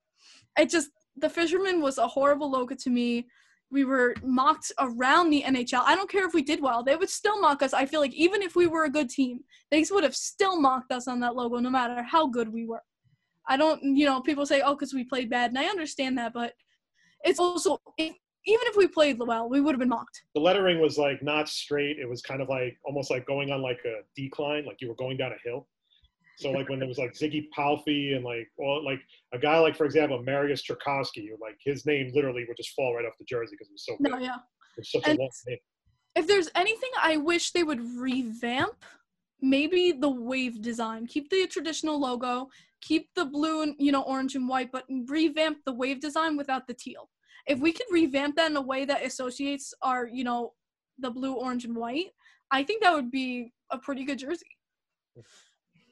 it 0.58 0.70
just 0.70 0.90
the 1.16 1.30
fisherman 1.30 1.82
was 1.82 1.98
a 1.98 2.08
horrible 2.08 2.50
logo 2.50 2.76
to 2.76 2.90
me 2.90 3.28
we 3.72 3.86
were 3.86 4.16
mocked 4.24 4.72
around 4.80 5.30
the 5.30 5.44
NHL. 5.44 5.84
I 5.86 5.96
don't 5.96 6.10
care 6.10 6.28
if 6.28 6.34
we 6.34 6.42
did 6.42 6.62
well; 6.62 6.84
they 6.84 6.96
would 6.96 7.10
still 7.10 7.40
mock 7.40 7.62
us. 7.62 7.74
I 7.74 7.86
feel 7.86 8.00
like 8.00 8.14
even 8.14 8.42
if 8.42 8.56
we 8.56 8.68
were 8.68 8.86
a 8.86 8.90
good 8.90 9.10
team, 9.10 9.42
they 9.72 9.86
would 9.92 10.04
have 10.04 10.16
still 10.16 10.60
mocked 10.60 10.92
us 10.92 11.08
on 11.08 11.20
that 11.22 11.36
logo, 11.36 11.58
no 11.58 11.70
matter 11.70 12.02
how 12.04 12.28
good 12.28 12.52
we 12.52 12.66
were. 12.66 12.84
I 13.48 13.58
don't, 13.58 13.82
you 13.84 14.06
know, 14.06 14.22
people 14.22 14.46
say, 14.46 14.62
"Oh, 14.62 14.76
because 14.76 14.94
we 14.94 15.04
played 15.04 15.30
bad," 15.30 15.52
and 15.52 15.60
I 15.60 15.66
understand 15.66 16.18
that, 16.18 16.34
but 16.34 16.54
it's 17.24 17.40
also 17.40 17.80
even 18.46 18.68
if 18.68 18.76
we 18.76 18.88
played 18.88 19.20
well, 19.20 19.50
we 19.50 19.62
would 19.62 19.74
have 19.74 19.80
been 19.80 19.90
mocked. 19.90 20.24
the 20.34 20.42
lettering 20.42 20.80
was 20.80 20.98
like 20.98 21.22
not 21.22 21.50
straight. 21.50 22.00
It 22.00 22.08
was 22.08 22.22
kind 22.22 22.42
of 22.42 22.50
like 22.50 22.78
almost 22.86 23.12
like 23.12 23.26
going 23.26 23.52
on 23.52 23.62
like 23.62 23.80
a 23.86 24.02
decline, 24.16 24.66
like 24.66 24.78
you 24.82 24.88
were 24.88 24.96
going 24.96 25.18
down 25.18 25.32
a 25.32 25.48
hill. 25.48 25.68
So 26.40 26.52
like 26.52 26.70
when 26.70 26.80
there 26.80 26.88
was 26.88 26.98
like 26.98 27.14
Ziggy 27.14 27.50
Palffy 27.52 28.14
and 28.14 28.24
like 28.24 28.48
well 28.58 28.84
like 28.84 29.02
a 29.34 29.40
guy 29.40 29.60
like 29.60 29.76
for 29.76 29.86
example 29.86 30.24
Mariusz 30.24 30.64
Czerkawski, 30.64 31.30
like 31.42 31.58
his 31.64 31.86
name 31.86 32.12
literally 32.14 32.46
would 32.48 32.56
just 32.56 32.70
fall 32.72 32.96
right 32.96 33.06
off 33.06 33.14
the 33.20 33.26
jersey 33.26 33.52
because 33.56 33.68
it 33.68 33.74
was 33.74 33.86
so 33.86 33.98
No, 34.00 34.18
yeah. 34.18 34.38
It's 34.78 34.92
such 34.92 35.04
And- 35.06 35.20
a 35.20 35.22
long 35.22 35.30
name. 35.48 35.58
If 36.16 36.28
there's 36.28 36.50
anything 36.56 36.90
I 37.02 37.18
wish 37.18 37.52
they 37.52 37.64
would 37.64 37.82
revamp, 37.98 38.84
maybe 39.42 39.92
the 39.92 40.10
wave 40.10 40.62
design. 40.62 41.06
Keep 41.08 41.30
the 41.30 41.46
traditional 41.48 42.00
logo, 42.00 42.50
keep 42.82 43.10
the 43.16 43.26
blue 43.26 43.62
and 43.62 43.76
you 43.78 43.92
know 43.92 44.02
orange 44.04 44.36
and 44.36 44.48
white, 44.48 44.72
but 44.72 44.86
revamp 45.08 45.58
the 45.66 45.74
wave 45.74 46.00
design 46.00 46.38
without 46.38 46.68
the 46.68 46.74
teal. 46.74 47.10
If 47.48 47.60
we 47.60 47.72
could 47.74 47.88
revamp 47.92 48.36
that 48.38 48.50
in 48.50 48.58
a 48.58 48.62
way 48.62 48.86
that 48.86 49.06
associates 49.06 49.74
our 49.82 50.08
you 50.08 50.24
know 50.24 50.54
the 50.98 51.12
blue, 51.12 51.34
orange, 51.34 51.66
and 51.66 51.76
white, 51.76 52.12
I 52.52 52.64
think 52.64 52.82
that 52.84 52.94
would 52.94 53.12
be 53.12 53.54
a 53.72 53.78
pretty 53.78 54.04
good 54.06 54.20
jersey. 54.20 54.48
Mm. 55.18 55.24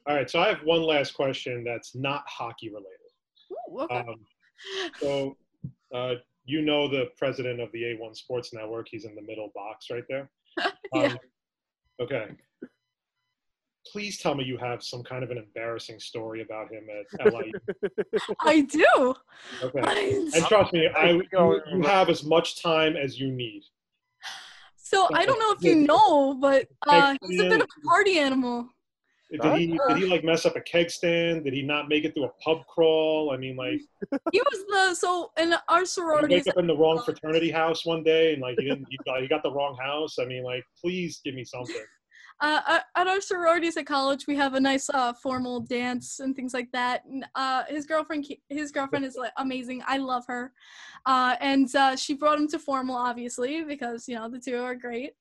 All 0.08 0.14
right, 0.14 0.28
so 0.28 0.40
I 0.40 0.48
have 0.48 0.60
one 0.64 0.82
last 0.82 1.12
question 1.12 1.62
that's 1.64 1.94
not 1.94 2.24
hockey 2.26 2.70
related. 2.70 2.88
Ooh, 3.52 3.80
okay. 3.80 3.98
Um, 3.98 4.16
so 5.00 5.36
uh, 5.94 6.14
you 6.46 6.62
know 6.62 6.88
the 6.88 7.10
president 7.18 7.60
of 7.60 7.70
the 7.72 7.82
A1 7.82 8.16
Sports 8.16 8.54
Network. 8.54 8.88
He's 8.90 9.04
in 9.04 9.14
the 9.14 9.22
middle 9.22 9.52
box 9.54 9.86
right 9.90 10.04
there. 10.08 10.30
Yeah. 10.94 11.02
Um, 11.12 11.18
Okay. 12.00 12.28
Please 13.92 14.18
tell 14.18 14.34
me 14.34 14.44
you 14.44 14.58
have 14.58 14.82
some 14.82 15.02
kind 15.02 15.24
of 15.24 15.30
an 15.30 15.38
embarrassing 15.38 15.98
story 15.98 16.42
about 16.42 16.70
him 16.70 16.86
at 17.20 17.32
LIU. 17.32 17.52
I 18.40 18.60
do. 18.60 19.14
Okay. 19.62 20.26
And 20.34 20.44
trust 20.46 20.72
me, 20.72 20.88
I, 20.88 21.10
you, 21.10 21.62
you 21.72 21.82
have 21.82 22.08
as 22.08 22.22
much 22.22 22.62
time 22.62 22.96
as 22.96 23.18
you 23.18 23.32
need. 23.32 23.62
So 24.76 25.08
I 25.12 25.26
don't 25.26 25.38
know 25.38 25.52
if 25.52 25.62
you 25.62 25.74
know, 25.74 26.34
but 26.34 26.66
uh, 26.86 27.16
he's 27.26 27.40
a 27.40 27.44
bit 27.44 27.60
of 27.60 27.66
a 27.82 27.86
party 27.88 28.18
animal. 28.18 28.68
Did 29.30 29.52
he, 29.58 29.78
did 29.88 29.96
he 29.98 30.06
like 30.06 30.24
mess 30.24 30.46
up 30.46 30.56
a 30.56 30.60
keg 30.62 30.90
stand? 30.90 31.44
Did 31.44 31.52
he 31.52 31.62
not 31.62 31.88
make 31.88 32.04
it 32.04 32.14
through 32.14 32.24
a 32.24 32.32
pub 32.42 32.66
crawl? 32.66 33.30
I 33.32 33.36
mean, 33.36 33.56
like, 33.56 33.80
He 34.32 34.40
was 34.40 34.64
the 34.68 34.94
so 34.94 35.32
in 35.38 35.54
our 35.68 35.84
sorority. 35.84 36.36
he 36.36 36.40
sororities. 36.40 36.46
wake 36.46 36.48
up 36.48 36.58
in 36.58 36.66
the 36.66 36.76
wrong 36.76 37.02
fraternity 37.04 37.50
house 37.50 37.84
one 37.84 38.02
day 38.02 38.32
and 38.32 38.40
like 38.40 38.56
he 38.58 38.64
didn't, 38.64 38.86
he 38.88 38.98
got, 39.04 39.20
he 39.20 39.28
got 39.28 39.42
the 39.42 39.52
wrong 39.52 39.76
house? 39.82 40.18
I 40.18 40.24
mean, 40.24 40.44
like, 40.44 40.64
please 40.80 41.20
give 41.24 41.34
me 41.34 41.44
something. 41.44 41.76
uh, 42.40 42.60
at- 42.66 42.84
at 42.96 43.06
our 43.06 43.20
sororities 43.20 43.76
at 43.76 43.84
college, 43.84 44.26
we 44.26 44.34
have 44.36 44.54
a 44.54 44.60
nice 44.60 44.88
uh, 44.90 45.12
formal 45.12 45.60
dance 45.60 46.20
and 46.20 46.34
things 46.34 46.54
like 46.54 46.70
that. 46.72 47.04
And, 47.04 47.26
uh, 47.34 47.64
his 47.68 47.84
girlfriend, 47.84 48.26
his 48.48 48.72
girlfriend 48.72 49.04
is 49.04 49.16
like 49.16 49.32
amazing. 49.36 49.82
I 49.86 49.98
love 49.98 50.24
her, 50.28 50.52
uh, 51.04 51.36
and 51.40 51.74
uh, 51.76 51.96
she 51.96 52.14
brought 52.14 52.38
him 52.38 52.48
to 52.48 52.58
formal, 52.58 52.96
obviously, 52.96 53.62
because 53.62 54.08
you 54.08 54.14
know 54.14 54.28
the 54.30 54.38
two 54.38 54.56
are 54.56 54.74
great. 54.74 55.12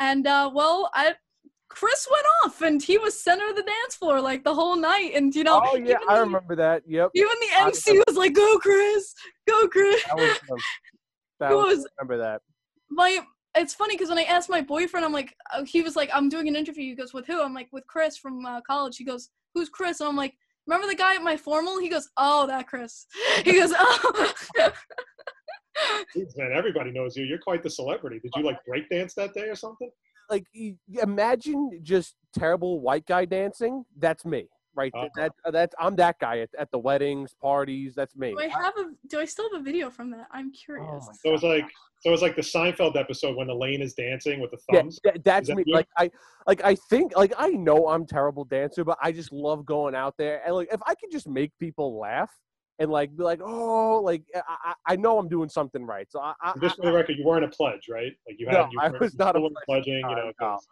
And 0.00 0.26
uh, 0.26 0.50
well, 0.52 0.90
I. 0.94 1.14
Chris 1.74 2.06
went 2.10 2.26
off 2.44 2.60
and 2.62 2.82
he 2.82 2.98
was 2.98 3.18
center 3.20 3.48
of 3.48 3.56
the 3.56 3.62
dance 3.62 3.94
floor 3.96 4.20
like 4.20 4.44
the 4.44 4.54
whole 4.54 4.76
night. 4.76 5.12
And 5.14 5.34
you 5.34 5.44
know, 5.44 5.60
Oh 5.64 5.76
yeah, 5.76 5.96
even 5.96 6.08
I 6.08 6.14
the- 6.16 6.20
remember 6.22 6.56
that. 6.56 6.82
Yep. 6.86 7.10
Even 7.14 7.32
the 7.40 7.48
I 7.60 7.66
MC 7.66 8.02
was 8.06 8.16
like, 8.16 8.34
"Go, 8.34 8.58
Chris! 8.58 9.14
Go, 9.48 9.68
Chris!" 9.68 10.02
That 10.04 10.16
was. 10.16 10.38
that 11.40 11.52
It 11.52 11.54
was 11.54 11.76
was 11.78 11.86
remember 12.00 12.22
that. 12.22 12.40
my 12.90 13.20
it's 13.56 13.74
funny 13.74 13.94
because 13.94 14.08
when 14.08 14.18
I 14.18 14.22
asked 14.22 14.48
my 14.48 14.62
boyfriend, 14.62 15.04
I'm 15.04 15.12
like, 15.12 15.34
uh, 15.52 15.62
he 15.64 15.82
was 15.82 15.94
like, 15.94 16.08
I'm 16.14 16.30
doing 16.30 16.48
an 16.48 16.56
interview. 16.56 16.84
He 16.84 16.94
goes, 16.94 17.12
with 17.12 17.26
who? 17.26 17.42
I'm 17.42 17.52
like, 17.52 17.68
with 17.70 17.86
Chris 17.86 18.16
from 18.16 18.46
uh, 18.46 18.62
college. 18.62 18.96
He 18.96 19.04
goes, 19.04 19.28
who's 19.52 19.68
Chris? 19.68 20.00
And 20.00 20.08
I'm 20.08 20.16
like, 20.16 20.32
remember 20.66 20.86
the 20.88 20.94
guy 20.94 21.14
at 21.16 21.22
my 21.22 21.36
formal? 21.36 21.78
He 21.78 21.90
goes, 21.90 22.08
oh, 22.16 22.46
that 22.46 22.66
Chris. 22.66 23.04
He 23.44 23.60
goes, 23.60 23.74
oh. 23.76 24.32
Jeez, 26.16 26.36
man, 26.36 26.52
everybody 26.54 26.92
knows 26.92 27.14
you. 27.16 27.24
You're 27.24 27.38
quite 27.38 27.62
the 27.62 27.70
celebrity. 27.70 28.20
Did 28.20 28.32
you 28.36 28.42
like 28.42 28.58
breakdance 28.68 29.14
that 29.14 29.34
day 29.34 29.48
or 29.48 29.54
something? 29.54 29.90
Like 30.30 30.46
imagine 31.02 31.80
just 31.82 32.14
terrible 32.34 32.80
white 32.80 33.06
guy 33.06 33.24
dancing. 33.24 33.84
That's 33.98 34.24
me, 34.24 34.46
right? 34.74 34.92
Uh-huh. 34.94 35.08
That 35.16 35.32
that's 35.52 35.74
I'm 35.78 35.96
that 35.96 36.18
guy 36.20 36.40
at, 36.40 36.50
at 36.58 36.70
the 36.70 36.78
weddings, 36.78 37.34
parties. 37.40 37.94
That's 37.94 38.16
me. 38.16 38.30
do 38.30 38.38
I 38.38 38.48
have 38.48 38.74
a? 38.78 38.90
Do 39.08 39.20
I 39.20 39.24
still 39.24 39.50
have 39.52 39.60
a 39.60 39.64
video 39.64 39.90
from 39.90 40.10
that? 40.12 40.26
I'm 40.30 40.52
curious. 40.52 40.88
Oh 40.90 41.12
So 41.22 41.28
it 41.28 41.32
was 41.32 41.42
like 41.42 41.68
so 42.00 42.08
it 42.08 42.12
was 42.12 42.22
like 42.22 42.34
the 42.34 42.42
Seinfeld 42.42 42.96
episode 42.96 43.36
when 43.36 43.48
Elaine 43.48 43.80
is 43.80 43.94
dancing 43.94 44.40
with 44.40 44.50
the 44.50 44.58
Yeah, 44.72 44.80
thumbs. 44.80 44.98
that- 45.04 45.22
that's 45.24 45.48
that 45.48 45.56
me. 45.56 45.62
you? 45.66 45.74
Like 45.74 45.86
I, 45.96 46.10
like 46.48 46.64
I 46.64 46.74
think, 46.90 47.16
like 47.16 47.32
I 47.38 47.50
know 47.50 47.88
I'm 47.88 48.06
terrible 48.06 48.44
dancer, 48.44 48.82
but 48.84 48.98
I 49.00 49.12
just 49.12 49.30
love 49.32 49.64
going 49.64 49.94
out 49.94 50.14
there 50.18 50.42
and 50.44 50.54
like 50.56 50.68
if 50.72 50.80
I 50.84 50.94
could 50.96 51.12
just 51.12 51.28
make 51.28 51.52
people 51.60 51.98
laugh 52.00 52.30
and 52.78 52.90
like 52.90 53.16
be 53.16 53.22
like, 53.22 53.40
oh, 53.42 54.00
like 54.00 54.22
I, 54.34 54.40
I, 54.64 54.74
I 54.92 54.96
know 54.96 55.18
I'm 55.18 55.28
doing 55.28 55.48
something 55.48 55.84
right. 55.84 56.06
So 56.10 56.20
I, 56.20 56.34
I, 56.42 56.52
Just 56.60 56.76
for 56.76 56.86
the 56.86 56.92
record, 56.92 57.16
you 57.18 57.24
weren't 57.24 57.44
a 57.44 57.48
pledge, 57.48 57.88
right? 57.90 58.12
Like 58.26 58.36
you 58.38 58.46
had. 58.46 58.54
No, 58.54 58.68
you 58.72 58.78
I 58.80 58.88
was 58.88 59.14
not 59.16 59.36
a 59.36 59.40
pledge 59.40 59.52
pledging. 59.66 59.94
You 59.94 60.00
know, 60.02 60.14
no. 60.14 60.32
'cause- 60.38 60.66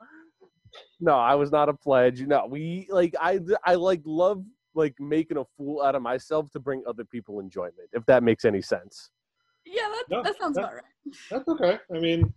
no, 1.01 1.15
I 1.19 1.35
was 1.35 1.51
not 1.51 1.69
a 1.69 1.75
pledge. 1.75 2.21
No, 2.23 2.47
we 2.49 2.87
like 2.91 3.15
I, 3.21 3.41
I 3.65 3.75
like 3.75 4.03
love 4.05 4.45
like 4.75 4.95
making 5.01 5.37
a 5.37 5.45
fool 5.57 5.83
out 5.83 5.95
of 5.97 6.03
myself 6.03 6.51
to 6.53 6.61
bring 6.61 6.83
other 6.89 7.05
people 7.05 7.41
enjoyment. 7.41 7.75
If 7.93 8.07
that 8.07 8.23
makes 8.23 8.45
any 8.45 8.63
sense. 8.63 9.11
yeah, 9.67 9.89
that 9.89 10.05
No, 10.09 10.23
that 10.23 10.39
sounds 10.39 10.55
that- 10.57 10.63
about 10.65 10.75
right. 10.75 10.85
That's 11.31 11.49
okay. 11.49 11.79
I 11.95 11.99
mean, 11.99 12.33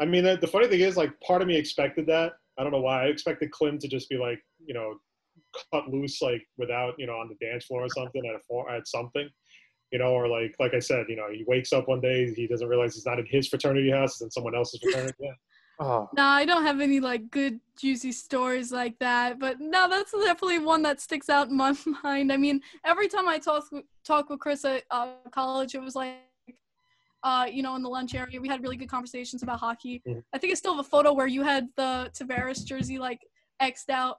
I 0.00 0.06
mean, 0.06 0.24
the, 0.24 0.36
the 0.36 0.46
funny 0.46 0.68
thing 0.68 0.80
is, 0.80 0.96
like, 0.96 1.10
part 1.20 1.42
of 1.42 1.48
me 1.48 1.56
expected 1.56 2.06
that. 2.06 2.32
I 2.58 2.62
don't 2.62 2.72
know 2.72 2.80
why. 2.80 3.02
I 3.02 3.06
expected 3.06 3.50
Clem 3.50 3.78
to 3.78 3.88
just 3.88 4.08
be 4.08 4.16
like, 4.16 4.38
you 4.64 4.72
know, 4.72 4.94
cut 5.72 5.88
loose, 5.88 6.20
like, 6.22 6.42
without, 6.58 6.94
you 6.98 7.06
know, 7.06 7.14
on 7.14 7.28
the 7.28 7.46
dance 7.46 7.66
floor 7.66 7.84
or 7.84 7.88
something 7.88 8.24
at 8.26 8.34
a 8.34 8.40
for, 8.48 8.70
at 8.70 8.86
something, 8.86 9.28
you 9.92 9.98
know, 9.98 10.12
or 10.12 10.28
like, 10.28 10.54
like 10.58 10.74
I 10.74 10.78
said, 10.80 11.06
you 11.08 11.16
know, 11.16 11.26
he 11.32 11.44
wakes 11.46 11.72
up 11.72 11.88
one 11.88 12.00
day, 12.00 12.32
he 12.34 12.46
doesn't 12.46 12.68
realize 12.68 12.94
he's 12.94 13.06
not 13.06 13.18
in 13.18 13.26
his 13.26 13.48
fraternity 13.48 13.90
house, 13.90 14.12
it's 14.14 14.22
in 14.22 14.30
someone 14.30 14.54
else's 14.54 14.80
fraternity. 14.82 15.26
house. 15.26 15.36
Oh, 15.78 16.08
No, 16.14 16.22
I 16.24 16.46
don't 16.46 16.62
have 16.64 16.80
any 16.80 17.00
like 17.00 17.30
good 17.30 17.60
juicy 17.78 18.10
stories 18.10 18.72
like 18.72 18.98
that. 19.00 19.38
But 19.38 19.60
no, 19.60 19.90
that's 19.90 20.10
definitely 20.10 20.58
one 20.60 20.80
that 20.84 21.02
sticks 21.02 21.28
out 21.28 21.48
in 21.48 21.56
my 21.58 21.76
mind. 22.02 22.32
I 22.32 22.38
mean, 22.38 22.62
every 22.82 23.08
time 23.08 23.28
I 23.28 23.36
talk 23.38 23.64
talk 24.02 24.30
with 24.30 24.40
Chris 24.40 24.64
at 24.64 24.84
uh, 24.90 25.08
college, 25.32 25.74
it 25.74 25.82
was 25.82 25.94
like, 25.94 26.14
uh, 27.22 27.46
you 27.52 27.62
know, 27.62 27.76
in 27.76 27.82
the 27.82 27.90
lunch 27.90 28.14
area, 28.14 28.40
we 28.40 28.48
had 28.48 28.62
really 28.62 28.78
good 28.78 28.88
conversations 28.88 29.42
about 29.42 29.60
hockey. 29.60 30.00
Mhm. 30.08 30.22
I 30.32 30.38
think 30.38 30.52
I 30.52 30.54
still 30.54 30.74
have 30.74 30.86
a 30.86 30.88
photo 30.88 31.12
where 31.12 31.26
you 31.26 31.42
had 31.42 31.68
the 31.76 32.10
Tavares 32.18 32.64
jersey 32.64 32.98
like 32.98 33.20
xed 33.60 33.90
out. 33.90 34.16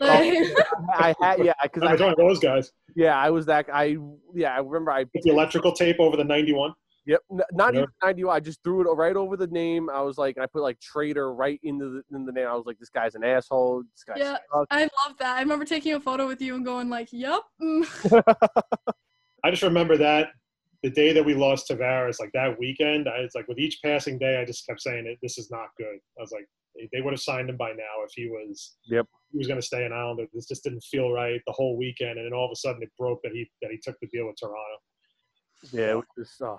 Oh, 0.00 0.06
I 0.94 1.14
had 1.20 1.44
yeah, 1.44 1.52
because 1.62 1.82
I 1.82 1.92
was 1.92 2.00
I 2.00 2.04
one 2.04 2.12
of 2.12 2.18
those 2.18 2.38
guys. 2.38 2.72
yeah 2.94 3.16
I 3.16 3.30
was 3.30 3.46
that 3.46 3.66
I 3.72 3.96
yeah 4.34 4.54
I 4.54 4.58
remember 4.60 4.90
I 4.90 5.04
Put 5.04 5.22
the 5.22 5.30
electrical 5.30 5.72
tape 5.72 5.96
over 5.98 6.16
the 6.16 6.24
91. 6.24 6.72
Yep, 7.06 7.20
not 7.52 7.72
Yeah. 7.74 7.80
even 7.80 7.88
91. 8.02 8.36
I 8.36 8.40
just 8.40 8.62
threw 8.62 8.80
it 8.82 8.94
right 8.94 9.16
over 9.16 9.34
the 9.36 9.46
name. 9.46 9.88
I 9.88 10.02
was 10.02 10.18
like, 10.18 10.36
and 10.36 10.44
I 10.44 10.46
put 10.46 10.62
like 10.62 10.78
trader 10.78 11.32
right 11.32 11.58
into 11.62 12.02
the, 12.10 12.16
in 12.16 12.26
the 12.26 12.32
name. 12.32 12.46
I 12.46 12.54
was 12.54 12.66
like, 12.66 12.78
this 12.78 12.90
guy's 12.90 13.14
an 13.14 13.24
asshole. 13.24 13.82
This 13.94 14.04
guy 14.04 14.14
Yeah. 14.18 14.36
sucks. 14.54 14.66
I 14.70 14.82
love 14.82 15.16
that. 15.18 15.36
I 15.38 15.40
remember 15.40 15.64
taking 15.64 15.94
a 15.94 16.00
photo 16.00 16.26
with 16.26 16.42
you 16.42 16.54
and 16.54 16.64
going 16.66 16.90
like, 16.90 17.08
"Yep." 17.10 17.40
I 19.44 19.50
just 19.50 19.62
remember 19.62 19.96
that 19.96 20.28
the 20.82 20.90
day 20.90 21.12
that 21.14 21.24
we 21.24 21.34
lost 21.34 21.68
Tavares, 21.70 22.20
like 22.20 22.30
that 22.34 22.58
weekend, 22.58 23.08
I, 23.08 23.18
it's 23.18 23.34
like 23.34 23.48
with 23.48 23.58
each 23.58 23.80
passing 23.82 24.18
day, 24.18 24.40
I 24.40 24.44
just 24.44 24.66
kept 24.66 24.80
saying 24.82 25.06
it. 25.06 25.18
This 25.22 25.38
is 25.38 25.50
not 25.50 25.68
good. 25.78 25.96
I 26.18 26.20
was 26.20 26.30
like, 26.30 26.46
they, 26.78 26.88
they 26.92 27.00
would 27.02 27.12
have 27.12 27.20
signed 27.20 27.50
him 27.50 27.56
by 27.56 27.70
now 27.70 28.04
if 28.06 28.12
he 28.14 28.28
was. 28.28 28.76
Yep. 28.86 29.06
He 29.32 29.38
was 29.38 29.46
going 29.46 29.60
to 29.60 29.66
stay 29.66 29.84
an 29.84 29.92
Islander. 29.92 30.26
This 30.32 30.46
just 30.46 30.64
didn't 30.64 30.82
feel 30.84 31.10
right 31.10 31.40
the 31.46 31.52
whole 31.52 31.76
weekend, 31.76 32.18
and 32.18 32.26
then 32.26 32.32
all 32.32 32.46
of 32.46 32.52
a 32.52 32.56
sudden 32.56 32.82
it 32.82 32.90
broke 32.98 33.20
that 33.22 33.32
he 33.32 33.50
that 33.62 33.70
he 33.70 33.78
took 33.82 33.96
the 34.00 34.08
deal 34.08 34.26
with 34.26 34.36
Toronto. 34.40 34.78
Yeah, 35.72 35.90
it 35.90 35.96
was 35.96 36.06
just, 36.16 36.40
oh, 36.40 36.58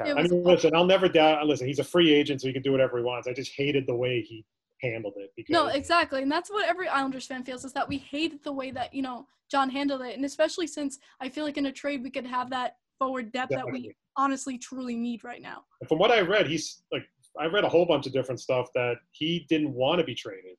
I 0.00 0.22
mean, 0.22 0.42
listen, 0.42 0.74
I'll 0.74 0.86
never 0.86 1.08
doubt. 1.08 1.46
Listen, 1.46 1.66
he's 1.66 1.78
a 1.78 1.84
free 1.84 2.12
agent, 2.12 2.40
so 2.40 2.48
he 2.48 2.52
can 2.52 2.62
do 2.62 2.72
whatever 2.72 2.98
he 2.98 3.04
wants. 3.04 3.28
I 3.28 3.32
just 3.32 3.52
hated 3.56 3.86
the 3.86 3.94
way 3.94 4.22
he 4.22 4.44
handled 4.82 5.14
it 5.16 5.30
because 5.36 5.52
No, 5.52 5.66
exactly. 5.66 6.22
And 6.22 6.30
that's 6.30 6.50
what 6.50 6.68
every 6.68 6.88
Islanders 6.88 7.26
fan 7.26 7.44
feels 7.44 7.64
is 7.64 7.72
that 7.72 7.88
we 7.88 7.98
hated 7.98 8.42
the 8.44 8.52
way 8.52 8.70
that, 8.72 8.94
you 8.94 9.02
know, 9.02 9.26
John 9.50 9.70
handled 9.70 10.02
it. 10.02 10.16
And 10.16 10.24
especially 10.24 10.66
since 10.66 10.98
I 11.20 11.28
feel 11.28 11.44
like 11.44 11.56
in 11.56 11.66
a 11.66 11.72
trade 11.72 12.02
we 12.02 12.10
could 12.10 12.26
have 12.26 12.50
that 12.50 12.76
forward 12.98 13.32
depth 13.32 13.50
that 13.50 13.70
we 13.70 13.94
honestly 14.16 14.58
truly 14.58 14.96
need 14.96 15.24
right 15.24 15.42
now. 15.42 15.64
And 15.80 15.88
from 15.88 15.98
what 15.98 16.10
I 16.10 16.20
read, 16.20 16.46
he's 16.46 16.82
like 16.92 17.04
I 17.40 17.46
read 17.46 17.64
a 17.64 17.68
whole 17.68 17.86
bunch 17.86 18.06
of 18.06 18.12
different 18.12 18.40
stuff 18.40 18.68
that 18.74 18.96
he 19.12 19.46
didn't 19.48 19.72
want 19.72 19.98
to 19.98 20.04
be 20.04 20.14
traded. 20.14 20.56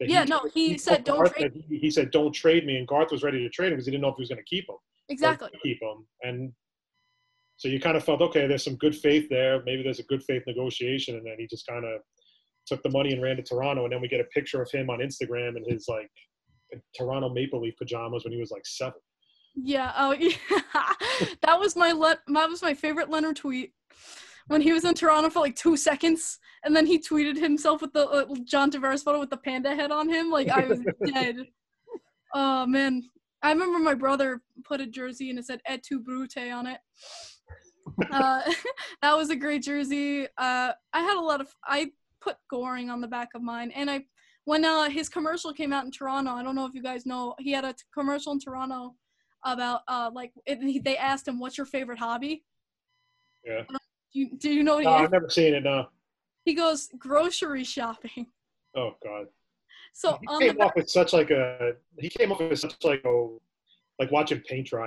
That 0.00 0.08
Yeah, 0.08 0.24
no, 0.24 0.48
he 0.52 0.78
said, 0.78 1.04
"Don't 1.04 1.18
Garth 1.18 1.34
trade 1.34 1.64
He, 1.68 1.78
he 1.78 1.90
said, 1.90 2.10
"Don't 2.10 2.32
trade 2.32 2.66
me," 2.66 2.76
and 2.76 2.86
Garth 2.86 3.10
was 3.10 3.22
ready 3.22 3.38
to 3.40 3.48
trade 3.48 3.68
him 3.68 3.74
because 3.74 3.86
he 3.86 3.92
didn't 3.92 4.02
know 4.02 4.08
if 4.08 4.16
he 4.16 4.22
was 4.22 4.28
going 4.28 4.38
to 4.38 4.44
keep 4.44 4.68
him. 4.68 4.76
Exactly. 5.08 5.50
keep 5.62 5.80
him, 5.80 6.06
and 6.22 6.52
so 7.56 7.68
you 7.68 7.80
kind 7.80 7.96
of 7.96 8.04
felt 8.04 8.20
okay. 8.20 8.46
There's 8.46 8.64
some 8.64 8.76
good 8.76 8.94
faith 8.94 9.28
there. 9.30 9.62
Maybe 9.64 9.82
there's 9.82 9.98
a 9.98 10.04
good 10.04 10.22
faith 10.22 10.42
negotiation, 10.46 11.16
and 11.16 11.26
then 11.26 11.36
he 11.38 11.46
just 11.46 11.66
kind 11.66 11.84
of 11.84 12.00
took 12.66 12.82
the 12.82 12.90
money 12.90 13.12
and 13.12 13.22
ran 13.22 13.36
to 13.36 13.42
Toronto. 13.42 13.84
And 13.84 13.92
then 13.92 14.00
we 14.00 14.08
get 14.08 14.20
a 14.20 14.24
picture 14.24 14.60
of 14.60 14.70
him 14.70 14.90
on 14.90 14.98
Instagram 14.98 15.56
in 15.56 15.64
his 15.66 15.86
like 15.88 16.10
Toronto 16.96 17.30
Maple 17.30 17.60
Leaf 17.60 17.74
pajamas 17.78 18.24
when 18.24 18.32
he 18.32 18.38
was 18.38 18.50
like 18.50 18.66
seven. 18.66 19.00
Yeah. 19.54 19.92
Oh, 19.96 20.12
yeah. 20.18 20.32
that 21.42 21.58
was 21.58 21.76
my 21.76 21.92
le- 21.92 22.18
that 22.28 22.48
was 22.48 22.62
my 22.62 22.74
favorite 22.74 23.08
Leonard 23.08 23.36
tweet 23.36 23.72
when 24.48 24.60
he 24.60 24.72
was 24.72 24.84
in 24.84 24.94
Toronto 24.94 25.30
for 25.30 25.40
like 25.40 25.56
two 25.56 25.76
seconds, 25.76 26.38
and 26.64 26.74
then 26.74 26.86
he 26.86 26.98
tweeted 26.98 27.36
himself 27.36 27.80
with 27.80 27.92
the 27.92 28.08
uh, 28.08 28.26
John 28.44 28.70
Tavares 28.70 29.04
photo 29.04 29.20
with 29.20 29.30
the 29.30 29.36
panda 29.36 29.74
head 29.74 29.90
on 29.90 30.08
him. 30.08 30.30
Like 30.30 30.48
I 30.48 30.66
was 30.66 30.80
dead. 31.14 31.36
Oh 32.34 32.66
man, 32.66 33.02
I 33.42 33.50
remember 33.50 33.78
my 33.78 33.94
brother 33.94 34.42
put 34.64 34.80
a 34.80 34.86
jersey 34.86 35.30
and 35.30 35.38
it 35.38 35.46
said 35.46 35.60
"Et 35.66 35.82
tu 35.82 36.00
Brute" 36.00 36.36
on 36.36 36.66
it. 36.66 36.78
Uh, 38.10 38.42
that 39.02 39.16
was 39.16 39.30
a 39.30 39.36
great 39.36 39.62
jersey. 39.62 40.26
Uh, 40.38 40.72
I 40.92 41.00
had 41.00 41.16
a 41.16 41.20
lot 41.20 41.40
of. 41.40 41.48
I 41.64 41.90
put 42.20 42.36
Goring 42.50 42.90
on 42.90 43.00
the 43.00 43.08
back 43.08 43.28
of 43.34 43.42
mine, 43.42 43.72
and 43.72 43.90
I 43.90 44.04
when 44.44 44.64
uh, 44.64 44.88
his 44.88 45.08
commercial 45.08 45.52
came 45.52 45.72
out 45.72 45.84
in 45.84 45.90
Toronto. 45.90 46.32
I 46.32 46.42
don't 46.42 46.54
know 46.54 46.66
if 46.66 46.74
you 46.74 46.82
guys 46.82 47.04
know. 47.06 47.34
He 47.38 47.52
had 47.52 47.64
a 47.64 47.72
t- 47.72 47.82
commercial 47.92 48.32
in 48.32 48.40
Toronto 48.40 48.94
about 49.44 49.82
uh 49.86 50.10
like 50.12 50.32
it, 50.44 50.84
they 50.84 50.96
asked 50.96 51.28
him 51.28 51.38
what's 51.38 51.56
your 51.56 51.66
favorite 51.66 51.98
hobby 51.98 52.42
Yeah. 53.44 53.62
Do 54.16 54.20
you, 54.22 54.30
do 54.38 54.50
you 54.50 54.62
know 54.64 54.74
what 54.76 54.84
he 54.84 54.90
No, 54.90 54.96
I've 54.96 55.10
never 55.12 55.28
seen 55.28 55.54
it. 55.54 55.62
No. 55.64 55.86
he 56.44 56.54
goes 56.54 56.88
grocery 56.98 57.64
shopping 57.64 58.26
Oh 58.74 58.92
God. 59.04 59.26
so 59.92 60.18
He 60.20 60.26
on 60.28 60.38
the 60.40 60.46
came 60.46 60.56
back, 60.56 60.66
off 60.68 60.72
as 60.78 60.92
such 60.92 61.12
like 61.12 61.30
a. 61.30 61.72
He 61.98 62.08
came 62.08 62.32
off 62.32 62.40
as 62.40 62.60
such 62.62 62.74
like 62.84 63.02
a, 63.04 63.28
like 63.98 64.10
watching 64.10 64.40
paint 64.48 64.66
dry. 64.68 64.86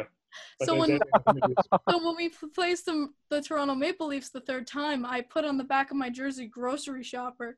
Like 0.59 0.67
So 0.69 0.75
when- 0.75 0.99
so 1.89 2.05
when 2.05 2.15
we 2.15 2.29
pl- 2.29 2.49
placed 2.53 2.85
the, 2.85 3.07
the 3.31 3.41
toronto 3.41 3.73
maple 3.75 4.07
leafs 4.07 4.29
the 4.29 4.41
third 4.41 4.67
time 4.67 5.03
i 5.05 5.21
put 5.21 5.43
on 5.43 5.57
the 5.57 5.63
back 5.63 5.89
of 5.91 5.97
my 5.97 6.09
jersey 6.09 6.45
grocery 6.45 7.01
shopper 7.03 7.57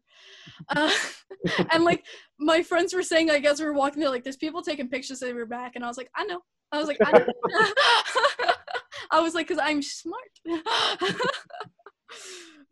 uh, 0.69 0.89
and 1.73 1.83
like 1.83 2.05
my 2.39 2.63
friends 2.63 2.93
were 2.93 3.03
saying 3.03 3.29
i 3.29 3.39
guess 3.39 3.59
we 3.59 3.65
were 3.65 3.73
walking 3.73 3.99
there 3.99 4.09
like 4.09 4.23
there's 4.23 4.37
people 4.37 4.61
taking 4.61 4.87
pictures 4.87 5.21
we 5.21 5.33
were 5.33 5.45
back 5.45 5.75
and 5.75 5.83
i 5.83 5.87
was 5.89 5.97
like 5.97 6.09
i 6.15 6.23
know 6.23 6.39
i 6.71 6.77
was 6.77 6.87
like 6.87 6.97
i 7.05 7.11
know 7.11 7.25
i 9.11 9.19
was 9.19 9.33
like 9.35 9.47
because 9.47 9.61
i'm 9.63 9.81
smart 9.81 10.21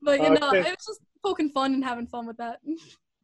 but 0.02 0.20
you 0.20 0.26
Uh, 0.26 0.30
know 0.30 0.52
it 0.52 0.64
was 0.66 0.86
just 0.88 1.02
poking 1.24 1.50
fun 1.50 1.74
and 1.74 1.84
having 1.84 2.08
fun 2.08 2.26
with 2.26 2.38
that 2.38 2.60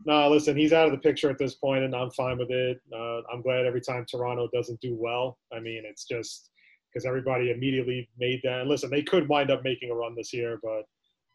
No, 0.08 0.30
listen, 0.30 0.56
he's 0.56 0.72
out 0.74 0.86
of 0.86 0.92
the 0.92 1.00
picture 1.00 1.32
at 1.32 1.40
this 1.40 1.56
point, 1.56 1.84
and 1.84 1.96
I'm 1.96 2.12
fine 2.12 2.38
with 2.38 2.52
it. 2.52 2.78
Uh, 2.94 3.22
I'm 3.32 3.42
glad 3.42 3.66
every 3.66 3.82
time 3.82 4.06
Toronto 4.06 4.48
doesn't 4.54 4.80
do 4.80 4.94
well. 4.94 5.40
I 5.52 5.60
mean, 5.60 5.82
it's 5.84 6.06
just 6.06 6.52
because 6.94 7.08
everybody 7.08 7.50
immediately 7.50 8.08
made 8.20 8.40
that. 8.44 8.60
And 8.60 8.70
listen, 8.70 8.92
they 8.92 9.02
could 9.02 9.28
wind 9.30 9.50
up 9.50 9.64
making 9.64 9.90
a 9.90 9.96
run 9.96 10.14
this 10.14 10.32
year, 10.32 10.60
but 10.62 10.84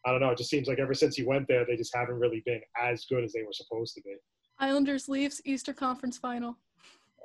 I 0.06 0.12
don't 0.12 0.20
know. 0.20 0.30
It 0.30 0.38
just 0.38 0.50
seems 0.50 0.68
like 0.68 0.78
ever 0.78 0.94
since 0.94 1.16
he 1.16 1.24
went 1.24 1.48
there, 1.48 1.64
they 1.66 1.74
just 1.74 1.92
haven't 1.96 2.14
really 2.20 2.42
been 2.46 2.60
as 2.80 3.06
good 3.06 3.24
as 3.24 3.32
they 3.32 3.42
were 3.42 3.52
supposed 3.52 3.94
to 3.96 4.02
be. 4.02 4.14
Islanders 4.60 5.08
Leafs 5.08 5.40
Easter 5.44 5.72
Conference 5.72 6.18
Final. 6.18 6.56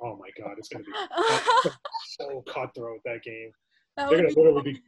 Oh 0.02 0.16
my 0.16 0.30
God, 0.42 0.56
it's 0.58 0.68
going 0.68 0.84
to 0.84 0.90
be 0.90 1.70
so 2.18 2.42
cutthroat 2.52 3.00
that 3.04 3.22
game. 3.22 3.52
That 3.96 4.08
They're 4.08 4.18
gonna 4.18 4.28
be 4.28 4.34
literally 4.36 4.72
be- 4.72 4.82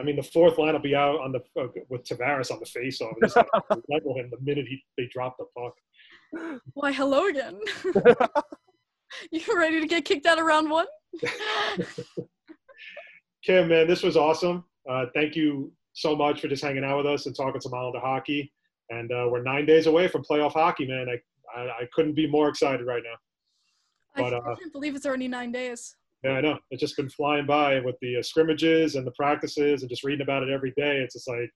I 0.00 0.04
mean, 0.04 0.16
the 0.16 0.22
fourth 0.22 0.58
line 0.58 0.72
will 0.72 0.80
be 0.80 0.94
out 0.94 1.20
on 1.20 1.32
the 1.32 1.40
uh, 1.60 1.68
with 1.88 2.04
Tavares 2.04 2.50
on 2.50 2.58
the 2.60 2.66
face-off, 2.66 3.14
just 3.22 3.36
like, 3.36 3.46
level 3.88 4.16
him 4.16 4.30
the 4.30 4.38
minute 4.40 4.66
he 4.66 4.82
they 4.96 5.08
drop 5.12 5.36
the 5.38 5.44
puck. 5.56 6.60
Why, 6.72 6.92
hello 6.92 7.26
again. 7.26 7.60
you 9.30 9.42
ready 9.54 9.80
to 9.80 9.86
get 9.86 10.04
kicked 10.04 10.26
out 10.26 10.38
of 10.38 10.46
round 10.46 10.70
one? 10.70 10.86
Kim, 13.44 13.68
man, 13.68 13.86
this 13.86 14.02
was 14.02 14.16
awesome. 14.16 14.64
Uh, 14.88 15.06
thank 15.14 15.36
you 15.36 15.72
so 15.92 16.16
much 16.16 16.40
for 16.40 16.48
just 16.48 16.62
hanging 16.62 16.84
out 16.84 16.96
with 16.98 17.06
us 17.06 17.26
and 17.26 17.36
talking 17.36 17.60
some 17.60 17.74
Islander 17.74 18.00
hockey. 18.00 18.52
And 18.90 19.10
uh, 19.12 19.28
we're 19.30 19.42
nine 19.42 19.66
days 19.66 19.86
away 19.86 20.08
from 20.08 20.22
playoff 20.22 20.52
hockey, 20.52 20.86
man. 20.86 21.06
I, 21.08 21.58
I, 21.58 21.62
I 21.64 21.88
couldn't 21.92 22.14
be 22.14 22.26
more 22.26 22.48
excited 22.48 22.86
right 22.86 23.02
now. 23.04 23.16
I 24.14 24.30
can't 24.30 24.46
uh, 24.46 24.54
believe 24.72 24.94
it's 24.94 25.06
already 25.06 25.28
nine 25.28 25.52
days. 25.52 25.96
Yeah, 26.22 26.32
I 26.32 26.40
know. 26.40 26.58
It's 26.70 26.80
just 26.80 26.96
been 26.96 27.10
flying 27.10 27.46
by 27.46 27.80
with 27.80 27.96
the 28.00 28.18
uh, 28.18 28.22
scrimmages 28.22 28.94
and 28.94 29.06
the 29.06 29.12
practices 29.12 29.82
and 29.82 29.90
just 29.90 30.04
reading 30.04 30.22
about 30.22 30.42
it 30.42 30.50
every 30.50 30.72
day. 30.76 30.98
It's 30.98 31.14
just 31.14 31.28
like 31.28 31.50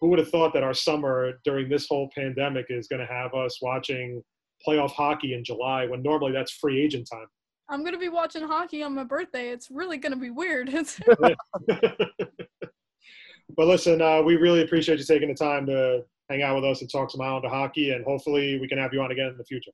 who 0.00 0.08
would 0.08 0.18
have 0.18 0.30
thought 0.30 0.54
that 0.54 0.62
our 0.62 0.74
summer 0.74 1.38
during 1.44 1.68
this 1.68 1.86
whole 1.88 2.10
pandemic 2.14 2.66
is 2.70 2.88
going 2.88 3.06
to 3.06 3.12
have 3.12 3.34
us 3.34 3.60
watching 3.62 4.22
playoff 4.66 4.92
hockey 4.92 5.34
in 5.34 5.44
July 5.44 5.86
when 5.86 6.02
normally 6.02 6.32
that's 6.32 6.52
free 6.52 6.82
agent 6.82 7.08
time. 7.10 7.26
I'm 7.68 7.84
gonna 7.84 7.98
be 7.98 8.08
watching 8.08 8.46
hockey 8.46 8.84
on 8.84 8.94
my 8.94 9.02
birthday. 9.02 9.48
It's 9.48 9.72
really 9.72 9.98
gonna 9.98 10.14
be 10.16 10.30
weird. 10.30 10.70
But 13.56 13.68
listen, 13.68 14.02
uh, 14.02 14.22
we 14.22 14.36
really 14.36 14.62
appreciate 14.62 14.98
you 14.98 15.04
taking 15.04 15.28
the 15.28 15.34
time 15.34 15.66
to 15.66 16.02
hang 16.28 16.42
out 16.42 16.56
with 16.56 16.64
us 16.64 16.80
and 16.80 16.90
talk 16.90 17.10
some 17.10 17.20
Islander 17.20 17.48
hockey, 17.48 17.92
and 17.92 18.04
hopefully 18.04 18.58
we 18.58 18.68
can 18.68 18.78
have 18.78 18.92
you 18.92 19.00
on 19.00 19.12
again 19.12 19.28
in 19.28 19.36
the 19.38 19.44
future. 19.44 19.70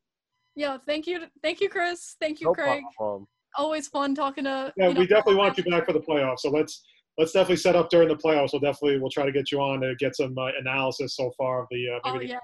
yeah, 0.55 0.77
thank 0.87 1.07
you, 1.07 1.25
thank 1.43 1.61
you, 1.61 1.69
Chris. 1.69 2.17
Thank 2.21 2.41
you, 2.41 2.49
No 2.49 2.53
Craig. 2.53 2.83
problem. 2.97 3.27
Always 3.57 3.89
fun 3.89 4.15
talking 4.15 4.45
to. 4.45 4.73
Yeah, 4.77 4.89
you 4.89 4.95
know, 4.95 5.01
we 5.01 5.07
definitely 5.07 5.37
want 5.37 5.59
you 5.59 5.65
back 5.65 5.87
for 5.87 5.93
the 5.93 6.01
playoffs. 6.01 6.41
So 6.41 6.51
let's 6.51 6.83
let's 7.19 7.33
definitely 7.33 7.57
set 7.57 7.77
up 7.77 7.91
during 7.91 8.09
the 8.09 8.17
playoffs. 8.17 8.53
We'll 8.53 8.61
definitely 8.61 8.99
we'll 8.99 9.11
try 9.11 9.27
to 9.27 9.33
get 9.33 9.53
you 9.53 9.61
on 9.61 9.81
to 9.81 9.95
get 9.97 10.17
some 10.17 10.37
uh, 10.39 10.49
analysis 10.59 11.17
so 11.17 11.31
far 11.37 11.63
of 11.63 11.69
the 11.71 11.89
uh, 11.89 12.01
Oh 12.05 12.19
the 12.19 12.27
yeah, 12.27 12.39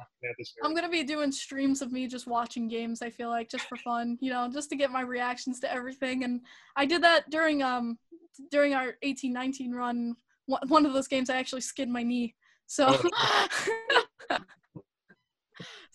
I'm 0.63 0.75
gonna 0.75 0.89
be 0.89 1.05
doing 1.05 1.33
streams 1.33 1.83
of 1.83 1.93
me 1.93 2.07
just 2.07 2.27
watching 2.27 2.69
games. 2.69 3.03
I 3.03 3.11
feel 3.11 3.31
like 3.31 3.49
just 3.49 3.67
for 3.67 3.77
fun, 3.77 4.19
you 4.21 4.31
know, 4.31 4.49
just 4.53 4.71
to 4.71 4.77
get 4.77 4.91
my 4.91 5.01
reactions 5.01 5.61
to 5.61 5.73
everything. 5.73 6.25
And 6.25 6.41
I 6.77 6.87
did 6.87 7.03
that 7.03 7.31
during 7.31 7.63
um 7.63 7.99
during 8.51 8.75
our 8.75 8.95
18-19 9.05 9.73
run. 9.73 10.17
One 10.47 10.61
one 10.69 10.87
of 10.87 10.93
those 10.93 11.09
games, 11.09 11.31
I 11.31 11.37
actually 11.37 11.63
skinned 11.63 11.93
my 11.93 12.03
knee. 12.03 12.35
So. 12.67 12.99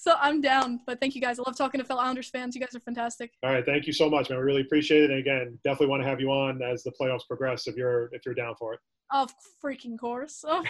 So 0.03 0.15
I'm 0.19 0.41
down, 0.41 0.81
but 0.85 0.99
thank 0.99 1.15
you 1.15 1.21
guys. 1.21 1.39
I 1.39 1.43
love 1.47 1.55
talking 1.55 1.79
to 1.79 1.87
fellow 1.87 2.01
Islanders 2.01 2.27
fans. 2.27 2.55
You 2.55 2.59
guys 2.59 2.75
are 2.75 2.81
fantastic. 2.81 3.31
All 3.41 3.53
right, 3.53 3.65
thank 3.65 3.87
you 3.87 3.93
so 3.93 4.09
much, 4.09 4.29
man. 4.29 4.37
We 4.37 4.43
really 4.43 4.59
appreciate 4.59 5.03
it. 5.03 5.11
And 5.11 5.19
again, 5.19 5.57
definitely 5.63 5.87
want 5.87 6.03
to 6.03 6.09
have 6.09 6.19
you 6.19 6.29
on 6.29 6.61
as 6.61 6.83
the 6.83 6.91
playoffs 6.99 7.25
progress 7.25 7.67
if 7.67 7.77
you're 7.77 8.09
if 8.11 8.25
you're 8.25 8.35
down 8.35 8.53
for 8.59 8.73
it. 8.73 8.81
Of 9.13 9.33
freaking 9.63 9.97
course. 9.97 10.43
All 10.45 10.61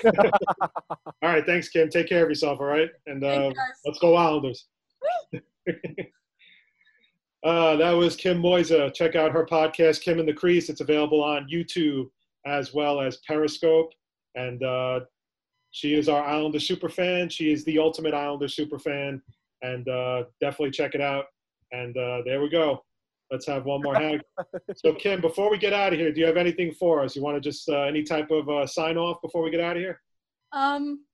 right, 1.24 1.44
thanks, 1.48 1.68
Kim. 1.70 1.90
Take 1.90 2.10
care 2.10 2.22
of 2.22 2.30
yourself. 2.30 2.60
All 2.60 2.68
right, 2.68 2.92
and 3.08 3.24
uh, 3.24 3.52
let's 3.88 3.98
go 3.98 4.14
Islanders. 4.14 4.68
uh, 7.44 7.76
that 7.76 7.92
was 7.92 8.16
Kim 8.16 8.40
Moisa. 8.40 8.94
Check 8.94 9.16
out 9.16 9.32
her 9.32 9.48
podcast, 9.48 10.02
Kim 10.02 10.20
in 10.20 10.28
the 10.28 10.34
Crease. 10.34 10.70
It's 10.70 10.82
available 10.82 11.24
on 11.24 11.50
YouTube 11.52 12.06
as 12.46 12.72
well 12.72 13.02
as 13.02 13.18
Periscope. 13.28 13.90
And 14.36 14.62
uh, 14.62 15.00
she 15.74 15.95
is 15.95 16.07
our 16.07 16.24
Islander 16.24 16.59
super 16.59 16.88
fan. 16.88 17.30
She 17.30 17.51
is 17.51 17.65
the 17.65 17.80
ultimate 17.80 18.13
Islander 18.13 18.47
super 18.47 18.78
fan. 18.78 19.21
And 19.63 19.89
uh, 19.89 20.26
definitely 20.39 20.69
check 20.69 20.93
it 20.93 21.01
out. 21.01 21.26
And 21.71 21.97
uh, 21.97 22.21
there 22.26 22.41
we 22.41 22.49
go. 22.49 22.84
Let's 23.32 23.47
have 23.47 23.65
one 23.65 23.82
more 23.82 23.95
hag. 23.95 24.21
so, 24.76 24.93
Kim, 24.93 25.19
before 25.19 25.49
we 25.49 25.57
get 25.57 25.74
out 25.74 25.91
of 25.91 25.97
here, 25.97 26.11
do 26.11 26.19
you 26.19 26.28
have 26.28 26.38
anything 26.38 26.71
for 26.74 27.01
us? 27.03 27.15
You 27.15 27.24
want 27.24 27.38
to 27.38 27.41
just 27.41 27.67
uh, 27.69 27.82
any 27.82 28.03
type 28.03 28.30
of 28.30 28.47
uh, 28.49 28.67
sign 28.67 28.97
off 28.97 29.19
before 29.24 29.41
we 29.41 29.49
get 29.49 29.61
out 29.61 29.76
of 29.76 29.82
here? 29.82 29.99
Um, 30.51 31.05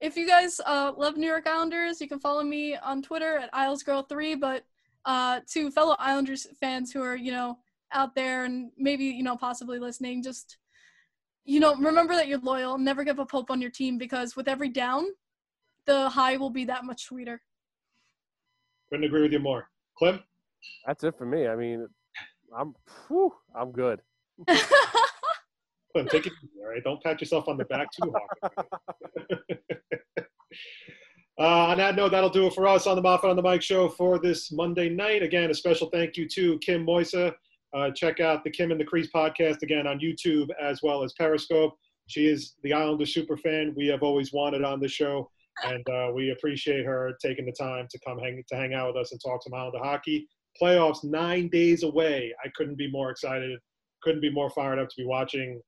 if 0.00 0.16
you 0.16 0.26
guys 0.26 0.60
uh, 0.66 0.92
love 0.96 1.16
New 1.16 1.28
York 1.28 1.46
Islanders, 1.46 2.00
you 2.00 2.08
can 2.08 2.18
follow 2.18 2.42
me 2.42 2.74
on 2.74 3.02
Twitter 3.02 3.38
at 3.38 3.52
IslesGirl3. 3.52 4.40
But 4.40 4.64
uh, 5.04 5.40
to 5.52 5.70
fellow 5.70 5.94
Islanders 6.00 6.48
fans 6.58 6.90
who 6.90 7.02
are, 7.02 7.14
you 7.14 7.30
know, 7.30 7.58
out 7.92 8.16
there 8.16 8.46
and 8.46 8.72
maybe, 8.76 9.04
you 9.04 9.22
know, 9.22 9.36
possibly 9.36 9.78
listening, 9.78 10.24
just, 10.24 10.56
you 11.46 11.60
know, 11.60 11.74
remember 11.76 12.14
that 12.14 12.26
you're 12.26 12.40
loyal. 12.40 12.76
Never 12.76 13.04
give 13.04 13.20
up 13.20 13.30
hope 13.30 13.50
on 13.50 13.60
your 13.60 13.70
team 13.70 13.96
because 13.98 14.36
with 14.36 14.48
every 14.48 14.68
down, 14.68 15.06
the 15.86 16.08
high 16.08 16.36
will 16.36 16.50
be 16.50 16.64
that 16.64 16.84
much 16.84 17.04
sweeter. 17.04 17.40
Couldn't 18.90 19.04
agree 19.04 19.22
with 19.22 19.32
you 19.32 19.38
more. 19.38 19.68
Clem? 19.96 20.20
That's 20.86 21.04
it 21.04 21.16
for 21.16 21.24
me. 21.24 21.46
I 21.46 21.54
mean, 21.54 21.86
I'm 22.56 22.74
whew, 23.06 23.32
I'm 23.54 23.70
good. 23.72 24.00
Clem, 24.48 26.08
take 26.08 26.26
it 26.26 26.32
easy, 26.42 26.60
all 26.60 26.68
right? 26.68 26.82
Don't 26.84 27.02
pat 27.02 27.20
yourself 27.20 27.48
on 27.48 27.56
the 27.56 27.64
back 27.64 27.88
too 27.92 28.12
hard. 28.12 28.52
uh, 31.38 31.42
on 31.42 31.78
that 31.78 31.94
note, 31.94 32.10
that'll 32.10 32.28
do 32.28 32.46
it 32.46 32.54
for 32.54 32.66
us 32.66 32.86
on 32.86 32.96
the 32.96 33.02
Moffat 33.02 33.30
on 33.30 33.36
the 33.36 33.42
Mic 33.42 33.62
show 33.62 33.88
for 33.88 34.18
this 34.18 34.50
Monday 34.50 34.88
night. 34.88 35.22
Again, 35.22 35.50
a 35.50 35.54
special 35.54 35.88
thank 35.90 36.16
you 36.16 36.28
to 36.28 36.58
Kim 36.58 36.84
Moisa. 36.84 37.32
Uh, 37.76 37.90
check 37.90 38.20
out 38.20 38.42
the 38.42 38.50
Kim 38.50 38.70
and 38.70 38.80
the 38.80 38.84
Crease 38.84 39.08
podcast 39.14 39.62
again 39.62 39.86
on 39.86 40.00
YouTube 40.00 40.48
as 40.60 40.80
well 40.82 41.04
as 41.04 41.12
Periscope. 41.12 41.74
She 42.06 42.26
is 42.26 42.54
the 42.62 42.72
Islander 42.72 43.04
super 43.04 43.36
fan 43.36 43.74
we 43.76 43.86
have 43.88 44.02
always 44.02 44.32
wanted 44.32 44.64
on 44.64 44.80
the 44.80 44.88
show, 44.88 45.28
and 45.64 45.86
uh, 45.90 46.10
we 46.14 46.30
appreciate 46.30 46.86
her 46.86 47.12
taking 47.20 47.44
the 47.44 47.52
time 47.52 47.86
to 47.90 47.98
come 48.06 48.18
hang 48.18 48.42
to 48.48 48.56
hang 48.56 48.72
out 48.72 48.94
with 48.94 49.02
us 49.02 49.12
and 49.12 49.20
talk 49.22 49.42
some 49.42 49.52
Islander 49.52 49.80
hockey. 49.82 50.26
Playoffs 50.62 51.04
nine 51.04 51.48
days 51.48 51.82
away. 51.82 52.32
I 52.42 52.48
couldn't 52.54 52.76
be 52.78 52.90
more 52.90 53.10
excited. 53.10 53.58
Couldn't 54.02 54.22
be 54.22 54.30
more 54.30 54.48
fired 54.50 54.78
up 54.78 54.88
to 54.88 54.94
be 54.96 55.04
watching. 55.04 55.60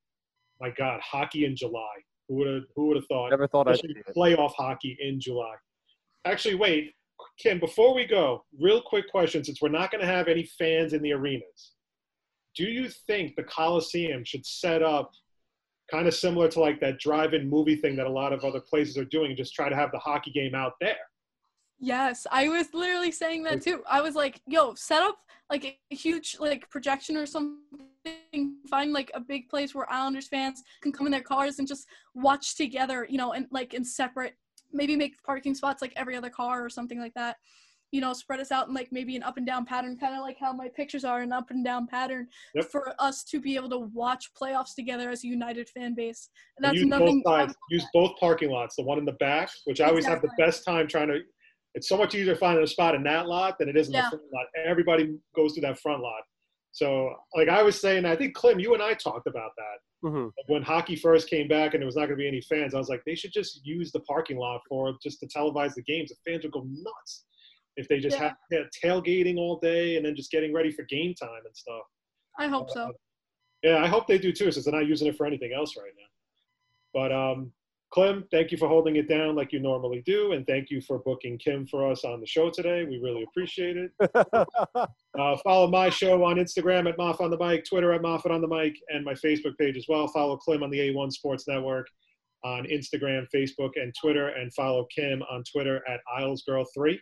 My 0.61 0.70
God, 0.78 1.00
hockey 1.02 1.44
in 1.44 1.56
July. 1.56 1.82
Who 2.28 2.36
would 2.36 2.46
have 2.54 2.62
Who 2.74 2.86
would 2.86 2.96
have 2.96 3.06
thought? 3.06 3.30
Never 3.30 3.48
thought 3.48 3.68
I'd 3.68 3.74
Especially 3.74 3.94
see 3.96 4.00
it. 4.09 4.16
playoff 4.16 4.54
hockey 4.56 4.96
in 5.00 5.20
July. 5.20 5.56
Actually, 6.24 6.54
wait, 6.54 6.94
Kim. 7.38 7.59
Before 7.61 7.94
we 7.94 8.06
go, 8.06 8.44
real 8.59 8.80
quick 8.80 9.11
question: 9.11 9.44
Since 9.44 9.61
we're 9.61 9.68
not 9.68 9.90
going 9.90 10.00
to 10.00 10.06
have 10.06 10.28
any 10.28 10.44
fans 10.59 10.94
in 10.94 11.02
the 11.02 11.12
arenas, 11.12 11.72
do 12.59 12.64
you 12.64 12.88
think 12.88 13.36
the 13.36 13.44
Coliseum 13.44 14.24
should 14.24 14.44
set 14.44 14.82
up 14.82 15.12
kind 15.88 16.09
of 16.09 16.14
similar 16.14 16.48
to 16.48 16.61
like 16.61 16.80
that 16.80 16.98
drive-in 16.98 17.48
movie 17.48 17.76
thing 17.76 17.94
that 17.96 18.06
a 18.06 18.11
lot 18.11 18.32
of 18.32 18.44
other 18.44 18.61
places 18.61 18.98
are 18.98 19.04
doing, 19.04 19.36
just 19.36 19.54
try 19.54 19.68
to 19.68 19.76
have 19.76 19.92
the 19.92 19.98
hockey 19.98 20.32
game 20.32 20.56
out 20.56 20.72
there? 20.80 20.96
Yes, 21.78 22.26
I 22.32 22.48
was 22.48 22.66
literally 22.74 23.12
saying 23.12 23.44
that 23.44 23.62
too. 23.62 23.84
I 23.88 24.00
was 24.00 24.16
like, 24.16 24.42
yo, 24.48 24.74
set 24.74 25.02
up 25.02 25.18
like 25.48 25.78
a 25.92 25.94
huge 25.94 26.36
like 26.40 26.68
projection 26.68 27.16
or 27.16 27.26
something. 27.26 27.61
Find 28.68 28.92
like 28.92 29.12
a 29.14 29.20
big 29.20 29.48
place 29.48 29.72
where 29.72 29.90
Islanders 29.90 30.26
fans 30.26 30.64
can 30.82 30.90
come 30.90 31.06
in 31.06 31.12
their 31.12 31.22
cars 31.22 31.61
and 31.61 31.68
just 31.68 31.86
watch 32.14 32.56
together, 32.56 33.06
you 33.09 33.18
know, 33.18 33.32
and 33.32 33.46
like 33.52 33.72
in 33.72 33.84
separate 33.84 34.34
maybe 34.72 34.96
make 34.96 35.22
parking 35.22 35.54
spots 35.54 35.80
like 35.80 35.92
every 35.94 36.16
other 36.16 36.28
car 36.28 36.64
or 36.64 36.68
something 36.68 36.98
like 36.98 37.14
that. 37.14 37.36
You 37.91 38.03
know, 38.03 38.12
spread 38.12 38.39
us 38.41 38.53
out 38.53 38.68
in 38.68 38.74
like 38.74 38.89
maybe 38.93 39.16
an 39.16 39.22
up 39.22 39.39
and 39.39 39.47
down 39.47 39.64
pattern, 39.64 39.97
kind 39.97 40.14
of 40.14 40.20
like 40.20 40.36
how 40.39 40.53
my 40.53 40.68
pictures 40.68 41.05
are 41.05 41.20
an 41.22 41.32
up 41.32 41.51
and 41.51 41.64
down 41.64 41.86
pattern 41.86 42.28
Yep. 42.55 42.66
for 42.66 42.95
us 42.99 43.24
to 43.24 43.41
be 43.41 43.57
able 43.57 43.70
to 43.70 43.78
watch 43.78 44.30
playoffs 44.41 44.74
together 44.74 45.09
as 45.09 45.24
a 45.24 45.26
united 45.26 45.70
fan 45.70 45.95
base. 45.95 46.28
And 46.59 46.66
And 46.66 46.70
that's 46.72 46.82
use 46.82 46.91
nothing 46.91 47.22
both 47.24 47.32
sides. 47.34 47.55
Use 47.70 47.86
both 47.95 48.18
parking 48.20 48.51
lots. 48.51 48.76
The 48.76 48.82
one 48.82 48.99
in 48.99 49.07
the 49.07 49.12
back, 49.12 49.49
which 49.64 49.80
I 49.80 49.86
always 49.89 50.05
have 50.05 50.20
the 50.20 50.30
best 50.39 50.64
time 50.66 50.86
trying 50.86 51.09
to. 51.09 51.20
It's 51.74 51.89
so 51.89 51.97
much 51.97 52.14
easier 52.14 52.34
finding 52.36 52.62
a 52.62 52.66
spot 52.66 52.95
in 52.95 53.03
that 53.05 53.26
lot 53.26 53.59
than 53.59 53.68
it 53.70 53.76
is 53.76 53.89
in 53.89 53.95
Yeah. 53.95 54.11
the 54.11 54.18
front 54.18 54.32
lot. 54.34 54.47
Everybody 54.57 55.18
goes 55.34 55.55
through 55.55 55.62
that 55.62 55.78
front 55.78 56.03
lot. 56.03 56.22
So, 56.72 57.14
like 57.34 57.49
I 57.49 57.62
was 57.62 57.80
saying, 57.80 58.05
I 58.05 58.16
think 58.16 58.34
Clem, 58.34 58.61
you 58.61 58.74
and 58.74 58.82
I 58.82 58.93
talked 58.95 59.26
about 59.26 59.53
that 59.57 60.09
Mhm. 60.11 60.30
when 60.47 60.62
hockey 60.62 60.95
first 60.97 61.28
came 61.30 61.49
back 61.49 61.72
and 61.74 61.80
there 61.80 61.86
was 61.86 61.97
not 61.97 62.03
going 62.07 62.18
to 62.18 62.22
be 62.22 62.28
any 62.28 62.41
fans. 62.43 62.74
I 62.74 62.78
was 62.78 62.89
like, 62.91 63.03
they 63.05 63.14
should 63.14 63.32
just 63.32 63.64
use 63.64 63.91
the 63.93 64.01
parking 64.01 64.36
lot 64.36 64.61
for 64.68 64.97
just 65.03 65.20
to 65.20 65.26
televise 65.26 65.74
the 65.74 65.82
games. 65.82 66.11
The 66.11 66.30
fans 66.30 66.45
would 66.45 66.53
go 66.53 66.64
nuts 66.66 67.24
if 67.79 67.89
they 67.89 67.99
just 67.99 68.18
Yeah. 68.18 68.29
had 68.29 68.37
yeah, 68.51 68.64
tailgating 68.85 69.39
all 69.39 69.59
day 69.61 69.97
and 69.97 70.05
then 70.05 70.14
just 70.14 70.31
getting 70.31 70.53
ready 70.53 70.70
for 70.70 70.83
game 70.85 71.14
time 71.14 71.43
and 71.47 71.57
stuff. 71.57 71.83
I 72.39 72.49
hope 72.49 72.70
so. 72.70 72.93
Yeah, 73.62 73.83
I 73.83 73.87
hope 73.89 74.07
they 74.07 74.18
do 74.18 74.33
too, 74.33 74.53
since 74.53 74.64
they're 74.67 74.75
not 74.75 74.87
using 74.87 75.09
it 75.09 75.17
for 75.17 75.26
anything 75.26 75.53
else 75.53 75.75
right 75.76 75.92
now. 75.99 76.05
But 76.95 77.13
um, 77.13 77.53
Clem, 77.91 78.25
thank 78.30 78.53
you 78.53 78.59
for 78.59 78.68
holding 78.68 78.96
it 78.96 79.09
down 79.09 79.34
like 79.34 79.53
you 79.53 79.61
normally 79.61 80.03
do, 80.05 80.33
and 80.33 80.46
thank 80.46 80.71
you 80.71 80.80
for 80.80 80.99
booking 80.99 81.38
Kim 81.38 81.67
for 81.67 81.91
us 81.91 82.05
on 82.05 82.21
the 82.21 82.26
show 82.26 82.50
today. 82.50 82.84
We 82.84 82.99
really 82.99 83.22
appreciate 83.25 83.76
it. 83.76 83.91
Uh, 85.18 85.37
follow 85.38 85.67
my 85.68 85.91
show 85.91 86.22
on 86.22 86.37
Instagram 86.37 86.88
at 86.88 86.96
Moff 86.96 87.21
on 87.21 87.29
the 87.30 87.38
Mic, 87.38 87.64
Twitter 87.64 87.92
at 87.92 88.03
Moffat 88.03 88.30
on 88.30 88.41
the 88.41 88.46
Mic, 88.46 88.75
and 88.88 89.05
my 89.05 89.14
Facebook 89.14 89.59
page 89.59 89.76
as 89.76 89.87
well. 89.88 90.07
Follow 90.07 90.37
Clem 90.37 90.63
on 90.63 90.71
the 90.71 90.79
A1 90.79 91.11
Sports 91.11 91.49
Network 91.49 91.88
on 92.45 92.64
Instagram, 92.67 93.26
Facebook, 93.34 93.71
and 93.75 93.92
Twitter, 94.00 94.29
and 94.29 94.55
follow 94.55 94.87
Kim 94.95 95.22
on 95.22 95.42
Twitter 95.50 95.83
at 95.88 95.99
IslesGirl3. 96.21 96.99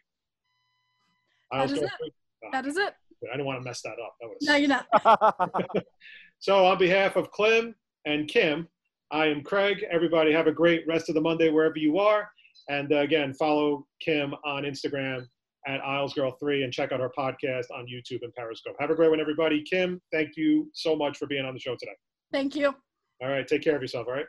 That 1.53 1.71
is 1.71 1.83
it. 1.83 1.91
That 2.53 2.67
is 2.67 2.77
it. 2.77 2.95
I 3.25 3.37
didn't 3.37 3.47
want 3.47 3.61
to 3.61 3.65
mess 3.65 3.83
that 3.83 3.97
up. 4.03 4.15
That 4.21 4.29
was 4.29 4.39
No, 4.43 4.57
you're 4.57 4.69
not. 4.69 5.85
So, 6.39 6.67
on 6.67 6.77
behalf 6.77 7.17
of 7.17 7.31
Clem 7.31 7.75
and 8.05 8.29
Kim, 8.29 8.69
I 9.11 9.27
am 9.27 9.43
Craig. 9.43 9.85
Everybody 9.91 10.33
have 10.33 10.47
a 10.47 10.53
great 10.53 10.87
rest 10.87 11.09
of 11.09 11.15
the 11.15 11.21
Monday 11.21 11.51
wherever 11.51 11.79
you 11.79 11.99
are. 11.99 12.29
And 12.69 12.93
uh, 12.93 12.97
again, 12.99 13.33
follow 13.35 13.87
Kim 14.01 14.35
on 14.45 14.65
Instagram 14.65 15.27
at 15.67 15.81
IslesGirl3 15.81 16.65
and 16.65 16.73
check 16.73 16.93
out 16.93 17.01
our 17.01 17.11
podcast 17.19 17.67
on 17.75 17.87
YouTube 17.87 18.23
and 18.23 18.35
Periscope. 18.35 18.77
Have 18.79 18.91
a 18.91 18.95
great 18.95 19.11
one, 19.11 19.21
everybody. 19.21 19.63
Kim, 19.63 20.01
thank 20.13 20.37
you 20.37 20.69
so 20.75 20.95
much 20.95 21.17
for 21.17 21.27
being 21.27 21.45
on 21.45 21.55
the 21.55 21.61
show 21.61 21.75
today. 21.75 21.95
Thank 22.33 22.55
you. 22.55 22.75
All 23.23 23.29
right, 23.29 23.47
take 23.47 23.63
care 23.63 23.77
of 23.77 23.83
yourself, 23.83 24.07
all 24.09 24.15
right? 24.15 24.27